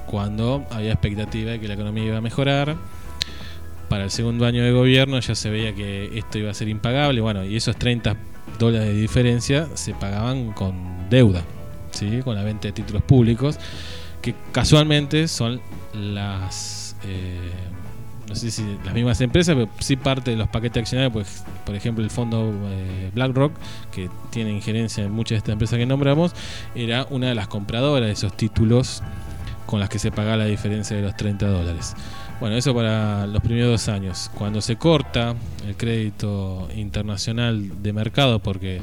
cuando 0.05 0.63
había 0.69 0.91
expectativa 0.91 1.51
de 1.51 1.59
que 1.59 1.67
la 1.67 1.73
economía 1.73 2.05
iba 2.05 2.17
a 2.17 2.21
mejorar. 2.21 2.77
Para 3.89 4.03
el 4.03 4.11
segundo 4.11 4.45
año 4.45 4.63
de 4.63 4.71
gobierno 4.71 5.19
ya 5.19 5.33
se 5.33 5.49
veía 5.49 5.73
que 5.73 6.15
esto 6.19 6.37
iba 6.37 6.51
a 6.51 6.53
ser 6.53 6.67
impagable. 6.67 7.19
Bueno, 7.19 7.43
y 7.43 7.55
esos 7.55 7.77
30 7.77 8.15
dólares 8.59 8.89
de 8.89 8.93
diferencia 8.93 9.67
se 9.73 9.95
pagaban 9.95 10.53
con 10.53 11.09
deuda, 11.09 11.43
¿sí? 11.91 12.21
con 12.23 12.35
la 12.35 12.43
venta 12.43 12.67
de 12.67 12.73
títulos 12.73 13.03
públicos, 13.03 13.57
que 14.21 14.35
casualmente 14.51 15.27
son 15.27 15.61
las... 15.93 16.95
eh, 17.03 17.51
no 18.27 18.35
sé 18.35 18.49
si 18.49 18.63
las 18.85 18.93
mismas 18.93 19.19
empresas, 19.19 19.55
pero 19.55 19.69
sí 19.79 19.97
parte 19.97 20.31
de 20.31 20.37
los 20.37 20.47
paquetes 20.47 20.81
accionarios, 20.81 21.11
pues, 21.11 21.43
por 21.65 21.75
ejemplo, 21.75 22.01
el 22.01 22.09
fondo 22.09 22.53
eh, 22.69 23.11
BlackRock, 23.13 23.51
que 23.91 24.09
tiene 24.29 24.51
injerencia 24.51 25.03
en 25.03 25.11
muchas 25.11 25.31
de 25.31 25.37
estas 25.37 25.53
empresas 25.53 25.77
que 25.77 25.85
nombramos, 25.85 26.33
era 26.73 27.05
una 27.09 27.27
de 27.27 27.35
las 27.35 27.49
compradoras 27.49 28.07
de 28.07 28.13
esos 28.13 28.37
títulos 28.37 29.03
con 29.65 29.81
las 29.81 29.89
que 29.89 29.99
se 29.99 30.11
pagaba 30.11 30.37
la 30.37 30.45
diferencia 30.45 30.95
de 30.95 31.01
los 31.01 31.15
30 31.17 31.47
dólares. 31.47 31.93
Bueno, 32.41 32.55
eso 32.55 32.73
para 32.73 33.27
los 33.27 33.41
primeros 33.43 33.69
dos 33.69 33.87
años. 33.87 34.31
Cuando 34.33 34.61
se 34.61 34.75
corta 34.75 35.35
el 35.67 35.75
crédito 35.77 36.67
internacional 36.75 37.83
de 37.83 37.93
mercado, 37.93 38.39
porque 38.39 38.81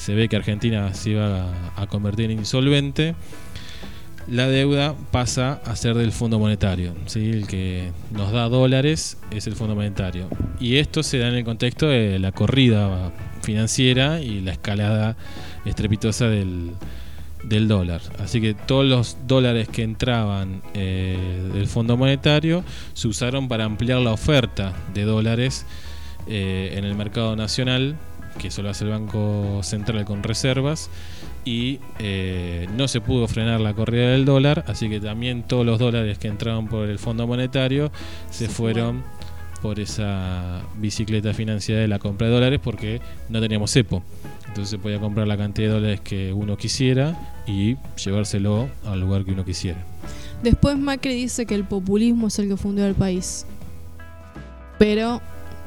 se 0.00 0.14
ve 0.14 0.30
que 0.30 0.36
Argentina 0.36 0.94
se 0.94 1.10
iba 1.10 1.44
a, 1.76 1.86
convertir 1.86 2.30
en 2.30 2.38
insolvente, 2.38 3.14
la 4.26 4.48
deuda 4.48 4.94
pasa 5.10 5.60
a 5.66 5.76
ser 5.76 5.94
del 5.94 6.10
Fondo 6.10 6.38
Monetario. 6.38 6.94
¿sí? 7.04 7.28
El 7.30 7.46
que 7.46 7.92
nos 8.10 8.32
da 8.32 8.48
dólares 8.48 9.18
es 9.30 9.46
el 9.46 9.56
Fondo 9.56 9.74
Monetario. 9.74 10.26
Y 10.58 10.76
esto 10.76 11.02
se 11.02 11.18
da 11.18 11.28
en 11.28 11.34
el 11.34 11.44
contexto 11.44 11.86
de 11.86 12.18
la 12.18 12.32
corrida 12.32 13.12
financiera 13.42 14.22
y 14.22 14.40
la 14.40 14.52
escalada 14.52 15.18
estrepitosa 15.66 16.28
del, 16.28 16.70
del 17.44 17.68
dólar. 17.68 18.00
Así 18.20 18.40
que 18.40 18.54
todos 18.54 18.86
los 18.86 19.18
dólares 19.26 19.68
que 19.68 19.82
entraban 19.82 20.62
eh, 20.72 21.46
del 21.52 21.66
Fondo 21.66 21.98
Monetario 21.98 22.64
se 22.94 23.06
usaron 23.06 23.48
para 23.48 23.66
ampliar 23.66 24.00
la 24.00 24.12
oferta 24.12 24.72
de 24.94 25.02
dólares 25.02 25.66
eh, 26.26 26.72
en 26.78 26.86
el 26.86 26.94
mercado 26.94 27.36
nacional, 27.36 27.96
que 28.38 28.48
eso 28.48 28.62
lo 28.62 28.70
hace 28.70 28.84
el 28.84 28.90
Banco 28.90 29.60
Central 29.62 30.04
con 30.04 30.22
reservas 30.22 30.90
y 31.44 31.80
eh, 31.98 32.68
no 32.76 32.88
se 32.88 33.00
pudo 33.00 33.26
frenar 33.28 33.60
la 33.60 33.74
corrida 33.74 34.10
del 34.10 34.24
dólar, 34.24 34.64
así 34.66 34.88
que 34.88 35.00
también 35.00 35.42
todos 35.42 35.64
los 35.64 35.78
dólares 35.78 36.18
que 36.18 36.28
entraban 36.28 36.68
por 36.68 36.88
el 36.88 36.98
Fondo 36.98 37.26
Monetario 37.26 37.90
se, 38.30 38.48
fueron 38.48 39.02
por 39.62 39.78
esa 39.78 40.62
bicicleta 40.78 41.34
financiera 41.34 41.80
de 41.80 41.88
la 41.88 41.98
compra 41.98 42.28
de 42.28 42.32
dólares 42.34 42.60
porque 42.62 43.00
no 43.28 43.40
teníamos 43.40 43.70
cepo. 43.70 44.02
Entonces 44.48 44.70
se 44.70 44.78
podía 44.78 44.98
comprar 44.98 45.26
la 45.26 45.36
cantidad 45.36 45.68
de 45.68 45.74
dólares 45.74 46.00
que 46.00 46.32
uno 46.32 46.56
quisiera 46.56 47.42
y 47.46 47.76
llevárselo 48.02 48.68
al 48.84 49.00
lugar 49.00 49.24
que 49.24 49.32
uno 49.32 49.44
quisiera. 49.44 49.78
Después 50.42 50.78
Macri 50.78 51.14
dice 51.14 51.46
que 51.46 51.54
el 51.54 51.64
populismo 51.64 52.28
es 52.28 52.38
el 52.38 52.48
que 52.48 52.56
fundió 52.56 52.86
el 52.86 52.94
país. 52.94 53.46
Pero 54.78 55.20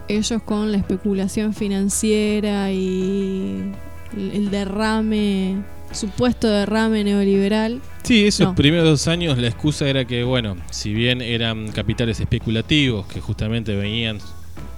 ellos 0.08 0.42
con 0.44 0.72
la 0.72 0.78
especulación 0.78 1.54
financiera 1.54 2.72
y 2.72 3.72
el 4.16 4.50
derrame, 4.52 5.58
supuesto 5.92 6.48
derrame 6.50 7.04
neoliberal, 7.04 7.82
Sí, 8.04 8.26
esos 8.28 8.48
No. 8.48 8.56
primeros 8.56 8.86
dos 8.86 9.08
años 9.08 9.38
la 9.38 9.48
excusa 9.48 9.88
era 9.88 10.04
que, 10.06 10.24
bueno, 10.26 10.58
si 10.72 10.94
bien 10.94 11.22
eran 11.22 11.72
capitales 11.72 12.20
especulativos 12.20 13.06
que 13.08 13.22
justamente 13.22 13.76
venían 13.78 14.20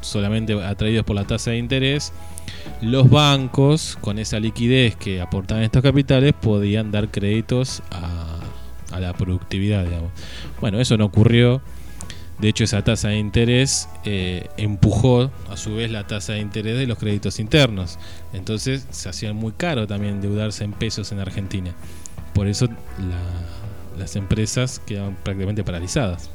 solamente 0.01 0.53
atraídos 0.63 1.03
por 1.05 1.15
la 1.15 1.25
tasa 1.25 1.49
de 1.49 1.57
interés, 1.57 2.13
los 2.83 3.09
bancos, 3.09 3.97
con 3.99 4.19
esa 4.19 4.39
liquidez 4.39 4.95
que 4.95 5.21
aportaban 5.21 5.63
estos 5.63 5.81
capitales, 5.81 6.33
podían 6.39 6.91
dar 6.91 7.09
créditos 7.09 7.81
a, 7.89 8.41
a 8.91 8.99
la 8.99 9.13
productividad, 9.13 9.83
digamos. 9.85 10.11
Bueno, 10.61 10.79
eso 10.79 10.95
no 10.97 11.05
ocurrió. 11.05 11.61
De 12.39 12.49
hecho, 12.49 12.63
esa 12.65 12.83
tasa 12.83 13.09
de 13.09 13.17
interés 13.17 13.87
eh, 14.03 14.49
empujó 14.57 15.31
a 15.49 15.55
su 15.57 15.75
vez 15.75 15.89
la 15.89 16.05
tasa 16.05 16.33
de 16.33 16.39
interés 16.39 16.77
de 16.77 16.85
los 16.85 16.97
créditos 16.97 17.39
internos. 17.39 17.97
Entonces 18.33 18.85
se 18.91 19.07
hacía 19.09 19.31
muy 19.33 19.53
caro 19.53 19.87
también 19.87 20.15
endeudarse 20.15 20.63
en 20.65 20.73
pesos 20.73 21.11
en 21.13 21.19
Argentina. 21.19 21.73
Por 22.33 22.47
eso 22.47 22.67
la- 22.67 23.97
las 23.97 24.17
empresas 24.17 24.81
quedaban 24.85 25.15
prácticamente 25.23 25.63
paralizadas. 25.63 26.29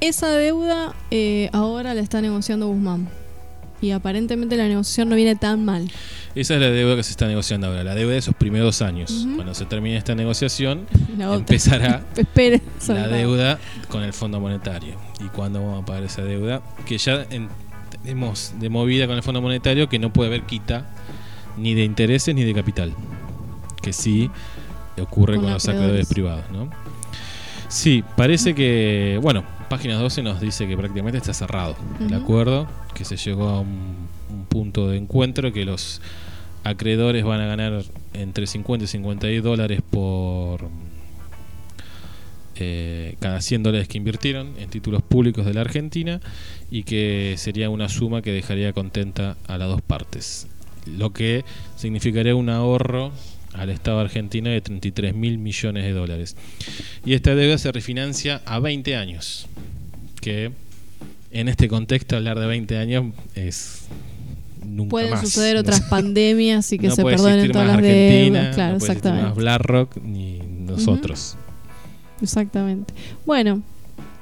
esa 0.00 0.30
deuda 0.30 0.94
eh, 1.10 1.48
ahora 1.52 1.94
la 1.94 2.00
está 2.00 2.20
negociando 2.20 2.66
Guzmán. 2.68 3.08
Y 3.80 3.92
aparentemente 3.92 4.56
la 4.56 4.66
negociación 4.66 5.08
no 5.08 5.16
viene 5.16 5.36
tan 5.36 5.64
mal. 5.64 5.90
Esa 6.34 6.54
es 6.54 6.60
la 6.60 6.70
deuda 6.70 6.96
que 6.96 7.02
se 7.02 7.10
está 7.12 7.26
negociando 7.26 7.68
ahora, 7.68 7.84
la 7.84 7.94
deuda 7.94 8.12
de 8.12 8.18
esos 8.18 8.34
primeros 8.34 8.82
años. 8.82 9.10
Ujú. 9.24 9.36
Cuando 9.36 9.54
se 9.54 9.66
termine 9.66 9.96
esta 9.96 10.14
negociación, 10.14 10.86
empezará 11.18 12.02
la 12.88 13.08
deuda 13.08 13.58
con 13.88 14.02
el 14.02 14.12
Fondo 14.12 14.40
Monetario. 14.40 14.94
¿Y 15.20 15.28
cuándo 15.28 15.60
vamos 15.62 15.82
a 15.82 15.86
pagar 15.86 16.02
esa 16.04 16.22
deuda? 16.22 16.62
Que 16.86 16.98
ya 16.98 17.24
en- 17.30 17.48
tenemos 18.02 18.52
de 18.58 18.68
movida 18.68 19.06
con 19.06 19.16
el 19.16 19.22
Fondo 19.22 19.40
Monetario 19.40 19.88
que 19.88 19.98
no 19.98 20.12
puede 20.12 20.28
haber 20.28 20.42
quita 20.42 20.86
ni 21.56 21.74
de 21.74 21.84
intereses 21.84 22.34
ni 22.34 22.44
de 22.44 22.54
capital. 22.54 22.92
Que 23.82 23.92
sí 23.92 24.30
ocurre 25.00 25.34
Con 25.36 25.44
con, 25.44 25.52
los 25.54 25.68
acreedores 25.68 26.08
privados, 26.08 26.44
¿no? 26.52 26.68
Sí, 27.68 28.02
parece 28.16 28.54
que, 28.54 29.18
bueno, 29.22 29.44
página 29.68 29.94
12 29.96 30.22
nos 30.22 30.40
dice 30.40 30.66
que 30.66 30.76
prácticamente 30.76 31.18
está 31.18 31.34
cerrado 31.34 31.76
el 32.00 32.06
Ujú. 32.06 32.14
acuerdo, 32.16 32.66
que 32.98 33.04
se 33.04 33.16
llegó 33.16 33.48
a 33.48 33.60
un, 33.60 34.08
un 34.28 34.44
punto 34.46 34.88
de 34.88 34.98
encuentro, 34.98 35.52
que 35.52 35.64
los 35.64 36.02
acreedores 36.64 37.24
van 37.24 37.40
a 37.40 37.46
ganar 37.46 37.84
entre 38.12 38.46
50 38.46 38.84
y 38.84 38.88
52 38.88 39.44
dólares 39.44 39.80
por 39.88 40.68
eh, 42.60 43.14
cada 43.20 43.40
100 43.40 43.62
dólares 43.62 43.86
que 43.86 43.98
invirtieron 43.98 44.54
en 44.58 44.68
títulos 44.68 45.02
públicos 45.02 45.46
de 45.46 45.54
la 45.54 45.60
Argentina 45.60 46.20
y 46.72 46.82
que 46.82 47.34
sería 47.38 47.70
una 47.70 47.88
suma 47.88 48.20
que 48.20 48.32
dejaría 48.32 48.72
contenta 48.72 49.36
a 49.46 49.58
las 49.58 49.68
dos 49.68 49.80
partes. 49.80 50.48
Lo 50.84 51.12
que 51.12 51.44
significaría 51.76 52.34
un 52.34 52.50
ahorro 52.50 53.12
al 53.52 53.70
Estado 53.70 54.00
argentino 54.00 54.50
de 54.50 54.60
33 54.60 55.14
mil 55.14 55.38
millones 55.38 55.84
de 55.84 55.92
dólares. 55.92 56.36
Y 57.04 57.14
esta 57.14 57.34
deuda 57.36 57.58
se 57.58 57.70
refinancia 57.70 58.42
a 58.44 58.58
20 58.58 58.96
años, 58.96 59.46
que 60.20 60.50
en 61.30 61.48
este 61.48 61.68
contexto 61.68 62.16
hablar 62.16 62.38
de 62.38 62.46
20 62.46 62.76
años 62.78 63.06
es 63.34 63.86
nunca 64.64 64.90
Pueden 64.90 65.10
más. 65.10 65.20
suceder 65.20 65.56
otras 65.56 65.82
pandemias 65.82 66.72
y 66.72 66.78
que 66.78 66.88
No 66.88 66.94
se 66.94 67.04
perdonen 67.04 67.52
todas 67.52 67.66
las 67.68 67.82
deudas. 67.82 68.54
Claro, 68.54 68.70
no 68.70 68.76
existir 68.76 68.82
más 68.82 68.82
exactamente. 68.82 69.40
BlackRock 69.40 69.96
ni 70.02 70.38
nosotros. 70.38 71.36
Exactamente. 72.20 72.94
Bueno, 73.26 73.62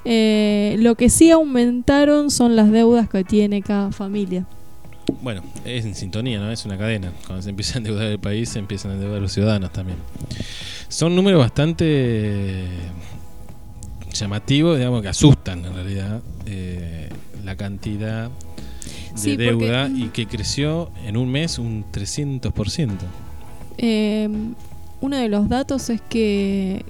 eh, 0.05 0.75
lo 0.79 0.95
que 0.95 1.09
sí 1.09 1.31
aumentaron 1.31 2.31
son 2.31 2.55
las 2.55 2.71
deudas 2.71 3.09
que 3.09 3.23
tiene 3.23 3.61
cada 3.61 3.91
familia. 3.91 4.45
Bueno, 5.21 5.43
es 5.65 5.85
en 5.85 5.95
sintonía, 5.95 6.39
¿no? 6.39 6.51
Es 6.51 6.65
una 6.65 6.77
cadena. 6.77 7.11
Cuando 7.25 7.41
se 7.41 7.49
empieza 7.49 7.75
a 7.75 7.77
endeudar 7.79 8.07
el 8.07 8.19
país, 8.19 8.49
se 8.49 8.59
empiezan 8.59 8.91
a 8.91 8.93
endeudar 8.95 9.21
los 9.21 9.31
ciudadanos 9.31 9.71
también. 9.71 9.97
Son 10.89 11.15
números 11.15 11.39
bastante 11.39 12.65
llamativos, 14.19 14.77
digamos, 14.77 15.01
que 15.01 15.09
asustan 15.09 15.65
en 15.65 15.73
realidad 15.73 16.21
eh, 16.45 17.09
la 17.43 17.55
cantidad 17.55 18.29
de 18.29 19.17
Sí, 19.17 19.31
porque- 19.31 19.43
deuda 19.45 19.89
y 19.89 20.09
que 20.09 20.25
creció 20.27 20.91
en 21.05 21.17
un 21.17 21.31
mes 21.31 21.57
un 21.59 21.83
300%. 21.91 23.05
Eh, 23.77 24.29
uno 25.01 25.17
de 25.17 25.29
los 25.29 25.49
datos 25.49 25.89
es 25.89 26.01
que 26.01 26.83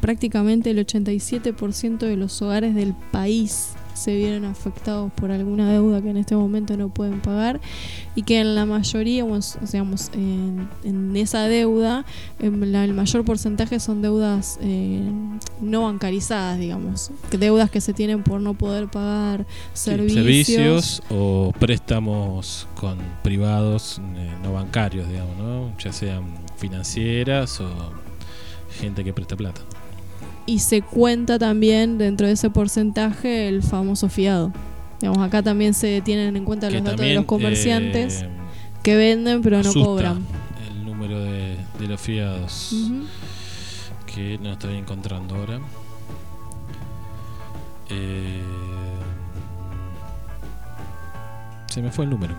prácticamente 0.00 0.70
el 0.70 0.78
87% 0.78 2.06
de 2.06 2.16
los 2.16 2.40
hogares 2.42 2.74
del 2.74 2.94
país 3.12 3.73
se 3.94 4.14
vieron 4.14 4.44
afectados 4.44 5.10
por 5.12 5.30
alguna 5.30 5.70
deuda 5.72 6.02
que 6.02 6.10
en 6.10 6.16
este 6.18 6.36
momento 6.36 6.76
no 6.76 6.88
pueden 6.90 7.20
pagar 7.20 7.60
y 8.14 8.22
que 8.22 8.40
en 8.40 8.54
la 8.54 8.66
mayoría, 8.66 9.24
o 9.24 9.38
digamos, 9.72 10.10
en, 10.12 10.68
en 10.84 11.16
esa 11.16 11.44
deuda, 11.44 12.04
en 12.38 12.72
la- 12.72 12.84
el 12.84 12.92
mayor 12.94 13.24
porcentaje 13.24 13.80
son 13.80 14.02
deudas 14.02 14.58
eh, 14.60 15.02
no 15.60 15.82
bancarizadas, 15.82 16.58
digamos, 16.58 17.10
deudas 17.38 17.70
que 17.70 17.80
se 17.80 17.92
tienen 17.92 18.22
por 18.22 18.40
no 18.40 18.54
poder 18.54 18.88
pagar 18.88 19.46
Sí, 19.72 19.90
servicios. 19.90 20.14
servicios 20.24 21.02
o 21.10 21.52
préstamos 21.58 22.68
con 22.74 22.98
privados 23.22 24.00
eh, 24.16 24.30
no 24.42 24.52
bancarios, 24.52 25.08
digamos, 25.08 25.36
¿no? 25.38 25.78
Ya 25.78 25.92
sean 25.92 26.24
financieras 26.56 27.60
o 27.60 27.68
gente 28.80 29.04
que 29.04 29.12
presta 29.12 29.36
plata. 29.36 29.60
Y 30.46 30.58
se 30.58 30.82
cuenta 30.82 31.38
también 31.38 31.98
dentro 31.98 32.26
de 32.26 32.34
ese 32.34 32.50
porcentaje 32.50 33.48
el 33.48 33.62
famoso 33.62 34.08
fiado. 34.08 34.52
Digamos, 35.00 35.26
acá 35.26 35.42
también 35.42 35.74
se 35.74 36.00
tienen 36.02 36.36
en 36.36 36.44
cuenta 36.44 36.70
los 36.70 36.82
datos 36.82 37.00
de 37.00 37.14
los 37.14 37.24
comerciantes 37.24 38.22
eh, 38.22 38.28
que 38.82 38.96
venden 38.96 39.42
pero 39.42 39.62
no 39.62 39.72
cobran. 39.72 40.24
El 40.70 40.84
número 40.84 41.20
de, 41.20 41.56
de 41.78 41.88
los 41.88 42.00
fiados 42.00 42.74
que 44.06 44.38
no 44.38 44.52
estoy 44.52 44.76
encontrando 44.76 45.34
ahora. 45.34 45.60
Eh, 47.90 48.40
se 51.66 51.82
me 51.82 51.90
fue 51.90 52.04
el 52.04 52.10
número. 52.10 52.34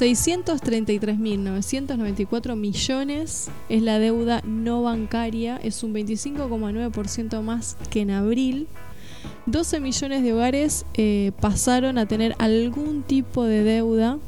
633.994 0.00 2.56
millones 2.56 3.50
es 3.68 3.82
la 3.82 3.98
deuda 3.98 4.40
no 4.44 4.82
bancaria, 4.82 5.58
es 5.62 5.82
un 5.82 5.92
25,9% 5.94 7.42
más 7.42 7.76
que 7.90 8.00
en 8.00 8.10
abril 8.10 8.68
12 9.46 9.80
millones 9.80 10.22
de 10.22 10.32
hogares 10.32 10.86
eh, 10.94 11.32
pasaron 11.40 11.98
a 11.98 12.06
tener 12.06 12.34
algún 12.38 13.02
tipo 13.02 13.44
de 13.44 13.64
deuda, 13.64 14.18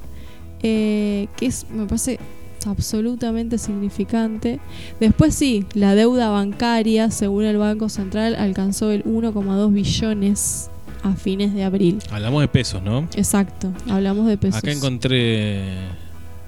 eh, 0.63 1.29
que 1.37 1.47
es, 1.47 1.67
me 1.71 1.87
parece 1.87 2.19
absolutamente 2.67 3.59
significante. 3.59 4.61
Después 4.99 5.35
sí, 5.35 5.67
la 5.75 5.95
deuda 5.95 6.31
bancaria, 6.31 7.11
según 7.11 7.45
el 7.45 7.59
Banco 7.59 7.89
Central, 7.89 8.35
alcanzó 8.37 8.91
el 8.91 9.05
1,2 9.05 9.73
billones 9.73 10.71
a 11.05 11.13
fines 11.15 11.55
de 11.55 11.63
abril. 11.65 11.99
Hablamos 12.11 12.41
de 12.41 12.49
pesos, 12.49 12.83
¿no? 12.83 13.09
Exacto, 13.15 13.73
hablamos 13.89 14.27
de 14.27 14.37
pesos. 14.39 14.59
Acá 14.59 14.73
encontré 14.73 15.63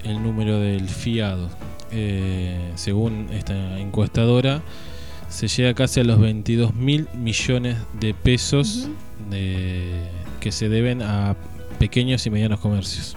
el 0.03 0.21
número 0.21 0.59
del 0.59 0.89
fiado. 0.89 1.49
Eh, 1.91 2.71
según 2.75 3.27
esta 3.31 3.79
encuestadora, 3.79 4.61
se 5.29 5.47
llega 5.47 5.73
casi 5.73 5.99
a 6.01 6.03
los 6.03 6.19
22 6.19 6.73
mil 6.75 7.07
millones 7.15 7.77
de 7.99 8.13
pesos 8.13 8.87
de- 9.29 10.03
que 10.41 10.51
se 10.51 10.67
deben 10.69 11.01
a 11.01 11.35
pequeños 11.79 12.25
y 12.25 12.29
medianos 12.29 12.59
comercios. 12.59 13.15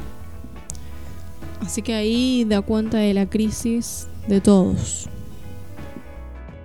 Así 1.61 1.82
que 1.82 1.95
ahí 1.95 2.45
da 2.49 2.61
cuenta 2.62 2.99
de 2.99 3.14
la 3.14 3.26
crisis 3.26 4.09
de 4.28 4.41
todos. 4.41 5.09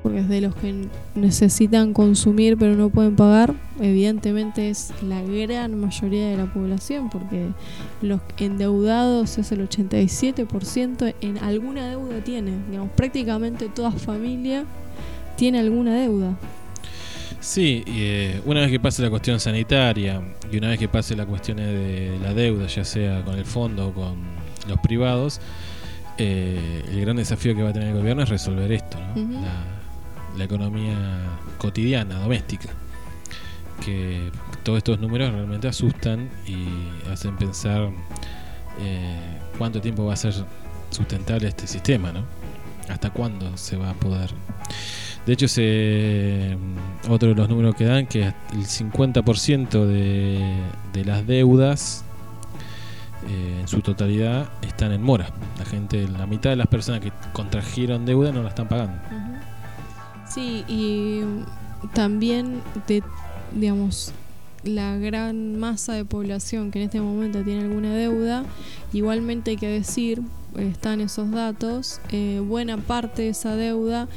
Porque 0.05 0.19
es 0.19 0.29
de 0.29 0.39
los 0.39 0.53
que 0.53 0.87
necesitan 1.15 1.91
consumir 1.91 2.57
pero 2.59 2.75
no 2.75 2.91
pueden 2.91 3.15
pagar, 3.15 3.55
evidentemente 3.79 4.69
es 4.69 4.93
la 5.01 5.23
gran 5.23 5.79
mayoría 5.79 6.27
de 6.27 6.37
la 6.37 6.45
población, 6.45 7.09
porque 7.09 7.47
los 8.03 8.21
endeudados 8.37 9.39
es 9.39 9.51
el 9.51 9.67
87% 9.67 11.15
en 11.21 11.39
alguna 11.39 11.89
deuda 11.89 12.23
tiene. 12.23 12.51
Digamos, 12.69 12.91
prácticamente 12.91 13.67
toda 13.67 13.89
familia 13.89 14.65
tiene 15.37 15.57
alguna 15.57 15.95
deuda. 15.95 16.37
Sí, 17.39 17.83
y, 17.87 18.03
eh, 18.03 18.41
una 18.45 18.59
vez 18.59 18.69
que 18.69 18.79
pase 18.79 19.01
la 19.01 19.09
cuestión 19.09 19.39
sanitaria 19.39 20.21
y 20.51 20.57
una 20.57 20.67
vez 20.67 20.77
que 20.77 20.87
pase 20.87 21.15
la 21.15 21.25
cuestión 21.25 21.57
de 21.57 22.19
la 22.21 22.35
deuda, 22.35 22.67
ya 22.67 22.85
sea 22.85 23.23
con 23.23 23.39
el 23.39 23.45
fondo 23.45 23.87
o 23.87 23.91
con 23.91 24.17
los 24.67 24.79
privados, 24.81 25.41
eh, 26.19 26.83
el 26.91 27.01
gran 27.01 27.15
desafío 27.15 27.55
que 27.55 27.63
va 27.63 27.71
a 27.71 27.73
tener 27.73 27.87
el 27.87 27.95
gobierno 27.95 28.21
es 28.21 28.29
resolver 28.29 28.71
esto, 28.71 28.99
¿no? 29.15 29.41
La, 29.41 29.74
la 30.37 30.45
economía 30.45 30.97
cotidiana, 31.57 32.19
doméstica. 32.19 32.69
Que 33.83 34.31
todos 34.63 34.77
estos 34.77 34.99
números 34.99 35.31
realmente 35.31 35.67
asustan 35.67 36.29
y 36.47 37.09
hacen 37.11 37.35
pensar 37.35 37.89
eh, 38.79 39.39
cuánto 39.57 39.81
tiempo 39.81 40.05
va 40.05 40.13
a 40.13 40.17
ser 40.17 40.33
sustentable 40.89 41.47
este 41.47 41.67
sistema, 41.67 42.11
¿no? 42.11 42.23
¿Hasta 42.89 43.09
cuándo 43.09 43.57
se 43.57 43.77
va 43.77 43.89
a 43.89 43.93
poder? 43.93 44.29
De 45.25 45.33
hecho, 45.33 45.47
se, 45.47 46.55
otro 47.09 47.29
de 47.29 47.35
los 47.35 47.49
números 47.49 47.75
que 47.75 47.85
dan 47.85 48.05
que 48.05 48.25
el 48.25 48.65
50% 48.65 49.85
de, 49.85 50.39
de 50.93 51.05
las 51.05 51.25
deudas 51.25 52.05
eh, 53.27 53.57
en 53.61 53.67
su 53.67 53.81
totalidad 53.81 54.49
están 54.61 54.91
en 54.91 55.01
mora. 55.01 55.29
La 55.57 55.65
gente, 55.65 56.07
la 56.07 56.27
mitad 56.27 56.51
de 56.51 56.57
las 56.57 56.67
personas 56.67 57.01
que 57.01 57.11
contrajeron 57.33 58.05
deuda 58.05 58.31
no 58.31 58.43
la 58.43 58.49
están 58.49 58.67
pagando. 58.67 58.99
Sí, 60.35 60.65
y 60.67 61.21
también 61.93 62.61
de, 62.87 63.01
digamos, 63.53 64.11
la 64.65 64.97
gran 64.97 65.57
masa 65.57 65.93
de 65.93 66.03
población 66.03 66.71
que 66.71 66.79
en 66.79 66.85
este 66.85 66.99
momento 66.99 67.41
tiene 67.41 67.61
alguna 67.61 67.95
deuda, 67.95 68.43
igualmente 68.91 69.51
hay 69.51 69.57
que 69.57 69.69
decir, 69.69 70.21
eh, 70.57 70.67
están 70.67 70.99
esos 70.99 71.31
datos, 71.31 72.01
eh, 72.11 72.41
buena 72.45 72.75
parte 72.75 73.21
de 73.21 73.29
esa 73.29 73.55
deuda 73.55 74.09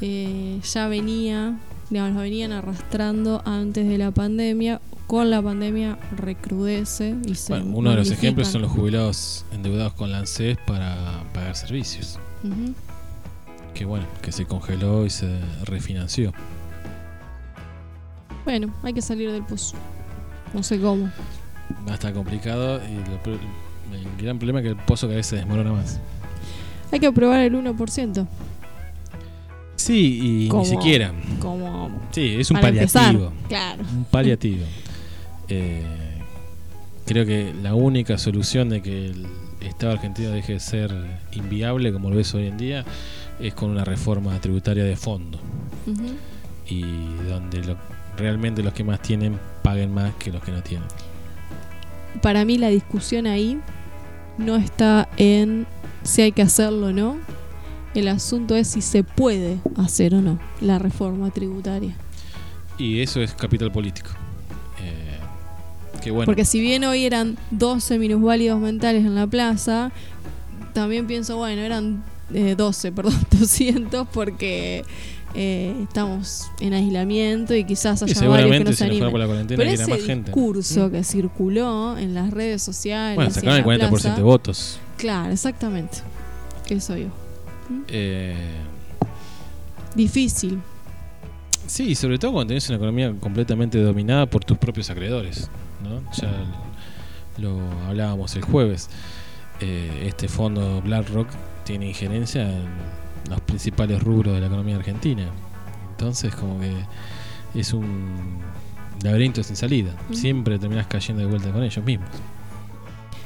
eh, 0.00 0.58
ya 0.72 0.88
venía, 0.88 1.58
digamos, 1.90 2.14
la 2.14 2.22
venían 2.22 2.52
arrastrando 2.52 3.42
antes 3.44 3.86
de 3.86 3.98
la 3.98 4.10
pandemia, 4.10 4.80
con 5.06 5.28
la 5.28 5.42
pandemia 5.42 5.98
recrudece 6.16 7.14
y 7.26 7.34
se 7.34 7.52
Bueno, 7.52 7.76
uno 7.76 7.90
de 7.90 7.96
los 7.96 8.10
ejemplos 8.10 8.48
son 8.48 8.62
los 8.62 8.70
jubilados 8.70 9.44
endeudados 9.52 9.92
con 9.92 10.12
la 10.12 10.20
ANSES 10.20 10.56
para 10.66 11.24
pagar 11.34 11.56
servicios. 11.56 12.18
Ujú. 12.42 12.72
Que 13.78 13.84
bueno, 13.84 14.06
que 14.20 14.32
se 14.32 14.44
congeló 14.44 15.06
y 15.06 15.10
se 15.10 15.38
refinanció. 15.64 16.32
Bueno, 18.44 18.74
hay 18.82 18.92
que 18.92 19.00
salir 19.00 19.30
del 19.30 19.44
pozo. 19.44 19.76
No 20.52 20.64
sé 20.64 20.80
cómo. 20.80 21.08
Va 21.86 21.92
a 21.92 21.94
estar 21.94 22.12
complicado 22.12 22.80
y 22.84 22.94
lo 23.08 23.34
el 23.94 24.20
gran 24.20 24.36
problema 24.38 24.58
es 24.58 24.64
que 24.64 24.70
el 24.70 24.76
pozo 24.76 25.06
cada 25.06 25.18
vez 25.18 25.26
se 25.28 25.36
desmorona 25.36 25.72
más. 25.72 26.00
Hay 26.90 26.98
que 26.98 27.06
aprobar 27.06 27.38
el 27.38 27.54
1%. 27.54 28.26
Sí, 29.76 30.18
y 30.20 30.48
¿Cómo? 30.48 30.64
ni 30.64 30.68
siquiera. 30.70 31.12
Como 31.38 31.88
Sí, 32.10 32.34
es 32.36 32.50
un 32.50 32.56
para 32.56 32.70
empezar. 32.70 33.12
paliativo. 33.12 33.32
Claro. 33.46 33.84
Un 33.96 34.04
paliativo. 34.06 34.64
Eh, 35.50 35.82
creo 37.06 37.24
que 37.24 37.54
la 37.62 37.74
única 37.74 38.18
solución 38.18 38.68
de 38.68 38.82
que 38.82 39.06
el 39.06 39.26
Estado 39.62 39.92
argentino 39.92 40.28
deje 40.30 40.52
de 40.54 40.60
ser 40.60 40.94
inviable, 41.32 41.90
como 41.90 42.10
lo 42.10 42.20
es 42.20 42.34
hoy 42.34 42.48
en 42.48 42.58
día, 42.58 42.84
es 43.40 43.54
con 43.54 43.70
una 43.70 43.84
reforma 43.84 44.38
tributaria 44.40 44.84
de 44.84 44.96
fondo. 44.96 45.38
Y 46.68 46.82
donde 47.28 47.62
lo- 47.64 47.76
realmente 48.16 48.62
los 48.62 48.72
que 48.74 48.84
más 48.84 49.00
tienen 49.00 49.38
paguen 49.62 49.92
más 49.94 50.12
que 50.18 50.30
los 50.32 50.42
que 50.42 50.52
no 50.52 50.62
tienen. 50.62 50.86
Para 52.22 52.44
mí 52.44 52.58
la 52.58 52.68
discusión 52.68 53.26
ahí 53.26 53.58
no 54.38 54.56
está 54.56 55.08
en 55.16 55.66
si 56.02 56.22
hay 56.22 56.32
que 56.32 56.42
hacerlo 56.42 56.86
o 56.88 56.92
no. 56.92 57.16
El 57.94 58.08
asunto 58.08 58.54
es 58.54 58.68
si 58.68 58.82
se 58.82 59.02
puede 59.02 59.58
hacer 59.76 60.14
o 60.14 60.20
no 60.20 60.38
la 60.60 60.78
reforma 60.78 61.30
tributaria. 61.30 61.94
Y 62.76 63.00
eso 63.00 63.20
es 63.20 63.34
capital 63.34 63.72
político. 63.72 64.10
Eh, 64.82 65.18
que 66.02 66.10
bueno, 66.10 66.26
Porque 66.26 66.44
si 66.44 66.60
bien 66.60 66.84
hoy 66.84 67.04
eran 67.04 67.38
12 67.50 67.98
minusválidos 67.98 68.60
mentales 68.60 69.04
en 69.04 69.14
la 69.14 69.26
plaza, 69.26 69.90
también 70.74 71.06
pienso, 71.06 71.36
bueno, 71.38 71.62
eran 71.62 72.04
eh, 72.34 72.54
12, 72.56 72.92
perdón, 72.92 73.14
200 73.38 74.06
porque 74.08 74.84
eh, 75.34 75.74
estamos 75.82 76.50
en 76.60 76.72
aislamiento 76.74 77.54
y 77.54 77.64
quizás 77.64 78.00
y 78.02 78.04
haya 78.04 78.14
varios 78.14 78.14
que 78.14 78.14
seguramente 78.24 78.64
no 78.64 78.70
si 78.72 78.76
se 78.78 78.84
animen. 78.84 79.10
por 79.10 79.20
la 79.20 79.26
cuarentena 79.26 79.56
Pero 79.58 79.68
hubiera 79.70 79.82
ese 79.84 79.90
más 79.92 80.02
gente. 80.06 80.30
discurso 80.30 80.88
Mm. 80.88 80.92
que 80.92 81.04
circuló 81.04 81.98
en 81.98 82.14
las 82.14 82.30
redes 82.30 82.62
sociales. 82.62 83.14
Bueno, 83.16 83.30
sacaron 83.30 83.56
el 83.58 83.64
40% 83.64 83.78
la 83.78 83.88
plaza, 83.90 84.14
de 84.16 84.22
votos. 84.22 84.78
Claro, 84.96 85.32
exactamente. 85.32 85.98
Eso 86.68 86.96
yo. 86.96 87.08
Eh, 87.88 88.34
Difícil. 89.94 90.60
sí, 91.66 91.90
y 91.90 91.94
sobre 91.94 92.18
todo 92.18 92.32
cuando 92.32 92.48
tenés 92.48 92.68
una 92.68 92.76
economía 92.76 93.12
completamente 93.20 93.78
dominada 93.80 94.26
por 94.26 94.44
tus 94.44 94.56
propios 94.58 94.88
acreedores. 94.90 95.50
¿no? 95.82 96.00
Ya 96.14 96.30
lo 97.38 97.58
hablábamos 97.86 98.34
el 98.36 98.42
jueves. 98.42 98.88
Eh, 99.60 100.04
este 100.06 100.28
fondo 100.28 100.80
BlackRock 100.82 101.28
tiene 101.68 101.86
injerencia 101.88 102.42
en 102.50 102.64
los 103.28 103.40
principales 103.42 104.02
rubros 104.02 104.32
de 104.34 104.40
la 104.40 104.46
economía 104.46 104.76
argentina. 104.76 105.24
Entonces, 105.90 106.34
como 106.34 106.58
que 106.58 106.72
es 107.54 107.74
un 107.74 108.38
laberinto 109.02 109.42
sin 109.42 109.54
salida. 109.54 109.92
Siempre 110.12 110.58
terminás 110.58 110.86
cayendo 110.86 111.22
de 111.22 111.28
vuelta 111.28 111.50
con 111.52 111.62
ellos 111.62 111.84
mismos. 111.84 112.08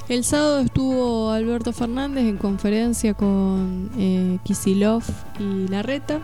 El 0.08 0.24
sábado 0.24 0.58
estuvo 0.58 1.30
Alberto 1.30 1.72
Fernández 1.72 2.24
en 2.24 2.36
conferencia 2.36 3.14
con 3.14 3.90
eh, 3.96 4.38
Kisilov 4.42 5.04
y 5.38 5.68
Larreta. 5.68 6.18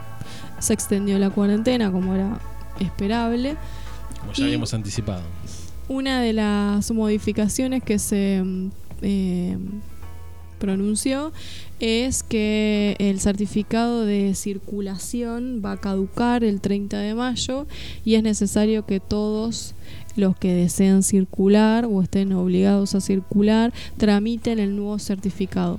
Se 0.59 0.73
extendió 0.75 1.21
la 1.21 1.31
cuarentena 1.31 1.93
como 1.93 2.15
era 2.17 2.41
esperable. 2.81 3.57
Como 4.21 4.33
ya 4.33 4.43
Y- 4.43 4.47
habíamos 4.47 4.75
anticipado. 4.75 5.23
Una 5.87 6.21
de 6.21 6.33
las 6.33 6.91
modificaciones 6.91 7.85
que 7.85 8.01
se 8.01 8.43
mm, 8.45 8.71
eh, 9.03 9.57
pronunció 10.59 11.33
es 11.81 12.23
que 12.23 12.97
el 12.99 13.21
certificado 13.21 14.05
de 14.05 14.35
circulación 14.35 15.63
va 15.65 15.73
a 15.73 15.81
caducar 15.81 16.45
el 16.45 16.61
30 16.61 16.99
de 16.99 17.15
mayo 17.15 17.67
y 18.05 18.17
es 18.17 18.23
necesario 18.23 18.85
que 18.85 19.01
todos 19.01 19.75
los 20.17 20.37
que 20.37 20.53
deseen 20.53 21.03
circular 21.03 21.87
o 21.87 22.03
estén 22.03 22.33
obligados 22.33 22.95
a 22.95 23.01
circular 23.01 23.73
tramiten 23.97 24.59
el 24.59 24.77
nuevo 24.77 24.99
certificado. 24.99 25.79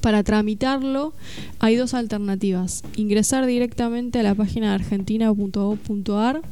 Para 0.00 0.22
tramitarlo 0.22 1.12
hay 1.58 1.74
dos 1.74 1.92
alternativas. 1.94 2.84
Ingresar 2.94 3.44
directamente 3.46 4.20
a 4.20 4.22
la 4.22 4.34
página 4.34 4.74
argentina.gov.ar 4.74 6.42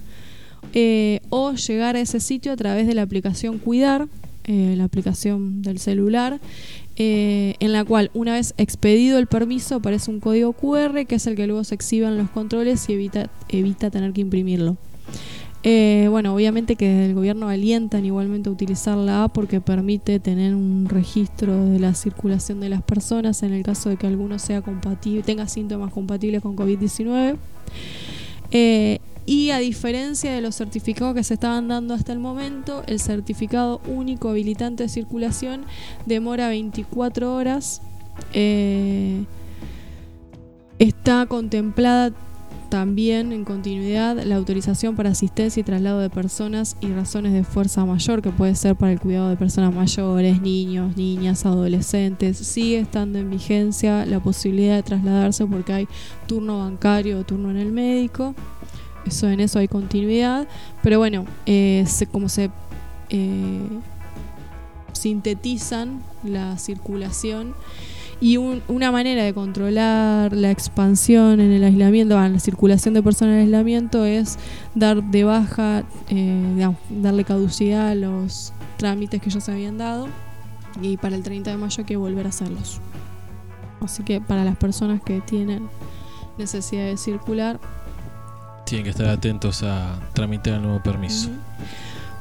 eh, 0.72 1.20
o 1.30 1.52
llegar 1.52 1.94
a 1.94 2.00
ese 2.00 2.18
sitio 2.18 2.50
a 2.52 2.56
través 2.56 2.88
de 2.88 2.94
la 2.94 3.02
aplicación 3.02 3.58
Cuidar, 3.58 4.08
eh, 4.44 4.74
la 4.76 4.84
aplicación 4.84 5.62
del 5.62 5.78
celular, 5.78 6.40
eh, 6.96 7.54
en 7.60 7.72
la 7.72 7.84
cual 7.84 8.10
una 8.14 8.34
vez 8.34 8.54
expedido 8.56 9.18
el 9.18 9.26
permiso 9.26 9.76
aparece 9.76 10.10
un 10.10 10.20
código 10.20 10.52
QR 10.52 11.06
que 11.06 11.16
es 11.16 11.26
el 11.26 11.34
que 11.34 11.46
luego 11.46 11.64
se 11.64 11.74
exhibe 11.74 12.06
en 12.06 12.18
los 12.18 12.30
controles 12.30 12.88
y 12.88 12.92
evita, 12.92 13.30
evita 13.48 13.90
tener 13.90 14.12
que 14.12 14.20
imprimirlo. 14.20 14.76
Eh, 15.66 16.08
bueno, 16.10 16.34
obviamente 16.34 16.76
que 16.76 17.06
el 17.06 17.14
gobierno 17.14 17.48
alientan 17.48 18.04
igualmente 18.04 18.50
a 18.50 18.52
utilizar 18.52 18.98
la 18.98 19.24
app 19.24 19.32
porque 19.32 19.62
permite 19.62 20.20
tener 20.20 20.54
un 20.54 20.86
registro 20.90 21.64
de 21.70 21.78
la 21.78 21.94
circulación 21.94 22.60
de 22.60 22.68
las 22.68 22.82
personas 22.82 23.42
en 23.42 23.54
el 23.54 23.62
caso 23.62 23.88
de 23.88 23.96
que 23.96 24.06
alguno 24.06 24.38
sea 24.38 24.60
compatible, 24.60 25.22
tenga 25.22 25.48
síntomas 25.48 25.90
compatibles 25.90 26.42
con 26.42 26.54
COVID-19. 26.54 27.36
Eh, 28.50 28.98
Y 29.26 29.50
a 29.50 29.58
diferencia 29.58 30.32
de 30.32 30.40
los 30.40 30.56
certificados 30.56 31.14
que 31.14 31.24
se 31.24 31.34
estaban 31.34 31.68
dando 31.68 31.94
hasta 31.94 32.12
el 32.12 32.18
momento, 32.18 32.82
el 32.86 33.00
certificado 33.00 33.80
único 33.86 34.28
habilitante 34.28 34.82
de 34.82 34.88
circulación 34.88 35.64
demora 36.04 36.48
24 36.48 37.34
horas. 37.34 37.80
Eh, 38.32 39.24
está 40.78 41.26
contemplada 41.26 42.12
también 42.74 43.32
en 43.32 43.44
continuidad 43.44 44.20
la 44.24 44.34
autorización 44.34 44.96
para 44.96 45.10
asistencia 45.10 45.60
y 45.60 45.64
traslado 45.64 46.00
de 46.00 46.10
personas 46.10 46.76
y 46.80 46.88
razones 46.88 47.32
de 47.32 47.44
fuerza 47.44 47.84
mayor, 47.84 48.20
que 48.20 48.30
puede 48.30 48.56
ser 48.56 48.74
para 48.74 48.90
el 48.90 48.98
cuidado 48.98 49.28
de 49.28 49.36
personas 49.36 49.72
mayores, 49.72 50.42
niños, 50.42 50.96
niñas, 50.96 51.46
adolescentes. 51.46 52.36
Sigue 52.36 52.80
estando 52.80 53.20
en 53.20 53.30
vigencia 53.30 54.04
la 54.06 54.18
posibilidad 54.18 54.74
de 54.74 54.82
trasladarse 54.82 55.46
porque 55.46 55.72
hay 55.72 55.88
turno 56.26 56.58
bancario 56.58 57.20
o 57.20 57.24
turno 57.24 57.50
en 57.52 57.58
el 57.58 57.70
médico. 57.70 58.34
Eso 59.06 59.28
en 59.28 59.40
eso 59.40 59.58
hay 59.58 59.68
continuidad. 59.68 60.48
Pero 60.82 60.98
bueno, 60.98 61.26
eh, 61.46 61.84
como 62.10 62.28
se 62.28 62.50
eh, 63.10 63.68
sintetizan 64.92 66.02
la 66.22 66.56
circulación 66.58 67.54
y 68.20 68.36
una 68.36 68.90
manera 68.90 69.24
de 69.24 69.34
controlar 69.34 70.32
la 70.32 70.50
expansión 70.50 71.40
en 71.40 71.52
el 71.52 71.64
aislamiento, 71.64 72.14
la 72.16 72.38
circulación 72.38 72.94
de 72.94 73.02
personas 73.02 73.34
en 73.34 73.40
el 73.40 73.44
aislamiento 73.46 74.04
es 74.04 74.38
dar 74.74 75.02
de 75.02 75.24
baja, 75.24 75.84
eh, 76.08 76.72
darle 76.88 77.24
caducidad 77.24 77.88
a 77.88 77.94
los 77.94 78.52
trámites 78.78 79.20
que 79.20 79.30
ya 79.30 79.40
se 79.40 79.52
habían 79.52 79.78
dado 79.78 80.08
y 80.80 80.96
para 80.96 81.16
el 81.16 81.22
30 81.22 81.50
de 81.50 81.56
mayo 81.56 81.76
hay 81.78 81.84
que 81.84 81.96
volver 81.96 82.26
a 82.26 82.28
hacerlos. 82.30 82.80
Así 83.80 84.02
que 84.04 84.20
para 84.20 84.44
las 84.44 84.56
personas 84.56 85.02
que 85.02 85.20
tienen 85.20 85.68
necesidad 86.38 86.86
de 86.86 86.96
circular, 86.96 87.60
tienen 88.64 88.84
que 88.84 88.90
estar 88.90 89.08
atentos 89.08 89.62
a 89.62 89.98
tramitar 90.12 90.54
el 90.54 90.62
nuevo 90.62 90.82
permiso. 90.82 91.28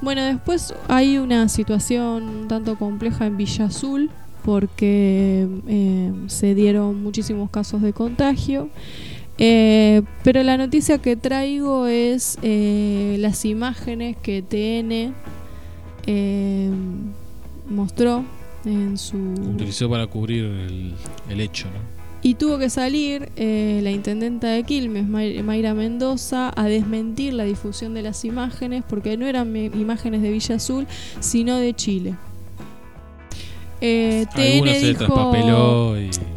Bueno, 0.01 0.23
después 0.23 0.73
hay 0.89 1.17
una 1.17 1.47
situación 1.47 2.47
tanto 2.49 2.77
compleja 2.77 3.25
en 3.25 3.37
Villa 3.37 3.65
Azul 3.65 4.11
porque 4.43 5.47
eh, 5.67 6.11
se 6.27 6.53
dieron 6.53 7.01
muchísimos 7.01 7.49
casos 7.49 7.81
de 7.81 7.93
contagio. 7.93 8.69
Eh, 9.37 10.03
pero 10.23 10.43
la 10.43 10.57
noticia 10.57 10.99
que 10.99 11.15
traigo 11.15 11.87
es 11.87 12.37
eh, 12.43 13.15
las 13.19 13.45
imágenes 13.45 14.17
que 14.17 14.41
TN 14.43 15.13
mostró 17.69 18.25
en 18.65 18.97
su... 18.97 19.17
Utilizó 19.17 19.89
para 19.89 20.05
cubrir 20.07 20.43
el, 20.43 20.93
el 21.29 21.39
hecho, 21.39 21.67
¿no? 21.67 21.92
Y 22.23 22.35
tuvo 22.35 22.57
que 22.57 22.69
salir 22.69 23.29
la 23.35 23.91
intendenta 23.91 24.47
de 24.47 24.63
Quilmes, 24.63 25.07
Mayra 25.07 25.73
Mendoza, 25.73 26.53
a 26.55 26.63
desmentir 26.65 27.33
la 27.33 27.43
difusión 27.43 27.93
de 27.93 28.01
las 28.01 28.23
imágenes, 28.23 28.83
porque 28.87 29.17
no 29.17 29.27
eran 29.27 29.53
imágenes 29.55 30.21
de 30.21 30.31
Villa 30.31 30.55
Azul, 30.55 30.87
sino 31.19 31.57
de 31.57 31.73
Chile. 31.73 32.15
Eh, 33.85 34.25
TN 34.33 34.63
dijo, 34.79 35.33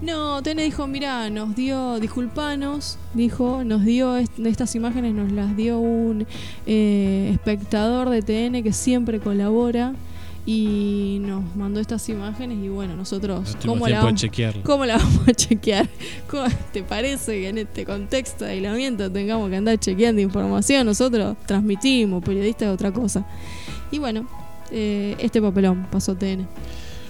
No, 0.03 0.43
TN 0.43 0.57
dijo, 0.57 0.89
mira, 0.89 1.31
nos 1.31 1.55
dio, 1.55 2.01
disculpanos, 2.01 2.99
dijo, 3.15 3.63
nos 3.63 3.85
dio 3.85 4.17
estas 4.17 4.75
imágenes, 4.75 5.15
nos 5.15 5.31
las 5.31 5.57
dio 5.57 5.79
un 5.79 6.27
eh, 6.67 7.31
espectador 7.33 8.11
de 8.11 8.23
TN 8.23 8.65
que 8.65 8.73
siempre 8.73 9.21
colabora 9.21 9.95
y 10.47 11.19
nos 11.23 11.57
mandó 11.57 11.81
estas 11.81 12.09
imágenes 12.09 12.59
y 12.65 12.69
bueno, 12.69 12.95
nosotros 12.95 13.57
¿cómo 13.67 13.89
la, 13.89 14.05
vamos, 14.05 14.25
¿cómo 14.63 14.87
la 14.87 14.97
vamos 14.99 15.29
a 15.29 15.35
chequear? 15.35 15.89
¿Cómo 16.31 16.45
te 16.73 16.85
parece 16.85 17.33
que 17.33 17.49
en 17.49 17.59
este 17.59 17.85
contexto 17.85 18.45
de 18.45 18.53
aislamiento 18.53 19.11
tengamos 19.11 19.51
que 19.51 19.57
andar 19.57 19.79
chequeando 19.79 20.23
información? 20.23 20.87
Nosotros 20.87 21.37
transmitimos, 21.47 22.23
periodistas 22.23 22.69
de 22.69 22.75
otra 22.75 22.93
cosa. 22.93 23.27
Y 23.91 23.99
bueno, 23.99 24.29
eh, 24.71 25.17
este 25.19 25.43
papelón 25.43 25.89
pasó 25.91 26.15
TN. 26.15 26.47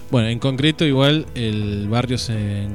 Bueno, 0.09 0.29
en 0.29 0.39
concreto 0.39 0.85
igual 0.85 1.27
el 1.35 1.87
barrio 1.89 2.17
se, 2.17 2.67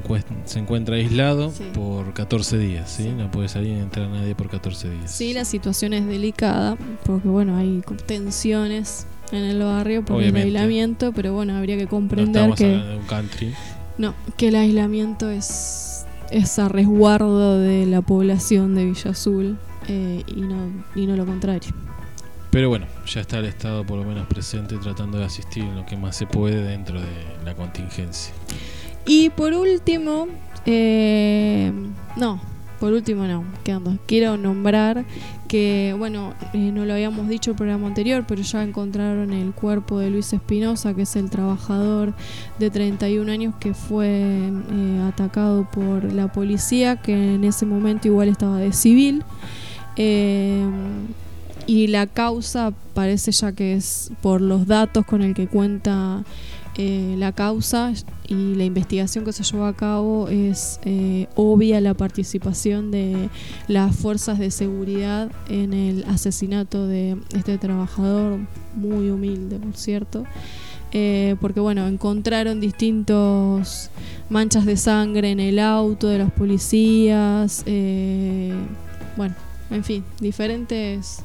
se 0.44 0.58
encuentra 0.58 0.96
aislado 0.96 1.50
por 1.72 2.12
14 2.12 2.58
días, 2.58 2.90
¿sí? 2.90 3.08
No 3.08 3.30
puede 3.30 3.48
salir 3.48 3.72
ni 3.72 3.80
entrar 3.80 4.08
nadie 4.10 4.34
por 4.34 4.50
14 4.50 4.90
días. 4.90 5.10
Sí, 5.10 5.32
la 5.32 5.44
situación 5.44 5.94
es 5.94 6.06
delicada 6.06 6.76
porque 7.04 7.28
bueno, 7.28 7.56
hay 7.56 7.82
tensiones 8.06 9.06
en 9.32 9.44
el 9.44 9.58
barrio 9.62 10.04
por 10.04 10.22
el 10.22 10.34
aislamiento, 10.36 11.12
pero 11.12 11.32
bueno, 11.32 11.56
habría 11.56 11.76
que 11.76 11.86
comprender 11.86 12.48
no 12.48 12.54
que 12.54 12.66
de 12.66 12.96
un 12.96 13.06
country. 13.06 13.54
No, 13.98 14.14
que 14.36 14.48
el 14.48 14.56
aislamiento 14.56 15.28
es 15.30 16.06
es 16.30 16.58
a 16.58 16.68
resguardo 16.68 17.58
de 17.58 17.84
la 17.86 18.00
población 18.00 18.74
de 18.74 18.86
Villa 18.86 19.10
Azul 19.10 19.58
eh, 19.88 20.22
y 20.26 20.40
no 20.40 20.84
y 20.94 21.06
no 21.06 21.16
lo 21.16 21.26
contrario. 21.26 21.72
Pero 22.50 22.68
bueno, 22.68 22.86
ya 23.06 23.22
está 23.22 23.38
el 23.38 23.46
Estado 23.46 23.84
por 23.84 23.98
lo 23.98 24.04
menos 24.04 24.26
presente 24.26 24.76
tratando 24.76 25.18
de 25.18 25.24
asistir 25.24 25.64
en 25.64 25.74
lo 25.76 25.86
que 25.86 25.96
más 25.96 26.16
se 26.16 26.26
puede 26.26 26.62
dentro 26.62 27.00
de 27.00 27.08
la 27.44 27.54
contingencia. 27.54 28.34
Y 29.06 29.30
por 29.30 29.54
último, 29.54 30.28
eh, 30.66 31.72
no, 32.16 32.40
por 32.82 32.92
último 32.94 33.28
no, 33.28 33.44
quedando. 33.62 33.96
Quiero 34.06 34.36
nombrar 34.36 35.04
que, 35.46 35.94
bueno, 35.96 36.34
eh, 36.52 36.72
no 36.72 36.84
lo 36.84 36.94
habíamos 36.94 37.28
dicho 37.28 37.52
el 37.52 37.56
programa 37.56 37.86
anterior, 37.86 38.24
pero 38.26 38.42
ya 38.42 38.64
encontraron 38.64 39.32
el 39.32 39.52
cuerpo 39.52 40.00
de 40.00 40.10
Luis 40.10 40.32
Espinosa, 40.32 40.92
que 40.92 41.02
es 41.02 41.14
el 41.14 41.30
trabajador 41.30 42.12
de 42.58 42.70
31 42.70 43.30
años 43.30 43.54
que 43.60 43.72
fue 43.72 44.08
eh, 44.08 45.00
atacado 45.06 45.64
por 45.70 46.12
la 46.12 46.32
policía, 46.32 46.96
que 46.96 47.34
en 47.34 47.44
ese 47.44 47.66
momento 47.66 48.08
igual 48.08 48.26
estaba 48.26 48.58
de 48.58 48.72
civil. 48.72 49.22
Eh, 49.94 50.66
y 51.68 51.86
la 51.86 52.08
causa 52.08 52.72
parece 52.94 53.30
ya 53.30 53.52
que 53.52 53.74
es 53.74 54.10
por 54.22 54.40
los 54.40 54.66
datos 54.66 55.06
con 55.06 55.22
el 55.22 55.34
que 55.34 55.46
cuenta 55.46 56.24
la 56.76 57.30
causa 57.30 57.92
y 58.32 58.54
la 58.54 58.64
investigación 58.64 59.24
que 59.24 59.32
se 59.32 59.42
llevó 59.42 59.66
a 59.66 59.74
cabo 59.74 60.28
es 60.28 60.80
eh, 60.84 61.26
obvia 61.34 61.80
la 61.80 61.92
participación 61.92 62.90
de 62.90 63.28
las 63.68 63.94
fuerzas 63.94 64.38
de 64.38 64.50
seguridad 64.50 65.30
en 65.48 65.74
el 65.74 66.04
asesinato 66.04 66.86
de 66.86 67.18
este 67.34 67.58
trabajador 67.58 68.38
muy 68.74 69.10
humilde 69.10 69.58
por 69.58 69.76
cierto. 69.76 70.24
Eh, 70.94 71.36
porque 71.40 71.60
bueno 71.60 71.86
encontraron 71.86 72.60
distintos 72.60 73.90
manchas 74.28 74.66
de 74.66 74.76
sangre 74.76 75.30
en 75.30 75.40
el 75.40 75.58
auto 75.58 76.06
de 76.06 76.18
los 76.18 76.30
policías 76.32 77.64
bueno 79.16 79.34
en 79.70 79.84
fin 79.84 80.04
diferentes 80.20 81.22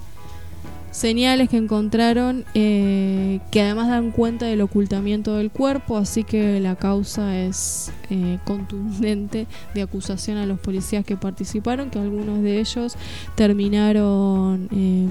señales 0.97 1.47
que 1.47 1.57
encontraron 1.57 2.43
eh, 2.55 3.39
que 3.51 3.61
además 3.61 3.87
dan 3.89 4.09
cuenta 4.09 4.47
del 4.47 4.61
ocultamiento 4.61 5.35
del 5.35 5.51
cuerpo, 5.51 5.95
así 5.95 6.23
que 6.23 6.59
la 6.59 6.75
causa 6.75 7.37
es 7.37 7.91
eh, 8.09 8.39
contundente 8.45 9.45
de 9.75 9.83
acusación 9.83 10.37
a 10.37 10.47
los 10.47 10.59
policías 10.59 11.05
que 11.05 11.15
participaron, 11.15 11.91
que 11.91 11.99
algunos 11.99 12.41
de 12.41 12.59
ellos 12.59 12.95
terminaron 13.35 14.69
eh, 14.71 15.07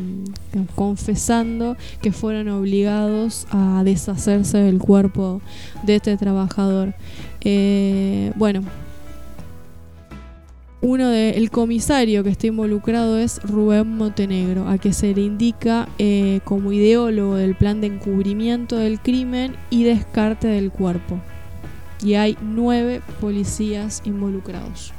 confesando 0.74 1.76
que 2.02 2.10
fueron 2.10 2.48
obligados 2.48 3.46
a 3.50 3.82
deshacerse 3.84 4.58
del 4.58 4.78
cuerpo 4.78 5.40
de 5.84 5.96
este 5.96 6.16
trabajador. 6.16 6.94
bueno, 8.34 8.64
uno 10.86 11.08
de, 11.08 11.30
el 11.30 11.50
comisario 11.50 12.22
que 12.22 12.30
está 12.30 12.46
involucrado 12.46 13.18
es 13.18 13.42
Rubén 13.42 13.96
Montenegro, 13.96 14.68
a 14.68 14.78
que 14.78 14.92
se 14.92 15.12
le 15.12 15.22
indica 15.22 15.88
eh, 15.98 16.38
como 16.44 16.70
ideólogo 16.70 17.34
del 17.34 17.56
plan 17.56 17.80
de 17.80 17.88
encubrimiento 17.88 18.76
del 18.76 19.00
crimen 19.00 19.56
y 19.68 19.82
descarte 19.82 20.46
del 20.46 20.70
cuerpo. 20.70 21.18
Y 22.04 22.14
hay 22.14 22.38
nueve 22.40 23.02
policías 23.20 24.00
involucrados. 24.04 24.92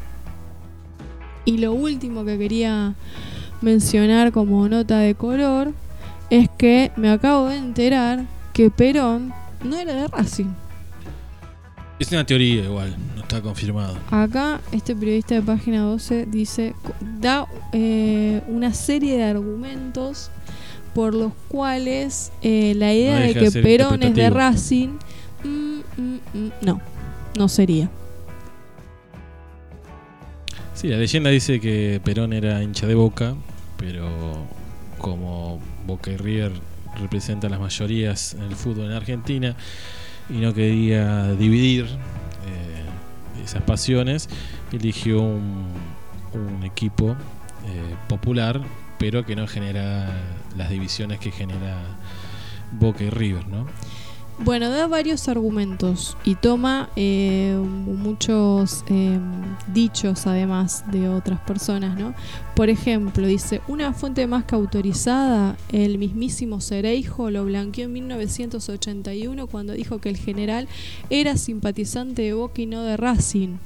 Y 1.46 1.60
lo 1.60 1.72
último 1.72 2.26
que 2.26 2.38
quería 2.38 2.96
mencionar 3.62 4.34
como 4.34 4.68
nota 4.68 5.00
de 5.00 5.16
color 5.16 5.72
es 6.30 6.50
que 6.58 6.92
me 6.98 7.10
acabo 7.10 7.46
de 7.46 7.56
enterar 7.56 8.26
que 8.52 8.70
Perón 8.70 9.32
no 9.64 9.78
era 9.78 9.94
de 9.94 10.08
Racing. 10.10 10.66
Es 11.99 12.11
una 12.11 12.26
teoría 12.26 12.64
igual, 12.64 12.95
no 13.15 13.22
está 13.22 13.41
confirmado. 13.41 13.98
Acá 14.11 14.61
este 14.72 14.95
periodista 14.95 15.36
de 15.36 15.41
página 15.41 15.82
12 15.82 16.28
dice, 16.28 16.76
da 17.19 17.48
eh, 17.74 18.41
una 18.48 18.74
serie 18.74 19.18
de 19.18 19.24
argumentos 19.24 20.30
por 20.94 21.15
los 21.15 21.34
cuales 21.48 22.32
eh, 22.44 22.74
la 22.76 22.94
idea 22.94 23.19
de 23.19 23.34
que 23.34 23.52
Perón 23.52 24.03
es 24.03 24.14
de 24.14 24.30
Racing, 24.30 24.90
mm, 25.44 25.48
mm, 25.98 26.19
mm, 26.34 26.52
no, 26.61 26.82
no 27.36 27.49
sería. 27.49 27.90
Sí, 30.76 30.90
la 30.90 30.98
leyenda 30.98 31.32
dice 31.32 31.60
que 31.60 31.99
Perón 32.03 32.34
era 32.34 32.61
hincha 32.61 32.86
de 32.86 32.94
Boca, 32.94 33.36
pero 33.78 34.07
como 34.99 35.60
Boca 35.88 36.11
y 36.11 36.18
River 36.18 36.52
representan 36.99 37.52
las 37.52 37.60
mayorías 37.60 38.36
en 38.36 38.44
el 38.44 38.56
fútbol 38.56 38.86
en 38.86 38.91
Argentina, 38.91 39.56
y 40.30 40.34
no 40.38 40.54
quería 40.54 41.34
dividir 41.34 41.86
eh, 41.86 43.44
esas 43.44 43.64
pasiones, 43.64 44.30
eligió 44.72 45.22
un, 45.22 45.68
equipo 46.64 47.12
eh, 47.12 47.95
popular 48.08 48.62
pero 48.99 49.26
que 49.26 49.36
no 49.36 49.48
genera 49.48 50.08
las 50.56 50.70
divisiones 50.70 51.20
que 51.20 51.32
genera 51.32 51.78
Boca 52.72 53.04
y 53.04 53.10
River, 53.10 53.48
¿no? 53.48 53.68
Bueno, 54.40 54.70
da 54.70 54.86
varios 54.86 55.28
argumentos 55.30 56.16
y 56.24 56.36
toma 56.36 56.92
eh, 56.96 57.60
muchos 57.60 58.86
eh, 58.88 59.18
dichos 59.74 60.28
además 60.28 60.84
de 60.92 61.10
otras 61.10 61.40
personas, 61.40 61.98
¿no? 61.98 62.14
Por 62.56 62.70
ejemplo, 62.70 63.26
dice, 63.26 63.62
una 63.68 63.94
fuente 63.94 64.28
más 64.28 64.46
que 64.46 64.54
autorizada, 64.54 65.58
el 65.72 65.98
mismísimo 65.98 66.62
Cereijo 66.62 67.32
lo 67.32 67.46
blanqueó 67.46 67.86
en 67.86 67.94
1981 67.94 69.48
cuando 69.48 69.74
dijo 69.74 70.00
que 70.00 70.10
el 70.10 70.18
general 70.18 70.68
era 71.10 71.36
simpatizante 71.36 72.22
de 72.22 72.34
Boca 72.34 72.62
y 72.62 72.68
no 72.68 72.84
de 72.84 72.96
Racing. 72.96 73.58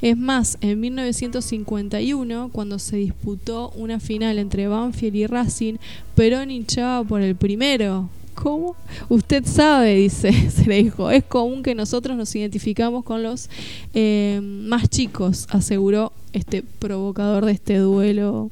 Es 0.00 0.16
más, 0.16 0.56
en 0.60 0.78
1951, 0.80 2.50
cuando 2.52 2.78
se 2.78 2.96
disputó 2.96 3.70
una 3.70 3.98
final 3.98 4.38
entre 4.38 4.68
Banfield 4.68 5.16
y 5.16 5.26
Racing, 5.26 5.74
Perón 6.14 6.52
hinchaba 6.52 7.02
por 7.02 7.20
el 7.22 7.34
primero, 7.34 8.08
¿Cómo? 8.40 8.76
Usted 9.08 9.44
sabe, 9.44 9.96
dice 9.96 10.30
dijo, 10.66 11.10
es 11.10 11.24
común 11.24 11.64
que 11.64 11.74
nosotros 11.74 12.16
nos 12.16 12.34
identificamos 12.36 13.02
con 13.02 13.24
los 13.24 13.50
eh, 13.94 14.40
más 14.42 14.88
chicos, 14.88 15.48
aseguró 15.50 16.12
este 16.32 16.62
provocador 16.62 17.46
de 17.46 17.52
este 17.52 17.78
duelo 17.78 18.50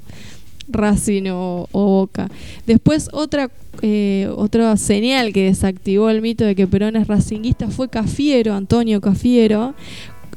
Racing 0.68 1.28
o, 1.30 1.68
Boca. 1.72 2.28
Después 2.66 3.08
otra 3.12 3.48
eh, 3.82 4.28
otra 4.34 4.76
señal 4.78 5.32
que 5.32 5.44
desactivó 5.44 6.08
el 6.08 6.22
mito 6.22 6.44
de 6.44 6.54
que 6.56 6.66
Perón 6.66 6.96
es 6.96 7.06
racinguista 7.06 7.68
fue 7.68 7.88
Cafiero, 7.88 8.54
Antonio 8.54 9.00
Cafiero, 9.00 9.74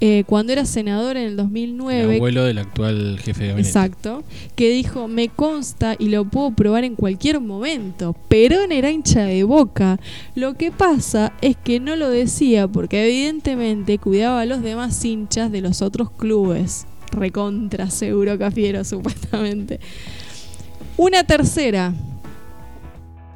eh, 0.01 0.23
cuando 0.25 0.53
era 0.53 0.63
senador 0.63 1.17
en 1.17 1.23
el 1.23 1.35
2009. 1.35 2.03
El 2.03 2.15
abuelo 2.15 2.45
del 2.45 2.59
actual 2.59 3.19
jefe 3.21 3.43
de 3.43 3.49
gabinete. 3.49 3.67
Exacto. 3.67 4.23
Que 4.55 4.71
dijo: 4.71 5.09
Me 5.09 5.27
consta 5.27 5.97
y 5.99 6.07
lo 6.09 6.23
puedo 6.25 6.51
probar 6.51 6.85
en 6.85 6.95
cualquier 6.95 7.41
momento. 7.41 8.15
Perón 8.29 8.71
era 8.71 8.91
hincha 8.91 9.25
de 9.25 9.43
boca. 9.43 9.99
Lo 10.35 10.53
que 10.53 10.71
pasa 10.71 11.33
es 11.41 11.57
que 11.57 11.81
no 11.81 11.97
lo 11.97 12.09
decía 12.09 12.67
porque, 12.67 13.05
evidentemente, 13.05 13.97
cuidaba 13.97 14.41
a 14.41 14.45
los 14.45 14.61
demás 14.61 15.03
hinchas 15.03 15.51
de 15.51 15.61
los 15.61 15.81
otros 15.81 16.11
clubes. 16.11 16.85
Recontra 17.11 17.89
seguro 17.89 18.37
Cafiero, 18.37 18.83
supuestamente. 18.85 19.79
Una 20.95 21.25
tercera. 21.25 21.93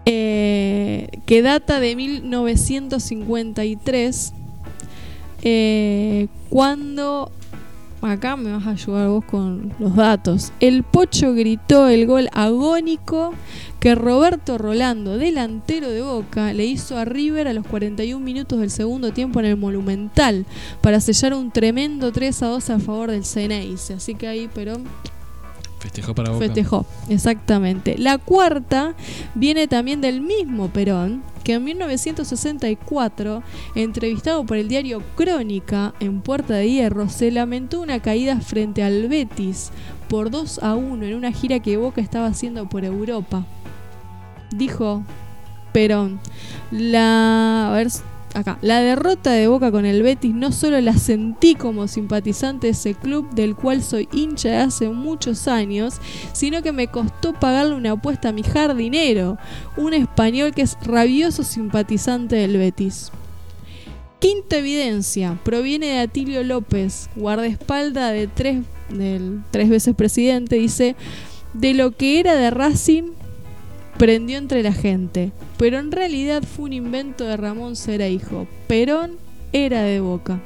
Eh, 0.06 1.08
que 1.26 1.42
data 1.42 1.80
de 1.80 1.96
1953 1.96 4.34
eh, 5.44 6.28
cuando 6.50 7.32
acá 8.02 8.36
me 8.36 8.52
vas 8.52 8.66
a 8.66 8.72
ayudar 8.72 9.08
vos 9.08 9.24
con 9.26 9.74
los 9.80 9.96
datos. 9.96 10.52
El 10.60 10.84
Pocho 10.84 11.34
gritó 11.34 11.88
el 11.88 12.06
gol 12.08 12.30
agónico 12.34 13.34
que 13.80 13.96
Roberto 13.96 14.58
Rolando, 14.58 15.18
delantero 15.18 15.90
de 15.90 16.02
Boca, 16.02 16.54
le 16.54 16.66
hizo 16.66 16.98
a 16.98 17.06
River 17.06 17.48
a 17.48 17.54
los 17.54 17.66
41 17.68 18.24
minutos 18.24 18.60
del 18.60 18.72
segundo 18.72 19.12
tiempo 19.12 19.40
en 19.40 19.46
el 19.48 19.58
Monumental 19.58 20.46
para 20.82 21.00
sellar 21.00 21.34
un 21.34 21.52
tremendo 21.52 22.12
3 22.12 22.44
a 22.44 22.48
2 22.48 22.70
a 22.70 22.80
favor 22.80 23.12
del 23.12 23.26
Ceneice. 23.26 23.94
Así 23.94 24.16
que 24.16 24.28
ahí 24.28 24.48
Perón 24.48 24.86
Festejó 25.80 26.16
para 26.16 26.30
Boca. 26.30 26.46
Festejó, 26.46 26.86
exactamente. 27.10 27.98
La 27.98 28.18
cuarta 28.18 28.96
viene 29.36 29.68
también 29.68 30.00
del 30.00 30.22
mismo 30.22 30.70
Perón, 30.70 31.22
que 31.44 31.54
en 31.54 31.64
1964, 31.64 33.44
entrevistado 33.76 34.46
por 34.46 34.58
el 34.58 34.68
diario 34.68 35.02
Crónica 35.16 35.94
en 36.00 36.22
Puerta 36.22 36.56
de 36.56 36.70
Hierro, 36.70 37.10
se 37.10 37.32
lamentó 37.32 37.82
una 37.82 38.02
caída 38.02 38.40
frente 38.40 38.84
al 38.84 39.08
Betis 39.08 39.72
por 40.08 40.32
2 40.32 40.60
a 40.64 40.76
1 40.76 41.06
en 41.06 41.16
una 41.16 41.32
gira 41.32 41.60
que 41.60 41.78
Boca 41.78 42.02
estaba 42.02 42.28
haciendo 42.28 42.68
por 42.70 42.86
Europa. 42.86 43.46
Dijo 44.56 45.04
Perón, 45.74 46.20
la... 46.72 47.70
A 47.70 47.74
ver, 47.74 47.88
acá. 48.34 48.58
La 48.62 48.80
derrota 48.80 49.32
de 49.32 49.48
Boca 49.48 49.72
con 49.72 49.86
el 49.86 50.04
Betis 50.04 50.34
no 50.34 50.52
solo 50.52 50.80
la 50.82 50.98
sentí 50.98 51.56
como 51.56 51.88
simpatizante 51.88 52.68
de 52.68 52.72
ese 52.74 52.94
club 52.94 53.30
del 53.34 53.56
cual 53.56 53.84
soy 53.84 54.08
hincha 54.12 54.50
de 54.50 54.58
hace 54.58 54.90
muchos 54.90 55.48
años, 55.48 55.96
sino 56.34 56.62
que 56.62 56.72
me 56.72 56.88
costó 56.88 57.34
pagarle 57.34 57.76
una 57.76 57.92
apuesta 57.92 58.30
a 58.30 58.34
mi 58.34 58.44
jardinero, 58.44 59.38
un 59.78 59.94
español 59.94 60.54
que 60.54 60.64
es 60.64 60.78
rabioso 60.82 61.44
simpatizante 61.44 62.36
del 62.36 62.58
Betis. 62.58 63.12
Quinta 64.20 64.58
evidencia 64.58 65.38
proviene 65.44 65.88
de 65.88 66.00
Atilio 66.00 66.44
López, 66.44 67.10
guardaespalda 67.16 68.10
de 68.12 68.28
tres, 68.28 68.64
del 68.90 69.42
tres 69.52 69.70
veces 69.70 69.96
presidente, 69.96 70.56
dice, 70.56 70.96
de 71.54 71.74
lo 71.74 71.92
que 71.92 72.20
era 72.22 72.36
de 72.36 72.50
Racing 72.50 73.12
prendió 73.98 74.38
entre 74.38 74.64
la 74.64 74.74
gente, 74.74 75.32
pero 75.58 75.80
en 75.80 75.92
realidad 75.92 76.44
fue 76.44 76.66
un 76.66 76.74
invento 76.74 77.26
de 77.26 77.38
Ramón 77.38 77.76
Cereijo. 77.76 78.48
Perón 78.68 79.18
era 79.52 79.84
de 79.84 80.00
Boca. 80.00 80.40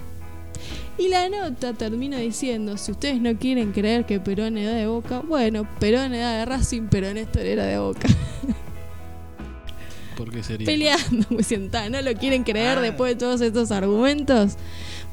Y 0.99 1.09
la 1.09 1.29
nota 1.29 1.73
termina 1.73 2.17
diciendo, 2.17 2.75
si 2.77 2.91
ustedes 2.91 3.21
no 3.21 3.37
quieren 3.37 3.71
creer 3.71 4.05
que 4.05 4.19
Perón 4.19 4.57
era 4.57 4.73
de 4.73 4.87
Boca, 4.87 5.19
bueno, 5.19 5.67
Perón 5.79 6.13
era 6.13 6.31
de 6.33 6.45
Racing, 6.45 6.87
pero 6.89 7.13
Néstor 7.13 7.43
era 7.43 7.65
de 7.65 7.77
Boca. 7.77 8.07
¿Por 10.17 10.31
qué 10.31 10.41
sería? 10.41 10.65
Peleando, 10.65 11.27
me 11.29 11.43
sienta, 11.43 11.89
¿no 11.89 12.01
lo 12.01 12.13
quieren 12.15 12.43
creer 12.43 12.79
Ah. 12.79 12.81
después 12.81 13.11
de 13.13 13.19
todos 13.19 13.41
estos 13.41 13.71
argumentos? 13.71 14.53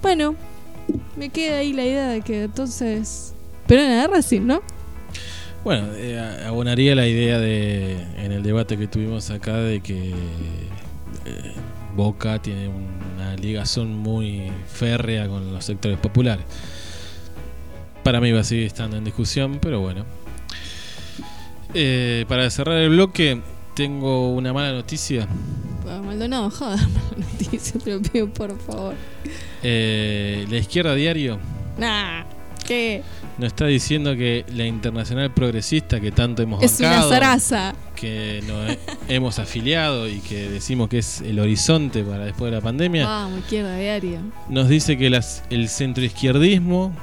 Bueno, 0.01 0.35
me 1.16 1.28
queda 1.28 1.59
ahí 1.59 1.73
la 1.74 1.85
idea 1.85 2.09
de 2.09 2.23
que 2.23 2.44
entonces 2.44 3.35
Perón 3.66 3.85
era 3.85 4.02
de 4.02 4.06
Racing, 4.09 4.43
¿no? 4.47 4.62
Bueno, 5.65 5.89
eh, 5.97 6.45
abonaría 6.47 6.95
la 6.95 7.07
idea 7.07 7.39
de 7.39 7.93
en 8.19 8.32
el 8.32 8.43
debate 8.43 8.77
que 8.77 8.86
tuvimos 8.86 9.31
acá 9.31 9.57
de 9.57 9.81
que 9.81 10.11
eh, 11.24 11.53
Boca 11.97 12.41
tiene 12.43 12.69
una 12.69 13.35
ligazón 13.36 13.97
muy 13.97 14.53
férrea 14.66 15.27
con 15.27 15.53
los 15.53 15.65
sectores 15.65 15.99
populares. 15.99 16.45
Para 18.03 18.20
mí 18.20 18.31
va 18.31 18.41
a 18.41 18.45
seguir 18.45 18.66
estando 18.66 18.99
en 18.99 19.05
discusión, 19.05 19.59
pero 19.61 19.81
bueno. 19.81 20.05
Eh, 21.73 22.27
para 22.28 22.49
cerrar 22.51 22.77
el 22.78 22.91
bloque, 22.91 23.41
tengo 23.74 24.35
una 24.35 24.53
mala 24.53 24.73
noticia. 24.73 25.27
Ah, 25.89 26.03
Maldonado, 26.05 26.51
joda, 26.51 26.77
mala 26.77 27.27
noticia, 27.32 27.81
te 27.81 27.91
lo 27.91 28.03
pido 28.03 28.28
por 28.28 28.59
favor. 28.59 28.95
Eh, 29.62 30.47
la 30.51 30.59
izquierda 30.59 30.95
diario 30.95 31.39
Nah, 31.78 32.24
¿qué? 32.66 33.03
Nos 33.39 33.48
está 33.48 33.66
diciendo 33.66 34.15
que 34.16 34.44
la 34.55 34.65
internacional 34.65 35.32
progresista 35.32 36.01
que 36.01 36.12
tanto 36.12 36.43
hemos 36.43 36.62
Es 36.62 36.78
una 36.81 36.90
bancado, 36.90 37.11
zaraza. 37.11 37.74
que 37.97 38.43
nos 38.47 38.70
he- 38.70 38.78
hemos 39.16 39.39
afiliado 39.39 40.09
y 40.09 40.20
que 40.20 40.48
decimos 40.48 40.89
que 40.89 40.98
es 40.98 41.20
el 41.20 41.39
horizonte 41.40 42.05
para 42.05 42.24
después 42.27 42.51
de 42.52 42.59
la 42.59 42.62
pandemia, 42.62 43.06
Vamos, 43.06 43.40
izquierda 43.40 43.77
diaria. 43.77 44.20
nos 44.48 44.69
dice 44.69 44.97
que 44.97 45.11
las, 45.11 45.43
el 45.51 45.69
centroizquierdismo, 45.69 46.94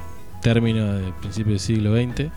término 0.42 0.94
del 0.94 1.14
principio 1.16 1.52
del 1.52 1.60
siglo 1.60 1.96
XX, 1.96 2.30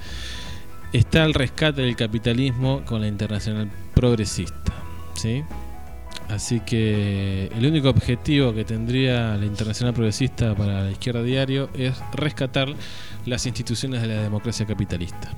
está 0.92 1.24
al 1.24 1.34
rescate 1.34 1.82
del 1.82 1.96
capitalismo 1.96 2.82
con 2.84 3.00
la 3.00 3.06
internacional 3.08 3.70
progresista. 3.94 4.72
¿sí? 5.14 5.42
Así 6.28 6.60
que 6.60 7.50
el 7.56 7.66
único 7.66 7.90
objetivo 7.90 8.54
que 8.54 8.64
tendría 8.64 9.36
la 9.36 9.44
internacional 9.44 9.92
progresista 9.94 10.54
para 10.54 10.82
la 10.84 10.90
izquierda 10.90 11.22
diario 11.22 11.68
es 11.76 11.94
rescatar 12.14 12.68
las 13.26 13.46
instituciones 13.46 14.02
de 14.02 14.08
la 14.08 14.22
democracia 14.22 14.66
capitalista. 14.66 15.30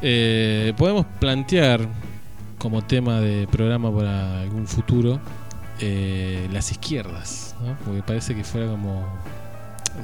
Eh, 0.00 0.72
podemos 0.76 1.06
plantear 1.18 1.88
como 2.58 2.82
tema 2.82 3.20
de 3.20 3.46
programa 3.48 3.94
para 3.94 4.42
algún 4.42 4.66
futuro 4.66 5.20
eh, 5.80 6.48
las 6.52 6.72
izquierdas, 6.72 7.54
porque 7.84 8.02
parece 8.02 8.34
que 8.34 8.44
fuera 8.44 8.68
como, 8.68 9.06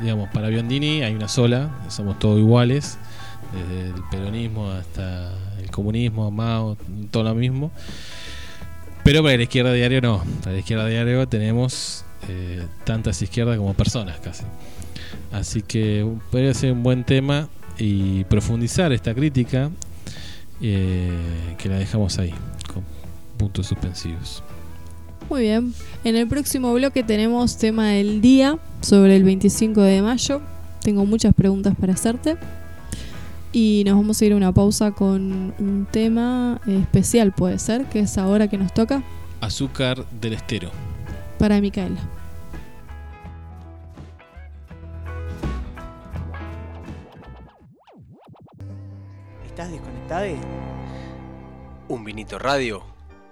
digamos, 0.00 0.28
para 0.30 0.48
Biondini 0.48 1.02
hay 1.02 1.14
una 1.14 1.28
sola, 1.28 1.70
somos 1.88 2.18
todos 2.18 2.38
iguales, 2.38 2.98
desde 3.52 3.88
el 3.88 4.02
peronismo 4.10 4.70
hasta 4.70 5.32
el 5.60 5.70
comunismo, 5.70 6.30
Mao, 6.30 6.76
todo 7.10 7.24
lo 7.24 7.34
mismo. 7.34 7.70
Pero 9.02 9.22
para 9.22 9.36
la 9.36 9.42
izquierda 9.42 9.72
diario 9.72 10.00
no, 10.00 10.24
para 10.40 10.52
la 10.52 10.58
izquierda 10.58 10.86
diario 10.86 11.28
tenemos 11.28 12.04
eh, 12.28 12.66
tantas 12.84 13.20
izquierdas 13.20 13.58
como 13.58 13.74
personas 13.74 14.18
casi. 14.20 14.44
Así 15.34 15.62
que 15.62 16.08
podría 16.30 16.54
ser 16.54 16.70
un 16.70 16.84
buen 16.84 17.02
tema 17.02 17.48
y 17.76 18.22
profundizar 18.24 18.92
esta 18.92 19.12
crítica 19.12 19.68
eh, 20.62 21.10
que 21.58 21.68
la 21.68 21.76
dejamos 21.76 22.20
ahí, 22.20 22.32
con 22.72 22.84
puntos 23.36 23.66
suspensivos. 23.66 24.44
Muy 25.28 25.42
bien. 25.42 25.74
En 26.04 26.14
el 26.14 26.28
próximo 26.28 26.72
bloque 26.72 27.02
tenemos 27.02 27.58
tema 27.58 27.88
del 27.88 28.20
día 28.20 28.58
sobre 28.80 29.16
el 29.16 29.24
25 29.24 29.80
de 29.80 30.02
mayo. 30.02 30.40
Tengo 30.82 31.04
muchas 31.04 31.34
preguntas 31.34 31.74
para 31.80 31.94
hacerte. 31.94 32.36
Y 33.52 33.82
nos 33.86 33.96
vamos 33.96 34.22
a 34.22 34.24
ir 34.24 34.34
a 34.34 34.36
una 34.36 34.52
pausa 34.52 34.92
con 34.92 35.52
un 35.58 35.88
tema 35.90 36.60
especial, 36.64 37.32
puede 37.32 37.58
ser, 37.58 37.86
que 37.86 38.00
es 38.00 38.18
ahora 38.18 38.46
que 38.46 38.56
nos 38.56 38.72
toca, 38.72 39.02
Azúcar 39.40 40.04
del 40.20 40.34
estero. 40.34 40.70
para 41.38 41.60
Micaela. 41.60 42.23
Un 51.88 52.04
vinito 52.04 52.38
radio 52.38 52.84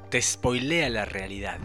te 0.08 0.22
spoilea 0.22 0.88
la 0.88 1.04
realidad. 1.04 1.60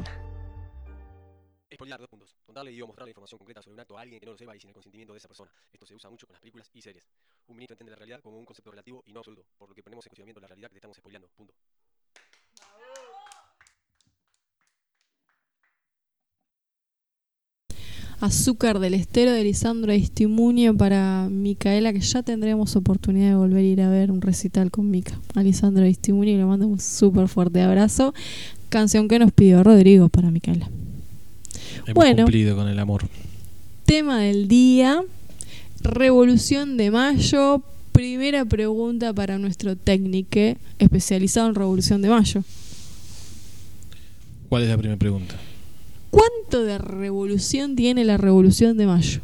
Spoilear, 1.73 1.99
dos 2.01 2.09
puntos. 2.09 2.35
Contarle 2.45 2.73
y 2.73 2.81
o 2.81 2.87
mostrar 2.87 3.05
la 3.05 3.11
información 3.11 3.37
concreta 3.37 3.61
sobre 3.61 3.75
un 3.75 3.79
acto 3.79 3.97
a 3.97 4.01
alguien 4.01 4.19
que 4.19 4.25
no 4.25 4.33
lo 4.33 4.37
sepa 4.37 4.53
y 4.55 4.59
sin 4.59 4.69
el 4.69 4.73
consentimiento 4.73 5.13
de 5.13 5.19
esa 5.19 5.29
persona. 5.29 5.49
Esto 5.71 5.85
se 5.85 5.95
usa 5.95 6.09
mucho 6.09 6.27
con 6.27 6.33
las 6.33 6.41
películas 6.41 6.69
y 6.73 6.81
series. 6.81 7.07
Un 7.47 7.55
vinito 7.55 7.73
entiende 7.73 7.91
la 7.91 7.97
realidad 7.97 8.19
como 8.21 8.37
un 8.37 8.45
concepto 8.45 8.69
relativo 8.69 9.01
y 9.05 9.13
no 9.13 9.19
absoluto, 9.19 9.45
por 9.57 9.69
lo 9.69 9.75
que 9.75 9.81
ponemos 9.81 10.05
en 10.05 10.09
cuestionamiento 10.09 10.41
la 10.41 10.47
realidad 10.47 10.67
que 10.67 10.73
te 10.73 10.79
estamos 10.79 10.97
spoileando. 10.97 11.29
Punto. 11.29 11.53
Azúcar 18.19 18.79
del 18.79 18.95
Estero 18.95 19.31
de 19.31 19.43
Lisandro 19.43 19.91
Estimunio 19.91 20.75
para 20.75 21.27
Micaela, 21.29 21.93
que 21.93 21.99
ya 21.99 22.23
tendremos 22.23 22.75
oportunidad 22.75 23.29
de 23.29 23.35
volver 23.35 23.59
a 23.59 23.61
ir 23.61 23.81
a 23.81 23.89
ver 23.89 24.09
un 24.11 24.21
recital 24.21 24.71
con 24.71 24.89
Mica. 24.89 25.19
A 25.35 25.43
Lisandro 25.43 25.85
Estimunio 25.85 26.33
y 26.33 26.37
le 26.37 26.45
mando 26.45 26.65
un 26.67 26.79
súper 26.79 27.27
fuerte 27.27 27.61
abrazo. 27.61 28.15
Canción 28.69 29.07
que 29.07 29.19
nos 29.19 29.31
pidió 29.31 29.63
Rodrigo 29.63 30.09
para 30.09 30.31
Micaela. 30.31 30.67
Hemos 31.85 31.93
Bueno. 31.93 32.23
cumplido 32.23 32.55
con 32.55 32.67
el 32.67 32.79
amor. 32.79 33.07
Tema 33.85 34.19
del 34.19 34.47
día, 34.47 35.03
Revolución 35.81 36.75
de 36.75 36.89
Mayo. 36.91 37.61
Primera 37.91 38.45
pregunta 38.45 39.13
para 39.13 39.37
nuestro 39.37 39.75
técnico 39.75 40.39
especializado 40.79 41.49
en 41.49 41.55
Revolución 41.55 42.01
de 42.01 42.09
Mayo. 42.09 42.43
¿Cuál 44.49 44.63
es 44.63 44.69
la 44.69 44.77
primera 44.77 44.97
pregunta? 44.97 45.35
¿Cuánto 46.17 46.63
de 46.63 46.79
revolución 46.79 47.75
tiene 47.75 48.03
la 48.03 48.17
Revolución 48.17 48.75
de 48.75 48.87
Mayo? 48.87 49.21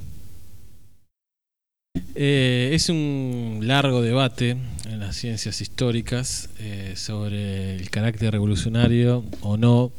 Eh, 2.14 2.70
es 2.74 2.88
un 2.90 3.62
largo 3.64 4.04
debate 4.04 4.58
en 4.86 5.00
las 5.00 5.16
ciencias 5.16 5.60
históricas 5.60 6.52
eh, 6.60 6.94
sobre 6.96 7.78
el 7.78 7.90
carácter 7.90 8.34
revolucionario 8.34 9.24
o 9.42 9.58
no 9.58 9.92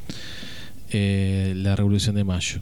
eh, 0.92 1.54
la 1.56 1.74
Revolución 1.74 2.14
de 2.14 2.22
Mayo. 2.22 2.60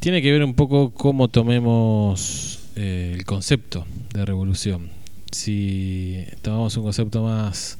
Tiene 0.00 0.22
que 0.22 0.32
ver 0.32 0.42
un 0.42 0.54
poco 0.54 0.90
cómo 0.90 1.28
tomemos 1.28 2.64
el 2.74 3.24
concepto 3.24 3.86
de 4.12 4.24
revolución. 4.24 4.90
Si 5.30 6.24
tomamos 6.42 6.76
un 6.76 6.82
concepto 6.82 7.22
más 7.22 7.78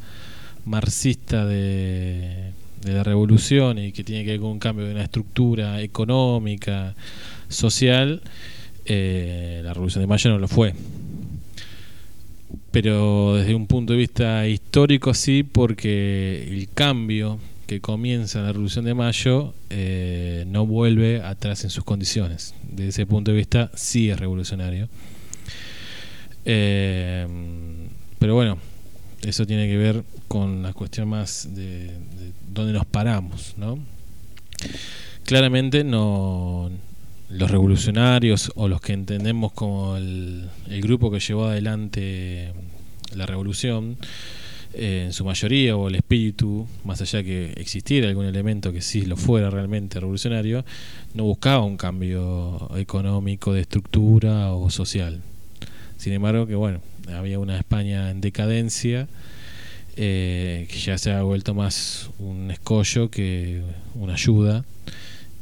marxista 0.64 1.44
de, 1.44 2.45
de 2.86 2.94
la 2.94 3.02
revolución 3.02 3.78
y 3.78 3.92
que 3.92 4.04
tiene 4.04 4.24
que 4.24 4.30
ver 4.30 4.40
con 4.40 4.50
un 4.50 4.58
cambio 4.58 4.86
de 4.86 4.92
una 4.92 5.02
estructura 5.02 5.82
económica, 5.82 6.94
social, 7.48 8.22
eh, 8.84 9.60
la 9.64 9.74
Revolución 9.74 10.02
de 10.02 10.06
Mayo 10.06 10.30
no 10.30 10.38
lo 10.38 10.48
fue. 10.48 10.74
Pero 12.70 13.36
desde 13.36 13.54
un 13.54 13.66
punto 13.66 13.92
de 13.92 13.98
vista 13.98 14.46
histórico 14.46 15.14
sí, 15.14 15.42
porque 15.42 16.46
el 16.48 16.68
cambio 16.72 17.38
que 17.66 17.80
comienza 17.80 18.38
en 18.38 18.46
la 18.46 18.52
Revolución 18.52 18.84
de 18.84 18.94
Mayo 18.94 19.54
eh, 19.70 20.44
no 20.46 20.66
vuelve 20.66 21.22
atrás 21.22 21.64
en 21.64 21.70
sus 21.70 21.84
condiciones. 21.84 22.54
Desde 22.70 22.90
ese 22.90 23.06
punto 23.06 23.32
de 23.32 23.36
vista 23.36 23.70
sí 23.74 24.10
es 24.10 24.20
revolucionario. 24.20 24.88
Eh, 26.44 27.26
pero 28.20 28.34
bueno, 28.34 28.58
eso 29.28 29.46
tiene 29.46 29.66
que 29.68 29.76
ver 29.76 30.04
con 30.28 30.62
la 30.62 30.72
cuestión 30.72 31.08
más 31.08 31.48
de, 31.54 31.86
de 31.86 32.32
dónde 32.48 32.72
nos 32.72 32.86
paramos, 32.86 33.54
¿no? 33.56 33.78
Claramente 35.24 35.84
no 35.84 36.70
los 37.28 37.50
revolucionarios 37.50 38.52
o 38.54 38.68
los 38.68 38.80
que 38.80 38.92
entendemos 38.92 39.52
como 39.52 39.96
el, 39.96 40.48
grupo 40.80 41.10
que 41.10 41.20
llevó 41.20 41.46
adelante 41.46 42.52
la 43.14 43.26
revolución 43.26 43.96
eh, 44.74 45.04
en 45.06 45.12
su 45.12 45.24
mayoría 45.24 45.76
o 45.76 45.88
el 45.88 45.96
espíritu 45.96 46.66
más 46.84 47.00
allá 47.00 47.22
que 47.24 47.52
existiera 47.56 48.08
algún 48.08 48.26
elemento 48.26 48.72
que 48.72 48.82
sí 48.82 49.02
lo 49.06 49.16
fuera 49.16 49.50
realmente 49.50 49.98
revolucionario 49.98 50.64
no 51.14 51.24
buscaba 51.24 51.64
un 51.64 51.76
cambio 51.76 52.70
económico 52.76 53.52
de 53.52 53.62
estructura 53.62 54.52
o 54.52 54.70
social 54.70 55.20
sin 55.96 56.12
embargo 56.12 56.46
que 56.46 56.54
bueno 56.54 56.80
había 57.14 57.38
una 57.38 57.56
España 57.56 58.10
en 58.10 58.20
decadencia 58.20 59.08
eh, 59.96 60.66
que 60.70 60.78
ya 60.78 60.98
se 60.98 61.12
ha 61.12 61.22
vuelto 61.22 61.54
más 61.54 62.10
un 62.18 62.50
escollo 62.50 63.10
que 63.10 63.62
una 63.94 64.14
ayuda 64.14 64.64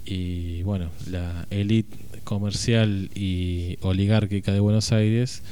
y 0.04 0.62
bueno, 0.62 0.90
la 1.10 1.46
élite 1.50 1.96
comercial 2.24 3.10
y 3.14 3.78
oligárquica 3.82 4.52
de 4.52 4.60
Buenos 4.60 4.92
Aires 4.92 5.42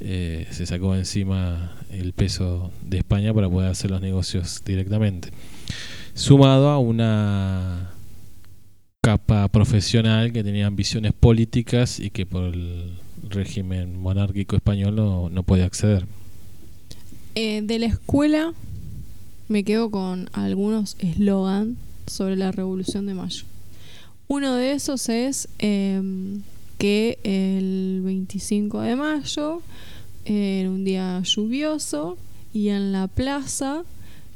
eh, 0.00 0.46
se 0.50 0.64
sacó 0.66 0.96
encima 0.96 1.76
el 1.90 2.12
peso 2.12 2.72
de 2.82 2.98
España 2.98 3.34
para 3.34 3.48
poder 3.48 3.70
hacer 3.70 3.90
los 3.90 4.00
negocios 4.00 4.62
directamente. 4.64 5.28
Sumado 6.14 6.70
a 6.70 6.78
una 6.78 7.90
capa 9.02 9.48
profesional 9.48 10.32
que 10.32 10.42
tenía 10.42 10.66
ambiciones 10.66 11.12
políticas 11.12 12.00
y 12.00 12.10
que 12.10 12.26
por 12.26 12.54
el 12.54 12.99
régimen 13.30 14.00
monárquico 14.00 14.56
español 14.56 14.96
no, 14.96 15.28
no 15.28 15.42
puede 15.42 15.64
acceder. 15.64 16.06
Eh, 17.34 17.62
de 17.62 17.78
la 17.78 17.86
escuela 17.86 18.52
me 19.48 19.64
quedo 19.64 19.90
con 19.90 20.28
algunos 20.32 20.96
eslogan 20.98 21.76
sobre 22.06 22.36
la 22.36 22.52
Revolución 22.52 23.06
de 23.06 23.14
Mayo. 23.14 23.44
Uno 24.28 24.54
de 24.54 24.72
esos 24.72 25.08
es 25.08 25.48
eh, 25.58 26.00
que 26.78 27.18
el 27.24 28.00
25 28.04 28.80
de 28.80 28.96
mayo 28.96 29.60
eh, 30.24 30.60
era 30.60 30.70
un 30.70 30.84
día 30.84 31.20
lluvioso 31.24 32.16
y 32.54 32.68
en 32.68 32.92
la 32.92 33.08
plaza 33.08 33.82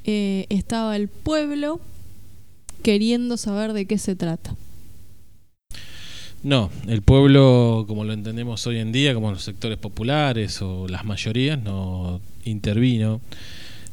eh, 0.05 0.47
estaba 0.49 0.97
el 0.97 1.09
pueblo 1.09 1.81
queriendo 2.83 3.37
saber 3.37 3.73
de 3.73 3.87
qué 3.87 3.99
se 3.99 4.17
trata. 4.17 4.57
No, 6.45 6.71
el 6.87 7.03
pueblo, 7.03 7.85
como 7.89 8.05
lo 8.05 8.13
entendemos 8.13 8.65
hoy 8.67 8.79
en 8.79 8.93
día, 8.93 9.15
como 9.15 9.31
los 9.33 9.43
sectores 9.43 9.79
populares 9.79 10.61
o 10.63 10.87
las 10.89 11.05
mayorías, 11.05 11.59
no 11.59 12.21
intervino. 12.45 13.21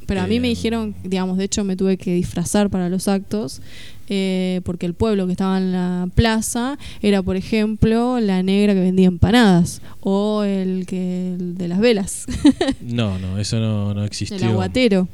Pero 0.06 0.22
a 0.22 0.28
mí 0.28 0.40
me 0.42 0.48
Eh, 0.48 0.50
dijeron, 0.50 0.94
digamos, 1.04 1.38
de 1.38 1.46
hecho 1.46 1.64
me 1.64 1.78
tuve 1.78 1.96
que 1.96 2.14
disfrazar 2.14 2.70
para 2.70 2.90
los 2.90 3.08
actos, 3.08 3.62
eh, 4.10 4.60
porque 4.66 4.86
el 4.86 4.94
pueblo 4.94 5.26
que 5.28 5.32
estaba 5.32 5.58
en 5.58 5.72
la 5.72 6.10
plaza 6.14 6.78
era, 7.02 7.24
por 7.24 7.38
ejemplo, 7.38 8.20
la 8.20 8.44
negra 8.44 8.74
que 8.74 8.82
vendía 8.82 9.08
empanadas 9.08 9.82
o 10.02 10.44
el 10.44 10.86
que 10.86 11.36
el 11.36 11.58
de 11.58 11.68
las 11.70 11.80
velas, 11.80 12.26
No, 12.82 13.18
no, 13.20 13.38
eso 13.40 13.60
no, 13.62 13.94
no 13.94 14.04
existió. 14.04 14.36
el 14.36 14.44
aguatero. 14.44 15.08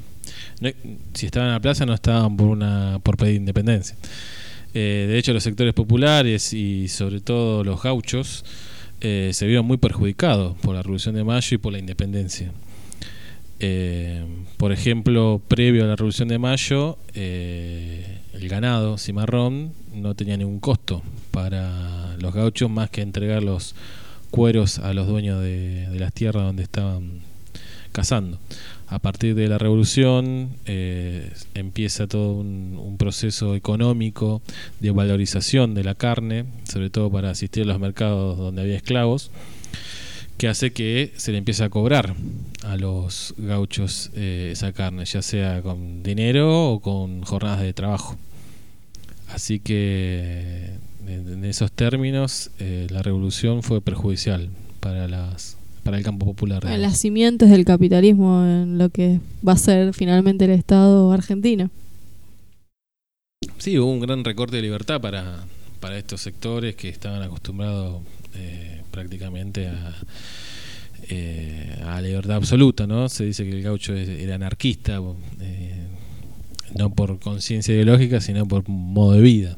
No- 0.61 0.71
si 1.13 1.27
estaban 1.27 1.49
en 1.49 1.53
la 1.53 1.59
plaza 1.59 1.85
no 1.85 1.93
estaban 1.93 2.35
por 2.35 2.47
una 2.47 2.99
por 3.03 3.15
pedir 3.17 3.35
independencia. 3.35 3.95
Eh, 4.79 5.07
de 5.07 5.17
hecho, 5.17 5.33
los 5.33 5.41
sectores 5.41 5.73
populares 5.73 6.53
y 6.53 6.87
sobre 6.87 7.19
todo 7.19 7.63
los 7.63 7.81
gauchos 7.81 8.45
eh, 9.01 9.31
se 9.33 9.47
vieron 9.47 9.65
muy 9.65 9.77
perjudicados 9.77 10.55
por 10.59 10.75
la 10.75 10.83
Revolución 10.83 11.15
de 11.15 11.23
Mayo 11.23 11.55
y 11.55 11.57
por 11.57 11.73
la 11.73 11.79
independencia. 11.79 12.51
Eh, 13.59 14.23
por 14.57 14.71
ejemplo, 14.71 15.41
previo 15.47 15.83
a 15.83 15.87
la 15.87 15.95
Revolución 15.95 16.27
de 16.27 16.37
Mayo, 16.37 16.99
el 17.15 18.47
ganado 18.49 18.99
cimarrón 18.99 19.73
no 19.95 20.13
tenía 20.13 20.37
ningún 20.37 20.59
costo 20.59 21.01
para 21.31 22.15
los 22.17 22.35
gauchos 22.35 22.69
más 22.69 22.91
que 22.91 23.01
entregar 23.01 23.41
los 23.41 23.73
cueros 24.29 24.77
a 24.77 24.93
los 24.93 25.07
dueños 25.07 25.41
de, 25.41 25.89
de 25.89 25.99
las 25.99 26.13
tierras 26.13 26.43
donde 26.43 26.61
estaban 26.61 27.21
cazando. 27.93 28.37
A 28.89 28.99
partir 28.99 29.35
de 29.35 29.49
la 29.49 29.57
revolución 29.57 30.55
eh, 30.65 31.33
empieza 31.53 32.07
todo 32.07 32.33
un, 32.33 32.95
proceso 32.97 33.53
económico 33.53 34.41
de 34.79 34.91
valorización 34.91 35.75
de 35.75 35.83
la 35.83 35.93
carne, 35.93 36.45
sobre 36.63 36.89
todo 36.89 37.11
para 37.11 37.29
asistir 37.29 37.63
a 37.63 37.67
los 37.67 37.79
mercados 37.79 38.37
donde 38.37 38.61
había 38.61 38.75
esclavos, 38.75 39.29
que 40.37 40.47
hace 40.47 40.71
que 40.71 41.13
se 41.17 41.31
le 41.31 41.37
empiece 41.37 41.63
a 41.63 41.69
cobrar 41.69 42.15
a 42.63 42.77
los 42.77 43.35
gauchos 43.37 44.09
eh, 44.15 44.49
esa 44.53 44.71
carne, 44.71 45.05
ya 45.05 45.21
sea 45.21 45.61
con 45.61 46.01
dinero 46.01 46.71
o 46.71 46.79
con 46.79 47.21
jornadas 47.23 47.61
de 47.61 47.73
trabajo. 47.73 48.17
Así 49.29 49.59
que 49.59 50.71
en, 51.05 51.33
en 51.33 51.45
esos 51.45 51.71
términos 51.71 52.51
eh, 52.59 52.87
la 52.89 53.03
revolución 53.03 53.63
fue 53.63 53.81
perjudicial 53.81 54.49
para 54.79 55.07
las 55.07 55.56
para 55.87 55.99
el 55.99 56.03
campo 56.03 56.25
popular. 56.25 56.65
En 56.65 56.81
las 56.81 56.97
simientes 56.97 57.49
del 57.49 57.63
capitalismo 57.63 58.43
en 58.43 58.77
lo 58.77 58.89
que 58.89 59.21
va 59.47 59.53
a 59.53 59.57
ser 59.57 59.93
finalmente 59.93 60.43
el 60.43 60.51
Estado 60.51 61.13
argentino. 61.13 61.69
Sí, 63.57 63.79
hubo 63.79 63.89
un 63.89 64.01
gran 64.01 64.25
recorte 64.25 64.57
de 64.57 64.63
libertad 64.63 64.99
para, 64.99 65.45
para 65.79 65.97
estos 65.97 66.19
sectores 66.19 66.75
que 66.75 66.89
estaban 66.89 67.21
acostumbrados 67.21 68.01
eh, 68.35 68.81
prácticamente 68.91 69.69
a, 69.69 69.95
eh, 71.07 71.81
a 71.85 72.01
libertad 72.01 72.35
absoluta, 72.35 72.85
¿no? 72.85 73.07
Se 73.07 73.23
dice 73.23 73.45
que 73.45 73.51
el 73.51 73.61
gaucho 73.61 73.95
era 73.95 74.35
anarquista, 74.35 74.99
eh, 75.39 75.85
no 76.77 76.89
por 76.89 77.17
conciencia 77.19 77.73
ideológica, 77.73 78.19
sino 78.19 78.45
por 78.45 78.67
modo 78.67 79.13
de 79.13 79.21
vida. 79.21 79.57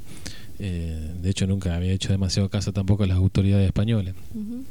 Eh, 0.59 1.13
de 1.21 1.29
hecho, 1.29 1.47
nunca 1.47 1.75
había 1.75 1.93
hecho 1.93 2.11
demasiado 2.11 2.49
caso 2.49 2.73
tampoco 2.73 3.03
a 3.03 3.07
las 3.07 3.17
autoridades 3.17 3.65
españolas. 3.65 4.13
Ujú. 4.35 4.63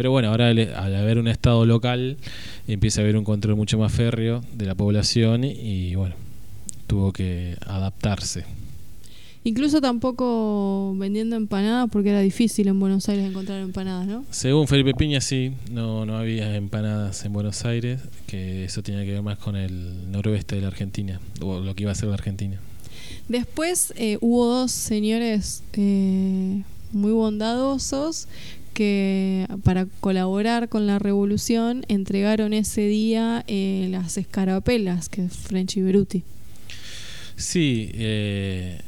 Pero 0.00 0.12
bueno, 0.12 0.30
ahora 0.30 0.48
al, 0.48 0.96
haber 0.96 1.18
un 1.18 1.28
Estado 1.28 1.66
local, 1.66 2.16
empieza 2.66 3.02
a 3.02 3.04
haber 3.04 3.18
un 3.18 3.24
control 3.24 3.54
mucho 3.54 3.76
más 3.76 3.92
férreo 3.92 4.42
de 4.54 4.64
la 4.64 4.74
población 4.74 5.44
y, 5.44 5.50
y, 5.50 5.94
bueno, 5.94 6.14
tuvo 6.86 7.12
que 7.12 7.58
adaptarse. 7.66 8.46
Incluso 9.44 9.82
tampoco 9.82 10.94
vendiendo 10.96 11.36
empanadas 11.36 11.90
porque 11.92 12.08
era 12.08 12.20
difícil 12.20 12.68
en 12.68 12.80
Buenos 12.80 13.10
Aires 13.10 13.26
encontrar 13.26 13.60
empanadas, 13.60 14.06
¿no? 14.06 14.24
Según 14.30 14.68
Felipe 14.68 14.94
Piña, 14.94 15.20
sí, 15.20 15.52
no, 15.70 16.06
no 16.06 16.16
había 16.16 16.56
empanadas 16.56 17.22
en 17.26 17.34
Buenos 17.34 17.66
Aires, 17.66 18.00
que 18.26 18.64
eso 18.64 18.82
tenía 18.82 19.04
que 19.04 19.12
ver 19.12 19.22
más 19.22 19.36
con 19.36 19.54
el 19.54 20.10
noroeste 20.10 20.54
de 20.54 20.62
la 20.62 20.68
Argentina, 20.68 21.20
o 21.42 21.60
lo 21.60 21.74
que 21.74 21.82
iba 21.82 21.92
a 21.92 21.94
ser 21.94 22.08
la 22.08 22.14
Argentina. 22.14 22.58
Después 23.28 23.92
eh, 23.98 24.16
hubo 24.22 24.46
dos 24.46 24.72
señores 24.72 25.62
eh, 25.74 26.62
muy 26.92 27.12
bondadosos 27.12 28.28
que 28.80 29.46
para 29.62 29.84
colaborar 30.00 30.70
con 30.70 30.86
la 30.86 30.98
revolución 30.98 31.84
entregaron 31.88 32.54
ese 32.54 32.86
día 32.86 33.44
eh, 33.46 33.88
las 33.90 34.16
escarapelas, 34.16 35.10
que 35.10 35.26
es 35.26 35.36
French 35.36 35.76
y 35.76 35.82
Beruti. 35.82 36.22
Sí, 37.36 37.90
eh, 37.92 38.80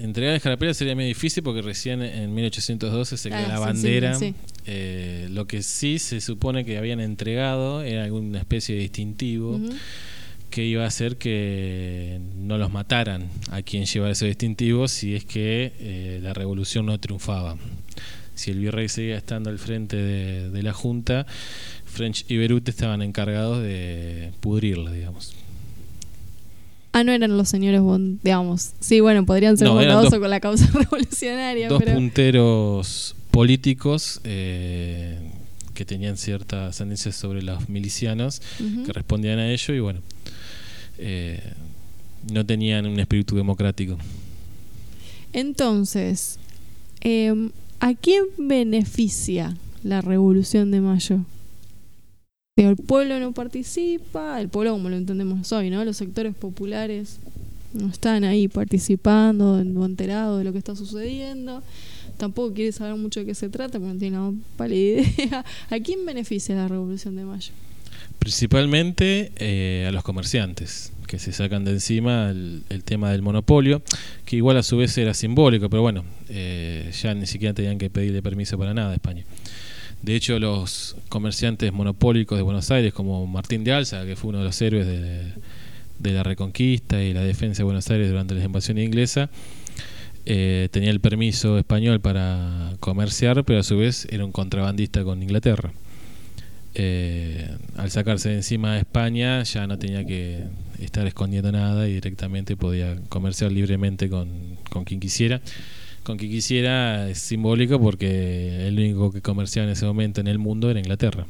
entregar 0.00 0.34
escarapelas 0.34 0.78
sería 0.78 0.94
muy 0.94 1.04
difícil 1.04 1.42
porque 1.42 1.60
recién 1.60 2.00
en 2.00 2.34
1812 2.34 3.18
se 3.18 3.28
Ah, 3.28 3.36
creó 3.36 3.48
la 3.48 3.58
bandera. 3.58 4.14
sí, 4.14 4.28
sí. 4.28 4.34
Eh, 4.64 5.28
lo 5.30 5.46
que 5.46 5.62
sí 5.62 5.98
se 5.98 6.22
supone 6.22 6.64
que 6.64 6.78
habían 6.78 7.00
entregado 7.00 7.82
era 7.82 8.04
alguna 8.04 8.38
especie 8.38 8.74
de 8.74 8.80
distintivo 8.80 9.60
que 10.48 10.64
iba 10.64 10.84
a 10.84 10.86
hacer 10.86 11.16
que 11.18 12.20
no 12.38 12.56
los 12.56 12.72
mataran 12.72 13.28
a 13.50 13.60
quien 13.60 13.84
llevara 13.84 14.12
ese 14.12 14.26
distintivo 14.26 14.88
si 14.88 15.14
es 15.14 15.26
que 15.26 15.72
eh, 15.78 16.20
la 16.22 16.32
revolución 16.32 16.86
no 16.86 16.98
triunfaba. 16.98 17.56
Si 18.36 18.52
el 18.52 18.60
virrey 18.60 18.88
seguía 18.88 19.16
estando 19.16 19.50
al 19.50 19.58
frente 19.58 19.96
de, 19.96 20.50
de 20.50 20.62
la 20.62 20.72
Junta, 20.72 21.26
French 21.84 22.24
y 22.28 22.36
Beruti 22.36 22.70
estaban 22.70 23.02
encargados 23.02 23.60
de 23.62 24.30
pudrirla, 24.40 24.92
digamos. 24.92 25.34
Ah, 26.92 27.02
no 27.04 27.12
eran 27.12 27.36
los 27.36 27.48
señores 27.48 27.80
bond, 27.80 28.20
digamos. 28.22 28.72
Sí, 28.80 29.00
bueno, 29.00 29.26
podrían 29.26 29.56
ser 29.58 29.66
No, 29.68 29.74
bondadosos 29.74 30.12
dos- 30.12 30.20
con 30.20 30.30
la 30.30 30.40
causa 30.40 30.66
revolucionaria, 30.72 31.68
Dos 31.68 31.78
pero 31.82 31.94
punteros 31.94 33.16
políticos 33.30 34.20
eh, 34.24 35.18
que 35.74 35.84
tenían 35.84 36.16
cierta 36.16 36.68
ascendencia 36.68 37.12
sobre 37.12 37.42
los 37.42 37.68
milicianos 37.68 38.40
que 38.86 38.92
respondían 38.94 39.38
a 39.38 39.50
ello 39.50 39.74
y 39.74 39.80
bueno, 39.80 40.00
eh, 40.98 41.40
no 42.32 42.46
tenían 42.46 42.86
un 42.86 42.98
espíritu 42.98 43.36
democrático. 43.36 43.98
Entonces, 45.32 46.38
eh, 47.02 47.50
¿a 47.80 47.94
quién 47.94 48.24
beneficia 48.38 49.56
la 49.82 50.00
Revolución 50.00 50.70
de 50.70 50.80
Mayo? 50.80 51.20
El 52.56 52.76
pueblo 52.76 53.20
no 53.20 53.32
participa, 53.32 54.40
el 54.40 54.48
pueblo 54.48 54.72
como 54.72 54.88
lo 54.88 54.96
entendemos 54.96 55.52
hoy, 55.52 55.68
¿no? 55.68 55.84
Los 55.84 55.98
sectores 55.98 56.34
populares 56.34 57.18
no 57.74 57.88
están 57.88 58.24
ahí 58.24 58.48
participando, 58.48 59.62
no 59.62 59.84
enterados 59.84 60.38
de 60.38 60.44
lo 60.44 60.52
que 60.52 60.58
está 60.58 60.74
sucediendo. 60.74 61.62
Tampoco 62.16 62.54
quiere 62.54 62.72
saber 62.72 62.96
mucho 62.96 63.20
de 63.20 63.26
qué 63.26 63.34
se 63.34 63.50
trata, 63.50 63.78
porque 63.78 63.92
no 63.92 63.98
tiene 63.98 64.16
la 64.16 64.32
pálida 64.56 65.02
idea. 65.02 65.44
¿A 65.70 65.80
quién 65.80 66.06
beneficia 66.06 66.54
la 66.54 66.66
Revolución 66.66 67.14
de 67.16 67.24
Mayo? 67.24 67.52
Principalmente 68.18 69.32
eh, 69.36 69.84
a 69.86 69.92
los 69.92 70.02
comerciantes, 70.02 70.92
que 71.06 71.18
se 71.18 71.32
sacan 71.32 71.64
de 71.64 71.72
encima 71.72 72.30
el, 72.30 72.82
tema 72.84 73.10
del 73.10 73.22
monopolio, 73.22 73.82
que 74.24 74.36
igual 74.36 74.56
a 74.56 74.62
su 74.62 74.76
vez 74.76 74.96
era 74.98 75.14
simbólico, 75.14 75.68
pero 75.70 75.82
bueno, 75.82 76.04
eh, 76.28 76.90
ya 77.00 77.14
ni 77.14 77.26
siquiera 77.26 77.54
tenían 77.54 77.78
que 77.78 77.90
pedirle 77.90 78.22
permiso 78.22 78.58
para 78.58 78.74
nada 78.74 78.92
a 78.92 78.94
España. 78.94 79.24
De 80.02 80.14
hecho, 80.14 80.38
los 80.38 80.96
comerciantes 81.08 81.72
monopólicos 81.72 82.38
de 82.38 82.42
Buenos 82.42 82.70
Aires, 82.70 82.92
como 82.92 83.26
Martín 83.26 83.64
de 83.64 83.72
Alza, 83.72 84.04
que 84.04 84.14
fue 84.14 84.30
uno 84.30 84.38
de 84.38 84.44
los 84.44 84.60
héroes 84.62 84.86
de, 84.86 85.32
de 85.98 86.12
la 86.12 86.22
reconquista 86.22 87.02
y 87.02 87.12
la 87.12 87.22
defensa 87.22 87.58
de 87.58 87.64
Buenos 87.64 87.90
Aires 87.90 88.08
durante 88.08 88.34
la 88.34 88.44
invasión 88.44 88.78
inglesa, 88.78 89.30
eh, 90.28 90.68
tenía 90.72 90.90
el 90.90 90.98
permiso 90.98 91.56
español 91.56 92.00
para 92.00 92.72
comerciar, 92.80 93.44
pero 93.44 93.60
a 93.60 93.62
su 93.62 93.78
vez 93.78 94.08
era 94.10 94.24
un 94.24 94.32
contrabandista 94.32 95.04
con 95.04 95.22
Inglaterra. 95.22 95.72
Eh, 96.78 97.56
al 97.76 97.90
sacarse 97.90 98.28
de 98.28 98.34
encima 98.36 98.74
a 98.74 98.78
España 98.78 99.42
ya 99.44 99.66
no 99.66 99.78
tenía 99.78 100.04
que 100.04 100.44
estar 100.78 101.06
escondiendo 101.06 101.50
nada 101.50 101.88
y 101.88 101.94
directamente 101.94 102.54
podía 102.54 103.00
comerciar 103.08 103.50
libremente 103.50 104.10
con, 104.10 104.28
con 104.68 104.84
quien 104.84 105.00
quisiera. 105.00 105.40
Con 106.02 106.18
quien 106.18 106.30
quisiera 106.30 107.08
es 107.08 107.18
simbólico 107.18 107.80
porque 107.80 108.68
el 108.68 108.78
único 108.78 109.10
que 109.10 109.22
comerciaba 109.22 109.66
en 109.66 109.72
ese 109.72 109.86
momento 109.86 110.20
en 110.20 110.26
el 110.26 110.38
mundo 110.38 110.70
era 110.70 110.78
Inglaterra. 110.78 111.26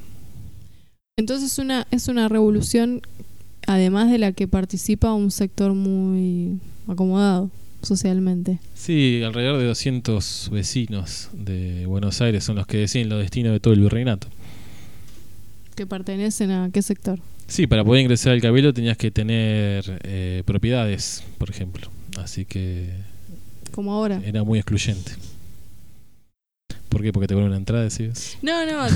Entonces 1.16 1.58
una, 1.60 1.86
es 1.92 2.08
una 2.08 2.28
revolución, 2.28 3.00
además 3.68 4.10
de 4.10 4.18
la 4.18 4.32
que 4.32 4.48
participa 4.48 5.14
un 5.14 5.30
sector 5.30 5.74
muy 5.74 6.58
acomodado 6.88 7.50
socialmente. 7.82 8.58
Sí, 8.74 9.22
alrededor 9.24 9.58
de 9.58 9.66
200 9.66 10.50
vecinos 10.52 11.30
de 11.32 11.86
Buenos 11.86 12.20
Aires 12.20 12.42
son 12.42 12.56
los 12.56 12.66
que 12.66 12.78
deciden 12.78 13.08
los 13.08 13.20
destinos 13.20 13.52
de 13.52 13.60
todo 13.60 13.74
el 13.74 13.80
virreinato. 13.80 14.26
Que 15.76 15.86
pertenecen 15.86 16.50
a 16.50 16.70
qué 16.72 16.82
sector. 16.82 17.20
Sí, 17.46 17.68
para 17.68 17.84
poder 17.84 18.02
ingresar 18.02 18.32
al 18.32 18.40
cabildo 18.40 18.72
tenías 18.74 18.96
que 18.96 19.12
tener 19.12 20.00
eh, 20.02 20.42
propiedades, 20.44 21.22
por 21.38 21.48
ejemplo. 21.50 21.88
Así 22.18 22.44
que 22.44 22.88
Como 23.70 23.92
ahora. 23.92 24.20
era 24.24 24.42
muy 24.42 24.58
excluyente. 24.58 25.12
¿Por 26.88 27.02
qué? 27.02 27.12
Porque 27.12 27.28
te 27.28 27.34
ponen 27.34 27.48
una 27.50 27.58
entrada, 27.58 27.84
decís. 27.84 28.38
No, 28.42 28.64
no, 28.64 28.86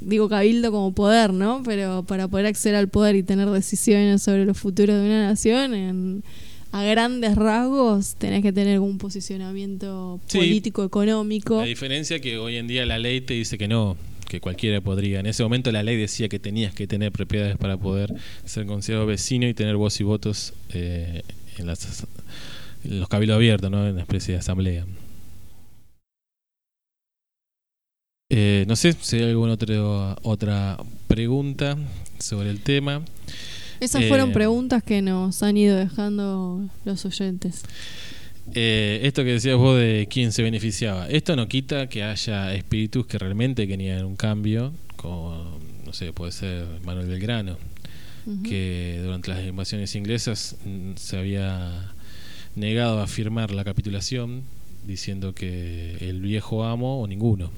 digo 0.00 0.28
cabildo 0.28 0.70
como 0.70 0.92
poder, 0.92 1.32
¿no? 1.32 1.62
Pero 1.64 2.04
para 2.04 2.28
poder 2.28 2.46
acceder 2.46 2.76
al 2.76 2.88
poder 2.88 3.16
y 3.16 3.22
tener 3.22 3.48
decisiones 3.48 4.22
sobre 4.22 4.44
los 4.44 4.56
futuros 4.58 4.96
de 5.00 5.06
una 5.06 5.26
nación, 5.28 5.74
en- 5.74 6.22
a 6.70 6.82
grandes 6.82 7.34
rasgos 7.34 8.14
tenés 8.16 8.42
que 8.42 8.52
tener 8.52 8.78
un 8.80 8.98
posicionamiento 8.98 10.20
Sí. 10.26 10.36
político, 10.38 10.84
económico. 10.84 11.56
La 11.60 11.64
diferencia 11.66 12.20
que 12.20 12.36
hoy 12.36 12.56
en 12.56 12.68
día 12.68 12.84
la 12.84 12.98
ley 12.98 13.22
te 13.22 13.32
dice 13.34 13.56
que 13.56 13.68
no, 13.68 13.96
que 14.28 14.40
cualquiera 14.40 14.80
podría. 14.80 15.20
En 15.20 15.26
ese 15.26 15.42
momento 15.42 15.72
la 15.72 15.82
ley 15.82 15.96
decía 15.96 16.28
que 16.28 16.38
tenías 16.38 16.74
que 16.74 16.86
tener 16.86 17.10
propiedades 17.12 17.56
para 17.56 17.76
poder 17.76 18.14
ser 18.44 18.66
considerado 18.66 19.06
vecino 19.06 19.48
y 19.48 19.54
tener 19.54 19.76
voz 19.76 20.00
y 20.00 20.04
votos 20.04 20.52
eh, 20.74 21.22
en, 21.56 21.66
las, 21.66 22.06
en 22.84 23.00
los 23.00 23.08
cabildos 23.08 23.36
abiertos, 23.36 23.70
¿no? 23.70 23.86
En 23.86 23.92
una 23.94 24.02
especie 24.02 24.34
de 24.34 24.40
asamblea. 24.40 24.84
Eh, 28.30 28.64
no 28.68 28.76
sé 28.76 28.92
si 29.00 29.16
hay 29.16 29.30
alguna 29.30 29.54
otra, 29.54 30.16
otra 30.22 30.76
pregunta 31.06 31.78
sobre 32.18 32.50
el 32.50 32.60
tema. 32.60 33.02
Esas 33.80 34.04
fueron 34.06 34.30
Eh, 34.30 34.34
preguntas 34.34 34.82
que 34.82 35.00
nos 35.00 35.42
han 35.42 35.56
ido 35.56 35.76
dejando 35.76 36.68
los 36.84 37.04
oyentes. 37.06 37.62
Eh, 38.54 39.00
esto 39.02 39.24
que 39.24 39.32
decías 39.32 39.56
vos 39.56 39.78
de 39.78 40.08
quién 40.10 40.32
se 40.32 40.42
beneficiaba, 40.42 41.08
esto 41.08 41.36
no 41.36 41.48
quita 41.48 41.88
que 41.88 42.02
haya 42.02 42.54
espíritus 42.54 43.06
que 43.06 43.18
realmente 43.18 43.66
querían 43.68 44.04
un 44.04 44.16
cambio, 44.16 44.72
como, 44.96 45.58
no 45.84 45.92
sé, 45.92 46.12
puede 46.12 46.32
ser 46.32 46.66
Manuel 46.84 47.06
Belgrano, 47.08 47.58
Ujú. 48.26 48.42
que 48.42 49.00
durante 49.02 49.30
las 49.30 49.46
invasiones 49.46 49.94
inglesas 49.94 50.56
mm, 50.64 50.92
se 50.96 51.16
había 51.18 51.92
negado 52.56 53.00
a 53.00 53.06
firmar 53.06 53.52
la 53.52 53.64
capitulación, 53.64 54.42
diciendo 54.86 55.34
que 55.34 55.96
el 56.00 56.20
viejo 56.20 56.64
amo 56.64 57.00
o 57.00 57.06
ninguno. 57.06 57.50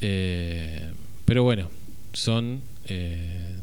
Eh, 0.00 0.90
pero 1.24 1.42
bueno, 1.42 1.70
son 2.12 2.60
eh, 2.86 3.57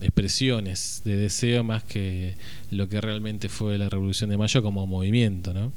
expresiones 0.00 1.02
de 1.04 1.16
deseo 1.16 1.64
más 1.64 1.84
que 1.84 2.34
lo 2.70 2.88
que 2.88 3.00
realmente 3.00 3.48
fue 3.48 3.78
la 3.78 3.88
Revolución 3.88 4.30
de 4.30 4.36
Mayo 4.36 4.62
como 4.62 4.86
movimiento, 4.86 5.52
¿no? 5.52 5.72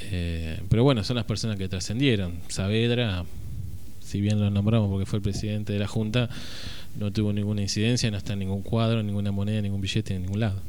Eh, 0.00 0.60
pero 0.68 0.84
bueno, 0.84 1.04
son 1.04 1.16
las 1.16 1.24
personas 1.24 1.56
que 1.56 1.68
trascendieron. 1.68 2.34
Saavedra, 2.48 3.24
si 4.00 4.20
bien 4.20 4.38
lo 4.40 4.50
nombramos 4.50 4.90
porque 4.90 5.06
fue 5.06 5.18
el 5.18 5.22
presidente 5.22 5.72
de 5.72 5.78
la 5.78 5.86
Junta, 5.86 6.28
no 6.98 7.12
tuvo 7.12 7.32
ninguna 7.32 7.62
incidencia, 7.62 8.10
no 8.10 8.16
está 8.16 8.34
en 8.34 8.40
ningún 8.40 8.62
cuadro, 8.62 9.02
ninguna 9.02 9.32
moneda, 9.32 9.60
ningún 9.62 9.80
billete 9.80 10.14
en 10.14 10.22
ningún 10.22 10.40
lado. 10.40 10.60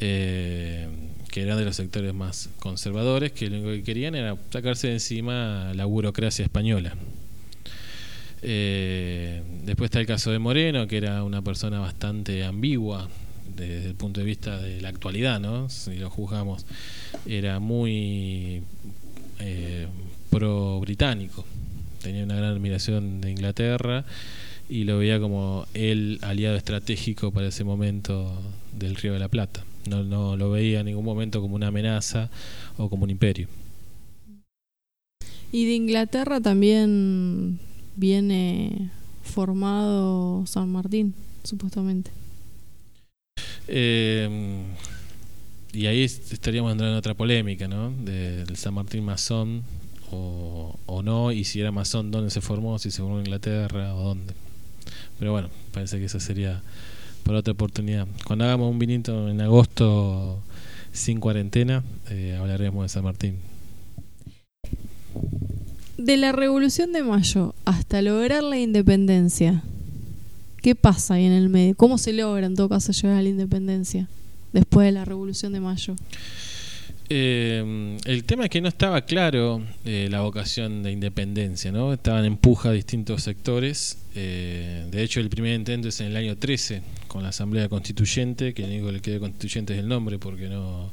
Eh, 0.00 0.88
que 1.30 1.42
eran 1.42 1.58
de 1.58 1.64
los 1.64 1.76
sectores 1.76 2.12
más 2.12 2.50
conservadores, 2.58 3.32
que 3.32 3.48
lo 3.48 3.56
único 3.56 3.70
que 3.70 3.82
querían 3.82 4.14
era 4.14 4.36
sacarse 4.50 4.88
de 4.88 4.94
encima 4.94 5.72
la 5.74 5.84
burocracia 5.84 6.42
española. 6.42 6.94
Eh, 8.42 9.42
después 9.64 9.88
está 9.88 10.00
el 10.00 10.06
caso 10.06 10.30
de 10.30 10.38
Moreno, 10.38 10.86
que 10.86 10.96
era 10.96 11.22
una 11.24 11.42
persona 11.42 11.78
bastante 11.78 12.44
ambigua 12.44 13.08
desde 13.56 13.88
el 13.88 13.94
punto 13.94 14.20
de 14.20 14.26
vista 14.26 14.58
de 14.58 14.80
la 14.80 14.88
actualidad, 14.88 15.40
¿no? 15.40 15.68
Si 15.68 15.96
lo 15.96 16.08
juzgamos, 16.08 16.64
era 17.26 17.58
muy 17.58 18.62
eh, 19.40 19.86
pro-británico, 20.30 21.44
tenía 22.02 22.24
una 22.24 22.36
gran 22.36 22.52
admiración 22.52 23.20
de 23.20 23.30
Inglaterra 23.30 24.04
y 24.68 24.84
lo 24.84 24.98
veía 24.98 25.20
como 25.20 25.66
el 25.74 26.18
aliado 26.22 26.56
estratégico 26.56 27.32
para 27.32 27.48
ese 27.48 27.64
momento 27.64 28.40
del 28.72 28.96
Río 28.96 29.12
de 29.12 29.18
la 29.18 29.28
Plata. 29.28 29.64
no, 29.86 30.04
no 30.04 30.36
lo 30.36 30.50
veía 30.50 30.80
en 30.80 30.86
ningún 30.86 31.04
momento 31.04 31.40
como 31.40 31.56
una 31.56 31.68
amenaza 31.68 32.30
o 32.78 32.88
como 32.88 33.04
un 33.04 33.10
imperio. 33.10 33.48
Y 35.52 35.66
de 35.66 35.74
Inglaterra 35.74 36.40
también 36.40 37.58
viene 37.96 38.90
formado 39.22 40.44
San 40.46 40.70
Martín, 40.70 41.14
supuestamente. 41.44 42.10
Eh, 43.68 44.28
y 45.72 45.86
ahí 45.86 46.02
est- 46.02 46.32
estaríamos 46.32 46.72
entrando 46.72 46.94
en 46.94 46.98
otra 46.98 47.14
polémica, 47.14 47.68
¿no? 47.68 47.90
De- 47.92 48.44
del 48.44 48.56
San 48.56 48.74
Martín 48.74 49.04
masón 49.04 49.62
o, 50.10 50.78
o 50.86 51.02
no, 51.02 51.30
y 51.32 51.44
si 51.44 51.60
era 51.60 51.70
masón, 51.72 52.10
¿dónde 52.10 52.30
se 52.30 52.40
formó? 52.40 52.78
Si 52.78 52.90
se 52.90 52.98
formó 53.02 53.16
en 53.20 53.26
Inglaterra 53.26 53.94
o 53.94 54.02
dónde. 54.02 54.34
Pero 55.18 55.32
bueno, 55.32 55.50
parece 55.72 55.98
que 55.98 56.06
esa 56.06 56.20
sería 56.20 56.62
para 57.24 57.38
otra 57.40 57.52
oportunidad. 57.52 58.06
Cuando 58.26 58.44
hagamos 58.44 58.70
un 58.70 58.78
vinito 58.78 59.28
en 59.28 59.40
agosto 59.40 60.42
sin 60.92 61.20
cuarentena, 61.20 61.84
eh, 62.10 62.36
hablaremos 62.40 62.84
de 62.84 62.88
San 62.88 63.04
Martín. 63.04 63.36
De 66.00 66.16
la 66.16 66.32
Revolución 66.32 66.92
de 66.92 67.02
Mayo 67.02 67.54
hasta 67.66 68.00
lograr 68.00 68.42
la 68.42 68.58
independencia, 68.58 69.62
¿qué 70.62 70.74
pasa 70.74 71.14
ahí 71.14 71.26
en 71.26 71.32
el 71.32 71.50
medio? 71.50 71.74
¿Cómo 71.76 71.98
se 71.98 72.14
logra 72.14 72.46
en 72.46 72.56
todo 72.56 72.70
caso 72.70 72.92
llegar 72.92 73.18
a 73.18 73.22
la 73.22 73.28
independencia 73.28 74.08
después 74.54 74.86
de 74.86 74.92
la 74.92 75.04
Revolución 75.04 75.52
de 75.52 75.60
Mayo? 75.60 75.96
Eh, 77.10 77.98
el 78.06 78.24
tema 78.24 78.44
es 78.44 78.50
que 78.50 78.62
no 78.62 78.68
estaba 78.68 79.02
claro 79.02 79.62
eh, 79.84 80.08
la 80.10 80.22
vocación 80.22 80.82
de 80.82 80.90
independencia, 80.90 81.70
¿no? 81.70 81.92
Estaban 81.92 82.24
en 82.24 82.38
puja 82.38 82.72
distintos 82.72 83.22
sectores. 83.22 83.98
eh, 84.14 84.86
de 84.90 85.02
hecho, 85.02 85.20
el 85.20 85.28
primer 85.28 85.54
intento 85.54 85.88
es 85.88 86.00
en 86.00 86.06
el 86.06 86.16
año 86.16 86.34
13, 86.34 86.80
con 87.08 87.24
la 87.24 87.28
Asamblea 87.28 87.68
Constituyente, 87.68 88.54
que 88.54 88.62
lo 88.62 88.68
único 88.68 89.02
que 89.02 89.18
constituyente 89.18 89.74
es 89.74 89.80
el 89.80 89.88
nombre, 89.88 90.18
porque 90.18 90.48
no, 90.48 90.92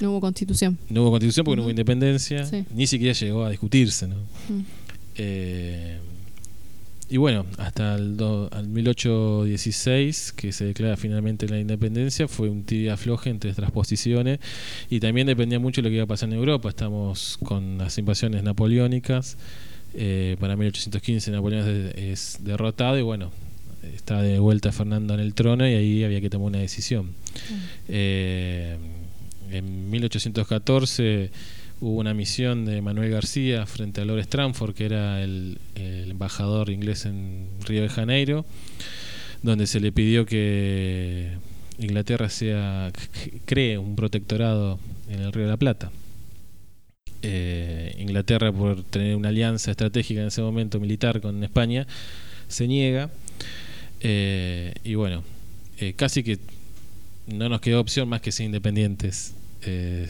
No 0.00 0.10
hubo 0.10 0.20
constitución. 0.20 0.78
no 0.90 1.02
hubo 1.02 1.10
constitución, 1.10 1.44
porque 1.44 1.56
no 1.56 1.62
hubo 1.62 1.70
independencia, 1.70 2.44
Sí. 2.44 2.64
ni 2.74 2.86
siquiera 2.86 3.12
llegó 3.14 3.44
a 3.44 3.50
discutirse, 3.50 4.06
¿no? 4.08 4.16
Mm. 4.16 4.60
Eh, 5.16 5.98
y 7.10 7.16
bueno, 7.18 7.46
hasta 7.58 7.94
el 7.94 8.16
do- 8.16 8.48
al 8.52 8.66
1816, 8.68 10.32
que 10.32 10.52
se 10.52 10.64
declara 10.64 10.96
finalmente 10.96 11.46
la 11.48 11.60
independencia, 11.60 12.26
fue 12.28 12.48
un 12.48 12.64
tibia 12.64 12.94
afloje 12.94 13.30
entre 13.30 13.52
transposiciones 13.52 14.40
y 14.90 15.00
también 15.00 15.26
dependía 15.26 15.58
mucho 15.60 15.80
de 15.82 15.88
lo 15.88 15.90
que 15.90 15.96
iba 15.96 16.04
a 16.04 16.08
pasar 16.08 16.28
en 16.30 16.36
Europa. 16.36 16.68
Estamos 16.68 17.38
con 17.44 17.78
las 17.78 17.96
invasiones 17.98 18.42
napoleónicas. 18.42 19.36
eh, 19.96 20.36
para 20.40 20.56
1815 20.56 21.30
Napoleón 21.30 21.60
es, 21.68 21.94
de- 21.94 22.12
es 22.12 22.38
derrotado 22.40 22.98
y 22.98 23.02
bueno, 23.02 23.30
está 23.94 24.20
de 24.22 24.40
vuelta 24.40 24.72
Fernando 24.72 25.14
en 25.14 25.20
el 25.20 25.34
trono 25.34 25.68
y 25.68 25.74
ahí 25.74 26.02
había 26.02 26.20
que 26.20 26.28
tomar 26.28 26.48
una 26.48 26.58
decisión. 26.58 27.10
Eh, 27.88 28.76
en 29.50 29.90
1814 29.90 31.30
hubo 31.80 31.98
una 31.98 32.14
misión 32.14 32.64
de 32.64 32.80
Manuel 32.80 33.10
García 33.10 33.66
frente 33.66 34.00
a 34.00 34.04
Lord 34.04 34.20
Stranford, 34.20 34.74
que 34.74 34.86
era 34.86 35.22
el, 35.22 35.58
embajador 35.74 36.70
inglés 36.70 37.06
en 37.06 37.48
Río 37.66 37.82
de 37.82 37.88
Janeiro, 37.88 38.44
donde 39.42 39.66
se 39.66 39.80
le 39.80 39.92
pidió 39.92 40.24
que 40.26 41.32
Inglaterra 41.78 42.28
sea 42.28 42.92
cree 43.44 43.78
un 43.78 43.96
protectorado 43.96 44.78
en 45.10 45.20
el 45.20 45.32
Río 45.32 45.44
de 45.44 45.50
la 45.50 45.56
Plata. 45.56 45.90
Eh, 47.22 47.96
Inglaterra, 47.98 48.52
por 48.52 48.82
tener 48.84 49.16
una 49.16 49.30
alianza 49.30 49.70
estratégica 49.70 50.20
en 50.20 50.28
ese 50.28 50.42
momento 50.42 50.78
militar 50.78 51.20
con 51.20 51.42
España, 51.42 51.86
se 52.48 52.68
niega. 52.68 53.10
Eh, 54.00 54.74
y 54.84 54.94
bueno, 54.94 55.24
eh, 55.78 55.94
casi 55.94 56.22
que 56.22 56.38
no 57.26 57.48
nos 57.48 57.60
quedó 57.60 57.80
opción 57.80 58.08
más 58.08 58.20
que 58.20 58.32
ser 58.32 58.46
independientes 58.46 59.34
eh, 59.62 60.08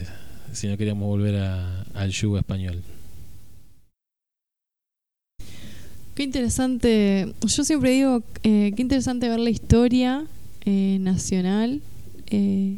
si 0.53 0.67
no 0.67 0.77
queríamos 0.77 1.07
volver 1.07 1.35
a- 1.37 1.81
al 1.93 2.11
yugo 2.11 2.37
español. 2.37 2.81
Qué 6.13 6.23
interesante. 6.23 7.33
Yo 7.41 7.63
siempre 7.65 7.91
digo, 7.91 8.23
eh, 8.43 8.71
qué 8.75 8.81
interesante 8.81 9.27
ver 9.27 9.39
la 9.39 9.49
historia 9.49 10.25
eh, 10.65 10.97
nacional 11.01 11.81
eh, 12.27 12.77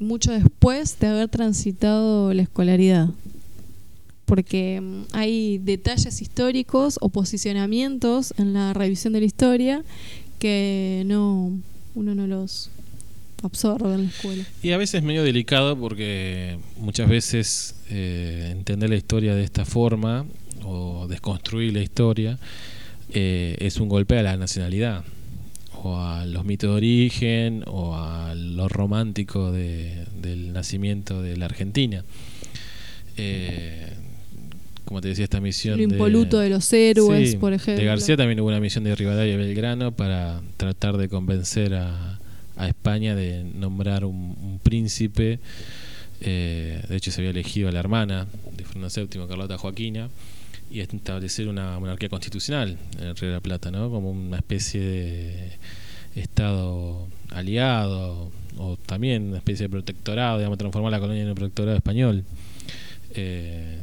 mucho 0.00 0.32
después 0.32 0.98
de 0.98 1.06
haber 1.06 1.28
transitado 1.28 2.34
la 2.34 2.42
escolaridad. 2.42 3.08
Porque 4.24 4.80
mm, 4.80 5.02
hay 5.12 5.58
detalles 5.58 6.20
históricos 6.20 6.98
o 7.00 7.10
posicionamientos 7.10 8.34
en 8.38 8.52
la 8.54 8.72
revisión 8.72 9.12
de 9.12 9.20
la 9.20 9.26
historia 9.26 9.84
que 10.40 11.04
no 11.06 11.52
uno 11.94 12.14
no 12.16 12.26
los 12.26 12.70
absorbe 13.46 13.94
en 13.94 14.04
la 14.04 14.08
escuela. 14.10 14.44
Y 14.62 14.72
a 14.72 14.78
veces 14.78 14.96
es 14.96 15.02
medio 15.02 15.22
delicado 15.22 15.76
porque 15.78 16.58
muchas 16.78 17.08
veces 17.08 17.76
eh, 17.90 18.48
entender 18.52 18.90
la 18.90 18.96
historia 18.96 19.34
de 19.34 19.44
esta 19.44 19.64
forma 19.64 20.24
o 20.64 21.06
desconstruir 21.08 21.72
la 21.74 21.82
historia 21.82 22.38
eh, 23.12 23.56
es 23.60 23.78
un 23.78 23.88
golpe 23.88 24.18
a 24.18 24.22
la 24.22 24.36
nacionalidad 24.36 25.04
o 25.82 25.98
a 25.98 26.24
los 26.26 26.44
mitos 26.44 26.70
de 26.70 26.76
origen 26.76 27.62
o 27.66 27.94
a 27.96 28.34
lo 28.34 28.68
romántico 28.68 29.52
de- 29.52 30.06
del 30.22 30.52
nacimiento 30.54 31.20
de 31.22 31.36
la 31.36 31.44
Argentina. 31.44 32.02
Eh, 33.16 33.88
como 34.84 35.00
te 35.00 35.08
decía, 35.08 35.24
esta 35.24 35.40
misión 35.40 35.76
Lo 35.78 35.82
impoluto 35.84 36.38
de 36.40 36.50
los 36.50 36.70
héroes, 36.72 37.32
Sí, 37.32 37.36
por 37.36 37.52
ejemplo. 37.54 37.80
De 37.80 37.86
García 37.86 38.16
también 38.16 38.40
hubo 38.40 38.48
una 38.48 38.60
misión 38.60 38.84
de 38.84 38.94
Rivadavia 38.94 39.32
y 39.34 39.36
Belgrano 39.36 39.92
para 39.92 40.40
tratar 40.56 40.96
de 40.98 41.08
convencer 41.08 41.74
a, 41.74 42.18
a 42.56 42.68
España 42.68 43.14
de 43.14 43.44
nombrar 43.44 44.04
un, 44.04 44.60
príncipe. 44.62 45.40
Eh, 46.20 46.82
de 46.88 46.96
hecho, 46.96 47.10
se 47.10 47.20
había 47.20 47.30
elegido 47.30 47.68
a 47.68 47.72
la 47.72 47.80
hermana 47.80 48.26
de 48.56 48.64
Fernando 48.64 48.88
VII, 48.94 49.26
Carlota 49.28 49.58
Joaquina, 49.58 50.08
y 50.70 50.80
establecer 50.80 51.48
una 51.48 51.78
monarquía 51.78 52.08
constitucional 52.08 52.78
en 52.98 53.04
el 53.04 53.16
Río 53.16 53.30
de 53.30 53.36
la 53.36 53.40
Plata, 53.40 53.70
¿no? 53.70 53.90
como 53.90 54.10
una 54.10 54.38
especie 54.38 54.80
de 54.80 55.58
Estado 56.16 57.08
aliado 57.30 58.30
o 58.56 58.76
también 58.76 59.28
una 59.28 59.38
especie 59.38 59.64
de 59.64 59.70
protectorado, 59.70 60.38
digamos, 60.38 60.58
transformar 60.58 60.92
la 60.92 61.00
colonia 61.00 61.22
en 61.22 61.28
un 61.28 61.34
protectorado 61.34 61.76
español. 61.76 62.24
Eh, 63.14 63.80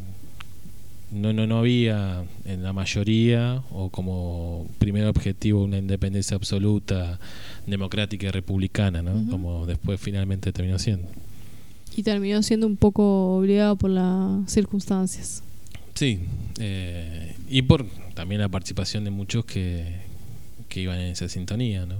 no, 1.12 1.34
no, 1.34 1.46
no 1.46 1.60
había 1.60 2.24
en 2.46 2.64
la 2.64 2.74
mayoría 2.74 3.62
o 3.72 3.90
como 3.90 4.68
primer 4.80 5.06
objetivo 5.06 5.64
una 5.64 5.78
independencia 5.78 6.36
absoluta, 6.36 7.20
democrática 7.68 8.28
y 8.28 8.32
republicana, 8.32 9.02
¿no? 9.02 9.30
Como 9.30 9.66
después 9.66 10.00
finalmente 10.00 10.52
terminó 10.54 10.80
siendo. 10.80 11.08
Y 11.96 12.04
terminó 12.04 12.42
siendo 12.42 12.68
un 12.68 12.78
poco 12.78 13.36
obligado 13.36 13.76
por 13.76 13.90
las 13.90 14.50
circunstancias. 14.50 15.44
Sí, 15.94 16.20
eh, 16.60 17.36
y 17.50 17.62
por 17.64 17.86
también 18.14 18.42
la 18.42 18.50
participación 18.50 19.04
de 19.04 19.12
muchos 19.12 19.44
que, 19.46 19.98
que 20.70 20.82
iban 20.82 21.00
en 21.00 21.12
esa 21.12 21.28
sintonía, 21.28 21.86
¿no? 21.86 21.96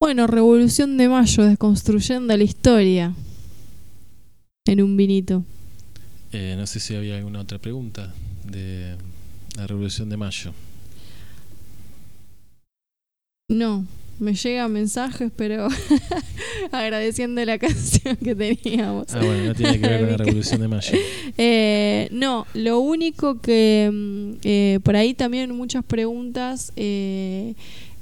Bueno, 0.00 0.26
Revolución 0.26 0.96
de 0.96 1.08
Mayo, 1.08 1.44
desconstruyendo 1.44 2.36
la 2.36 2.44
historia 2.44 3.14
en 4.66 4.82
un 4.82 4.96
vinito. 4.96 5.44
Eh, 6.34 6.56
no 6.58 6.66
sé 6.66 6.80
si 6.80 6.96
había 6.96 7.16
alguna 7.16 7.40
otra 7.40 7.58
pregunta 7.58 8.12
de 8.44 8.96
la 9.56 9.68
Revolución 9.68 10.10
de 10.10 10.16
Mayo. 10.16 10.52
No, 13.48 13.86
me 14.18 14.34
llegan 14.34 14.72
mensajes, 14.72 15.30
pero 15.36 15.68
agradeciendo 16.72 17.44
la 17.44 17.56
canción 17.60 18.16
que 18.16 18.34
teníamos. 18.34 19.14
Ah, 19.14 19.20
bueno, 19.20 19.44
no 19.44 19.54
tiene 19.54 19.80
que 19.80 19.86
ver 19.86 20.00
con 20.00 20.10
la 20.10 20.16
Revolución 20.24 20.60
de 20.60 20.68
Mayo. 20.68 20.98
Eh, 21.38 22.08
no, 22.10 22.48
lo 22.54 22.80
único 22.80 23.40
que 23.40 23.88
mm, 23.92 24.32
eh, 24.42 24.80
por 24.82 24.96
ahí 24.96 25.14
también 25.14 25.54
muchas 25.54 25.84
preguntas 25.84 26.72
eh, 26.74 27.54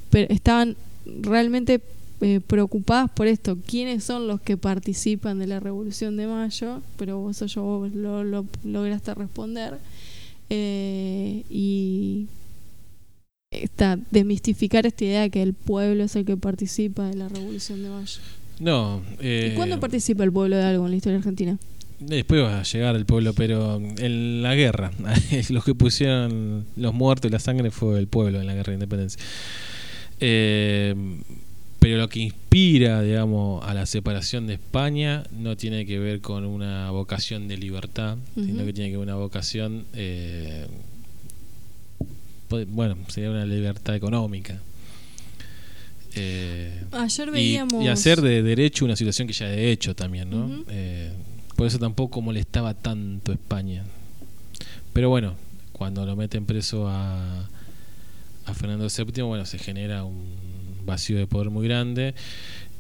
pero 0.09 0.33
estaban 0.33 0.77
realmente 1.05 1.83
eh, 2.23 2.41
preocupadas 2.41 3.11
por 3.11 3.27
esto. 3.27 3.59
¿Quiénes 3.67 4.05
son 4.05 4.29
los 4.29 4.41
que 4.41 4.57
participan 4.57 5.41
de 5.41 5.49
la 5.49 5.59
Revolución 5.59 6.17
de 6.17 6.29
Mayo? 6.29 6.81
Pero 6.97 7.19
vos 7.19 7.37
eso 7.37 7.47
yo 7.47 7.91
lo, 7.93 8.23
lo 8.23 8.47
lograste 8.65 9.13
responder. 9.15 9.79
Eh, 10.49 11.43
y 11.51 12.29
esta, 13.51 13.99
desmistificar 14.13 14.87
esta 14.87 15.05
idea 15.05 15.23
de 15.23 15.31
que 15.31 15.43
el 15.43 15.53
pueblo 15.53 16.05
es 16.05 16.15
el 16.15 16.25
que 16.25 16.37
participa 16.37 17.09
de 17.09 17.17
la 17.17 17.29
Revolución 17.29 17.83
de 17.83 17.89
Mayo. 17.89 18.21
No. 18.61 19.03
Eh, 19.21 19.51
¿Y 19.53 19.57
cuándo 19.57 19.81
participa 19.81 20.23
el 20.23 20.31
pueblo 20.31 20.57
de 20.57 20.63
algo 20.63 20.85
en 20.85 20.93
la 20.93 20.97
historia 20.97 21.19
argentina? 21.19 21.59
Después 21.99 22.41
va 22.43 22.61
a 22.61 22.63
llegar 22.63 22.95
el 22.95 23.05
pueblo, 23.05 23.33
pero 23.33 23.77
en 23.99 24.43
la 24.43 24.55
guerra, 24.55 24.93
los 25.51 25.65
que 25.65 25.75
pusieron 25.75 26.67
los 26.77 26.95
muertos 26.95 27.29
y 27.29 27.33
la 27.33 27.41
sangre 27.41 27.73
fue 27.73 27.99
el 27.99 28.07
pueblo 28.07 28.41
en 28.41 28.47
la 28.47 28.55
guerra 28.55 28.71
de 28.71 28.75
independencia. 28.75 29.21
Eh, 30.21 30.95
pero 31.83 31.99
lo 31.99 32.09
que 32.09 32.21
inspira, 32.21 33.03
digamos, 33.03 33.67
a 33.67 33.75
la 33.75 33.87
separación 33.87 34.47
de 34.47 34.55
España 34.55 35.25
no 35.33 35.57
tiene 35.57 35.85
que 35.85 35.99
ver 35.99 36.21
con 36.21 36.45
una 36.45 36.89
vocación 36.93 37.49
de 37.49 37.57
libertad, 37.57 38.19
sino 38.37 38.65
que 38.65 38.73
tiene 38.73 38.91
que 38.93 38.97
ver 38.99 39.09
con 39.09 39.15
una 39.15 39.17
vocación, 39.17 39.85
eh, 39.93 40.69
bueno, 42.69 42.97
sería 43.09 43.33
una 43.33 43.45
libertad 43.45 43.97
económica. 43.97 44.61
Eh, 46.15 46.85
Ayer 46.93 47.33
veíamos. 47.33 47.85
y, 47.85 47.89
hacer 47.89 48.21
de 48.21 48.45
derecho 48.45 48.85
una 48.85 48.95
situación 48.95 49.27
que 49.27 49.35
ya 49.35 49.49
de 49.49 49.73
hecho 49.73 49.97
también, 49.97 50.31
¿no? 50.31 50.65
Eh, 50.69 51.11
por 51.57 51.67
eso 51.67 51.81
tampoco 51.81 52.21
molestaba 52.21 52.75
tanto 52.75 53.33
España. 53.33 53.83
Pero 54.93 55.09
bueno, 55.09 55.35
cuando 55.73 56.07
lo 56.07 56.15
meten 56.15 56.47
preso 56.47 56.87
a, 56.89 57.49
a 58.47 58.55
Fernando 58.55 58.87
VII, 58.87 59.23
bueno, 59.23 59.45
se 59.47 59.59
genera 59.59 60.05
un 60.05 60.42
vacío 60.85 61.19
de 61.19 61.27
poder 61.27 61.51
muy 61.51 61.67
grande 61.67 62.15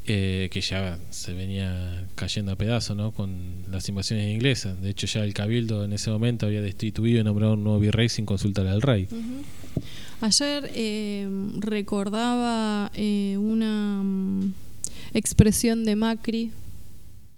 eh, 0.05 0.49
que 0.51 0.61
ya 0.61 0.99
se 1.11 1.33
venía 1.33 2.09
cayendo 2.16 2.51
a 2.51 2.57
pedazos, 2.57 2.97
¿no? 2.97 3.12
Con 3.12 3.65
las 3.70 3.89
invasiones 3.89 4.35
inglesas. 4.35 4.81
De 4.83 4.91
hecho, 4.91 5.07
ya 5.07 5.23
el 5.23 5.33
cabildo 5.33 5.85
en 5.85 5.93
ese 5.93 6.11
momento 6.11 6.47
había 6.47 6.61
destituido 6.61 7.20
y 7.20 7.24
nombrado 7.24 7.53
un 7.53 7.62
nuevo 7.62 7.79
virrey 7.79 8.09
sin 8.09 8.27
consultar 8.27 8.66
al 8.66 8.83
rey. 8.83 9.07
Ujú. 9.12 9.45
Ayer 10.23 10.70
eh, 10.74 11.29
recordaba 11.61 12.91
eh, 12.95 13.37
una 13.39 14.03
mm, 14.03 14.53
expresión 15.15 15.85
de 15.85 15.95
Macri 15.95 16.51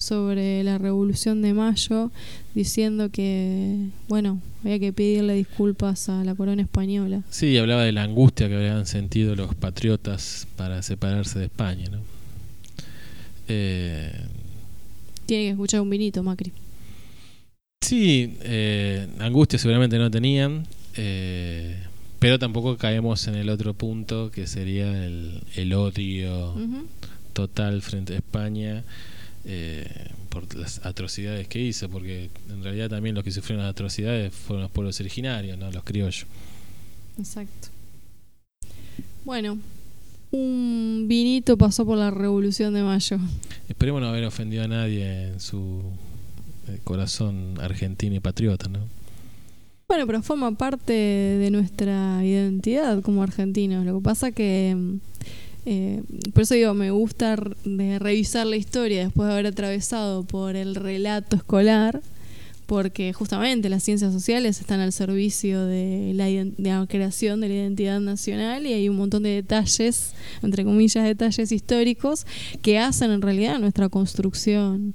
sobre 0.04 0.62
la 0.62 0.76
Revolución 0.78 1.40
de 1.42 1.54
Mayo, 1.54 2.10
diciendo 2.54 3.08
que, 3.10 3.88
bueno, 4.08 4.40
había 4.62 4.78
que 4.78 4.92
pedirle 4.92 5.34
disculpas 5.34 6.08
a 6.08 6.22
la 6.24 6.34
corona 6.34 6.62
española. 6.62 7.22
Sí, 7.30 7.56
hablaba 7.56 7.82
de 7.84 7.92
la 7.92 8.02
angustia 8.02 8.48
que 8.48 8.54
habían 8.54 8.86
sentido 8.86 9.34
los 9.34 9.54
patriotas 9.54 10.46
para 10.56 10.82
separarse 10.82 11.38
de 11.38 11.46
España, 11.46 11.86
¿no? 11.90 12.00
Eh, 13.48 14.12
Tiene 15.26 15.44
que 15.44 15.50
escuchar 15.50 15.80
un 15.80 15.90
vinito, 15.90 16.22
Macri. 16.22 16.52
sí, 17.80 18.36
eh, 18.42 19.06
angustia 19.18 19.58
seguramente 19.58 19.98
no 19.98 20.10
tenían, 20.10 20.66
eh, 20.96 21.76
pero 22.18 22.38
tampoco 22.38 22.76
caemos 22.76 23.26
en 23.28 23.34
el 23.34 23.48
otro 23.50 23.74
punto 23.74 24.30
que 24.30 24.46
sería 24.46 25.06
el, 25.06 25.42
el 25.56 25.72
odio 25.74 26.54
total 27.34 27.82
frente 27.82 28.14
a 28.14 28.16
España 28.16 28.84
eh, 29.44 30.08
por 30.28 30.54
las 30.56 30.84
atrocidades 30.84 31.48
que 31.48 31.60
hizo, 31.60 31.88
porque 31.88 32.30
en 32.48 32.62
realidad 32.62 32.90
también 32.90 33.14
los 33.14 33.24
que 33.24 33.30
sufrieron 33.30 33.64
las 33.64 33.72
atrocidades 33.72 34.32
fueron 34.32 34.62
los 34.62 34.70
pueblos 34.70 34.98
originarios, 35.00 35.58
¿no? 35.58 35.70
los 35.70 35.84
criollos. 35.84 36.26
Exacto. 37.18 37.68
Bueno, 39.24 39.58
un 40.30 41.06
vinito 41.06 41.56
pasó 41.56 41.86
por 41.86 41.96
la 41.96 42.10
Revolución 42.10 42.74
de 42.74 42.82
Mayo. 42.82 43.18
Esperemos 43.68 44.00
no 44.00 44.08
haber 44.08 44.24
ofendido 44.24 44.64
a 44.64 44.68
nadie 44.68 45.28
en 45.28 45.40
su 45.40 45.82
eh, 46.68 46.78
corazón 46.82 47.54
argentino 47.60 48.16
y 48.16 48.20
patriota, 48.20 48.68
¿no? 48.68 48.80
Bueno, 49.86 50.06
pero 50.06 50.22
forma 50.22 50.50
parte 50.52 50.92
de 50.92 51.50
nuestra 51.50 52.24
identidad 52.24 53.02
como 53.02 53.22
argentinos. 53.22 53.84
Lo 53.84 53.98
que 53.98 54.02
pasa 54.02 54.32
que, 54.32 54.74
mm, 54.76 54.96
eh, 55.66 56.02
por 56.32 56.42
eso 56.42 56.54
digo, 56.54 56.74
me 56.74 56.90
gusta 56.90 57.36
de 57.64 57.98
revisar 57.98 58.46
la 58.46 58.56
historia 58.56 59.04
después 59.04 59.26
de 59.28 59.32
haber 59.34 59.46
atravesado 59.46 60.24
por 60.24 60.56
el 60.56 60.74
relato 60.74 61.36
escolar, 61.36 62.00
porque 62.66 63.12
justamente 63.12 63.68
las 63.68 63.82
ciencias 63.82 64.12
sociales 64.12 64.58
están 64.60 64.80
al 64.80 64.92
servicio 64.92 65.64
de 65.66 66.12
la, 66.14 66.30
iden- 66.30 66.54
de 66.56 66.70
la 66.70 66.86
creación 66.86 67.40
de 67.40 67.48
la 67.48 67.54
identidad 67.54 68.00
nacional 68.00 68.66
y 68.66 68.72
hay 68.72 68.88
un 68.88 68.96
montón 68.96 69.22
de 69.22 69.30
detalles, 69.30 70.12
entre 70.42 70.64
comillas, 70.64 71.04
detalles 71.04 71.52
históricos 71.52 72.26
que 72.62 72.78
hacen 72.78 73.10
en 73.10 73.20
realidad 73.20 73.58
nuestra 73.58 73.88
construcción 73.90 74.94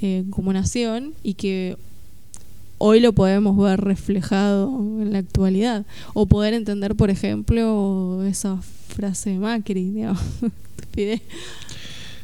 eh, 0.00 0.24
como 0.30 0.50
nación 0.54 1.12
y 1.22 1.34
que 1.34 1.76
hoy 2.82 3.00
lo 3.00 3.12
podemos 3.12 3.56
ver 3.58 3.80
reflejado 3.80 4.68
en 5.00 5.12
la 5.12 5.18
actualidad. 5.18 5.84
O 6.14 6.26
poder 6.26 6.54
entender, 6.54 6.96
por 6.96 7.10
ejemplo, 7.10 8.24
esa 8.26 8.60
frase 8.88 9.30
de 9.30 9.38
Macri, 9.38 9.90
digamos. 9.90 10.22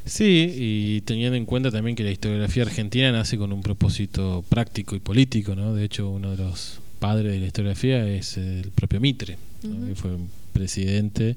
Sí, 0.04 0.54
y 0.56 1.00
teniendo 1.00 1.36
en 1.36 1.46
cuenta 1.46 1.72
también 1.72 1.96
que 1.96 2.04
la 2.04 2.12
historiografía 2.12 2.62
argentina 2.62 3.10
nace 3.10 3.36
con 3.36 3.52
un 3.52 3.60
propósito 3.60 4.44
práctico 4.48 4.94
y 4.94 5.00
político, 5.00 5.56
¿no? 5.56 5.74
De 5.74 5.84
hecho, 5.84 6.10
uno 6.10 6.30
de 6.30 6.36
los 6.36 6.78
padres 7.00 7.32
de 7.32 7.40
la 7.40 7.46
historiografía 7.46 8.06
es 8.08 8.36
el 8.36 8.70
propio 8.72 9.00
Mitre, 9.00 9.36
¿no? 9.64 9.86
Que 9.88 9.96
fue 9.96 10.14
un 10.14 10.28
presidente 10.52 11.36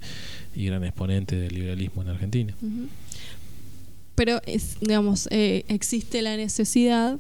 y 0.56 0.66
gran 0.66 0.84
exponente 0.84 1.36
del 1.36 1.56
liberalismo 1.56 2.04
en 2.04 2.10
Argentina. 2.10 2.54
Pero, 4.14 4.40
es, 4.46 4.78
digamos, 4.82 5.28
eh, 5.32 5.66
existe 5.68 6.22
la 6.22 6.38
necesidad. 6.38 7.18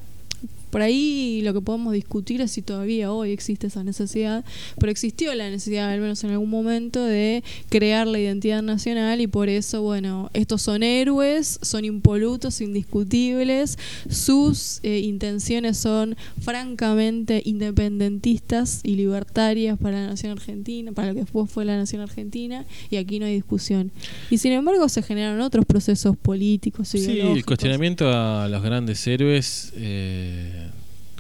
Por 0.69 0.81
ahí 0.81 1.41
lo 1.43 1.53
que 1.53 1.61
podemos 1.61 1.93
discutir 1.93 2.41
es 2.41 2.51
si 2.51 2.61
todavía 2.61 3.11
hoy 3.11 3.31
existe 3.31 3.67
esa 3.67 3.83
necesidad, 3.83 4.45
pero 4.79 4.91
existió 4.91 5.33
la 5.35 5.49
necesidad, 5.49 5.89
al 5.89 6.01
menos 6.01 6.23
en 6.23 6.31
algún 6.31 6.49
momento, 6.49 7.03
de 7.03 7.43
crear 7.69 8.07
la 8.07 8.19
identidad 8.19 8.61
nacional 8.61 9.21
y 9.21 9.27
por 9.27 9.49
eso, 9.49 9.81
bueno, 9.81 10.29
estos 10.33 10.61
son 10.61 10.83
héroes, 10.83 11.59
son 11.61 11.85
impolutos, 11.85 12.61
indiscutibles, 12.61 13.77
sus 14.09 14.79
eh, 14.83 14.99
intenciones 14.99 15.77
son 15.77 16.15
francamente 16.41 17.41
independentistas 17.45 18.81
y 18.83 18.95
libertarias 18.95 19.77
para 19.77 20.01
la 20.01 20.07
nación 20.07 20.31
argentina, 20.31 20.91
para 20.91 21.09
lo 21.09 21.13
que 21.13 21.21
después 21.21 21.49
fue 21.49 21.65
la 21.65 21.77
nación 21.77 22.01
argentina, 22.01 22.65
y 22.89 22.97
aquí 22.97 23.19
no 23.19 23.25
hay 23.25 23.35
discusión. 23.35 23.91
Y 24.29 24.37
sin 24.37 24.51
embargo 24.51 24.87
se 24.89 25.01
generaron 25.01 25.41
otros 25.41 25.65
procesos 25.65 26.17
políticos, 26.17 26.89
Sí, 26.89 27.19
el 27.19 27.45
cuestionamiento 27.45 28.11
a 28.11 28.47
los 28.47 28.63
grandes 28.63 29.05
héroes 29.05 29.73
eh, 29.75 30.58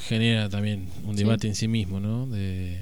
genera 0.09 0.49
también 0.49 0.87
un 1.05 1.15
Sí. 1.15 1.23
debate 1.23 1.47
en 1.47 1.55
sí 1.55 1.67
mismo, 1.67 1.99
¿no? 1.99 2.25
De 2.27 2.81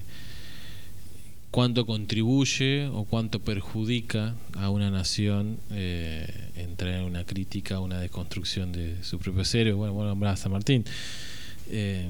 cuánto 1.51 1.85
contribuye 1.85 2.87
o 2.87 3.03
cuánto 3.03 3.39
perjudica 3.41 4.33
a 4.53 4.69
una 4.69 4.89
nación 4.89 5.57
eh, 5.71 6.27
entrar 6.55 6.93
en 6.95 7.03
una 7.03 7.25
crítica, 7.25 7.79
una 7.81 7.99
desconstrucción 7.99 8.71
de 8.71 9.03
su 9.03 9.19
propio 9.19 9.43
héroes. 9.53 9.75
Bueno, 9.75 9.93
bueno, 9.93 10.09
nombraba 10.09 10.33
a 10.33 10.37
San 10.37 10.51
Martín. 10.53 10.85
Eh, 11.69 12.07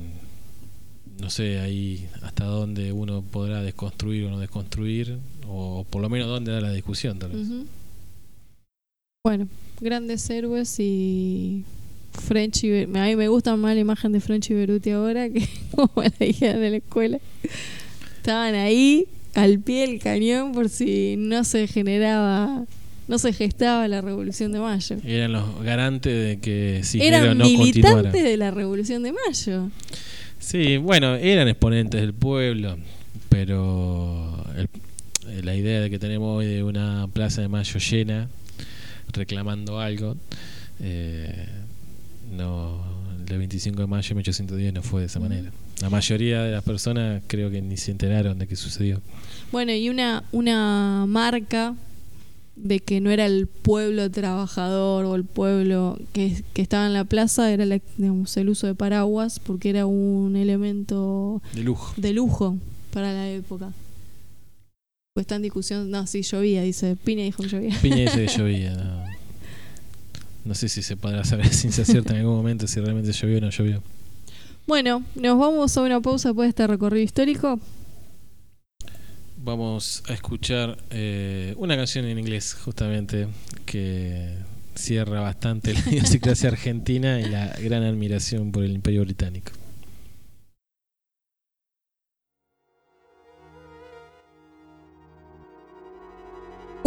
no 1.19 1.29
sé 1.31 1.59
ahí 1.59 2.07
hasta 2.21 2.45
dónde 2.45 2.91
uno 2.91 3.23
podrá 3.23 3.63
desconstruir 3.63 4.25
o 4.25 4.29
no 4.29 4.39
desconstruir, 4.39 5.17
o 5.47 5.83
por 5.89 6.01
lo 6.03 6.09
menos 6.09 6.27
dónde 6.27 6.51
da 6.51 6.61
la 6.61 6.71
discusión, 6.71 7.17
tal 7.17 7.31
vez. 7.31 7.47
Bueno, 9.25 9.47
grandes 9.81 10.29
héroes 10.29 10.79
y 10.79 11.63
Frenchy. 12.21 12.69
Be- 12.69 12.99
A 12.99 13.05
mí 13.05 13.15
me 13.15 13.27
gusta 13.27 13.55
más 13.55 13.73
la 13.75 13.81
imagen 13.81 14.11
de 14.11 14.19
Frenchy 14.19 14.53
Beruti 14.53 14.91
ahora 14.91 15.29
que 15.29 15.47
como 15.75 15.91
la 16.03 16.11
dijeron 16.19 16.61
de 16.61 16.69
la 16.71 16.77
escuela. 16.77 17.19
Estaban 18.17 18.55
ahí 18.55 19.05
al 19.35 19.59
pie 19.59 19.87
del 19.87 19.99
cañón 19.99 20.51
por 20.51 20.69
si 20.69 21.15
no 21.17 21.43
se 21.43 21.67
generaba, 21.67 22.65
no 23.07 23.19
se 23.19 23.31
gestaba 23.33 23.87
la 23.87 24.01
Revolución 24.01 24.51
de 24.51 24.59
Mayo. 24.59 24.97
Eran 25.05 25.31
los 25.33 25.63
garantes 25.63 26.11
de 26.27 26.39
que 26.39 26.81
si 26.83 27.01
Eran 27.01 27.37
no 27.37 27.43
continuara. 27.45 27.95
militantes 27.97 28.23
de 28.23 28.37
la 28.37 28.51
Revolución 28.51 29.03
de 29.03 29.13
Mayo. 29.13 29.69
Sí, 30.39 30.77
bueno, 30.77 31.15
eran 31.15 31.47
exponentes 31.47 32.01
del 32.01 32.13
pueblo, 32.13 32.77
pero 33.29 34.43
el- 34.57 35.45
la 35.45 35.55
idea 35.55 35.81
de 35.81 35.89
que 35.89 35.99
tenemos 35.99 36.37
hoy 36.37 36.47
de 36.47 36.63
una 36.63 37.07
plaza 37.13 37.41
de 37.41 37.47
mayo 37.47 37.79
llena 37.79 38.27
reclamando 39.13 39.79
algo, 39.79 40.15
eh, 40.79 41.47
no, 42.31 42.81
el 43.17 43.25
de 43.25 43.37
25 43.37 43.81
de 43.81 43.87
mayo 43.87 44.07
de 44.09 44.15
1810 44.15 44.73
no 44.73 44.83
fue 44.83 45.01
de 45.01 45.07
esa 45.07 45.19
manera. 45.19 45.51
La 45.81 45.89
mayoría 45.89 46.41
de 46.43 46.51
las 46.51 46.63
personas 46.63 47.21
creo 47.27 47.51
que 47.51 47.61
ni 47.61 47.77
se 47.77 47.91
enteraron 47.91 48.39
de 48.39 48.47
qué 48.47 48.55
sucedió. 48.55 49.01
Bueno, 49.51 49.71
y 49.73 49.89
una, 49.89 50.23
una 50.31 51.05
marca 51.07 51.75
de 52.55 52.79
que 52.79 52.99
no 53.01 53.11
era 53.11 53.27
el 53.27 53.45
pueblo 53.45 54.09
trabajador 54.09 55.05
o 55.05 55.13
el 55.15 55.23
pueblo 55.25 55.99
que, 56.13 56.43
que 56.53 56.61
estaba 56.63 56.87
en 56.87 56.93
la 56.93 57.03
plaza, 57.03 57.51
era 57.51 57.65
la- 57.65 57.79
digamos, 57.97 58.35
el 58.37 58.49
uso 58.49 58.65
de 58.65 58.73
paraguas, 58.73 59.39
porque 59.39 59.69
era 59.69 59.85
un 59.85 60.35
elemento 60.35 61.41
De 61.53 61.61
lujo. 61.63 61.93
de 61.97 62.13
lujo 62.13 62.57
para 62.91 63.13
la 63.13 63.29
época. 63.29 63.71
Pues 65.13 65.23
está 65.25 65.35
en 65.35 65.41
discusión, 65.43 65.89
no, 65.91 66.05
sí, 66.07 66.21
llovía, 66.23 66.61
dice, 66.63 66.95
Pina 66.95 67.23
dijo 67.23 67.43
que 67.43 67.49
llovía. 67.49 67.75
Piña 67.81 67.97
dice 67.97 68.25
que 68.25 68.27
llovía. 68.37 68.73
No, 68.75 69.06
No 70.47 70.55
sé 70.55 70.69
si 70.69 70.81
se 70.81 70.95
podrá 70.95 71.25
saber 71.25 71.47
sin 71.53 71.73
cierta 71.73 72.13
en 72.13 72.21
algún 72.21 72.37
momento 72.37 72.67
si 72.67 72.79
realmente 72.79 73.11
llovió 73.11 73.37
o 73.37 73.41
no 73.41 73.49
llovió. 73.49 73.83
Bueno, 74.65 75.03
nos 75.15 75.37
vamos 75.37 75.77
a 75.77 75.81
una 75.81 75.99
pausa 75.99 76.29
después 76.29 76.45
de 76.47 76.49
este 76.49 76.67
recorrido 76.67 77.03
histórico. 77.03 77.59
Vamos 79.37 80.03
a 80.07 80.13
escuchar 80.13 80.77
eh, 80.89 81.53
una 81.57 81.75
canción 81.75 82.05
en 82.05 82.17
inglés, 82.17 82.53
justamente, 82.53 83.27
que 83.65 84.35
cierra 84.75 85.21
bastante 85.21 85.73
la 85.73 85.79
idiosincrasia 85.91 86.49
argentina 86.49 87.19
y 87.19 87.25
la 87.25 87.47
gran 87.61 87.83
admiración 87.83 88.51
por 88.51 88.63
el 88.63 88.71
Imperio 88.71 89.01
Británico. 89.01 89.51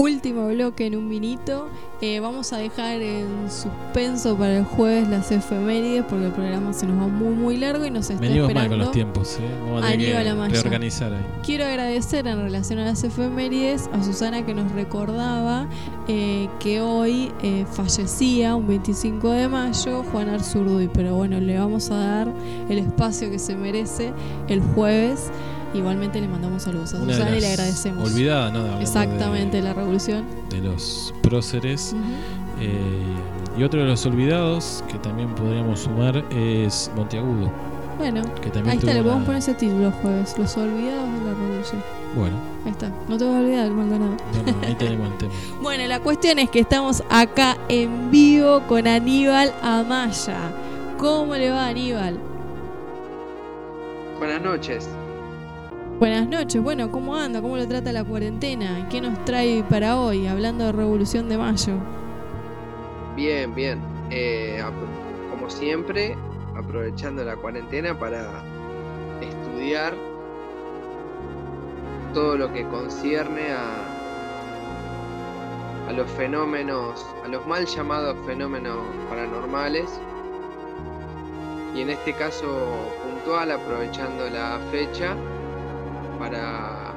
Último 0.00 0.48
bloque 0.48 0.86
en 0.86 0.96
un 0.96 1.08
minuto. 1.08 1.68
Eh, 2.00 2.18
vamos 2.20 2.54
a 2.54 2.56
dejar 2.56 3.02
en 3.02 3.26
suspenso 3.50 4.34
para 4.36 4.56
el 4.58 4.64
jueves 4.64 5.06
las 5.08 5.30
efemérides 5.30 6.02
porque 6.08 6.26
el 6.26 6.32
programa 6.32 6.72
se 6.72 6.86
nos 6.86 6.98
va 6.98 7.08
muy 7.08 7.34
muy 7.34 7.56
largo 7.58 7.84
y 7.84 7.90
nos 7.90 8.08
está 8.08 8.18
Venimos 8.22 8.44
mal 8.54 8.64
esperando. 8.64 8.70
con 8.76 8.78
los 8.86 8.92
tiempos, 8.92 9.36
¿eh? 9.38 9.42
Vamos 9.66 9.84
a 9.84 9.90
tener 9.90 10.06
Aníbal 10.16 10.24
que 10.24 10.30
Amaya. 10.30 10.54
reorganizar 10.62 11.12
ahí. 11.12 11.26
Quiero 11.44 11.66
agradecer 11.66 12.26
en 12.26 12.38
relación 12.42 12.78
a 12.78 12.86
las 12.86 13.04
efemérides 13.04 13.90
a 13.92 14.02
Susana 14.02 14.46
que 14.46 14.54
nos 14.54 14.72
recordaba 14.72 15.66
eh, 16.08 16.48
que 16.58 16.80
hoy 16.80 17.30
eh, 17.42 17.66
fallecía 17.70 18.56
un 18.56 18.66
25 18.66 19.30
de 19.32 19.48
mayo 19.48 20.02
Juan 20.04 20.30
Arzurduy, 20.30 20.88
pero 20.88 21.16
bueno, 21.16 21.38
le 21.38 21.58
vamos 21.58 21.90
a 21.90 21.96
dar 21.96 22.32
el 22.70 22.78
espacio 22.78 23.30
que 23.30 23.38
se 23.38 23.54
merece 23.56 24.12
el 24.48 24.60
jueves. 24.62 25.30
Igualmente 25.72 26.20
le 26.20 26.26
mandamos 26.28 26.62
saludos 26.64 26.94
a 26.94 26.98
Una 26.98 27.12
Susana 27.14 27.36
y 27.36 27.40
le 27.40 27.46
agradecemos. 27.48 28.10
Olvidada, 28.10 28.50
¿no? 28.50 28.80
Exactamente, 28.80 29.58
de- 29.58 29.62
la 29.62 29.72
revolución. 29.72 30.24
de 30.50 30.60
los 30.60 31.14
próceres. 31.22 31.94
Eh, 32.60 33.02
y 33.56 33.62
otro 33.62 33.80
de 33.80 33.86
los 33.86 34.04
olvidados 34.04 34.82
que 34.90 34.98
también 34.98 35.28
podríamos 35.34 35.80
sumar 35.80 36.24
es 36.30 36.90
Monteagudo, 36.96 37.50
Bueno, 37.98 38.22
que 38.42 38.50
también 38.50 38.70
ahí 38.72 38.78
está, 38.78 38.94
le 38.94 39.02
podemos 39.02 39.24
poner 39.24 39.38
ese 39.38 39.54
título 39.54 39.90
jueves, 40.02 40.34
Los 40.38 40.56
olvidados 40.56 41.08
de 41.08 41.24
la 41.24 41.34
revolución. 41.34 41.82
Bueno, 42.16 42.36
Ahí 42.64 42.72
está, 42.72 42.90
no 43.08 43.16
te 43.16 43.24
vas 43.24 43.34
a 43.34 43.38
olvidar, 43.38 43.70
Maldonado. 43.70 44.10
no, 44.44 44.52
no, 44.52 44.66
ahí 44.66 44.74
tenemos 44.74 45.10
el 45.12 45.18
tema. 45.18 45.32
Bueno, 45.62 45.86
la 45.86 46.00
cuestión 46.00 46.38
es 46.38 46.50
que 46.50 46.60
estamos 46.60 47.02
acá 47.08 47.56
en 47.68 48.10
vivo 48.10 48.62
con 48.68 48.86
Aníbal 48.86 49.52
Amaya. 49.62 50.38
¿Cómo 50.98 51.34
le 51.36 51.50
va 51.50 51.66
Aníbal? 51.68 52.18
Buenas 54.18 54.42
noches. 54.42 54.88
Buenas 56.00 56.26
noches, 56.26 56.62
bueno, 56.62 56.90
¿cómo 56.90 57.14
anda? 57.14 57.42
¿Cómo 57.42 57.58
lo 57.58 57.68
trata 57.68 57.92
la 57.92 58.04
cuarentena? 58.04 58.88
¿Qué 58.88 59.02
nos 59.02 59.22
trae 59.26 59.62
para 59.62 60.00
hoy, 60.00 60.26
hablando 60.26 60.64
de 60.64 60.72
Revolución 60.72 61.28
de 61.28 61.36
Mayo? 61.36 61.74
Bien, 63.14 63.54
bien. 63.54 63.82
Eh, 64.08 64.64
como 65.28 65.50
siempre, 65.50 66.16
aprovechando 66.56 67.22
la 67.22 67.36
cuarentena 67.36 67.98
para 67.98 68.42
estudiar 69.20 69.92
todo 72.14 72.34
lo 72.38 72.50
que 72.50 72.66
concierne 72.68 73.52
a, 73.52 73.84
a 75.86 75.92
los 75.92 76.10
fenómenos, 76.12 77.04
a 77.26 77.28
los 77.28 77.46
mal 77.46 77.66
llamados 77.66 78.16
fenómenos 78.24 78.78
paranormales. 79.10 80.00
Y 81.74 81.82
en 81.82 81.90
este 81.90 82.14
caso 82.14 82.90
puntual, 83.04 83.50
aprovechando 83.50 84.30
la 84.30 84.58
fecha 84.70 85.14
para 86.20 86.92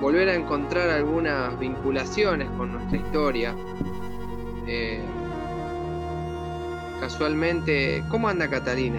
volver 0.00 0.28
a 0.28 0.34
encontrar 0.34 0.90
algunas 0.90 1.56
vinculaciones 1.60 2.50
con 2.58 2.72
nuestra 2.72 2.98
historia. 2.98 3.54
Eh, 4.66 5.00
casualmente, 7.00 8.02
¿cómo 8.10 8.28
anda 8.28 8.48
Catalina? 8.48 8.98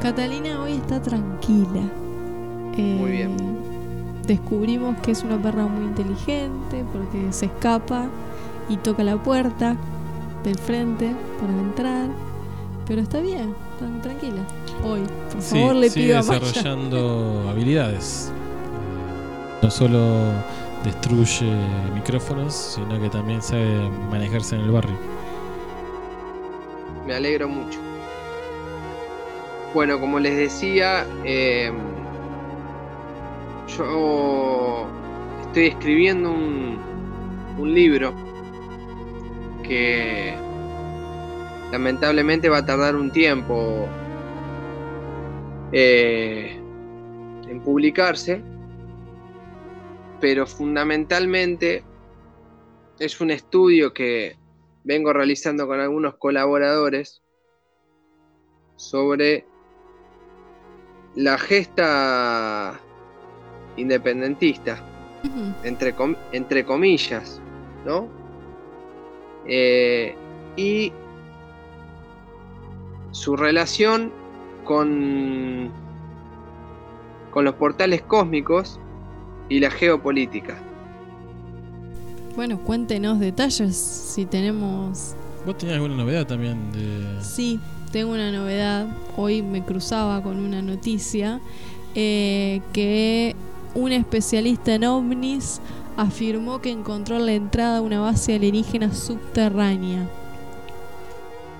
Catalina 0.00 0.62
hoy 0.62 0.72
está 0.72 1.02
tranquila. 1.02 1.82
Eh, 2.78 2.96
Muy 2.98 3.10
bien. 3.10 3.36
Descubrimos 4.26 4.98
que 5.02 5.10
es 5.10 5.22
una 5.22 5.40
perra 5.40 5.66
muy 5.66 5.84
inteligente 5.84 6.82
porque 6.92 7.30
se 7.30 7.46
escapa 7.46 8.06
y 8.70 8.78
toca 8.78 9.04
la 9.04 9.22
puerta 9.22 9.76
del 10.42 10.56
frente 10.56 11.14
para 11.38 11.52
entrar. 11.52 12.08
Pero 12.86 13.02
está 13.02 13.20
bien, 13.20 13.54
muy 13.84 14.00
tranquila. 14.00 14.48
Hoy, 14.82 15.10
por 15.30 15.42
Sí, 15.42 15.54
favor, 15.54 15.74
le 15.76 15.90
sigue 15.90 16.06
pido 16.06 16.18
a 16.18 16.22
Maya. 16.22 16.40
desarrollando 16.40 17.46
habilidades. 17.48 18.34
Eh, 18.72 19.58
no 19.62 19.70
solo 19.70 20.44
destruye 20.82 21.46
micrófonos, 21.94 22.54
sino 22.54 22.98
que 23.00 23.10
también 23.10 23.42
sabe 23.42 23.90
manejarse 23.90 24.56
en 24.56 24.62
el 24.62 24.70
barrio. 24.70 25.00
Me 27.04 27.14
alegro 27.14 27.48
mucho. 27.48 27.80
Bueno, 29.72 30.00
como 30.00 30.18
les 30.18 30.36
decía, 30.36 31.06
eh, 31.24 31.72
yo 33.66 34.88
estoy 35.42 35.66
escribiendo 35.66 36.30
un, 36.32 36.86
un 37.56 37.74
libro 37.74 38.14
que 39.62 40.45
lamentablemente 41.72 42.48
va 42.48 42.58
a 42.58 42.66
tardar 42.66 42.96
un 42.96 43.10
tiempo 43.10 43.86
eh, 45.72 46.56
en 47.48 47.60
publicarse, 47.62 48.42
pero 50.20 50.46
fundamentalmente 50.46 51.84
es 52.98 53.20
un 53.20 53.30
estudio 53.30 53.92
que 53.92 54.36
vengo 54.84 55.12
realizando 55.12 55.66
con 55.66 55.80
algunos 55.80 56.14
colaboradores 56.16 57.22
sobre 58.76 59.44
la 61.14 61.38
gesta 61.38 62.78
independentista, 63.76 64.78
entre, 65.64 65.92
com- 65.94 66.16
entre 66.32 66.64
comillas, 66.64 67.40
¿no? 67.84 68.08
Eh, 69.46 70.14
y 70.56 70.92
su 73.16 73.34
relación 73.34 74.12
con, 74.64 75.70
con 77.30 77.46
los 77.46 77.54
portales 77.54 78.02
cósmicos 78.02 78.78
y 79.48 79.58
la 79.58 79.70
geopolítica. 79.70 80.58
Bueno, 82.34 82.58
cuéntenos 82.58 83.18
detalles 83.18 83.74
si 83.76 84.26
tenemos 84.26 85.14
¿Vos 85.46 85.56
tenías 85.56 85.76
alguna 85.76 85.96
novedad 85.96 86.26
también 86.26 86.70
de.? 86.72 87.24
Sí, 87.24 87.58
tengo 87.90 88.12
una 88.12 88.30
novedad. 88.30 88.86
Hoy 89.16 89.40
me 89.40 89.64
cruzaba 89.64 90.22
con 90.22 90.38
una 90.38 90.60
noticia 90.60 91.40
eh, 91.94 92.60
que 92.74 93.34
un 93.74 93.92
especialista 93.92 94.74
en 94.74 94.84
ovnis 94.84 95.62
afirmó 95.96 96.60
que 96.60 96.70
encontró 96.70 97.18
la 97.18 97.32
entrada 97.32 97.78
a 97.78 97.80
una 97.80 98.00
base 98.00 98.34
alienígena 98.34 98.92
subterránea. 98.92 100.06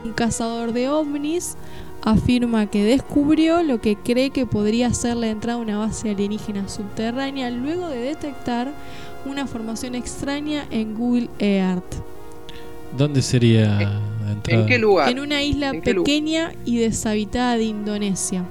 Un 0.06 0.12
cazador 0.12 0.72
de 0.72 0.88
ovnis 0.88 1.56
afirma 2.02 2.66
que 2.70 2.84
descubrió 2.84 3.64
lo 3.64 3.80
que 3.80 3.96
cree 3.96 4.30
que 4.30 4.46
podría 4.46 4.94
ser 4.94 5.16
la 5.16 5.26
entrada 5.26 5.58
a 5.58 5.62
una 5.62 5.78
base 5.78 6.10
alienígena 6.10 6.68
subterránea 6.68 7.50
luego 7.50 7.88
de 7.88 7.98
detectar 7.98 8.68
una 9.24 9.48
formación 9.48 9.96
extraña 9.96 10.64
en 10.70 10.94
Google 10.94 11.28
Earth. 11.40 11.82
¿Dónde 12.96 13.20
sería 13.20 13.66
la 14.24 14.32
entrada? 14.32 14.60
¿En 14.62 14.66
qué 14.66 14.78
lugar? 14.78 15.08
En 15.08 15.18
una 15.18 15.42
isla 15.42 15.70
¿En 15.70 15.82
qué 15.82 15.92
lu- 15.92 16.04
pequeña 16.04 16.52
y 16.64 16.76
deshabitada 16.76 17.56
de 17.56 17.64
Indonesia. 17.64 18.44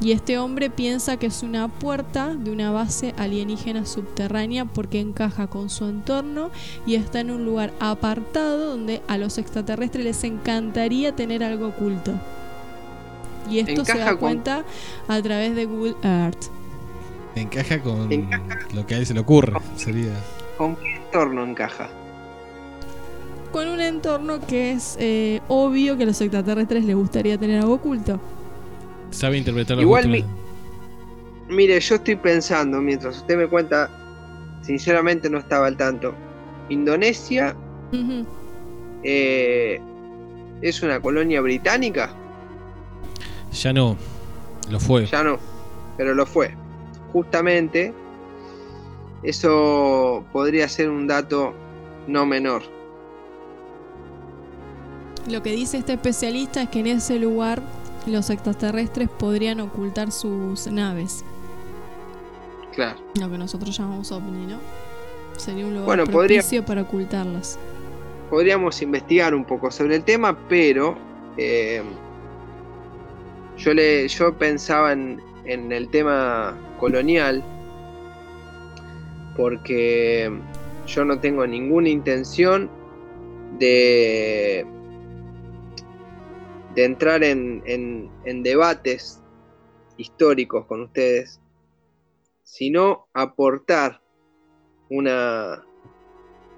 Y 0.00 0.12
este 0.12 0.38
hombre 0.38 0.70
piensa 0.70 1.16
que 1.16 1.26
es 1.26 1.42
una 1.42 1.66
puerta 1.66 2.32
de 2.34 2.52
una 2.52 2.70
base 2.70 3.14
alienígena 3.18 3.84
subterránea 3.84 4.64
porque 4.64 5.00
encaja 5.00 5.48
con 5.48 5.70
su 5.70 5.86
entorno 5.86 6.50
y 6.86 6.94
está 6.94 7.18
en 7.20 7.32
un 7.32 7.44
lugar 7.44 7.72
apartado 7.80 8.70
donde 8.70 9.02
a 9.08 9.18
los 9.18 9.38
extraterrestres 9.38 10.04
les 10.04 10.22
encantaría 10.22 11.16
tener 11.16 11.42
algo 11.42 11.68
oculto. 11.68 12.12
Y 13.50 13.58
esto 13.58 13.84
se 13.84 13.98
da 13.98 14.10
con- 14.10 14.18
cuenta 14.18 14.62
a 15.08 15.20
través 15.20 15.56
de 15.56 15.64
Google 15.64 15.96
Earth. 16.04 16.44
Encaja 17.34 17.80
con 17.82 18.12
Encaja. 18.12 18.44
lo 18.74 18.86
que 18.86 18.94
a 18.94 18.98
él 18.98 19.06
se 19.06 19.14
le 19.14 19.20
ocurre. 19.20 19.52
Sería. 19.76 20.12
¿Con 20.56 20.76
qué 20.76 20.94
entorno 20.96 21.44
encaja? 21.44 21.88
Con 23.52 23.66
un 23.68 23.80
entorno 23.80 24.38
que 24.46 24.72
es 24.72 24.96
eh, 25.00 25.40
obvio 25.48 25.96
que 25.96 26.02
a 26.04 26.06
los 26.06 26.20
extraterrestres 26.20 26.84
les 26.84 26.94
gustaría 26.94 27.36
tener 27.38 27.60
algo 27.60 27.74
oculto. 27.74 28.20
Sabe 29.10 29.38
interpretar 29.38 29.76
los 29.76 29.82
Igual 29.82 30.08
gustos. 30.08 30.30
Mire, 31.48 31.80
yo 31.80 31.94
estoy 31.94 32.16
pensando, 32.16 32.80
mientras 32.80 33.16
usted 33.18 33.36
me 33.36 33.46
cuenta, 33.46 33.88
sinceramente 34.62 35.30
no 35.30 35.38
estaba 35.38 35.66
al 35.66 35.76
tanto. 35.76 36.14
Indonesia 36.68 37.56
eh, 39.02 39.80
es 40.60 40.82
una 40.82 41.00
colonia 41.00 41.40
británica, 41.40 42.10
Ya 43.52 43.72
no. 43.72 43.96
Lo 44.70 44.78
fue. 44.78 45.06
ya 45.06 45.22
no, 45.22 45.38
pero 45.96 46.14
lo 46.14 46.26
fue. 46.26 46.54
Justamente, 47.14 47.94
eso 49.22 50.22
podría 50.30 50.68
ser 50.68 50.90
un 50.90 51.06
dato 51.06 51.54
no 52.06 52.26
menor. 52.26 52.62
Lo 55.30 55.42
que 55.42 55.52
dice 55.52 55.78
este 55.78 55.94
especialista 55.94 56.62
es 56.62 56.68
que 56.68 56.80
en 56.80 56.86
ese 56.88 57.18
lugar 57.18 57.62
los 58.08 58.30
extraterrestres 58.30 59.08
podrían 59.08 59.60
ocultar 59.60 60.10
sus 60.12 60.66
naves, 60.68 61.24
Claro. 62.74 62.98
lo 63.20 63.30
que 63.30 63.38
nosotros 63.38 63.76
llamamos 63.76 64.10
ovni, 64.12 64.46
¿no? 64.46 64.58
Sería 65.36 65.64
un 65.66 65.72
lugar 65.72 65.86
Bueno, 65.86 66.04
podría- 66.04 66.40
propicio 66.40 66.64
para 66.64 66.82
ocultarlas. 66.82 67.58
Podríamos 68.30 68.80
investigar 68.82 69.34
un 69.34 69.44
poco 69.44 69.70
sobre 69.70 69.96
el 69.96 70.04
tema, 70.04 70.36
pero 70.48 70.96
eh, 71.36 71.82
yo, 73.56 73.72
le, 73.74 74.06
yo 74.08 74.36
pensaba 74.36 74.92
en, 74.92 75.20
en 75.44 75.72
el 75.72 75.88
tema 75.88 76.56
colonial, 76.78 77.42
porque 79.36 80.30
yo 80.86 81.04
no 81.04 81.18
tengo 81.20 81.46
ninguna 81.46 81.88
intención 81.88 82.68
de, 83.58 84.66
de 86.78 86.84
entrar 86.84 87.24
en, 87.24 87.60
en- 87.66 88.42
debates 88.44 89.20
históricos 89.96 90.64
con 90.66 90.82
ustedes, 90.82 91.40
sino 92.44 93.08
aportar 93.12 94.00
una, 94.88 95.66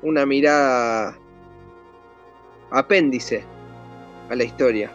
una 0.03 0.27
mirada 0.27 1.19
apéndice 2.71 3.43
a 4.29 4.35
la 4.37 4.45
historia. 4.45 4.93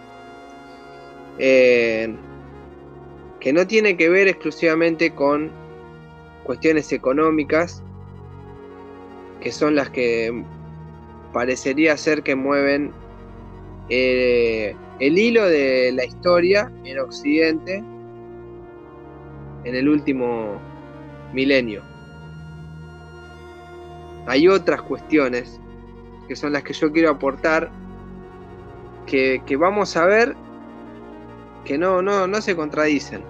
Eh, 1.40 2.16
que 3.40 3.52
no 3.52 3.66
tiene 3.66 3.98
que 3.98 4.10
ver 4.10 4.28
exclusivamente 4.28 5.16
con 5.16 5.50
cuestiones 6.44 6.92
económicas, 6.92 7.82
que 9.42 9.52
son 9.52 9.74
las 9.74 9.90
que 9.90 10.46
parecería 11.34 11.98
ser 11.98 12.22
que 12.22 12.36
mueven 12.36 12.94
eh, 13.90 14.76
el 15.00 15.18
hilo 15.18 15.44
de 15.46 15.92
la 15.94 16.06
historia 16.06 16.72
en 16.84 17.00
Occidente 17.00 17.84
en 19.66 19.76
el 19.76 19.90
último 19.90 20.60
milenio. 21.34 21.82
Hay 24.28 24.48
otras 24.48 24.82
cuestiones 24.82 25.60
que 26.28 26.36
son 26.36 26.54
las 26.54 26.64
que 26.64 26.74
yo 26.74 26.92
quiero 26.92 27.12
aportar, 27.12 27.70
que, 29.06 29.42
que 29.46 29.56
vamos 29.56 29.96
a 29.98 30.06
ver 30.06 30.36
que 31.64 31.78
no, 31.78 32.02
no, 32.02 32.28
no 32.28 32.42
se 32.42 32.56
contradicen. 32.56 33.22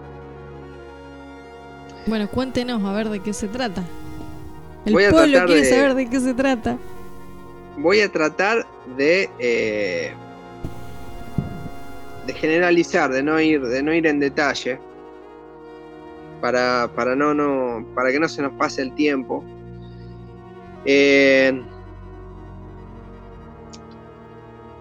Bueno, 2.07 2.27
cuéntenos 2.29 2.83
a 2.83 2.93
ver 2.93 3.09
de 3.09 3.19
qué 3.19 3.33
se 3.33 3.47
trata. 3.47 3.83
El 4.85 4.93
Voy 4.93 5.05
a 5.05 5.09
pueblo 5.09 5.45
quiere 5.45 5.61
de- 5.61 5.69
saber 5.69 5.95
de 5.95 6.09
qué 6.09 6.19
se 6.19 6.33
trata. 6.33 6.77
voy 7.77 8.01
a 8.01 8.11
tratar 8.11 8.65
de 8.95 9.29
eh, 9.39 10.13
de 12.25 12.33
generalizar, 12.33 13.11
de 13.11 13.23
no 13.23 13.39
ir, 13.39 13.61
de 13.61 13.83
no 13.83 13.93
ir 13.93 14.07
en 14.07 14.19
detalle, 14.19 14.79
para, 16.41 16.89
para 16.95 17.15
no, 17.15 17.33
no, 17.33 17.85
para 17.95 18.11
que 18.11 18.19
no 18.19 18.27
se 18.27 18.41
nos 18.41 18.53
pase 18.53 18.81
el 18.81 18.93
tiempo. 18.95 19.43
Eh, 20.85 21.61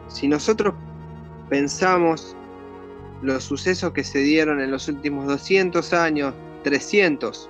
si 0.09 0.29
nosotros 0.29 0.75
pensamos 1.49 2.37
los 3.23 3.45
sucesos 3.45 3.93
que 3.93 4.05
se 4.05 4.19
dieron 4.19 4.61
en 4.61 4.71
los 4.71 4.89
últimos 4.89 5.27
200 5.27 5.93
años, 5.93 6.35
300, 6.63 7.49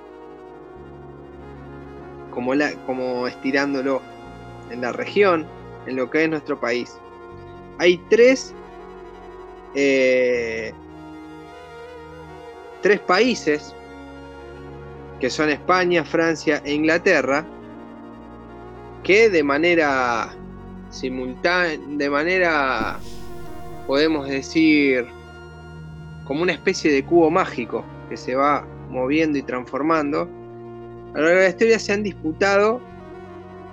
como, 2.31 2.55
la, 2.55 2.73
como 2.85 3.27
estirándolo 3.27 4.01
en 4.69 4.81
la 4.81 4.91
región, 4.91 5.45
en 5.85 5.95
lo 5.95 6.09
que 6.09 6.23
es 6.23 6.29
nuestro 6.29 6.59
país, 6.59 6.97
hay 7.77 7.97
tres, 8.09 8.53
eh, 9.75 10.73
tres 12.81 12.99
países 13.01 13.75
que 15.19 15.29
son 15.29 15.49
España, 15.49 16.03
Francia 16.03 16.61
e 16.65 16.73
Inglaterra, 16.73 17.45
que 19.03 19.29
de 19.29 19.43
manera 19.43 20.33
simultánea, 20.89 21.79
de 21.87 22.09
manera, 22.09 22.99
podemos 23.87 24.27
decir, 24.27 25.05
como 26.25 26.41
una 26.41 26.53
especie 26.53 26.91
de 26.91 27.03
cubo 27.03 27.29
mágico 27.29 27.83
que 28.09 28.17
se 28.17 28.35
va 28.35 28.65
moviendo 28.89 29.37
y 29.37 29.43
transformando, 29.43 30.29
a 31.13 31.19
lo 31.19 31.23
largo 31.23 31.39
de 31.39 31.43
la 31.43 31.49
historia 31.49 31.79
se 31.79 31.93
han 31.93 32.03
disputado 32.03 32.81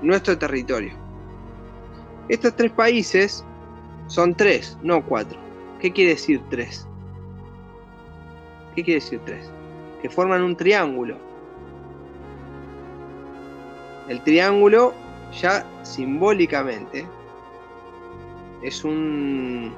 nuestro 0.01 0.37
territorio. 0.37 0.93
Estos 2.29 2.55
tres 2.57 2.73
países 2.73 3.45
son 4.07 4.35
tres, 4.35 4.77
no 4.83 5.05
cuatro. 5.05 5.42
¿Qué 5.83 5.91
quiere 5.91 6.11
decir 6.11 6.41
tres? 6.49 6.87
¿Qué 8.77 8.85
quiere 8.85 9.01
decir 9.01 9.21
tres? 9.27 9.51
Que 10.01 10.09
forman 10.09 10.41
un 10.41 10.57
triángulo. 10.57 11.19
El 14.09 14.23
triángulo 14.23 14.95
ya 15.41 15.67
simbólicamente 15.83 17.05
es 18.63 18.85
un, 18.85 19.75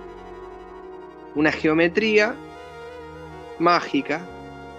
una 1.36 1.50
geometría 1.50 2.34
mágica 3.58 4.20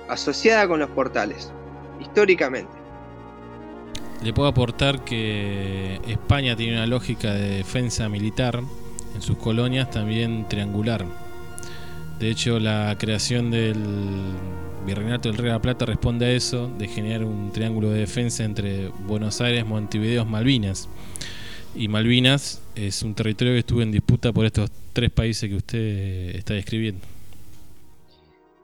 asociada 0.08 0.68
con 0.68 0.80
los 0.80 0.92
portales, 0.92 1.52
históricamente. 2.00 2.72
Le 4.22 4.32
puedo 4.32 4.48
aportar 4.48 5.04
que 5.04 6.00
España 6.08 6.56
tiene 6.56 6.74
una 6.74 6.86
lógica 6.86 7.34
de 7.34 7.50
defensa 7.58 8.10
militar 8.10 8.62
en 9.16 9.22
sus 9.22 9.38
colonias 9.38 9.90
también 9.90 10.48
triangular. 10.48 11.06
De 12.20 12.30
hecho, 12.30 12.60
la 12.60 12.96
creación 13.00 13.52
del 13.52 13.76
Virreinato 14.86 15.30
del 15.30 15.38
Río 15.38 15.48
de 15.48 15.54
la 15.54 15.62
Plata 15.62 15.86
responde 15.86 16.26
a 16.28 16.32
eso, 16.32 16.70
de 16.78 16.88
generar 16.88 17.24
un 17.24 17.52
triángulo 17.52 17.90
de 17.90 18.00
defensa 18.00 18.44
entre 18.44 18.90
Buenos 19.08 19.42
Aires, 19.42 19.66
Montevideo, 19.66 20.26
Malvinas. 20.26 20.88
Y 21.74 21.88
Malvinas 21.88 22.62
es 22.76 23.04
un 23.04 23.16
territorio 23.16 23.54
que 23.54 23.60
estuvo 23.60 23.82
en 23.82 23.92
disputa 23.92 24.32
por 24.32 24.46
estos 24.46 24.72
tres 24.94 25.12
países 25.12 25.50
que 25.50 25.56
usted 25.56 26.36
está 26.36 26.54
describiendo. 26.54 27.02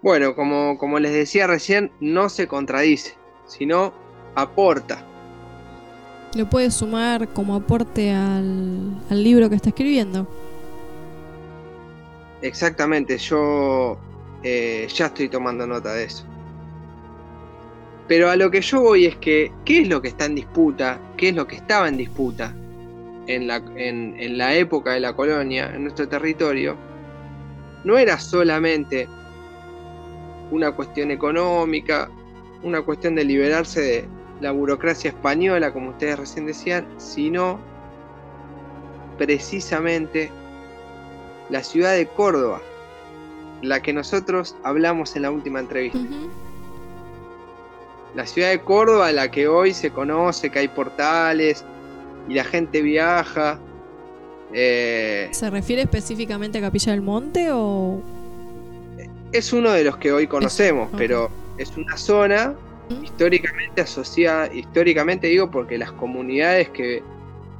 Bueno, 0.02 0.34
como, 0.36 0.78
como 0.78 1.00
les 1.00 1.12
decía 1.12 1.46
recién, 1.46 1.92
no 2.00 2.30
se 2.30 2.48
contradice, 2.48 3.16
sino 3.48 3.94
aporta. 4.36 5.06
Lo 6.36 6.50
puede 6.50 6.72
sumar 6.72 7.28
como 7.30 7.56
aporte 7.56 8.12
al, 8.12 8.96
al 9.10 9.24
libro 9.24 9.50
que 9.50 9.56
está 9.56 9.70
escribiendo. 9.70 10.28
Exactamente, 12.42 13.18
yo 13.18 13.98
eh, 14.42 14.88
ya 14.94 15.08
estoy 15.08 15.30
tomando 15.30 15.68
nota 15.68 15.94
de 15.94 16.06
eso. 16.06 16.26
Pero 18.08 18.30
a 18.30 18.36
lo 18.36 18.50
que 18.50 18.62
yo 18.62 18.82
voy 18.82 19.06
es 19.06 19.16
que, 19.18 19.52
¿qué 19.64 19.82
es 19.82 19.88
lo 19.88 20.02
que 20.02 20.08
está 20.10 20.26
en 20.26 20.36
disputa? 20.36 21.00
¿Qué 21.18 21.30
es 21.30 21.36
lo 21.36 21.46
que 21.48 21.56
estaba 21.58 21.88
en 21.88 21.98
disputa 21.98 22.54
en 23.28 23.48
la, 23.48 23.58
en, 23.76 24.16
en 24.20 24.38
la 24.38 24.56
época 24.56 24.94
de 24.94 25.02
la 25.02 25.14
colonia, 25.14 25.72
en 25.74 25.84
nuestro 25.84 26.08
territorio? 26.08 26.76
No 27.84 27.98
era 27.98 28.20
solamente 28.20 29.08
una 30.50 30.72
cuestión 30.72 31.12
económica, 31.12 32.10
una 32.64 32.82
cuestión 32.82 33.16
de 33.16 33.24
liberarse 33.24 33.82
de 33.82 34.06
la 34.42 34.52
burocracia 34.52 35.10
española, 35.10 35.72
como 35.72 35.92
ustedes 35.92 36.20
recién 36.20 36.46
decían, 36.46 36.86
sino 36.98 37.60
precisamente 39.18 40.32
la 41.50 41.64
ciudad 41.64 41.94
de 41.94 42.08
Córdoba, 42.08 42.62
la 43.62 43.82
que 43.82 43.94
nosotros 43.94 44.56
hablamos 44.64 45.16
en 45.16 45.22
la 45.22 45.32
última 45.32 45.60
entrevista. 45.60 46.00
La 48.16 48.26
ciudad 48.26 48.50
de 48.50 48.60
Córdoba, 48.60 49.12
la 49.12 49.32
que 49.32 49.48
hoy 49.48 49.74
se 49.74 49.92
conoce, 49.92 50.50
que 50.50 50.60
hay 50.60 50.68
portales 50.68 51.64
y 52.28 52.34
la 52.34 52.44
gente 52.44 52.82
viaja. 52.82 53.60
eh, 54.52 55.30
¿Se 55.32 55.50
refiere 55.50 55.84
específicamente 55.84 56.58
a 56.58 56.62
Capilla 56.62 56.92
del 56.92 57.02
Monte 57.02 57.50
o...? 57.52 58.02
es 59.32 59.54
uno 59.54 59.72
de 59.72 59.84
los 59.84 59.98
que 59.98 60.12
hoy 60.12 60.28
conocemos, 60.28 60.90
pero 60.98 61.30
es 61.58 61.76
una 61.78 61.96
zona. 61.98 62.54
Históricamente 63.04 63.82
asociada, 63.82 64.54
históricamente 64.54 65.28
digo 65.28 65.50
porque 65.50 65.78
las 65.78 65.92
comunidades 65.92 66.70
que 66.70 67.04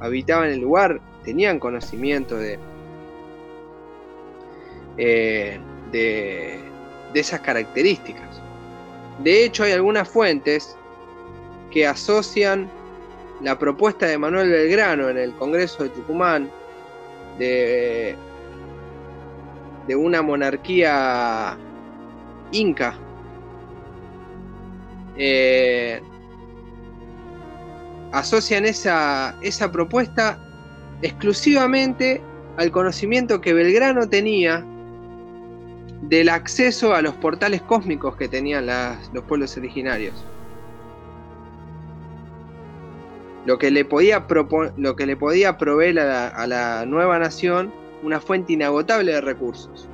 habitaban 0.00 0.50
el 0.50 0.60
lugar 0.60 1.00
tenían 1.24 1.58
conocimiento 1.58 2.36
de, 2.36 2.58
eh, 4.98 5.58
de, 5.92 6.60
de 7.12 7.20
esas 7.20 7.40
características. 7.40 8.40
De 9.22 9.44
hecho, 9.44 9.64
hay 9.64 9.72
algunas 9.72 10.08
fuentes 10.08 10.76
que 11.70 11.86
asocian 11.86 12.68
la 13.40 13.58
propuesta 13.58 14.06
de 14.06 14.18
Manuel 14.18 14.50
Belgrano 14.50 15.08
en 15.08 15.18
el 15.18 15.32
Congreso 15.34 15.82
de 15.82 15.88
Tucumán 15.90 16.50
de, 17.38 18.14
de 19.86 19.96
una 19.96 20.22
monarquía 20.22 21.56
inca. 22.52 22.98
Eh, 25.16 26.00
asocian 28.12 28.64
esa, 28.64 29.36
esa 29.42 29.72
propuesta 29.72 30.38
exclusivamente 31.02 32.22
al 32.56 32.70
conocimiento 32.70 33.40
que 33.40 33.52
Belgrano 33.54 34.08
tenía 34.08 34.64
del 36.02 36.28
acceso 36.28 36.94
a 36.94 37.02
los 37.02 37.14
portales 37.14 37.62
cósmicos 37.62 38.16
que 38.16 38.28
tenían 38.28 38.66
los 39.12 39.24
pueblos 39.24 39.56
originarios. 39.56 40.14
Lo 43.46 43.58
que 43.58 43.70
le 43.70 43.84
podía, 43.84 44.24
lo 44.76 44.96
que 44.96 45.06
le 45.06 45.16
podía 45.16 45.58
proveer 45.58 45.98
a 46.00 46.04
la, 46.04 46.28
a 46.28 46.46
la 46.46 46.86
nueva 46.86 47.18
nación 47.18 47.72
una 48.02 48.20
fuente 48.20 48.52
inagotable 48.52 49.12
de 49.12 49.20
recursos. 49.20 49.88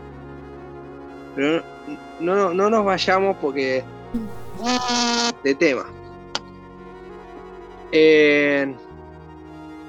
Pero 1.37 1.63
no, 2.21 2.35
no, 2.37 2.55
no 2.55 2.71
nos 2.71 2.85
vayamos 2.85 3.37
porque 3.41 3.85
de 5.43 5.55
tema. 5.55 5.87
Eh, 7.93 8.75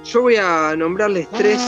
yo 0.06 0.22
voy 0.22 0.36
a 0.38 0.76
nombrarles 0.78 1.28
tres, 1.30 1.60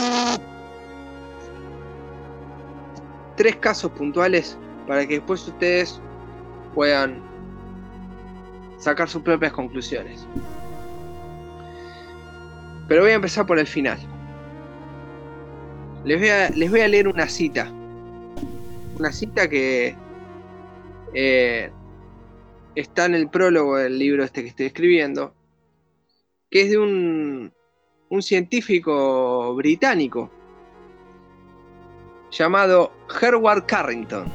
tres 3.36 3.56
casos 3.58 3.92
puntuales 3.92 4.58
para 4.88 5.06
que 5.06 5.16
después 5.16 5.48
ustedes 5.48 6.00
puedan 6.74 7.22
sacar 8.78 9.10
sus 9.10 9.22
propias 9.22 9.52
conclusiones. 9.52 10.26
Pero 12.88 13.02
voy 13.04 13.12
a 13.12 13.16
empezar 13.16 13.46
por 13.46 13.60
el 13.60 13.68
final. 13.68 13.98
Les 16.04 16.20
voy 16.20 16.30
a, 16.30 16.50
les 16.50 16.70
voy 16.70 16.82
a 16.82 16.88
leer 16.88 17.08
una 17.08 17.28
cita. 17.28 17.72
Una 18.98 19.12
cita 19.12 19.48
que 19.48 19.96
eh, 21.14 21.72
está 22.76 23.06
en 23.06 23.16
el 23.16 23.30
prólogo 23.30 23.78
del 23.78 23.98
libro 24.00 24.24
este 24.24 24.44
que 24.44 24.50
estoy 24.50 24.68
escribiendo, 24.68 25.34
que 26.50 26.62
es 26.62 26.70
de 26.72 26.78
un, 26.78 27.54
un 28.10 28.22
científico 28.22 29.56
británico 29.56 30.30
llamado 32.32 32.92
Herward 33.22 33.66
Carrington. 33.66 34.26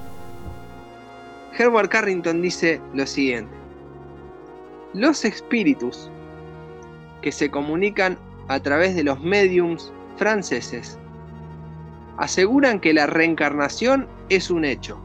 Herward 1.59 1.89
Carrington 1.89 2.43
dice 2.43 2.81
lo 2.95 3.07
siguiente. 3.07 3.55
Los 4.93 5.25
espíritus 5.25 6.11
que 7.23 7.33
se 7.33 7.51
comunican 7.51 8.19
a 8.49 8.61
través 8.61 8.95
de 8.95 9.05
los 9.05 9.21
mediums 9.21 9.93
franceses 10.17 10.99
aseguran 12.19 12.81
que 12.81 12.95
la 12.95 13.07
reencarnación 13.07 14.07
es 14.29 14.51
un 14.51 14.65
hecho, 14.65 14.99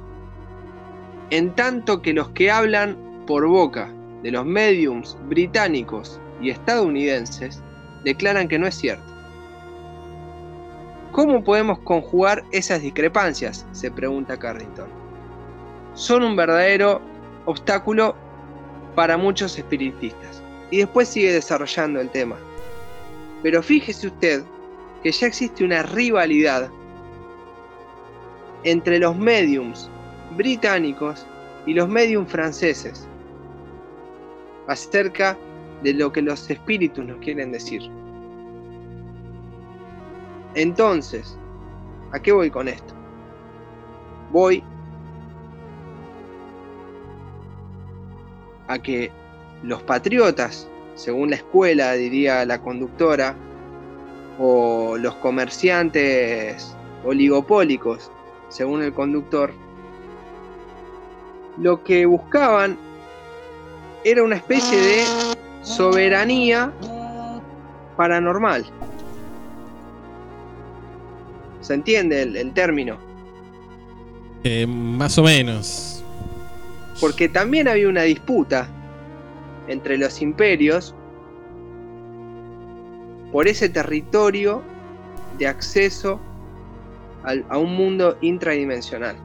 en 1.30 1.54
tanto 1.56 2.02
que 2.02 2.14
los 2.14 2.30
que 2.30 2.52
hablan 2.52 3.11
por 3.32 3.48
boca 3.48 3.90
de 4.24 4.32
los 4.32 4.46
mediums 4.46 5.18
británicos 5.30 6.20
y 6.42 6.50
estadounidenses 6.50 7.64
declaran 8.04 8.50
que 8.50 8.60
no 8.60 8.68
es 8.68 8.76
cierto. 8.76 9.06
¿Cómo 11.14 11.42
podemos 11.42 11.80
conjugar 11.80 12.44
esas 12.52 12.82
discrepancias? 12.82 13.66
se 13.72 13.90
pregunta 13.90 14.38
Carrington. 14.38 14.90
Son 15.94 16.24
un 16.24 16.36
verdadero 16.36 17.00
obstáculo 17.46 18.18
para 18.96 19.16
muchos 19.16 19.58
espiritistas. 19.58 20.44
Y 20.70 20.80
después 20.80 21.08
sigue 21.08 21.32
desarrollando 21.32 22.02
el 22.02 22.10
tema. 22.10 22.36
Pero 23.44 23.64
fíjese 23.64 24.08
usted 24.08 24.44
que 25.04 25.12
ya 25.14 25.28
existe 25.28 25.64
una 25.64 25.84
rivalidad 25.84 26.70
entre 28.66 29.00
los 29.00 29.16
mediums 29.16 29.90
británicos 30.36 31.26
y 31.66 31.74
los 31.74 31.88
mediums 31.88 32.30
franceses 32.30 33.08
acerca 34.68 35.38
de 35.84 35.94
lo 35.94 36.12
que 36.12 36.22
los 36.22 36.50
espíritus 36.50 37.06
nos 37.06 37.18
quieren 37.18 37.52
decir. 37.52 37.82
Entonces, 40.54 41.38
¿a 42.12 42.20
qué 42.20 42.32
voy 42.32 42.50
con 42.50 42.68
esto? 42.68 42.94
Voy 44.32 44.64
a 48.68 48.80
que 48.80 49.12
los 49.64 49.82
patriotas, 49.84 50.68
según 50.96 51.30
la 51.30 51.38
escuela, 51.38 51.94
diría 51.94 52.46
la 52.46 52.62
conductora, 52.62 53.36
o 54.40 54.98
los 54.98 55.16
comerciantes 55.16 56.76
oligopólicos, 57.04 58.12
según 58.50 58.82
el 58.82 58.94
conductor, 58.94 59.54
lo 61.58 61.84
que 61.84 62.06
buscaban 62.06 62.78
era 64.04 64.24
una 64.24 64.36
especie 64.36 64.78
de 64.78 65.04
soberanía 65.62 66.72
paranormal. 67.98 68.66
¿Se 71.62 71.74
entiende 71.76 72.24
el, 72.24 72.36
el 72.36 72.54
término? 72.54 72.98
Eh, 74.44 74.66
más 74.66 75.18
o 75.18 75.24
menos. 75.24 76.04
Porque 77.00 77.30
también 77.30 77.68
había 77.68 77.88
una 77.88 78.02
disputa 78.04 78.68
entre 79.68 79.98
los 79.98 80.22
imperios 80.22 80.96
por 83.32 83.48
ese 83.48 83.70
territorio 83.70 84.62
de 85.38 85.48
acceso 85.48 86.20
al- 87.24 87.46
a 87.50 87.58
un 87.58 87.76
mundo 87.76 88.18
intradimensional. 88.22 89.16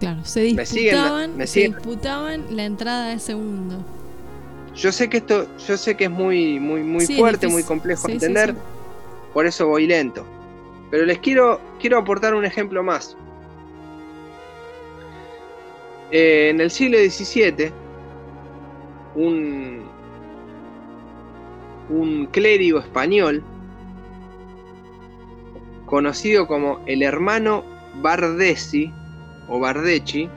Claro, 0.00 0.24
se 0.24 0.52
Me 0.54 0.64
siguen, 0.64 0.94
disputaban, 0.94 1.36
me 1.36 1.46
se 1.46 1.52
siguen. 1.54 1.72
disputaban 1.72 2.44
la 2.56 2.64
entrada 2.64 3.06
a 3.06 3.12
ese 3.14 3.34
mundo. 3.34 3.84
Yo 4.74 4.92
sé 4.92 5.08
que 5.10 5.16
esto, 5.18 5.48
yo 5.66 5.76
sé 5.76 5.96
que 5.96 6.04
es 6.04 6.10
muy, 6.10 6.60
muy, 6.60 6.82
muy 6.84 7.04
Sí, 7.04 7.16
fuerte, 7.18 7.46
difícil. 7.46 7.52
muy 7.52 7.62
complejo 7.64 8.06
de 8.06 8.12
Sí, 8.14 8.20
sí, 8.20 8.26
entender, 8.26 8.54
sí. 8.54 8.60
por 9.32 9.46
eso 9.46 9.66
voy 9.66 9.86
lento. 9.88 10.24
Pero 10.90 11.04
les 11.04 11.18
quiero, 11.18 11.60
quiero 11.80 11.98
aportar 11.98 12.34
un 12.34 12.44
ejemplo 12.44 12.82
más. 12.84 13.16
Eh, 16.10 16.50
en 16.50 16.60
el 16.60 16.70
siglo 16.70 16.96
XVII, 16.98 17.72
un, 19.16 19.82
un 21.90 22.26
clérigo 22.26 22.78
español, 22.78 23.42
conocido 25.86 26.46
como 26.46 26.80
el 26.86 27.02
hermano 27.02 27.64
Bardesi 28.00 28.92
o 29.48 29.58
Bardecci, 29.58 30.28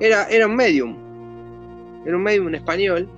era, 0.00 0.28
era 0.28 0.46
un 0.46 0.54
medium. 0.54 0.96
Era 2.06 2.16
un 2.16 2.22
medium 2.22 2.54
español 2.54 3.08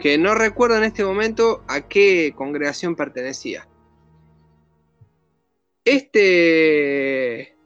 que 0.00 0.18
no 0.18 0.34
recuerdo 0.34 0.76
en 0.76 0.84
este 0.84 1.04
momento 1.04 1.62
a 1.68 1.82
qué 1.82 2.32
congregación 2.36 2.94
pertenecía. 2.94 3.66
Este 5.84 7.56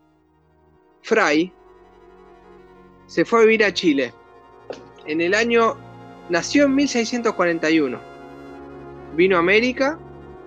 fray 1.02 1.52
se 3.06 3.24
fue 3.24 3.40
a 3.40 3.44
vivir 3.44 3.64
a 3.64 3.74
Chile. 3.74 4.12
En 5.06 5.20
el 5.20 5.34
año. 5.34 5.76
Nació 6.28 6.64
en 6.64 6.76
1641. 6.76 7.98
Vino 9.16 9.36
a 9.36 9.40
América, 9.40 9.98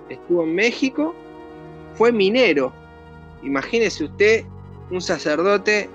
estuvo 0.09 0.43
en 0.43 0.55
México, 0.55 1.13
fue 1.93 2.11
minero. 2.11 2.73
Imagínese 3.43 4.05
usted 4.05 4.45
un 4.89 5.01
sacerdote 5.01 5.89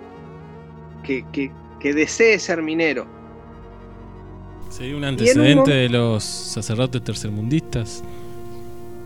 que, 1.03 1.25
que- 1.33 1.53
que 1.79 1.95
desee 1.95 2.39
ser 2.39 2.63
minero. 2.63 3.07
Sería 4.69 4.97
un 4.97 5.05
en 5.05 5.09
un 5.15 5.21
antecedente 5.21 5.71
de 5.71 5.89
los 5.89 6.23
sacerdotes 6.23 7.03
tercermundistas. 7.03 8.03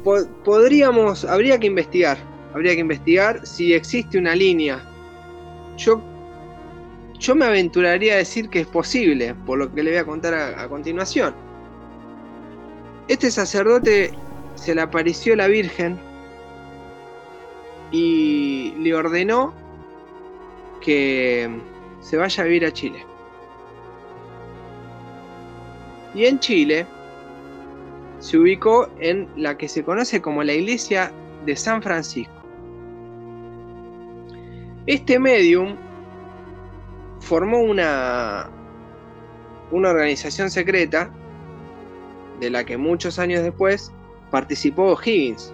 Po- 0.02 0.26
podríamos, 0.44 1.24
habría 1.24 1.58
que 1.58 1.66
investigar, 1.68 2.18
habría 2.52 2.74
que 2.74 2.80
investigar 2.80 3.46
si 3.46 3.72
existe 3.72 4.18
una 4.18 4.34
línea. 4.34 4.82
Yo, 5.78 6.00
yo 7.18 7.34
me 7.34 7.44
aventuraría 7.46 8.14
a 8.14 8.16
decir 8.16 8.48
que 8.50 8.60
es 8.60 8.66
posible, 8.66 9.34
por 9.46 9.58
lo 9.58 9.72
que 9.72 9.82
le 9.82 9.90
voy 9.92 9.98
a 10.00 10.04
contar 10.04 10.34
a, 10.34 10.62
a 10.62 10.68
continuación. 10.68 11.34
Este 13.08 13.30
sacerdote 13.30 14.12
se 14.56 14.74
le 14.74 14.80
apareció 14.80 15.36
la 15.36 15.46
Virgen 15.46 15.98
y 17.92 18.74
le 18.78 18.94
ordenó 18.94 19.52
que 20.84 21.48
se 22.00 22.16
vaya 22.18 22.42
a 22.42 22.46
vivir 22.46 22.66
a 22.66 22.72
Chile. 22.72 23.04
Y 26.14 26.26
en 26.26 26.38
Chile 26.38 26.86
se 28.18 28.38
ubicó 28.38 28.88
en 29.00 29.28
la 29.34 29.56
que 29.56 29.68
se 29.68 29.82
conoce 29.82 30.20
como 30.20 30.44
la 30.44 30.52
iglesia 30.52 31.10
de 31.46 31.56
San 31.56 31.82
Francisco. 31.82 32.34
Este 34.86 35.18
medium 35.18 35.76
formó 37.20 37.60
una, 37.60 38.50
una 39.70 39.88
organización 39.88 40.50
secreta 40.50 41.10
de 42.40 42.50
la 42.50 42.64
que 42.64 42.76
muchos 42.76 43.18
años 43.18 43.42
después 43.42 43.90
participó 44.30 44.98
Higgins. 45.02 45.53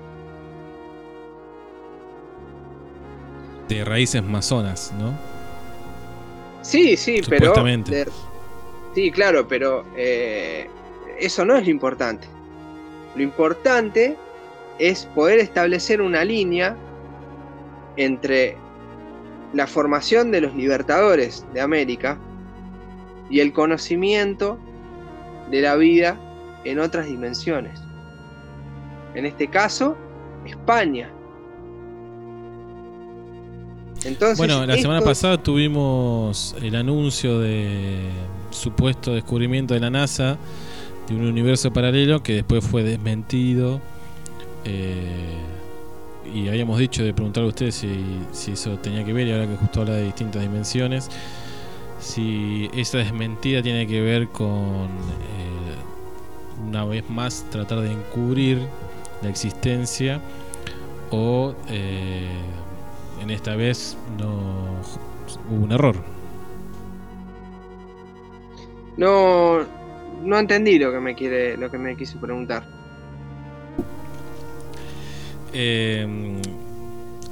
De 3.70 3.84
raíces 3.84 4.22
masonas, 4.24 4.92
¿no? 4.98 5.14
Sí, 6.60 6.96
sí, 6.96 7.20
pero... 7.28 7.54
De- 7.54 8.08
sí, 8.96 9.12
claro, 9.12 9.46
pero 9.46 9.84
eh, 9.96 10.68
eso 11.20 11.44
no 11.44 11.56
es 11.56 11.64
lo 11.64 11.70
importante. 11.70 12.26
Lo 13.14 13.22
importante 13.22 14.16
es 14.80 15.06
poder 15.14 15.38
establecer 15.38 16.02
una 16.02 16.24
línea 16.24 16.76
entre 17.96 18.56
la 19.52 19.68
formación 19.68 20.32
de 20.32 20.40
los 20.40 20.54
libertadores 20.56 21.46
de 21.54 21.60
América 21.60 22.18
y 23.30 23.38
el 23.38 23.52
conocimiento 23.52 24.58
de 25.48 25.60
la 25.60 25.76
vida 25.76 26.18
en 26.64 26.80
otras 26.80 27.06
dimensiones. 27.06 27.80
En 29.14 29.26
este 29.26 29.46
caso, 29.46 29.96
España. 30.44 31.08
Entonces, 34.04 34.38
Bueno, 34.38 34.64
la 34.66 34.76
semana 34.78 35.02
pasada 35.02 35.42
tuvimos 35.42 36.54
el 36.62 36.74
anuncio 36.74 37.38
de 37.38 37.98
supuesto 38.50 39.12
descubrimiento 39.14 39.74
de 39.74 39.80
la 39.80 39.90
NASA 39.90 40.38
de 41.08 41.14
un 41.14 41.26
universo 41.26 41.72
paralelo 41.72 42.22
que 42.22 42.34
después 42.34 42.64
fue 42.64 42.82
desmentido. 42.82 43.80
eh, 44.64 45.36
y 46.32 46.48
habíamos 46.48 46.78
dicho 46.78 47.02
de 47.02 47.12
preguntarle 47.12 47.48
a 47.48 47.48
ustedes 47.48 47.74
si, 47.74 47.88
si 48.30 48.52
eso 48.52 48.76
tenía 48.78 49.04
que 49.04 49.12
ver, 49.12 49.26
y 49.26 49.32
ahora 49.32 49.48
que 49.48 49.56
justo 49.56 49.80
habla 49.80 49.94
de 49.94 50.04
distintas 50.04 50.42
dimensiones, 50.42 51.08
si 51.98 52.70
esa 52.74 52.98
desmentida 52.98 53.62
tiene 53.62 53.86
que 53.86 54.00
ver 54.00 54.28
con, 54.28 54.86
eh, 54.86 56.68
una 56.68 56.84
vez 56.84 57.08
más, 57.10 57.44
tratar 57.50 57.80
de 57.80 57.90
encubrir 57.92 58.58
la 59.22 59.28
existencia 59.28 60.20
o 61.10 61.54
eh, 61.68 62.28
en 63.20 63.30
esta 63.30 63.56
vez 63.56 63.96
no 64.18 64.80
hubo 65.50 65.64
un 65.64 65.72
error. 65.72 65.96
No, 68.96 69.60
no 70.22 70.38
entendí 70.38 70.78
lo 70.78 70.92
que 70.92 71.00
me 71.00 71.14
quiere, 71.14 71.56
lo 71.56 71.70
que 71.70 71.78
me 71.78 71.96
quiso 71.96 72.20
preguntar. 72.20 72.64
Eh, 75.52 76.06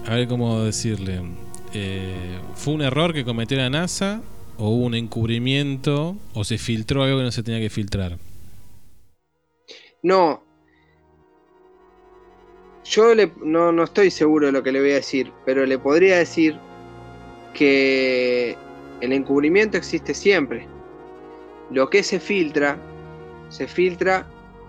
a 0.06 0.14
ver 0.14 0.28
cómo 0.28 0.62
decirle. 0.62 1.22
Eh, 1.74 2.38
¿Fue 2.54 2.74
un 2.74 2.82
error 2.82 3.12
que 3.12 3.24
cometió 3.24 3.58
la 3.58 3.68
NASA 3.68 4.22
o 4.56 4.70
hubo 4.70 4.86
un 4.86 4.94
encubrimiento 4.94 6.16
o 6.34 6.44
se 6.44 6.58
filtró 6.58 7.02
algo 7.02 7.18
que 7.18 7.24
no 7.24 7.32
se 7.32 7.42
tenía 7.42 7.60
que 7.60 7.70
filtrar? 7.70 8.18
No. 10.02 10.47
Yo 12.90 13.14
le- 13.14 13.32
no, 13.44 13.70
no 13.72 13.84
estoy 13.84 14.10
seguro 14.10 14.46
de 14.46 14.52
lo 14.52 14.62
que 14.62 14.72
le 14.72 14.80
voy 14.80 14.92
a 14.92 14.96
decir, 14.96 15.32
pero 15.44 15.66
le 15.66 15.78
podría 15.78 16.16
decir 16.16 16.58
que 17.52 18.56
el 19.00 19.12
encubrimiento 19.12 19.76
existe 19.76 20.14
siempre. 20.14 20.66
Lo 21.70 21.90
que 21.90 22.02
se 22.02 22.18
filtra, 22.18 22.78
se 23.50 23.66
filtra 23.66 24.26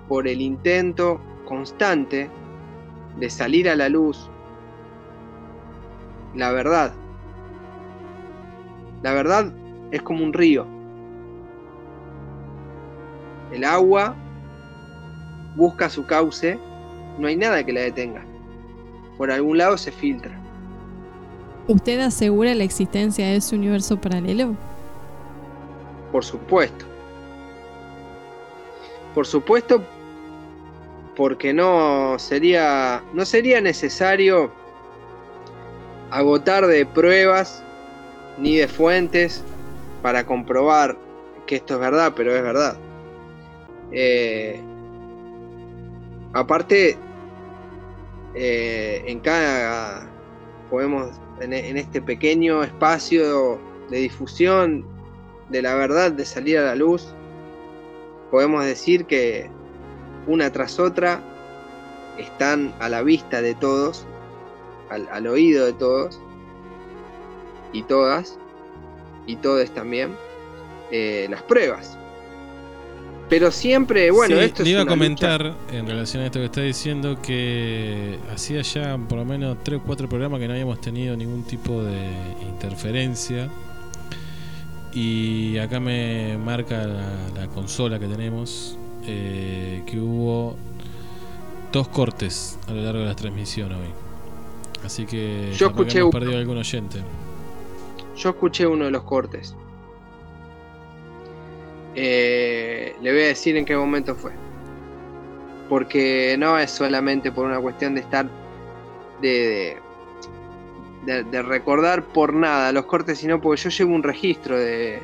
por 0.07 0.27
el 0.27 0.41
intento 0.41 1.21
constante 1.45 2.29
de 3.17 3.29
salir 3.29 3.69
a 3.69 3.75
la 3.75 3.89
luz 3.89 4.29
la 6.35 6.51
verdad. 6.51 6.93
La 9.01 9.13
verdad 9.13 9.51
es 9.91 10.01
como 10.01 10.23
un 10.23 10.33
río. 10.33 10.65
El 13.51 13.63
agua 13.63 14.15
busca 15.55 15.89
su 15.89 16.05
cauce, 16.05 16.59
no 17.19 17.27
hay 17.27 17.35
nada 17.35 17.63
que 17.63 17.73
la 17.73 17.81
detenga. 17.81 18.23
Por 19.17 19.31
algún 19.31 19.57
lado 19.57 19.77
se 19.77 19.91
filtra. 19.91 20.31
¿Usted 21.67 21.99
asegura 21.99 22.55
la 22.55 22.63
existencia 22.63 23.27
de 23.27 23.35
ese 23.35 23.55
universo 23.55 23.99
paralelo? 23.99 24.55
Por 26.11 26.25
supuesto. 26.25 26.85
Por 29.13 29.27
supuesto, 29.27 29.83
porque 31.15 31.53
no 31.53 32.17
sería, 32.17 33.03
no 33.13 33.25
sería 33.25 33.61
necesario 33.61 34.51
agotar 36.09 36.65
de 36.65 36.85
pruebas 36.85 37.63
ni 38.37 38.55
de 38.55 38.67
fuentes 38.67 39.43
para 40.01 40.25
comprobar 40.25 40.97
que 41.45 41.57
esto 41.57 41.75
es 41.75 41.79
verdad, 41.79 42.13
pero 42.15 42.35
es 42.35 42.41
verdad. 42.41 42.77
Eh, 43.91 44.59
aparte, 46.33 46.97
eh, 48.35 49.03
en 49.07 49.19
cada 49.19 50.07
podemos 50.69 51.09
en, 51.41 51.53
en 51.53 51.77
este 51.77 52.01
pequeño 52.01 52.63
espacio 52.63 53.59
de 53.89 53.97
difusión 53.97 54.85
de 55.49 55.61
la 55.61 55.75
verdad 55.75 56.11
de 56.11 56.25
salir 56.25 56.57
a 56.59 56.63
la 56.63 56.75
luz, 56.75 57.07
podemos 58.31 58.65
decir 58.65 59.05
que 59.05 59.49
una 60.27 60.51
tras 60.51 60.79
otra 60.79 61.21
están 62.17 62.73
a 62.79 62.89
la 62.89 63.01
vista 63.01 63.41
de 63.41 63.55
todos, 63.55 64.05
al, 64.89 65.07
al 65.11 65.27
oído 65.27 65.65
de 65.65 65.73
todos 65.73 66.21
y 67.73 67.83
todas, 67.83 68.37
y 69.25 69.35
todos 69.37 69.69
también, 69.71 70.15
eh, 70.91 71.27
las 71.29 71.43
pruebas. 71.43 71.98
Pero 73.29 73.51
siempre, 73.51 74.09
bueno, 74.09 74.35
Sí, 74.37 74.41
esto 74.43 74.63
le 74.63 74.69
es 74.69 74.73
iba 74.73 74.81
a 74.81 74.83
lucha- 74.85 74.89
comentar 74.95 75.53
en 75.71 75.85
relación 75.87 76.23
a 76.23 76.25
esto 76.25 76.39
que 76.39 76.45
está 76.45 76.61
diciendo 76.61 77.21
que 77.21 78.17
hacía 78.33 78.61
ya 78.63 78.97
por 78.97 79.19
lo 79.19 79.25
menos 79.25 79.57
3 79.63 79.79
o 79.79 79.83
4 79.83 80.09
programas 80.09 80.39
que 80.39 80.47
no 80.47 80.53
habíamos 80.53 80.81
tenido 80.81 81.15
ningún 81.15 81.43
tipo 81.43 81.83
de 81.83 82.09
interferencia. 82.49 83.47
Y 84.93 85.57
acá 85.59 85.79
me 85.79 86.37
marca 86.43 86.87
la, 86.87 87.11
la 87.35 87.47
consola 87.53 87.99
que 87.99 88.07
tenemos 88.07 88.77
eh, 89.05 89.83
que 89.85 89.99
hubo 89.99 90.55
dos 91.71 91.87
cortes 91.89 92.57
a 92.67 92.71
lo 92.73 92.81
largo 92.81 92.99
de 93.01 93.05
la 93.05 93.15
transmisión 93.15 93.71
hoy. 93.71 93.89
Así 94.83 95.05
que 95.05 95.51
Yo 95.55 95.67
que 95.67 95.71
escuché 95.81 95.99
hemos 95.99 96.11
uno. 96.13 96.19
perdido 96.19 96.39
algún 96.39 96.57
oyente. 96.57 96.99
Yo 98.17 98.29
escuché 98.29 98.65
uno 98.65 98.85
de 98.85 98.91
los 98.91 99.03
cortes. 99.03 99.55
Eh, 101.95 102.95
le 103.01 103.11
voy 103.11 103.21
a 103.21 103.27
decir 103.27 103.57
en 103.57 103.65
qué 103.65 103.75
momento 103.75 104.15
fue. 104.15 104.31
Porque 105.67 106.35
no 106.39 106.57
es 106.57 106.71
solamente 106.71 107.31
por 107.31 107.45
una 107.45 107.59
cuestión 107.59 107.95
de 107.95 108.01
estar. 108.01 108.29
de. 109.21 109.77
de, 111.05 111.41
recordar 111.41 112.03
por 112.03 112.33
nada 112.33 112.71
los 112.71 112.85
cortes, 112.85 113.19
sino 113.19 113.39
porque 113.41 113.61
yo 113.61 113.69
llevo 113.69 113.95
un 113.95 114.03
registro 114.03 114.57
de. 114.57 114.99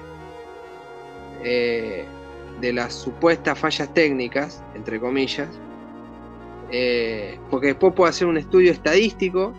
eh, 1.44 2.06
de 2.62 2.74
las 2.74 2.94
supuestas 2.94 3.60
fallas 3.60 3.94
técnicas, 3.94 4.64
entre 4.76 5.00
comillas. 5.00 5.50
eh, 6.72 7.38
porque 7.50 7.68
después 7.68 7.94
puedo 7.94 8.10
hacer 8.10 8.28
un 8.28 8.38
estudio 8.38 8.72
estadístico 8.72 9.54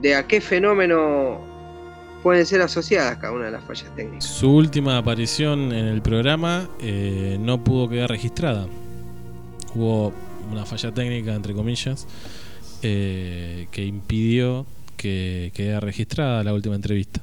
de 0.00 0.14
a 0.14 0.26
qué 0.26 0.40
fenómeno 0.40 1.53
pueden 2.24 2.46
ser 2.46 2.62
asociadas 2.62 3.18
cada 3.18 3.34
una 3.34 3.44
de 3.44 3.50
las 3.50 3.62
fallas 3.64 3.94
técnicas. 3.94 4.24
Su 4.24 4.50
última 4.50 4.96
aparición 4.96 5.72
en 5.72 5.84
el 5.84 6.00
programa 6.00 6.70
eh, 6.80 7.36
no 7.38 7.62
pudo 7.62 7.86
quedar 7.90 8.08
registrada. 8.08 8.66
Hubo 9.74 10.10
una 10.50 10.64
falla 10.64 10.90
técnica, 10.90 11.34
entre 11.34 11.52
comillas, 11.52 12.08
eh, 12.82 13.68
que 13.70 13.84
impidió 13.84 14.64
que 14.96 15.52
quedara 15.54 15.80
registrada 15.80 16.42
la 16.42 16.54
última 16.54 16.74
entrevista. 16.74 17.20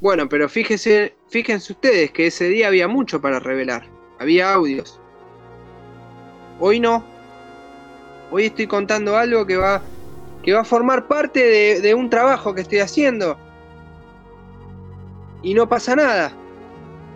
Bueno, 0.00 0.28
pero 0.28 0.48
fíjese, 0.48 1.14
fíjense 1.28 1.72
ustedes 1.72 2.10
que 2.10 2.26
ese 2.26 2.48
día 2.48 2.66
había 2.66 2.88
mucho 2.88 3.20
para 3.20 3.38
revelar. 3.38 3.86
Había 4.18 4.52
audios. 4.52 4.98
Hoy 6.58 6.80
no. 6.80 7.04
Hoy 8.32 8.46
estoy 8.46 8.66
contando 8.66 9.16
algo 9.16 9.46
que 9.46 9.56
va, 9.56 9.82
que 10.42 10.52
va 10.52 10.62
a 10.62 10.64
formar 10.64 11.06
parte 11.06 11.44
de, 11.44 11.80
de 11.80 11.94
un 11.94 12.10
trabajo 12.10 12.56
que 12.56 12.62
estoy 12.62 12.80
haciendo. 12.80 13.38
Y 15.42 15.54
no 15.54 15.68
pasa 15.68 15.96
nada. 15.96 16.32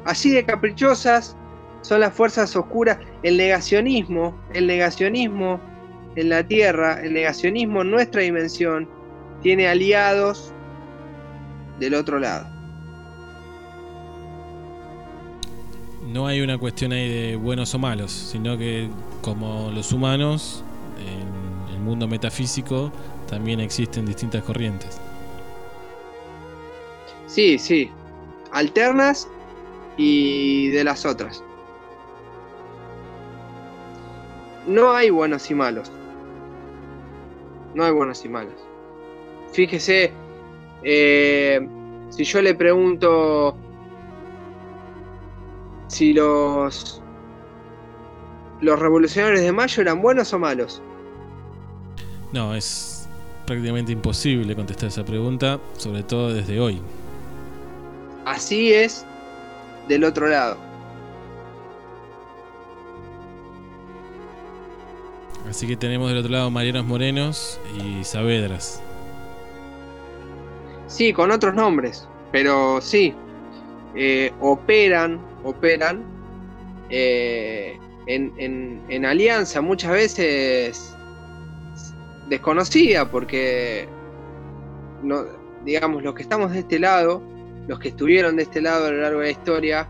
Así 0.04 0.30
de 0.30 0.44
caprichosas 0.44 1.36
son 1.82 2.00
las 2.00 2.14
fuerzas 2.14 2.54
oscuras. 2.56 2.98
El 3.22 3.36
negacionismo, 3.36 4.36
el 4.52 4.66
negacionismo 4.66 5.60
en 6.16 6.28
la 6.28 6.46
Tierra, 6.46 7.00
el 7.02 7.14
negacionismo 7.14 7.82
en 7.82 7.90
nuestra 7.90 8.22
dimensión, 8.22 8.88
tiene 9.42 9.68
aliados 9.68 10.52
del 11.78 11.94
otro 11.94 12.18
lado. 12.18 12.46
No 16.06 16.26
hay 16.26 16.40
una 16.40 16.58
cuestión 16.58 16.92
ahí 16.92 17.08
de 17.08 17.36
buenos 17.36 17.74
o 17.74 17.78
malos, 17.78 18.12
sino 18.12 18.56
que 18.56 18.88
como 19.20 19.70
los 19.74 19.92
humanos, 19.92 20.62
en 20.98 21.74
el 21.74 21.80
mundo 21.80 22.06
metafísico 22.06 22.92
también 23.28 23.58
existen 23.58 24.06
distintas 24.06 24.42
corrientes. 24.44 25.00
Sí, 27.26 27.58
sí. 27.58 27.90
Alternas 28.54 29.28
y 29.96 30.68
de 30.68 30.84
las 30.84 31.04
otras. 31.04 31.42
No 34.66 34.92
hay 34.92 35.10
buenos 35.10 35.50
y 35.50 35.54
malos. 35.54 35.92
No 37.74 37.84
hay 37.84 37.92
buenos 37.92 38.24
y 38.24 38.28
malos. 38.28 38.54
Fíjese, 39.52 40.12
eh, 40.82 41.68
si 42.10 42.24
yo 42.24 42.40
le 42.40 42.54
pregunto 42.54 43.56
si 45.88 46.12
los 46.12 47.00
los 48.60 48.78
revolucionarios 48.78 49.42
de 49.42 49.52
mayo 49.52 49.82
eran 49.82 50.00
buenos 50.00 50.32
o 50.32 50.38
malos. 50.38 50.80
No, 52.32 52.54
es 52.54 53.08
prácticamente 53.46 53.92
imposible 53.92 54.56
contestar 54.56 54.88
esa 54.88 55.04
pregunta, 55.04 55.60
sobre 55.76 56.02
todo 56.02 56.32
desde 56.32 56.58
hoy. 56.58 56.80
Así 58.24 58.72
es 58.72 59.04
del 59.88 60.04
otro 60.04 60.26
lado. 60.28 60.56
Así 65.48 65.66
que 65.66 65.76
tenemos 65.76 66.08
del 66.08 66.18
otro 66.18 66.30
lado 66.32 66.50
Marianos 66.50 66.84
Morenos 66.86 67.60
y 67.78 68.02
Saavedras. 68.04 68.82
Sí, 70.86 71.12
con 71.12 71.30
otros 71.30 71.54
nombres, 71.54 72.08
pero 72.32 72.80
sí. 72.80 73.14
eh, 73.94 74.32
operan, 74.40 75.20
operan 75.44 76.02
eh, 76.90 77.78
en, 78.06 78.32
en- 78.38 78.82
en 78.88 79.04
alianza 79.04 79.60
muchas 79.60 79.92
veces 79.92 80.96
desconocida, 82.28 83.08
porque 83.10 83.86
no, 85.02 85.24
digamos, 85.64 86.02
los 86.02 86.14
que 86.14 86.22
estamos 86.22 86.52
de 86.52 86.60
este 86.60 86.78
lado, 86.78 87.22
los 87.66 87.78
que 87.78 87.88
estuvieron 87.88 88.36
de 88.36 88.42
este 88.42 88.60
lado 88.60 88.86
a 88.86 88.90
lo 88.90 89.00
largo 89.02 89.20
de 89.20 89.26
la 89.26 89.32
historia, 89.32 89.88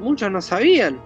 muchos 0.00 0.30
no 0.30 0.40
sabían, 0.40 1.00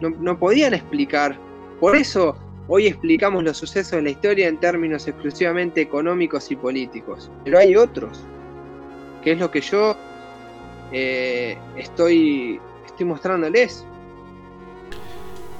no, 0.00 0.10
no 0.10 0.38
podían 0.38 0.74
explicar. 0.74 1.38
Por 1.80 1.96
eso 1.96 2.36
hoy 2.68 2.86
explicamos 2.86 3.42
los 3.42 3.56
sucesos 3.56 3.92
de 3.92 4.02
la 4.02 4.10
historia 4.10 4.48
en 4.48 4.58
términos 4.58 5.08
exclusivamente 5.08 5.80
económicos 5.80 6.50
y 6.50 6.56
políticos. 6.56 7.30
Pero 7.44 7.58
hay 7.58 7.76
otros, 7.76 8.20
que 9.22 9.32
es 9.32 9.38
lo 9.38 9.50
que 9.50 9.60
yo 9.60 9.96
eh, 10.92 11.56
estoy, 11.76 12.60
estoy 12.86 13.06
mostrándoles. 13.06 13.84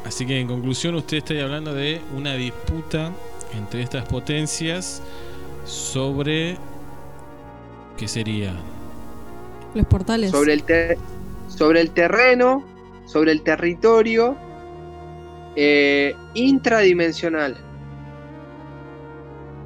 Así 0.05 0.27
que 0.27 0.40
en 0.40 0.49
conclusión 0.49 0.94
usted 0.94 1.19
está 1.19 1.35
hablando 1.43 1.74
de 1.74 2.01
una 2.16 2.35
disputa 2.35 3.12
entre 3.57 3.82
estas 3.82 4.05
potencias 4.07 5.03
sobre 5.65 6.57
qué 7.97 8.09
sería 8.09 8.55
Los 9.74 9.86
portales. 9.86 10.31
sobre 10.31 10.52
el, 10.55 10.62
te- 10.64 10.98
sobre 11.48 11.81
el 11.81 11.90
terreno, 11.90 12.64
sobre 13.06 13.32
el 13.32 13.43
territorio 13.43 14.36
eh, 15.56 16.14
intradimensional. 16.35 17.56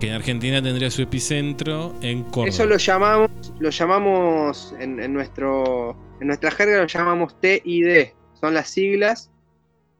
que 0.01 0.09
en 0.09 0.15
Argentina 0.15 0.61
tendría 0.62 0.90
su 0.90 1.01
epicentro 1.03 1.94
en 2.03 2.23
Córdoba. 2.24 2.48
Eso 2.48 2.66
lo 2.66 2.77
llamamos, 2.77 3.31
lo 3.59 3.70
llamamos 3.70 4.74
en, 4.78 5.01
en 5.01 5.15
nuestro, 5.15 5.97
en 6.20 6.27
nuestra 6.27 6.51
jerga 6.51 6.78
lo 6.78 6.86
llamamos 6.86 7.40
TID. 7.40 8.09
Son 8.39 8.53
las 8.53 8.69
siglas 8.69 9.31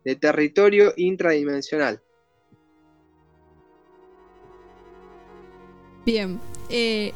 de 0.05 0.15
territorio 0.17 0.93
intradimensional. 0.99 2.03
Bien. 6.05 6.39
eh, 6.69 7.13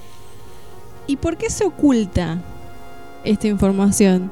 ¿Y 1.11 1.17
por 1.17 1.37
qué 1.37 1.51
se 1.51 1.65
oculta 1.65 2.39
esta 3.25 3.49
información? 3.49 4.31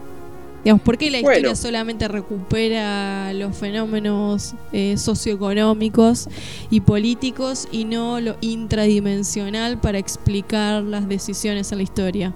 Digamos, 0.62 0.82
¿por 0.82 0.96
qué 0.96 1.10
la 1.10 1.20
Bueno. 1.20 1.36
historia 1.36 1.56
solamente 1.56 2.06
recupera 2.08 3.32
los 3.32 3.56
fenómenos 3.56 4.54
eh, 4.72 4.96
socioeconómicos 4.96 6.28
y 6.70 6.80
políticos 6.80 7.66
y 7.72 7.84
no 7.84 8.20
lo 8.20 8.36
intradimensional 8.40 9.78
para 9.80 9.98
explicar 9.98 10.82
las 10.84 11.08
decisiones 11.08 11.72
en 11.72 11.78
la 11.78 11.82
historia? 11.84 12.32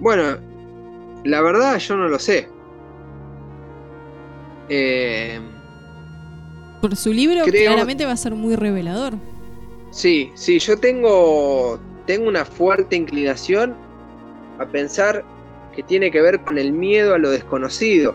Bueno, 0.00 0.36
la 1.24 1.40
verdad 1.40 1.78
yo 1.78 1.96
no 1.96 2.08
lo 2.08 2.18
sé. 2.18 2.48
Eh, 4.68 5.40
Por 6.80 6.96
su 6.96 7.12
libro 7.12 7.44
Creo- 7.44 7.70
claramente 7.70 8.04
va 8.04 8.12
a 8.12 8.16
ser 8.16 8.34
muy 8.34 8.56
revelador. 8.56 9.14
Sí, 9.90 10.30
sí, 10.34 10.58
yo 10.58 10.76
tengo, 10.78 11.78
tengo 12.06 12.28
una 12.28 12.44
fuerte 12.44 12.96
inclinación 12.96 13.74
a 14.58 14.66
pensar 14.66 15.24
que 15.74 15.82
tiene 15.82 16.10
que 16.10 16.20
ver 16.20 16.40
con 16.40 16.58
el 16.58 16.72
miedo 16.72 17.14
a 17.14 17.18
lo 17.18 17.30
desconocido. 17.30 18.14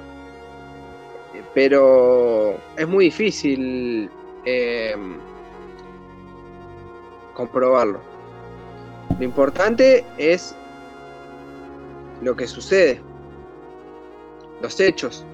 Eh, 1.34 1.42
Pero 1.54 2.58
es 2.78 2.88
muy 2.88 3.06
difícil 3.06 4.10
eh, 4.46 4.96
comprobarlo. 7.34 8.00
Lo 9.18 9.24
importante 9.24 10.06
es 10.18 10.56
lo 12.22 12.36
que 12.36 12.48
sucede, 12.48 13.02
los 14.62 14.80
hechos. 14.80 15.26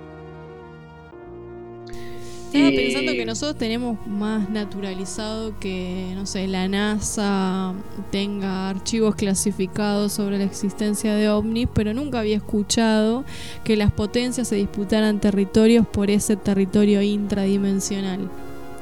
Estaba 2.54 2.76
pensando 2.76 3.12
que 3.14 3.26
nosotros 3.26 3.58
tenemos 3.58 3.98
más 4.08 4.50
naturalizado 4.50 5.58
que, 5.60 6.12
no 6.16 6.26
sé, 6.26 6.48
la 6.48 6.68
NASA 6.68 7.74
tenga 8.12 8.70
archivos 8.70 9.16
clasificados 9.16 10.14
sobre 10.14 10.38
la 10.38 10.44
existencia 10.44 11.16
de 11.16 11.30
ovnis, 11.30 11.68
pero 11.74 11.94
nunca 11.94 12.20
había 12.20 12.38
escuchado 12.38 13.24
que 13.64 13.76
las 13.76 13.92
potencias 13.92 14.48
se 14.48 14.56
disputaran 14.56 15.20
territorios 15.20 15.88
por 15.88 16.10
ese 16.12 16.36
territorio 16.36 17.02
intradimensional. 17.02 18.30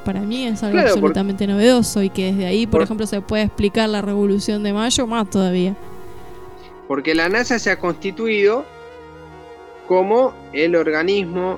Para 0.04 0.22
mí 0.22 0.48
es 0.48 0.64
algo 0.64 0.74
Claro, 0.74 0.88
por- 0.90 0.98
absolutamente 0.98 1.48
novedoso 1.48 2.02
y 2.04 2.10
que 2.10 2.32
desde 2.34 2.48
ahí, 2.48 2.66
por 2.66 2.72
Por- 2.80 2.84
ejemplo, 2.84 3.06
se 3.08 3.22
puede 3.22 3.44
explicar 3.44 3.88
la 3.88 4.02
Revolución 4.02 4.64
de 4.64 4.74
Mayo 4.74 5.08
más 5.08 5.30
todavía. 5.30 5.76
Porque 6.88 7.16
la 7.16 7.30
NASA 7.30 7.58
se 7.58 7.70
ha 7.72 7.80
constituido 7.80 8.66
como 9.88 10.34
el 10.54 10.76
organismo 10.76 11.58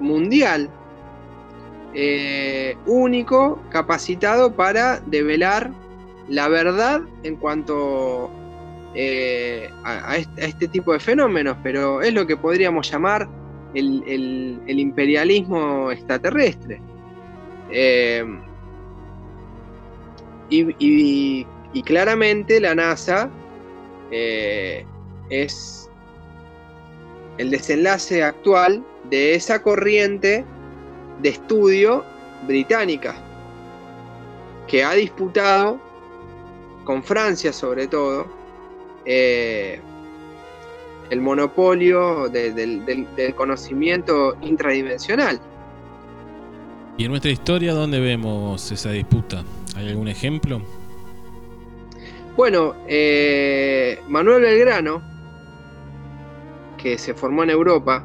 mundial 0.00 0.70
eh, 1.96 2.76
único 2.86 3.62
capacitado 3.70 4.54
para 4.54 4.98
develar 5.00 5.70
la 6.28 6.48
verdad 6.48 7.02
en 7.22 7.36
cuanto 7.36 8.30
eh, 8.96 9.70
a, 9.84 10.16
este, 10.16 10.66
tipo 10.66 10.92
de 10.92 10.98
fenómenos, 10.98 11.56
pero 11.62 12.02
es 12.02 12.12
lo 12.12 12.26
que 12.26 12.36
podríamos 12.36 12.90
llamar 12.90 13.28
el, 13.74 14.60
imperialismo 14.66 15.92
extraterrestre. 15.92 16.80
Eh, 17.70 18.24
y, 20.50 21.46
claramente 21.84 22.60
la 22.60 22.74
NASA 22.74 23.28
es 24.10 25.90
el 27.38 27.50
desenlace 27.50 28.22
actual 28.22 28.84
de 29.10 29.34
esa 29.34 29.62
corriente 29.62 30.44
de 31.22 31.28
estudio 31.30 32.04
británica 32.46 33.14
que 34.66 34.82
ha 34.84 34.92
disputado 34.92 35.78
con 36.84 37.02
Francia 37.02 37.52
sobre 37.52 37.86
todo 37.86 38.26
eh, 39.06 39.80
el 41.10 41.20
monopolio 41.20 42.28
de- 42.28 42.52
del, 42.52 42.84
del- 42.84 43.06
del 43.16 43.34
conocimiento 43.34 44.36
intradimensional. 44.42 45.40
¿Y 46.96 47.04
en 47.04 47.10
nuestra 47.10 47.30
historia 47.30 47.74
dónde 47.74 48.00
vemos 48.00 48.70
esa 48.70 48.90
disputa? 48.90 49.42
¿Hay 49.76 49.88
algún 49.88 50.08
ejemplo? 50.08 50.60
Bueno, 52.36 52.74
eh, 52.88 54.00
Manuel 54.08 54.42
Belgrano, 54.42 55.02
que 56.78 56.98
se 56.98 57.14
formó 57.14 57.42
en 57.44 57.50
Europa, 57.50 58.04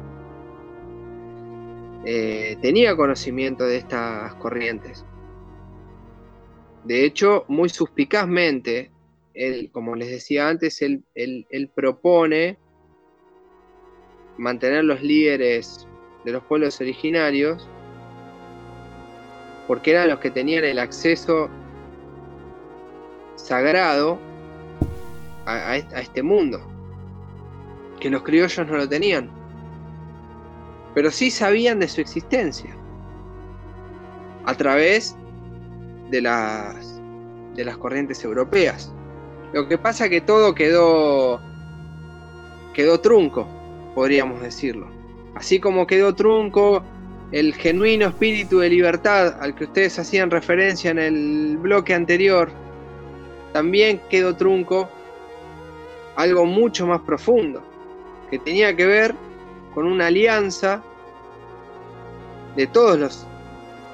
eh, 2.04 2.56
tenía 2.62 2.96
conocimiento 2.96 3.64
de 3.64 3.76
estas 3.76 4.34
corrientes. 4.36 5.04
De 6.84 7.04
hecho, 7.04 7.44
muy 7.48 7.68
suspicazmente, 7.68 8.90
él, 9.34 9.70
como 9.72 9.94
les 9.94 10.10
decía 10.10 10.48
antes, 10.48 10.80
él, 10.82 11.02
él- 11.14 11.46
él 11.50 11.68
propone 11.68 12.56
mantener 14.38 14.84
los 14.84 15.02
líderes 15.02 15.86
de 16.24 16.32
los 16.32 16.42
pueblos 16.44 16.80
originarios 16.80 17.68
porque 19.68 19.92
eran 19.92 20.08
los 20.08 20.18
que 20.18 20.30
tenían 20.30 20.64
el 20.64 20.78
acceso 20.78 21.48
sagrado 23.36 24.18
a, 25.46 25.70
a 25.70 25.76
est- 25.76 25.92
a 25.92 26.00
este 26.00 26.22
mundo, 26.22 26.60
que 28.00 28.10
los 28.10 28.22
criollos 28.22 28.66
no 28.66 28.76
lo 28.76 28.88
tenían, 28.88 29.30
pero 30.94 31.10
sí 31.10 31.30
sabían 31.30 31.78
de 31.78 31.88
su 31.88 32.00
existencia 32.00 32.76
a 34.44 34.54
través 34.54 35.16
de 36.10 36.20
las, 36.20 37.00
de 37.54 37.64
las 37.64 37.76
corrientes 37.76 38.24
europeas. 38.24 38.92
Lo 39.52 39.68
que 39.68 39.78
pasa 39.78 40.08
que 40.08 40.20
todo 40.20 40.54
quedó, 40.54 41.40
quedó 42.72 43.00
trunco, 43.00 43.46
podríamos 43.94 44.40
decirlo. 44.42 44.88
Así 45.34 45.60
como 45.60 45.86
quedó 45.86 46.14
trunco 46.14 46.82
el 47.32 47.54
genuino 47.54 48.08
espíritu 48.08 48.58
de 48.58 48.68
libertad 48.68 49.36
al 49.40 49.54
que 49.54 49.64
ustedes 49.64 49.98
hacían 49.98 50.30
referencia 50.30 50.90
en 50.90 50.98
el 50.98 51.58
bloque 51.58 51.94
anterior, 51.94 52.50
también 53.52 54.00
quedó 54.10 54.36
trunco 54.36 54.88
algo 56.16 56.44
mucho 56.44 56.86
más 56.86 57.00
profundo, 57.02 57.62
que 58.30 58.38
tenía 58.38 58.74
que 58.74 58.86
ver 58.86 59.14
con 59.74 59.86
una 59.86 60.06
alianza 60.08 60.82
de 62.56 62.66
todos 62.66 62.98
los, 62.98 63.26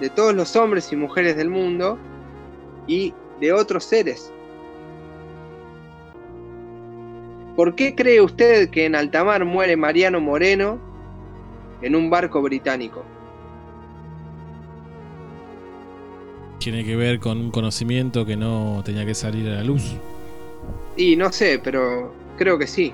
de 0.01 0.11
todos 0.11 0.35
los 0.35 0.57
hombres 0.57 0.93
y 0.93 0.97
mujeres 0.97 1.37
del 1.37 1.51
mundo 1.51 1.99
y 2.87 3.15
de 3.41 3.53
otros 3.53 3.85
seres. 3.85 4.33
¿Por 7.55 7.75
qué 7.75 7.95
cree 7.95 8.21
usted 8.21 8.69
que 8.69 8.85
en 8.85 8.95
alta 8.95 9.25
mar 9.25 9.45
muere 9.45 9.77
Mariano 9.77 10.21
Moreno 10.21 10.79
en 11.81 11.97
un 11.97 12.11
barco 12.11 12.43
británico? 12.43 13.05
Tiene 16.59 16.85
que 16.85 16.97
ver 16.97 17.19
con 17.19 17.39
un 17.39 17.51
conocimiento 17.51 18.27
que 18.27 18.37
no 18.37 18.83
tenía 18.85 19.07
que 19.07 19.15
salir 19.15 19.49
a 19.49 19.55
la 19.55 19.65
luz. 19.65 19.95
Y 20.97 21.17
no 21.17 21.33
sé, 21.33 21.61
pero 21.63 22.13
creo 22.37 22.59
que 22.59 22.67
sí. 22.67 22.93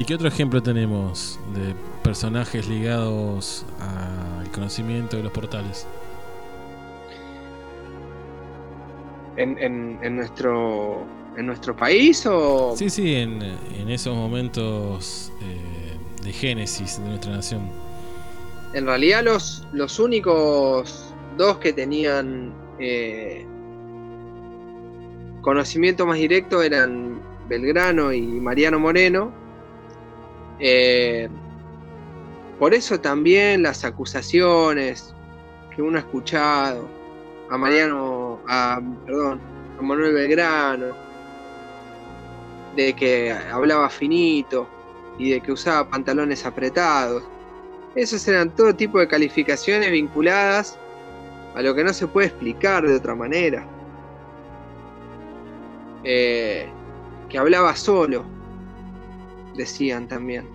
¿Y 0.00 0.04
qué 0.04 0.14
otro 0.14 0.28
ejemplo 0.28 0.62
tenemos 0.62 1.40
de 1.54 1.74
personajes 2.04 2.68
ligados 2.68 3.66
al 3.80 4.48
conocimiento 4.52 5.16
de 5.16 5.24
los 5.24 5.32
portales? 5.32 5.86
¿En, 9.36 9.58
en, 9.58 9.98
en 10.02 10.16
nuestro, 10.16 11.04
en 11.36 11.46
nuestro 11.46 11.74
país 11.76 12.24
o...? 12.26 12.74
Sí, 12.76 12.90
sí, 12.90 13.16
en, 13.16 13.42
en 13.42 13.90
esos 13.90 14.16
momentos 14.16 15.32
eh, 15.42 15.96
de 16.24 16.32
génesis 16.32 17.02
de 17.02 17.08
nuestra 17.08 17.32
nación. 17.32 17.68
En 18.74 18.86
realidad 18.86 19.24
los, 19.24 19.66
los 19.72 19.98
únicos 19.98 21.12
dos 21.36 21.58
que 21.58 21.72
tenían 21.72 22.52
eh, 22.78 23.44
conocimiento 25.40 26.06
más 26.06 26.18
directo 26.18 26.62
eran 26.62 27.20
Belgrano 27.48 28.12
y 28.12 28.22
Mariano 28.22 28.78
Moreno. 28.78 29.47
Eh, 30.60 31.28
por 32.58 32.74
eso 32.74 32.98
también 33.00 33.62
las 33.62 33.84
acusaciones 33.84 35.14
que 35.74 35.82
uno 35.82 35.98
ha 35.98 36.00
escuchado 36.00 36.88
a 37.50 37.56
Mariano, 37.56 38.40
a, 38.48 38.80
perdón, 39.06 39.40
a 39.78 39.82
Manuel 39.82 40.12
Belgrano, 40.12 40.86
de 42.74 42.92
que 42.94 43.32
hablaba 43.32 43.88
finito 43.88 44.68
y 45.18 45.30
de 45.30 45.40
que 45.40 45.52
usaba 45.52 45.88
pantalones 45.88 46.44
apretados. 46.44 47.22
Esos 47.94 48.26
eran 48.28 48.50
todo 48.50 48.74
tipo 48.74 48.98
de 48.98 49.08
calificaciones 49.08 49.90
vinculadas 49.90 50.78
a 51.54 51.62
lo 51.62 51.74
que 51.74 51.84
no 51.84 51.92
se 51.92 52.06
puede 52.06 52.28
explicar 52.28 52.86
de 52.86 52.96
otra 52.96 53.14
manera. 53.14 53.64
Eh, 56.04 56.68
que 57.28 57.38
hablaba 57.38 57.74
solo, 57.74 58.24
decían 59.58 60.08
también. 60.08 60.48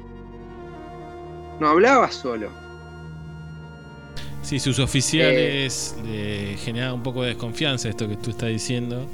No 1.59 1.67
hablaba 1.69 2.11
solo. 2.11 2.59
Sí, 4.41 4.59
sus 4.59 4.79
oficiales 4.79 5.95
le 6.03 6.57
generaban 6.57 6.95
un 6.95 7.03
poco 7.03 7.23
de 7.23 7.29
desconfianza 7.29 7.89
esto 7.89 8.09
que 8.09 8.17
tú 8.17 8.31
estás 8.31 8.49
diciendo. 8.49 9.09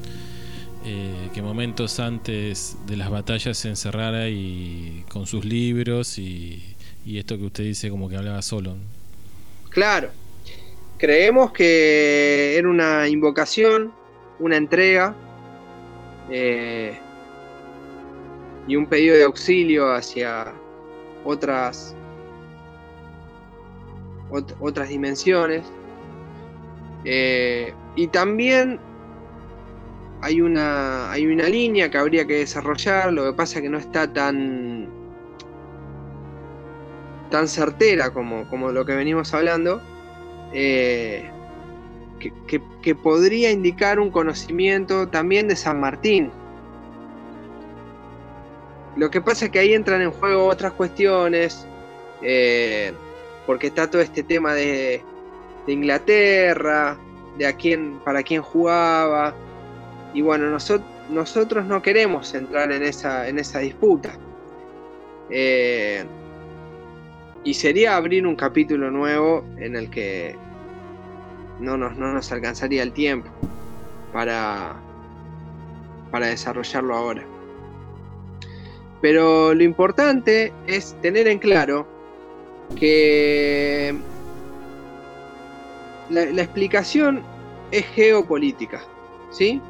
eh, 0.83 1.31
que 1.33 1.41
momentos 1.41 1.99
antes 1.99 2.77
de 2.87 2.97
las 2.97 3.09
batallas 3.11 3.57
se 3.57 3.69
encerrara 3.69 4.29
y 4.29 5.05
con 5.09 5.27
sus 5.27 5.45
libros 5.45 6.17
y, 6.19 6.77
y 7.05 7.19
esto 7.19 7.37
que 7.37 7.45
usted 7.45 7.65
dice 7.65 7.89
como 7.89 8.09
que 8.09 8.17
hablaba 8.17 8.41
solo. 8.41 8.77
Claro. 9.69 10.15
Creemos 10.97 11.51
que 11.53 12.57
era 12.57 12.69
una 12.69 13.07
invocación, 13.07 13.95
una 14.39 14.57
entrega 14.57 15.23
eh, 16.27 17.01
y 18.69 18.75
un 18.75 18.85
pedido 18.85 19.17
de 19.17 19.23
auxilio 19.23 19.91
hacia 19.91 20.53
otras 21.25 21.95
ot- 24.29 24.55
otras 24.61 24.89
dimensiones. 24.89 25.63
Eh, 27.03 27.73
y 27.95 28.07
también 28.07 28.79
hay 30.21 30.39
una, 30.41 31.11
hay 31.11 31.25
una 31.25 31.45
línea 31.49 31.89
que 31.89 31.97
habría 31.97 32.25
que 32.27 32.35
desarrollar, 32.35 33.11
lo 33.11 33.25
que 33.25 33.33
pasa 33.33 33.59
que 33.61 33.69
no 33.69 33.79
está 33.79 34.11
tan 34.13 34.87
tan 37.31 37.47
certera 37.47 38.11
como, 38.11 38.47
como 38.49 38.71
lo 38.71 38.85
que 38.85 38.95
venimos 38.95 39.33
hablando, 39.33 39.81
eh, 40.53 41.29
que- 42.19 42.61
que 42.81 42.95
podría 42.95 43.51
indicar 43.51 43.99
un 43.99 44.09
conocimiento 44.11 45.07
también 45.07 45.47
de 45.47 45.55
San 45.55 45.79
Martín. 45.79 46.31
Lo 48.99 49.09
que 49.09 49.21
pasa 49.21 49.45
es 49.45 49.51
que 49.51 49.59
ahí 49.59 49.73
entran 49.73 50.01
en 50.01 50.11
juego 50.11 50.45
otras 50.45 50.73
cuestiones, 50.73 51.65
eh, 52.21 52.91
porque 53.45 53.67
está 53.67 53.89
todo 53.89 54.01
este 54.01 54.23
tema 54.23 54.53
de, 54.53 55.01
Inglaterra, 55.67 56.97
de 57.37 57.47
a 57.47 57.53
quién, 57.53 57.99
para 57.99 58.23
quién 58.23 58.41
jugaba, 58.41 59.33
y 60.13 60.21
bueno, 60.21 60.47
nosot- 60.53 60.83
nosotros 61.09 61.65
no 61.65 61.81
queremos 61.81 62.33
entrar 62.33 62.73
en 62.73 62.83
esa, 62.83 63.59
disputa. 63.59 64.11
Eh, 65.29 66.03
y 67.45 67.53
sería 67.53 67.95
abrir 67.95 68.27
un 68.27 68.35
capítulo 68.35 68.91
nuevo 68.91 69.45
en 69.59 69.77
el 69.77 69.89
que 69.89 70.35
no 71.61 71.77
nos, 71.77 71.95
no 71.97 72.11
nos 72.11 72.29
alcanzaría 72.33 72.83
el 72.83 72.91
tiempo 72.91 73.29
para 74.11 74.75
desarrollarlo 76.11 76.95
ahora. 76.95 77.28
Pero 79.01 79.53
lo 79.53 79.63
importante 79.63 80.51
es 80.67 80.95
tener 81.01 81.27
en 81.27 81.39
claro 81.39 81.87
que 82.75 83.95
la, 86.09 86.23
explicación 86.23 87.21
es 87.71 87.85
geopolítica, 87.87 88.81
¿sí? 89.31 89.61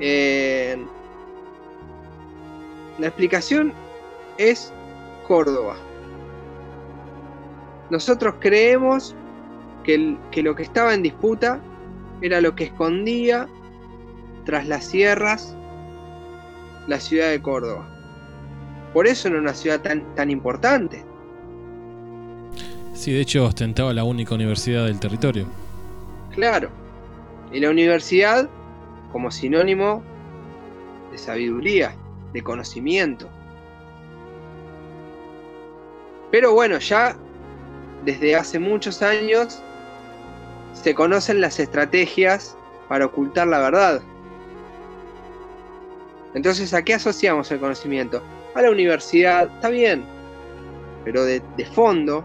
Eh, 0.00 0.76
la 2.98 3.06
explicación 3.08 3.72
es 4.36 4.72
Córdoba. 5.26 5.76
Nosotros 7.90 8.34
creemos 8.38 9.16
que 9.84 10.42
lo 10.42 10.54
que 10.54 10.62
estaba 10.62 10.92
en 10.92 11.02
disputa 11.02 11.60
era 12.20 12.42
lo 12.42 12.54
que 12.54 12.64
escondía 12.64 13.48
tras 14.44 14.66
las 14.68 14.84
sierras 14.84 15.56
la 16.86 17.00
ciudad 17.00 17.30
de 17.30 17.40
Córdoba. 17.40 17.97
Por 18.92 19.06
eso 19.06 19.28
era 19.28 19.38
una 19.38 19.54
ciudad 19.54 19.80
tan, 19.80 20.02
tan 20.14 20.30
importante. 20.30 21.04
Sí, 22.94 23.12
de 23.12 23.20
hecho 23.20 23.44
ostentaba 23.44 23.92
la 23.92 24.04
única 24.04 24.34
universidad 24.34 24.86
del 24.86 24.98
territorio. 24.98 25.46
Claro. 26.34 26.70
Y 27.52 27.60
la 27.60 27.70
universidad 27.70 28.48
como 29.12 29.30
sinónimo 29.30 30.02
de 31.12 31.18
sabiduría, 31.18 31.94
de 32.32 32.42
conocimiento. 32.42 33.28
Pero 36.30 36.52
bueno, 36.52 36.78
ya 36.78 37.16
desde 38.04 38.36
hace 38.36 38.58
muchos 38.58 39.02
años 39.02 39.62
se 40.72 40.94
conocen 40.94 41.40
las 41.40 41.58
estrategias 41.58 42.56
para 42.88 43.06
ocultar 43.06 43.46
la 43.46 43.58
verdad. 43.60 44.02
Entonces, 46.34 46.74
¿a 46.74 46.82
qué 46.82 46.94
asociamos 46.94 47.50
el 47.50 47.58
conocimiento? 47.58 48.22
A 48.54 48.62
la 48.62 48.70
universidad, 48.70 49.50
está 49.54 49.68
bien, 49.68 50.04
pero 51.04 51.24
de, 51.24 51.40
fondo 51.72 52.24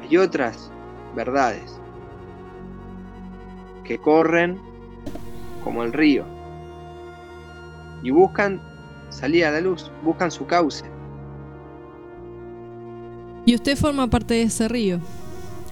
hay 0.00 0.16
otras 0.16 0.70
verdades 1.14 1.80
que 3.84 3.98
corren 3.98 4.58
como 5.64 5.82
el 5.82 5.92
río 5.92 6.24
y 8.02 8.10
buscan 8.10 8.60
salir 9.10 9.44
a 9.44 9.50
la 9.50 9.60
luz, 9.60 9.90
buscan 10.02 10.30
su 10.30 10.46
cauce. 10.46 10.84
Y 13.44 13.54
usted 13.54 13.76
forma 13.76 14.08
parte 14.08 14.34
de 14.34 14.42
ese 14.42 14.68
río. 14.68 15.00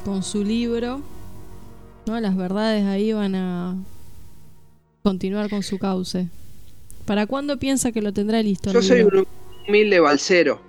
Con 0.04 0.22
su 0.22 0.42
libro, 0.42 1.00
¿no? 2.06 2.20
Las 2.20 2.36
verdades 2.36 2.84
ahí 2.86 3.12
van 3.12 3.34
a 3.34 3.76
continuar 5.02 5.50
con 5.50 5.62
su 5.62 5.78
cauce. 5.78 6.28
¿Para 7.06 7.26
cuándo 7.26 7.56
piensa 7.56 7.92
que 7.92 8.02
lo 8.02 8.12
tendrá 8.12 8.42
listo? 8.42 8.72
Yo 8.72 8.82
soy 8.82 9.02
un 9.02 9.24
humilde 9.66 10.00
balsero. 10.00 10.60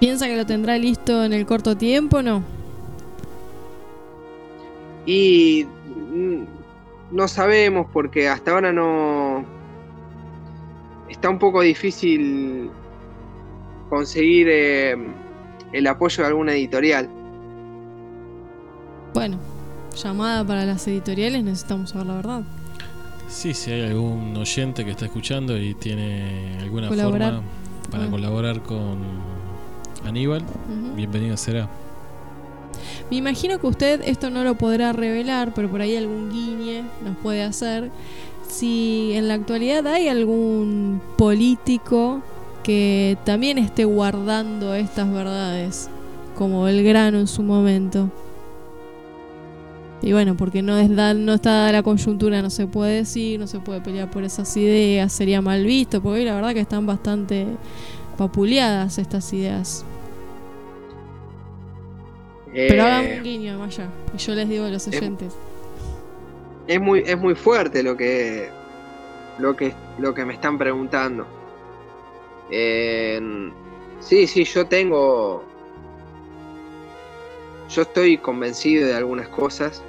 ¿Piensa 0.00 0.26
que 0.26 0.36
lo 0.36 0.44
tendrá 0.44 0.76
listo 0.76 1.24
en 1.24 1.32
el 1.32 1.46
corto 1.46 1.78
tiempo 1.78 2.18
o 2.18 2.22
no? 2.22 2.44
Y 5.06 5.64
mm, 5.64 6.42
no 7.10 7.26
sabemos 7.26 7.86
porque 7.90 8.28
hasta 8.28 8.50
ahora 8.50 8.70
no... 8.70 9.46
Está 11.08 11.30
un 11.30 11.38
poco 11.38 11.62
difícil 11.62 12.70
conseguir 13.88 14.48
eh, 14.50 14.94
el 15.72 15.86
apoyo 15.86 16.22
de 16.22 16.28
alguna 16.28 16.52
editorial. 16.52 17.08
Bueno, 19.14 19.38
llamada 19.96 20.44
para 20.44 20.64
las 20.64 20.86
editoriales, 20.88 21.42
necesitamos 21.44 21.90
saber 21.90 22.06
la 22.06 22.14
verdad. 22.16 22.42
Sí, 23.28 23.54
si 23.54 23.70
hay 23.72 23.82
algún 23.82 24.36
oyente 24.36 24.84
que 24.84 24.90
está 24.92 25.06
escuchando 25.06 25.58
y 25.58 25.74
tiene 25.74 26.58
alguna 26.60 26.88
Colaborar. 26.88 27.34
forma 27.34 27.48
para 27.90 28.04
Ah. 28.04 28.10
colaborar 28.10 28.62
con 28.62 28.98
Aníbal, 30.06 30.42
Ujú. 30.42 30.94
bienvenido 30.96 31.36
será. 31.36 31.68
Me 33.10 33.16
imagino 33.16 33.58
que 33.58 33.66
usted 33.66 34.02
esto 34.04 34.30
no 34.30 34.44
lo 34.44 34.54
podrá 34.56 34.92
revelar, 34.92 35.52
pero 35.54 35.70
por 35.70 35.80
ahí 35.80 35.96
algún 35.96 36.30
guiñe 36.30 36.82
nos 37.04 37.16
puede 37.18 37.42
hacer. 37.42 37.90
Si 38.48 39.12
en 39.14 39.28
la 39.28 39.34
actualidad 39.34 39.86
hay 39.86 40.08
algún 40.08 41.00
político 41.16 42.22
que 42.62 43.16
también 43.24 43.58
esté 43.58 43.84
guardando 43.84 44.74
estas 44.74 45.10
verdades 45.12 45.88
como 46.36 46.62
Belgrano 46.64 47.18
en 47.18 47.26
su 47.26 47.42
momento. 47.42 48.10
Y 50.04 50.12
bueno, 50.12 50.36
porque 50.36 50.60
no, 50.60 50.76
es 50.78 50.94
da- 50.94 51.14
no 51.14 51.32
está 51.32 51.72
la 51.72 51.82
coyuntura, 51.82 52.42
no 52.42 52.50
se 52.50 52.66
puede 52.66 52.96
decir, 52.96 53.40
no 53.40 53.46
se 53.46 53.58
puede 53.58 53.80
pelear 53.80 54.10
por 54.10 54.22
esas 54.22 54.54
ideas, 54.56 55.10
sería 55.12 55.40
mal 55.40 55.64
visto, 55.64 56.02
porque 56.02 56.18
hoy 56.20 56.24
la 56.26 56.34
verdad 56.34 56.52
que 56.52 56.60
están 56.60 56.84
bastante 56.84 57.46
papuleadas 58.18 58.98
estas 58.98 59.32
ideas. 59.32 59.82
Pero 62.52 62.82
Eh, 62.82 62.86
hagan 62.86 63.12
un 63.18 63.22
guiño, 63.22 63.58
Maya, 63.58 63.88
y 64.14 64.18
yo 64.18 64.34
les 64.34 64.46
digo 64.48 64.66
a 64.66 64.68
los 64.68 64.86
oyentes. 64.86 65.32
es 66.66 66.80
muy, 66.80 67.02
es 67.06 67.18
muy 67.18 67.34
fuerte 67.34 67.82
lo 67.82 67.96
que, 67.96 68.50
lo 69.38 69.56
que, 69.56 69.72
lo 69.98 70.12
que 70.12 70.24
me 70.26 70.34
están 70.34 70.58
preguntando. 70.58 71.26
Eh, 72.50 73.20
sí, 74.00 74.26
sí, 74.26 74.44
yo 74.44 74.66
tengo, 74.66 75.42
yo 77.70 77.82
estoy 77.82 78.18
convencido 78.18 78.86
de 78.86 78.94
algunas 78.94 79.28
cosas, 79.28 79.82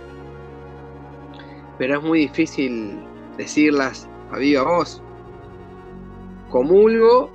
pero 1.78 1.98
es 1.98 2.04
muy 2.04 2.20
difícil 2.20 2.98
decirlas 3.38 4.10
a 4.32 4.38
viva 4.38 4.64
voz. 4.64 5.02
Comulgo, 6.50 7.32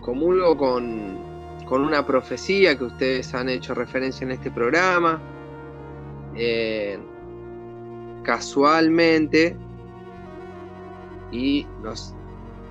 comulgo 0.00 0.56
con, 0.56 1.18
con 1.66 1.82
una 1.82 2.06
profecía 2.06 2.76
que 2.76 2.84
ustedes 2.84 3.34
han 3.34 3.48
hecho 3.48 3.74
referencia 3.74 4.24
en 4.24 4.32
este 4.32 4.50
programa. 4.50 5.20
Eh, 6.34 6.98
casualmente 8.22 9.56
y 11.30 11.66
los, 11.82 12.14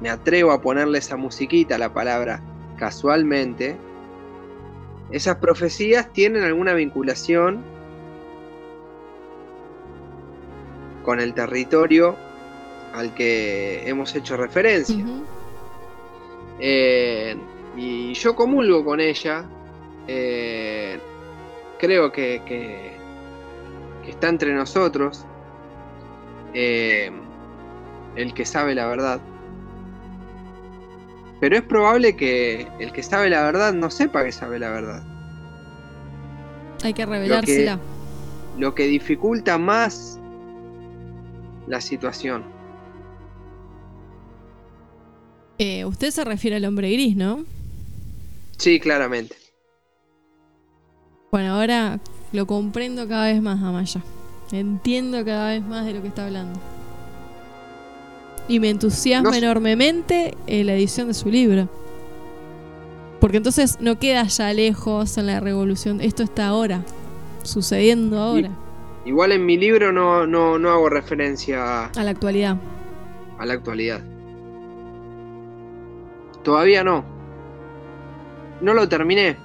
me 0.01 0.09
atrevo 0.09 0.51
a 0.51 0.61
ponerle 0.61 0.99
esa 0.99 1.17
musiquita 1.17 1.77
la 1.77 1.93
palabra 1.93 2.41
casualmente, 2.77 3.75
esas 5.11 5.37
profecías 5.37 6.11
tienen 6.13 6.43
alguna 6.43 6.73
vinculación 6.73 7.63
con 11.07 11.21
el 11.21 11.33
territorio 11.33 12.17
al 12.93 13.13
que 13.13 13.87
hemos 13.87 14.13
hecho 14.13 14.35
referencia. 14.35 14.97
Eh, 16.59 17.37
y 17.77 18.13
yo 18.13 18.35
comulgo 18.35 18.83
con 18.83 18.99
ella. 18.99 19.45
eh, 20.09 20.99
creo 21.79 22.11
que, 22.11 22.41
que- 22.45 22.91
que 24.03 24.09
está 24.11 24.27
entre 24.29 24.53
nosotros 24.53 25.25
eh, 26.53 27.09
el 28.17 28.33
que 28.33 28.45
sabe 28.45 28.73
la 28.75 28.87
verdad. 28.87 29.19
Pero 31.39 31.55
es 31.55 31.61
probable 31.61 32.15
que 32.17 32.67
el 32.79 32.91
que 32.91 33.01
sabe 33.03 33.29
la 33.29 33.43
verdad 33.43 33.73
no 33.73 33.89
sepa 33.89 34.23
que 34.25 34.31
sabe 34.33 34.59
la 34.59 34.71
verdad. 34.71 35.03
Hay 36.83 36.93
que 36.93 37.05
revelársela. 37.05 37.79
Lo 38.57 38.73
que 38.75 38.87
dificulta 38.87 39.57
más 39.57 40.16
la 41.67 41.81
situación. 41.81 42.43
Eh, 45.59 45.85
usted 45.85 46.11
se 46.11 46.23
refiere 46.23 46.57
al 46.57 46.65
hombre 46.65 46.91
gris, 46.91 47.15
¿no? 47.15 47.43
Sí, 48.57 48.79
claramente. 48.79 49.35
Bueno, 51.31 51.55
ahora 51.55 51.99
lo 52.31 52.45
comprendo 52.45 53.07
cada 53.07 53.25
vez 53.25 53.41
más, 53.41 53.61
Amaya. 53.61 54.01
Entiendo 54.51 55.25
cada 55.25 55.49
vez 55.49 55.63
más 55.63 55.85
de 55.85 55.93
lo 55.93 56.01
que 56.01 56.07
está 56.07 56.25
hablando. 56.25 56.59
Y 58.47 58.59
me 58.59 58.69
entusiasma 58.69 59.31
No 59.31 59.35
enormemente 59.35 60.35
eh, 60.47 60.63
la 60.63 60.73
edición 60.73 61.09
de 61.09 61.13
su 61.13 61.29
libro. 61.29 61.69
Porque 63.19 63.37
entonces 63.37 63.77
no 63.81 63.99
queda 63.99 64.23
ya 64.23 64.53
lejos 64.53 65.17
en 65.17 65.25
la 65.25 65.39
revolución. 65.39 66.01
Esto 66.01 66.23
está 66.23 66.47
ahora, 66.47 66.83
sucediendo 67.43 68.19
ahora, 68.19 68.51
Igual 69.07 69.31
en 69.31 69.45
mi 69.45 69.55
libro 69.55 69.93
no, 69.93 70.27
no, 70.27 70.59
no 70.59 70.69
hago 70.69 70.89
referencia 70.89 71.85
a 71.85 72.03
la 72.03 72.11
actualidad. 72.11 72.57
a 73.39 73.45
la 73.45 73.53
actualidad. 73.53 74.01
Todavía 76.43 76.83
no. 76.83 77.05
No 78.59 78.73
lo 78.73 78.89
terminé. 78.89 79.37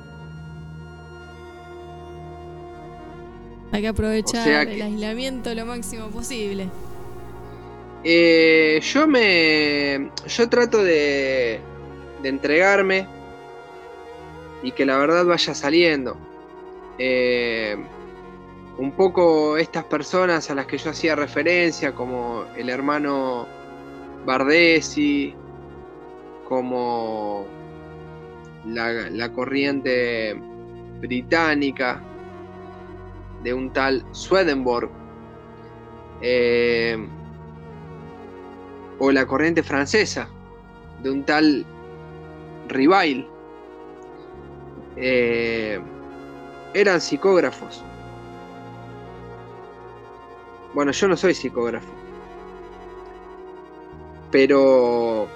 Hay 3.70 3.82
que 3.82 3.88
aprovechar 3.88 4.40
O 4.40 4.44
sea 4.44 4.62
el 4.62 4.82
aislamiento 4.82 5.54
lo 5.54 5.64
máximo 5.64 6.08
posible. 6.08 6.68
Eh, 8.02 8.80
yo 8.82 9.06
me. 9.06 10.10
Yo 10.26 10.48
trato 10.48 10.82
de. 10.82 11.60
de 12.20 12.28
entregarme. 12.28 13.06
Y 14.64 14.72
que 14.72 14.84
la 14.84 14.98
verdad 14.98 15.24
vaya 15.24 15.54
saliendo. 15.54 16.16
Eh, 16.98 17.76
un 18.78 18.92
poco 18.92 19.56
estas 19.56 19.84
personas 19.84 20.50
a 20.50 20.54
las 20.54 20.66
que 20.66 20.78
yo 20.78 20.90
hacía 20.90 21.14
referencia, 21.14 21.94
como 21.94 22.44
el 22.56 22.68
hermano 22.68 23.46
Bardesi, 24.24 25.34
como 26.48 27.46
la, 28.66 29.10
la 29.10 29.32
corriente 29.32 30.34
británica 31.00 32.02
de 33.42 33.54
un 33.54 33.72
tal 33.72 34.04
Swedenborg. 34.12 34.90
eh, 36.20 36.96
o 38.98 39.10
la 39.10 39.26
corriente 39.26 39.64
francesa 39.64 40.28
de 41.02 41.10
un 41.10 41.24
tal 41.24 41.66
Rivail 42.68 43.26
eh, 44.96 45.80
eran 46.72 47.00
psicógrafos. 47.00 47.82
Bueno, 50.74 50.90
yo 50.92 51.08
no 51.08 51.16
soy 51.16 51.34
psicógrafo, 51.34 51.92
pero 54.30 55.26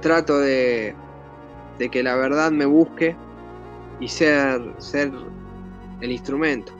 trato 0.00 0.38
de, 0.40 0.94
de 1.78 1.88
que 1.88 2.02
la 2.02 2.16
verdad 2.16 2.50
me 2.50 2.66
busque 2.66 3.14
y 4.00 4.08
ser, 4.08 4.60
ser 4.78 5.12
el 6.00 6.10
instrumento. 6.10 6.72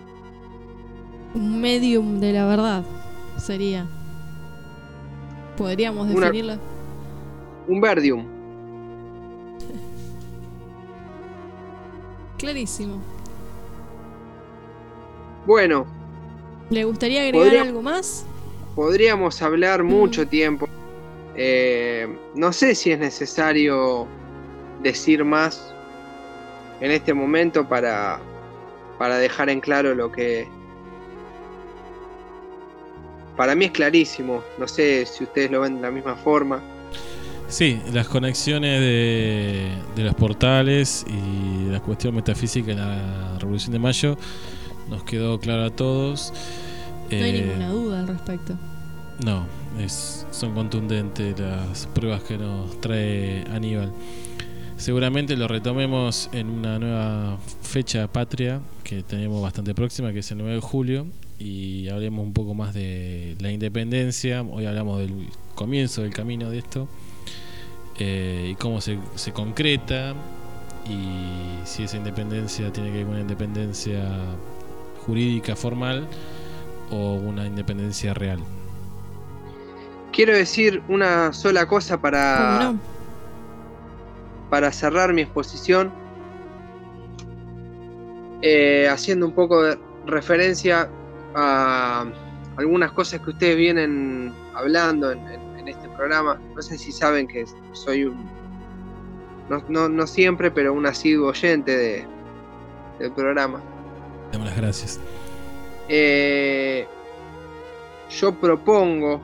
Un 1.35 1.61
medium 1.61 2.19
de 2.19 2.32
la 2.32 2.47
verdad 2.47 2.85
sería. 3.36 3.86
Podríamos 5.57 6.09
Una- 6.11 6.27
definirlo. 6.27 6.55
Un 7.69 7.81
verdium. 7.81 8.27
Clarísimo. 12.39 12.97
Bueno, 15.47 15.86
¿Le 16.70 16.85
gustaría 16.85 17.23
agregar 17.23 17.47
Podría- 17.47 17.62
algo 17.62 17.82
más? 17.82 18.24
podríamos 18.74 19.43
hablar 19.43 19.82
mucho 19.82 20.27
tiempo. 20.27 20.66
Eh, 21.36 22.06
no 22.35 22.52
sé 22.52 22.74
si 22.74 22.90
es 22.93 22.98
necesario 22.98 24.06
decir 24.82 25.24
más 25.24 25.73
en 26.81 26.90
este 26.90 27.12
momento 27.14 27.69
para, 27.69 28.19
para 28.98 29.19
dejar 29.19 29.51
en 29.51 29.60
claro 29.60 29.94
lo 29.94 30.10
que... 30.10 30.47
Para 33.36 33.55
mí 33.55 33.66
es 33.66 33.70
clarísimo. 33.73 34.43
No 34.59 34.69
sé 34.69 35.06
si 35.06 35.24
ustedes 35.24 35.51
lo 35.51 35.60
ven 35.62 35.77
de 35.77 35.82
la 35.82 35.90
misma 35.90 36.14
forma. 36.16 36.60
Sí, 37.48 37.81
las 37.93 38.09
conexiones 38.09 38.81
de, 38.81 39.69
de 39.97 40.02
los 40.05 40.14
portales 40.14 41.05
y 41.06 41.70
la 41.70 41.81
cuestión 41.81 42.14
metafísica 42.14 42.73
en 42.73 42.78
la 42.78 43.39
Revolución 43.39 43.73
de 43.73 43.78
Mayo 43.78 44.16
nos 44.93 45.02
quedó 45.05 45.40
claro 45.40 45.64
a 45.64 45.70
todos. 45.70 46.32
No 47.10 47.16
hay 47.16 47.31
Eh, 47.36 47.43
ninguna 47.47 47.69
duda 47.69 48.01
al 48.01 48.09
respecto. 48.09 48.55
No, 49.24 49.47
es, 49.78 50.27
son 50.31 50.55
contundentes 50.55 51.39
las 51.39 51.86
pruebas 51.89 52.23
que 52.23 52.39
nos 52.39 52.81
trae 52.81 53.44
Aníbal. 53.52 53.93
Seguramente 54.77 55.36
lo 55.36 55.47
retomemos 55.48 56.28
en 56.32 56.48
una 56.48 56.78
nueva 56.78 57.39
fecha 57.62 58.09
patria 58.09 58.60
que 58.82 59.02
tenemos 59.02 59.40
bastante 59.43 59.74
próxima, 59.74 60.12
que 60.12 60.20
es 60.20 60.31
el 60.32 60.39
9 60.39 60.55
de 60.55 60.60
julio, 60.60 61.06
y 61.39 61.89
hablemos 61.89 62.24
un 62.24 62.32
poco 62.32 62.55
más 62.55 62.74
de 62.74 63.36
la 63.40 63.52
independencia. 63.52 64.43
Hoy 64.43 64.66
hablamos 64.66 64.98
del 64.98 65.28
comienzo 65.55 66.02
del 66.02 66.12
camino 66.12 66.51
de 66.51 66.59
esto 66.59 66.89
eh, 67.98 68.48
y 68.52 68.55
cómo 68.56 68.81
se, 68.81 68.98
se 69.14 69.32
concreta 69.32 70.14
y 70.89 71.64
si 71.64 71.85
esa 71.85 71.97
independencia 71.98 72.73
tiene 72.73 72.90
que 72.90 72.97
ver 72.97 73.05
con 73.05 73.12
una 73.12 73.20
independencia 73.23 74.02
jurídica 75.06 75.56
formal 75.56 76.06
o 76.90 77.14
una 77.14 77.46
independencia 77.46 78.14
real. 78.14 78.38
Quiero 80.12 80.34
decir 80.36 80.82
una 80.88 81.32
sola 81.32 81.66
cosa 81.66 82.00
para, 82.00 82.72
para 84.50 84.70
cerrar 84.72 85.12
mi 85.14 85.22
exposición, 85.22 85.90
eh, 88.42 88.88
haciendo 88.90 89.26
un 89.26 89.32
poco 89.32 89.62
de 89.62 89.78
referencia 90.06 90.88
a 91.34 92.04
algunas 92.56 92.92
cosas 92.92 93.20
que 93.20 93.30
ustedes 93.30 93.56
vienen 93.56 94.34
hablando 94.54 95.12
en, 95.12 95.18
en- 95.28 95.58
en 95.58 95.68
este 95.68 95.88
programa. 95.90 96.38
No 96.54 96.60
sé 96.60 96.76
si 96.76 96.92
saben 96.92 97.26
que 97.28 97.44
soy 97.72 98.04
un 98.04 98.30
no, 99.48 99.62
no, 99.68 99.88
no 99.88 100.06
siempre, 100.06 100.50
pero 100.50 100.72
un 100.72 100.86
asiduo 100.86 101.28
oyente 101.30 101.76
de, 101.76 102.06
del 102.98 103.12
programa. 103.12 103.60
Damos 104.32 104.48
las 104.48 104.56
gracias. 104.56 105.00
Eh, 105.88 106.86
yo 108.10 108.34
propongo 108.34 109.20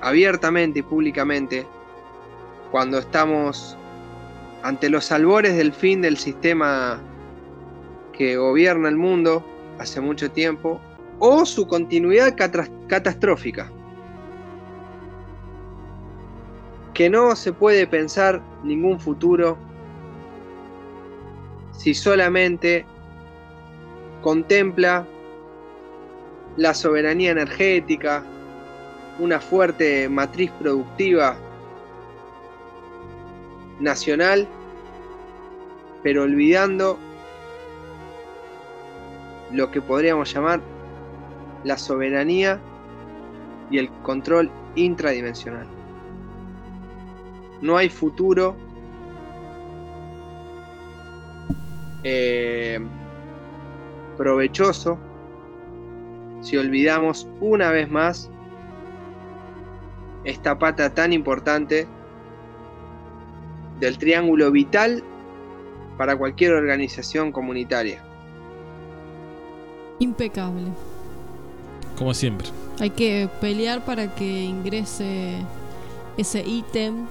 abiertamente 0.00 0.80
y 0.80 0.82
públicamente, 0.82 1.66
cuando 2.70 2.98
estamos 2.98 3.76
ante 4.62 4.90
los 4.90 5.12
albores 5.12 5.56
del 5.56 5.72
fin 5.72 6.02
del 6.02 6.16
sistema 6.16 7.00
que 8.12 8.36
gobierna 8.36 8.88
el 8.88 8.96
mundo 8.96 9.44
hace 9.78 10.00
mucho 10.00 10.30
tiempo, 10.30 10.80
o 11.18 11.46
su 11.46 11.66
continuidad 11.66 12.34
catastrófica. 12.88 13.70
Que 16.94 17.08
no 17.10 17.36
se 17.36 17.52
puede 17.52 17.86
pensar 17.86 18.42
ningún 18.64 18.98
futuro 18.98 19.56
si 21.72 21.94
solamente 21.94 22.86
contempla 24.26 25.06
la 26.56 26.74
soberanía 26.74 27.30
energética, 27.30 28.24
una 29.20 29.38
fuerte 29.38 30.08
matriz 30.08 30.50
productiva 30.58 31.36
nacional, 33.78 34.48
pero 36.02 36.24
olvidando 36.24 36.98
lo 39.52 39.70
que 39.70 39.80
podríamos 39.80 40.34
llamar 40.34 40.60
la 41.62 41.78
soberanía 41.78 42.58
y 43.70 43.78
el 43.78 43.88
control 44.02 44.50
intradimensional. 44.74 45.68
No 47.62 47.76
hay 47.76 47.88
futuro 47.88 48.56
eh, 52.02 52.80
provechoso 54.16 54.98
si 56.40 56.56
olvidamos 56.56 57.28
una 57.40 57.70
vez 57.70 57.90
más 57.90 58.30
esta 60.24 60.58
pata 60.58 60.94
tan 60.94 61.12
importante 61.12 61.86
del 63.80 63.98
triángulo 63.98 64.50
vital 64.50 65.02
para 65.96 66.16
cualquier 66.16 66.52
organización 66.52 67.32
comunitaria. 67.32 68.02
Impecable. 69.98 70.68
Como 71.96 72.12
siempre. 72.12 72.48
Hay 72.80 72.90
que 72.90 73.28
pelear 73.40 73.84
para 73.84 74.14
que 74.14 74.44
ingrese 74.44 75.36
ese 76.16 76.46
ítem 76.46 77.06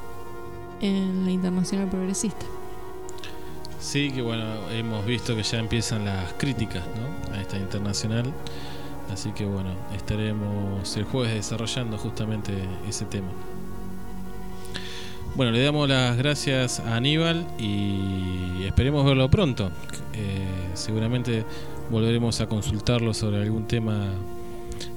en 0.82 1.26
la 1.26 1.32
Internacional 1.32 1.90
Progresista. 1.90 2.46
Sí, 3.86 4.10
que 4.10 4.24
bueno, 4.24 4.44
hemos 4.72 5.06
visto 5.06 5.36
que 5.36 5.44
ya 5.44 5.60
empiezan 5.60 6.06
las 6.06 6.34
críticas 6.34 6.84
¿no? 6.88 7.36
a 7.36 7.40
esta 7.40 7.56
internacional. 7.56 8.34
Así 9.14 9.32
que 9.32 9.46
bueno, 9.46 9.70
estaremos 9.96 10.98
el 10.98 11.04
jueves 11.04 11.36
desarrollando 11.36 11.96
justamente 12.00 12.52
ese 12.90 13.06
tema. 13.06 13.28
Bueno, 15.36 15.52
le 15.52 15.64
damos 15.64 15.88
las 15.88 16.18
gracias 16.18 16.80
a 16.80 16.96
Aníbal 16.96 17.46
y 17.60 18.64
esperemos 18.66 19.06
verlo 19.06 19.30
pronto. 19.30 19.70
Eh, 20.14 20.72
seguramente 20.74 21.46
volveremos 21.92 22.42
a 22.42 22.48
consultarlo 22.48 23.14
sobre 23.14 23.44
algún 23.44 23.68
tema 23.68 24.10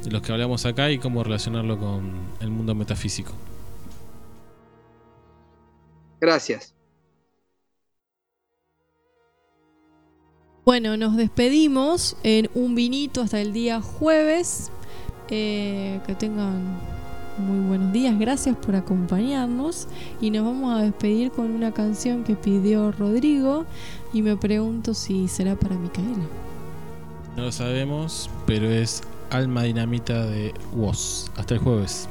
de 0.03 0.11
los 0.11 0.23
que 0.23 0.33
hablamos 0.33 0.65
acá 0.65 0.91
y 0.91 0.99
cómo 0.99 1.23
relacionarlo 1.23 1.79
con 1.79 2.11
el 2.41 2.51
mundo 2.51 2.75
metafísico. 2.75 3.35
Gracias. 6.23 6.78
Bueno, 10.69 10.99
nos 10.99 11.17
despedimos 11.17 12.15
en 12.23 12.51
un 12.53 12.75
vinito 12.75 13.23
hasta 13.23 13.41
el 13.41 13.55
día 13.55 13.81
jueves. 13.81 14.71
Eh, 15.31 15.99
que 16.07 16.15
tengan 16.15 16.79
muy 17.39 17.67
buenos 17.67 17.91
días, 17.91 18.19
gracias 18.19 18.55
por 18.55 18.77
acompañarnos 18.77 19.89
y 20.21 20.29
nos 20.29 20.45
vamos 20.45 20.79
a 20.79 20.83
despedir 20.83 21.31
con 21.31 21.53
una 21.53 21.73
canción 21.73 22.23
que 22.23 22.35
pidió 22.35 22.93
Rodrigo 22.93 23.65
y 24.13 24.21
me 24.21 24.37
pregunto 24.37 24.93
si 24.93 25.27
será 25.27 25.57
para 25.57 25.75
Micaela. 25.75 26.27
No 27.35 27.45
lo 27.45 27.53
sabemos, 27.53 28.29
pero 28.45 28.69
es 28.69 29.01
Alma 29.31 29.63
Dinamita 29.63 30.27
de 30.27 30.53
Woz. 30.75 31.31
Hasta 31.39 31.55
el 31.55 31.61
jueves. 31.61 32.11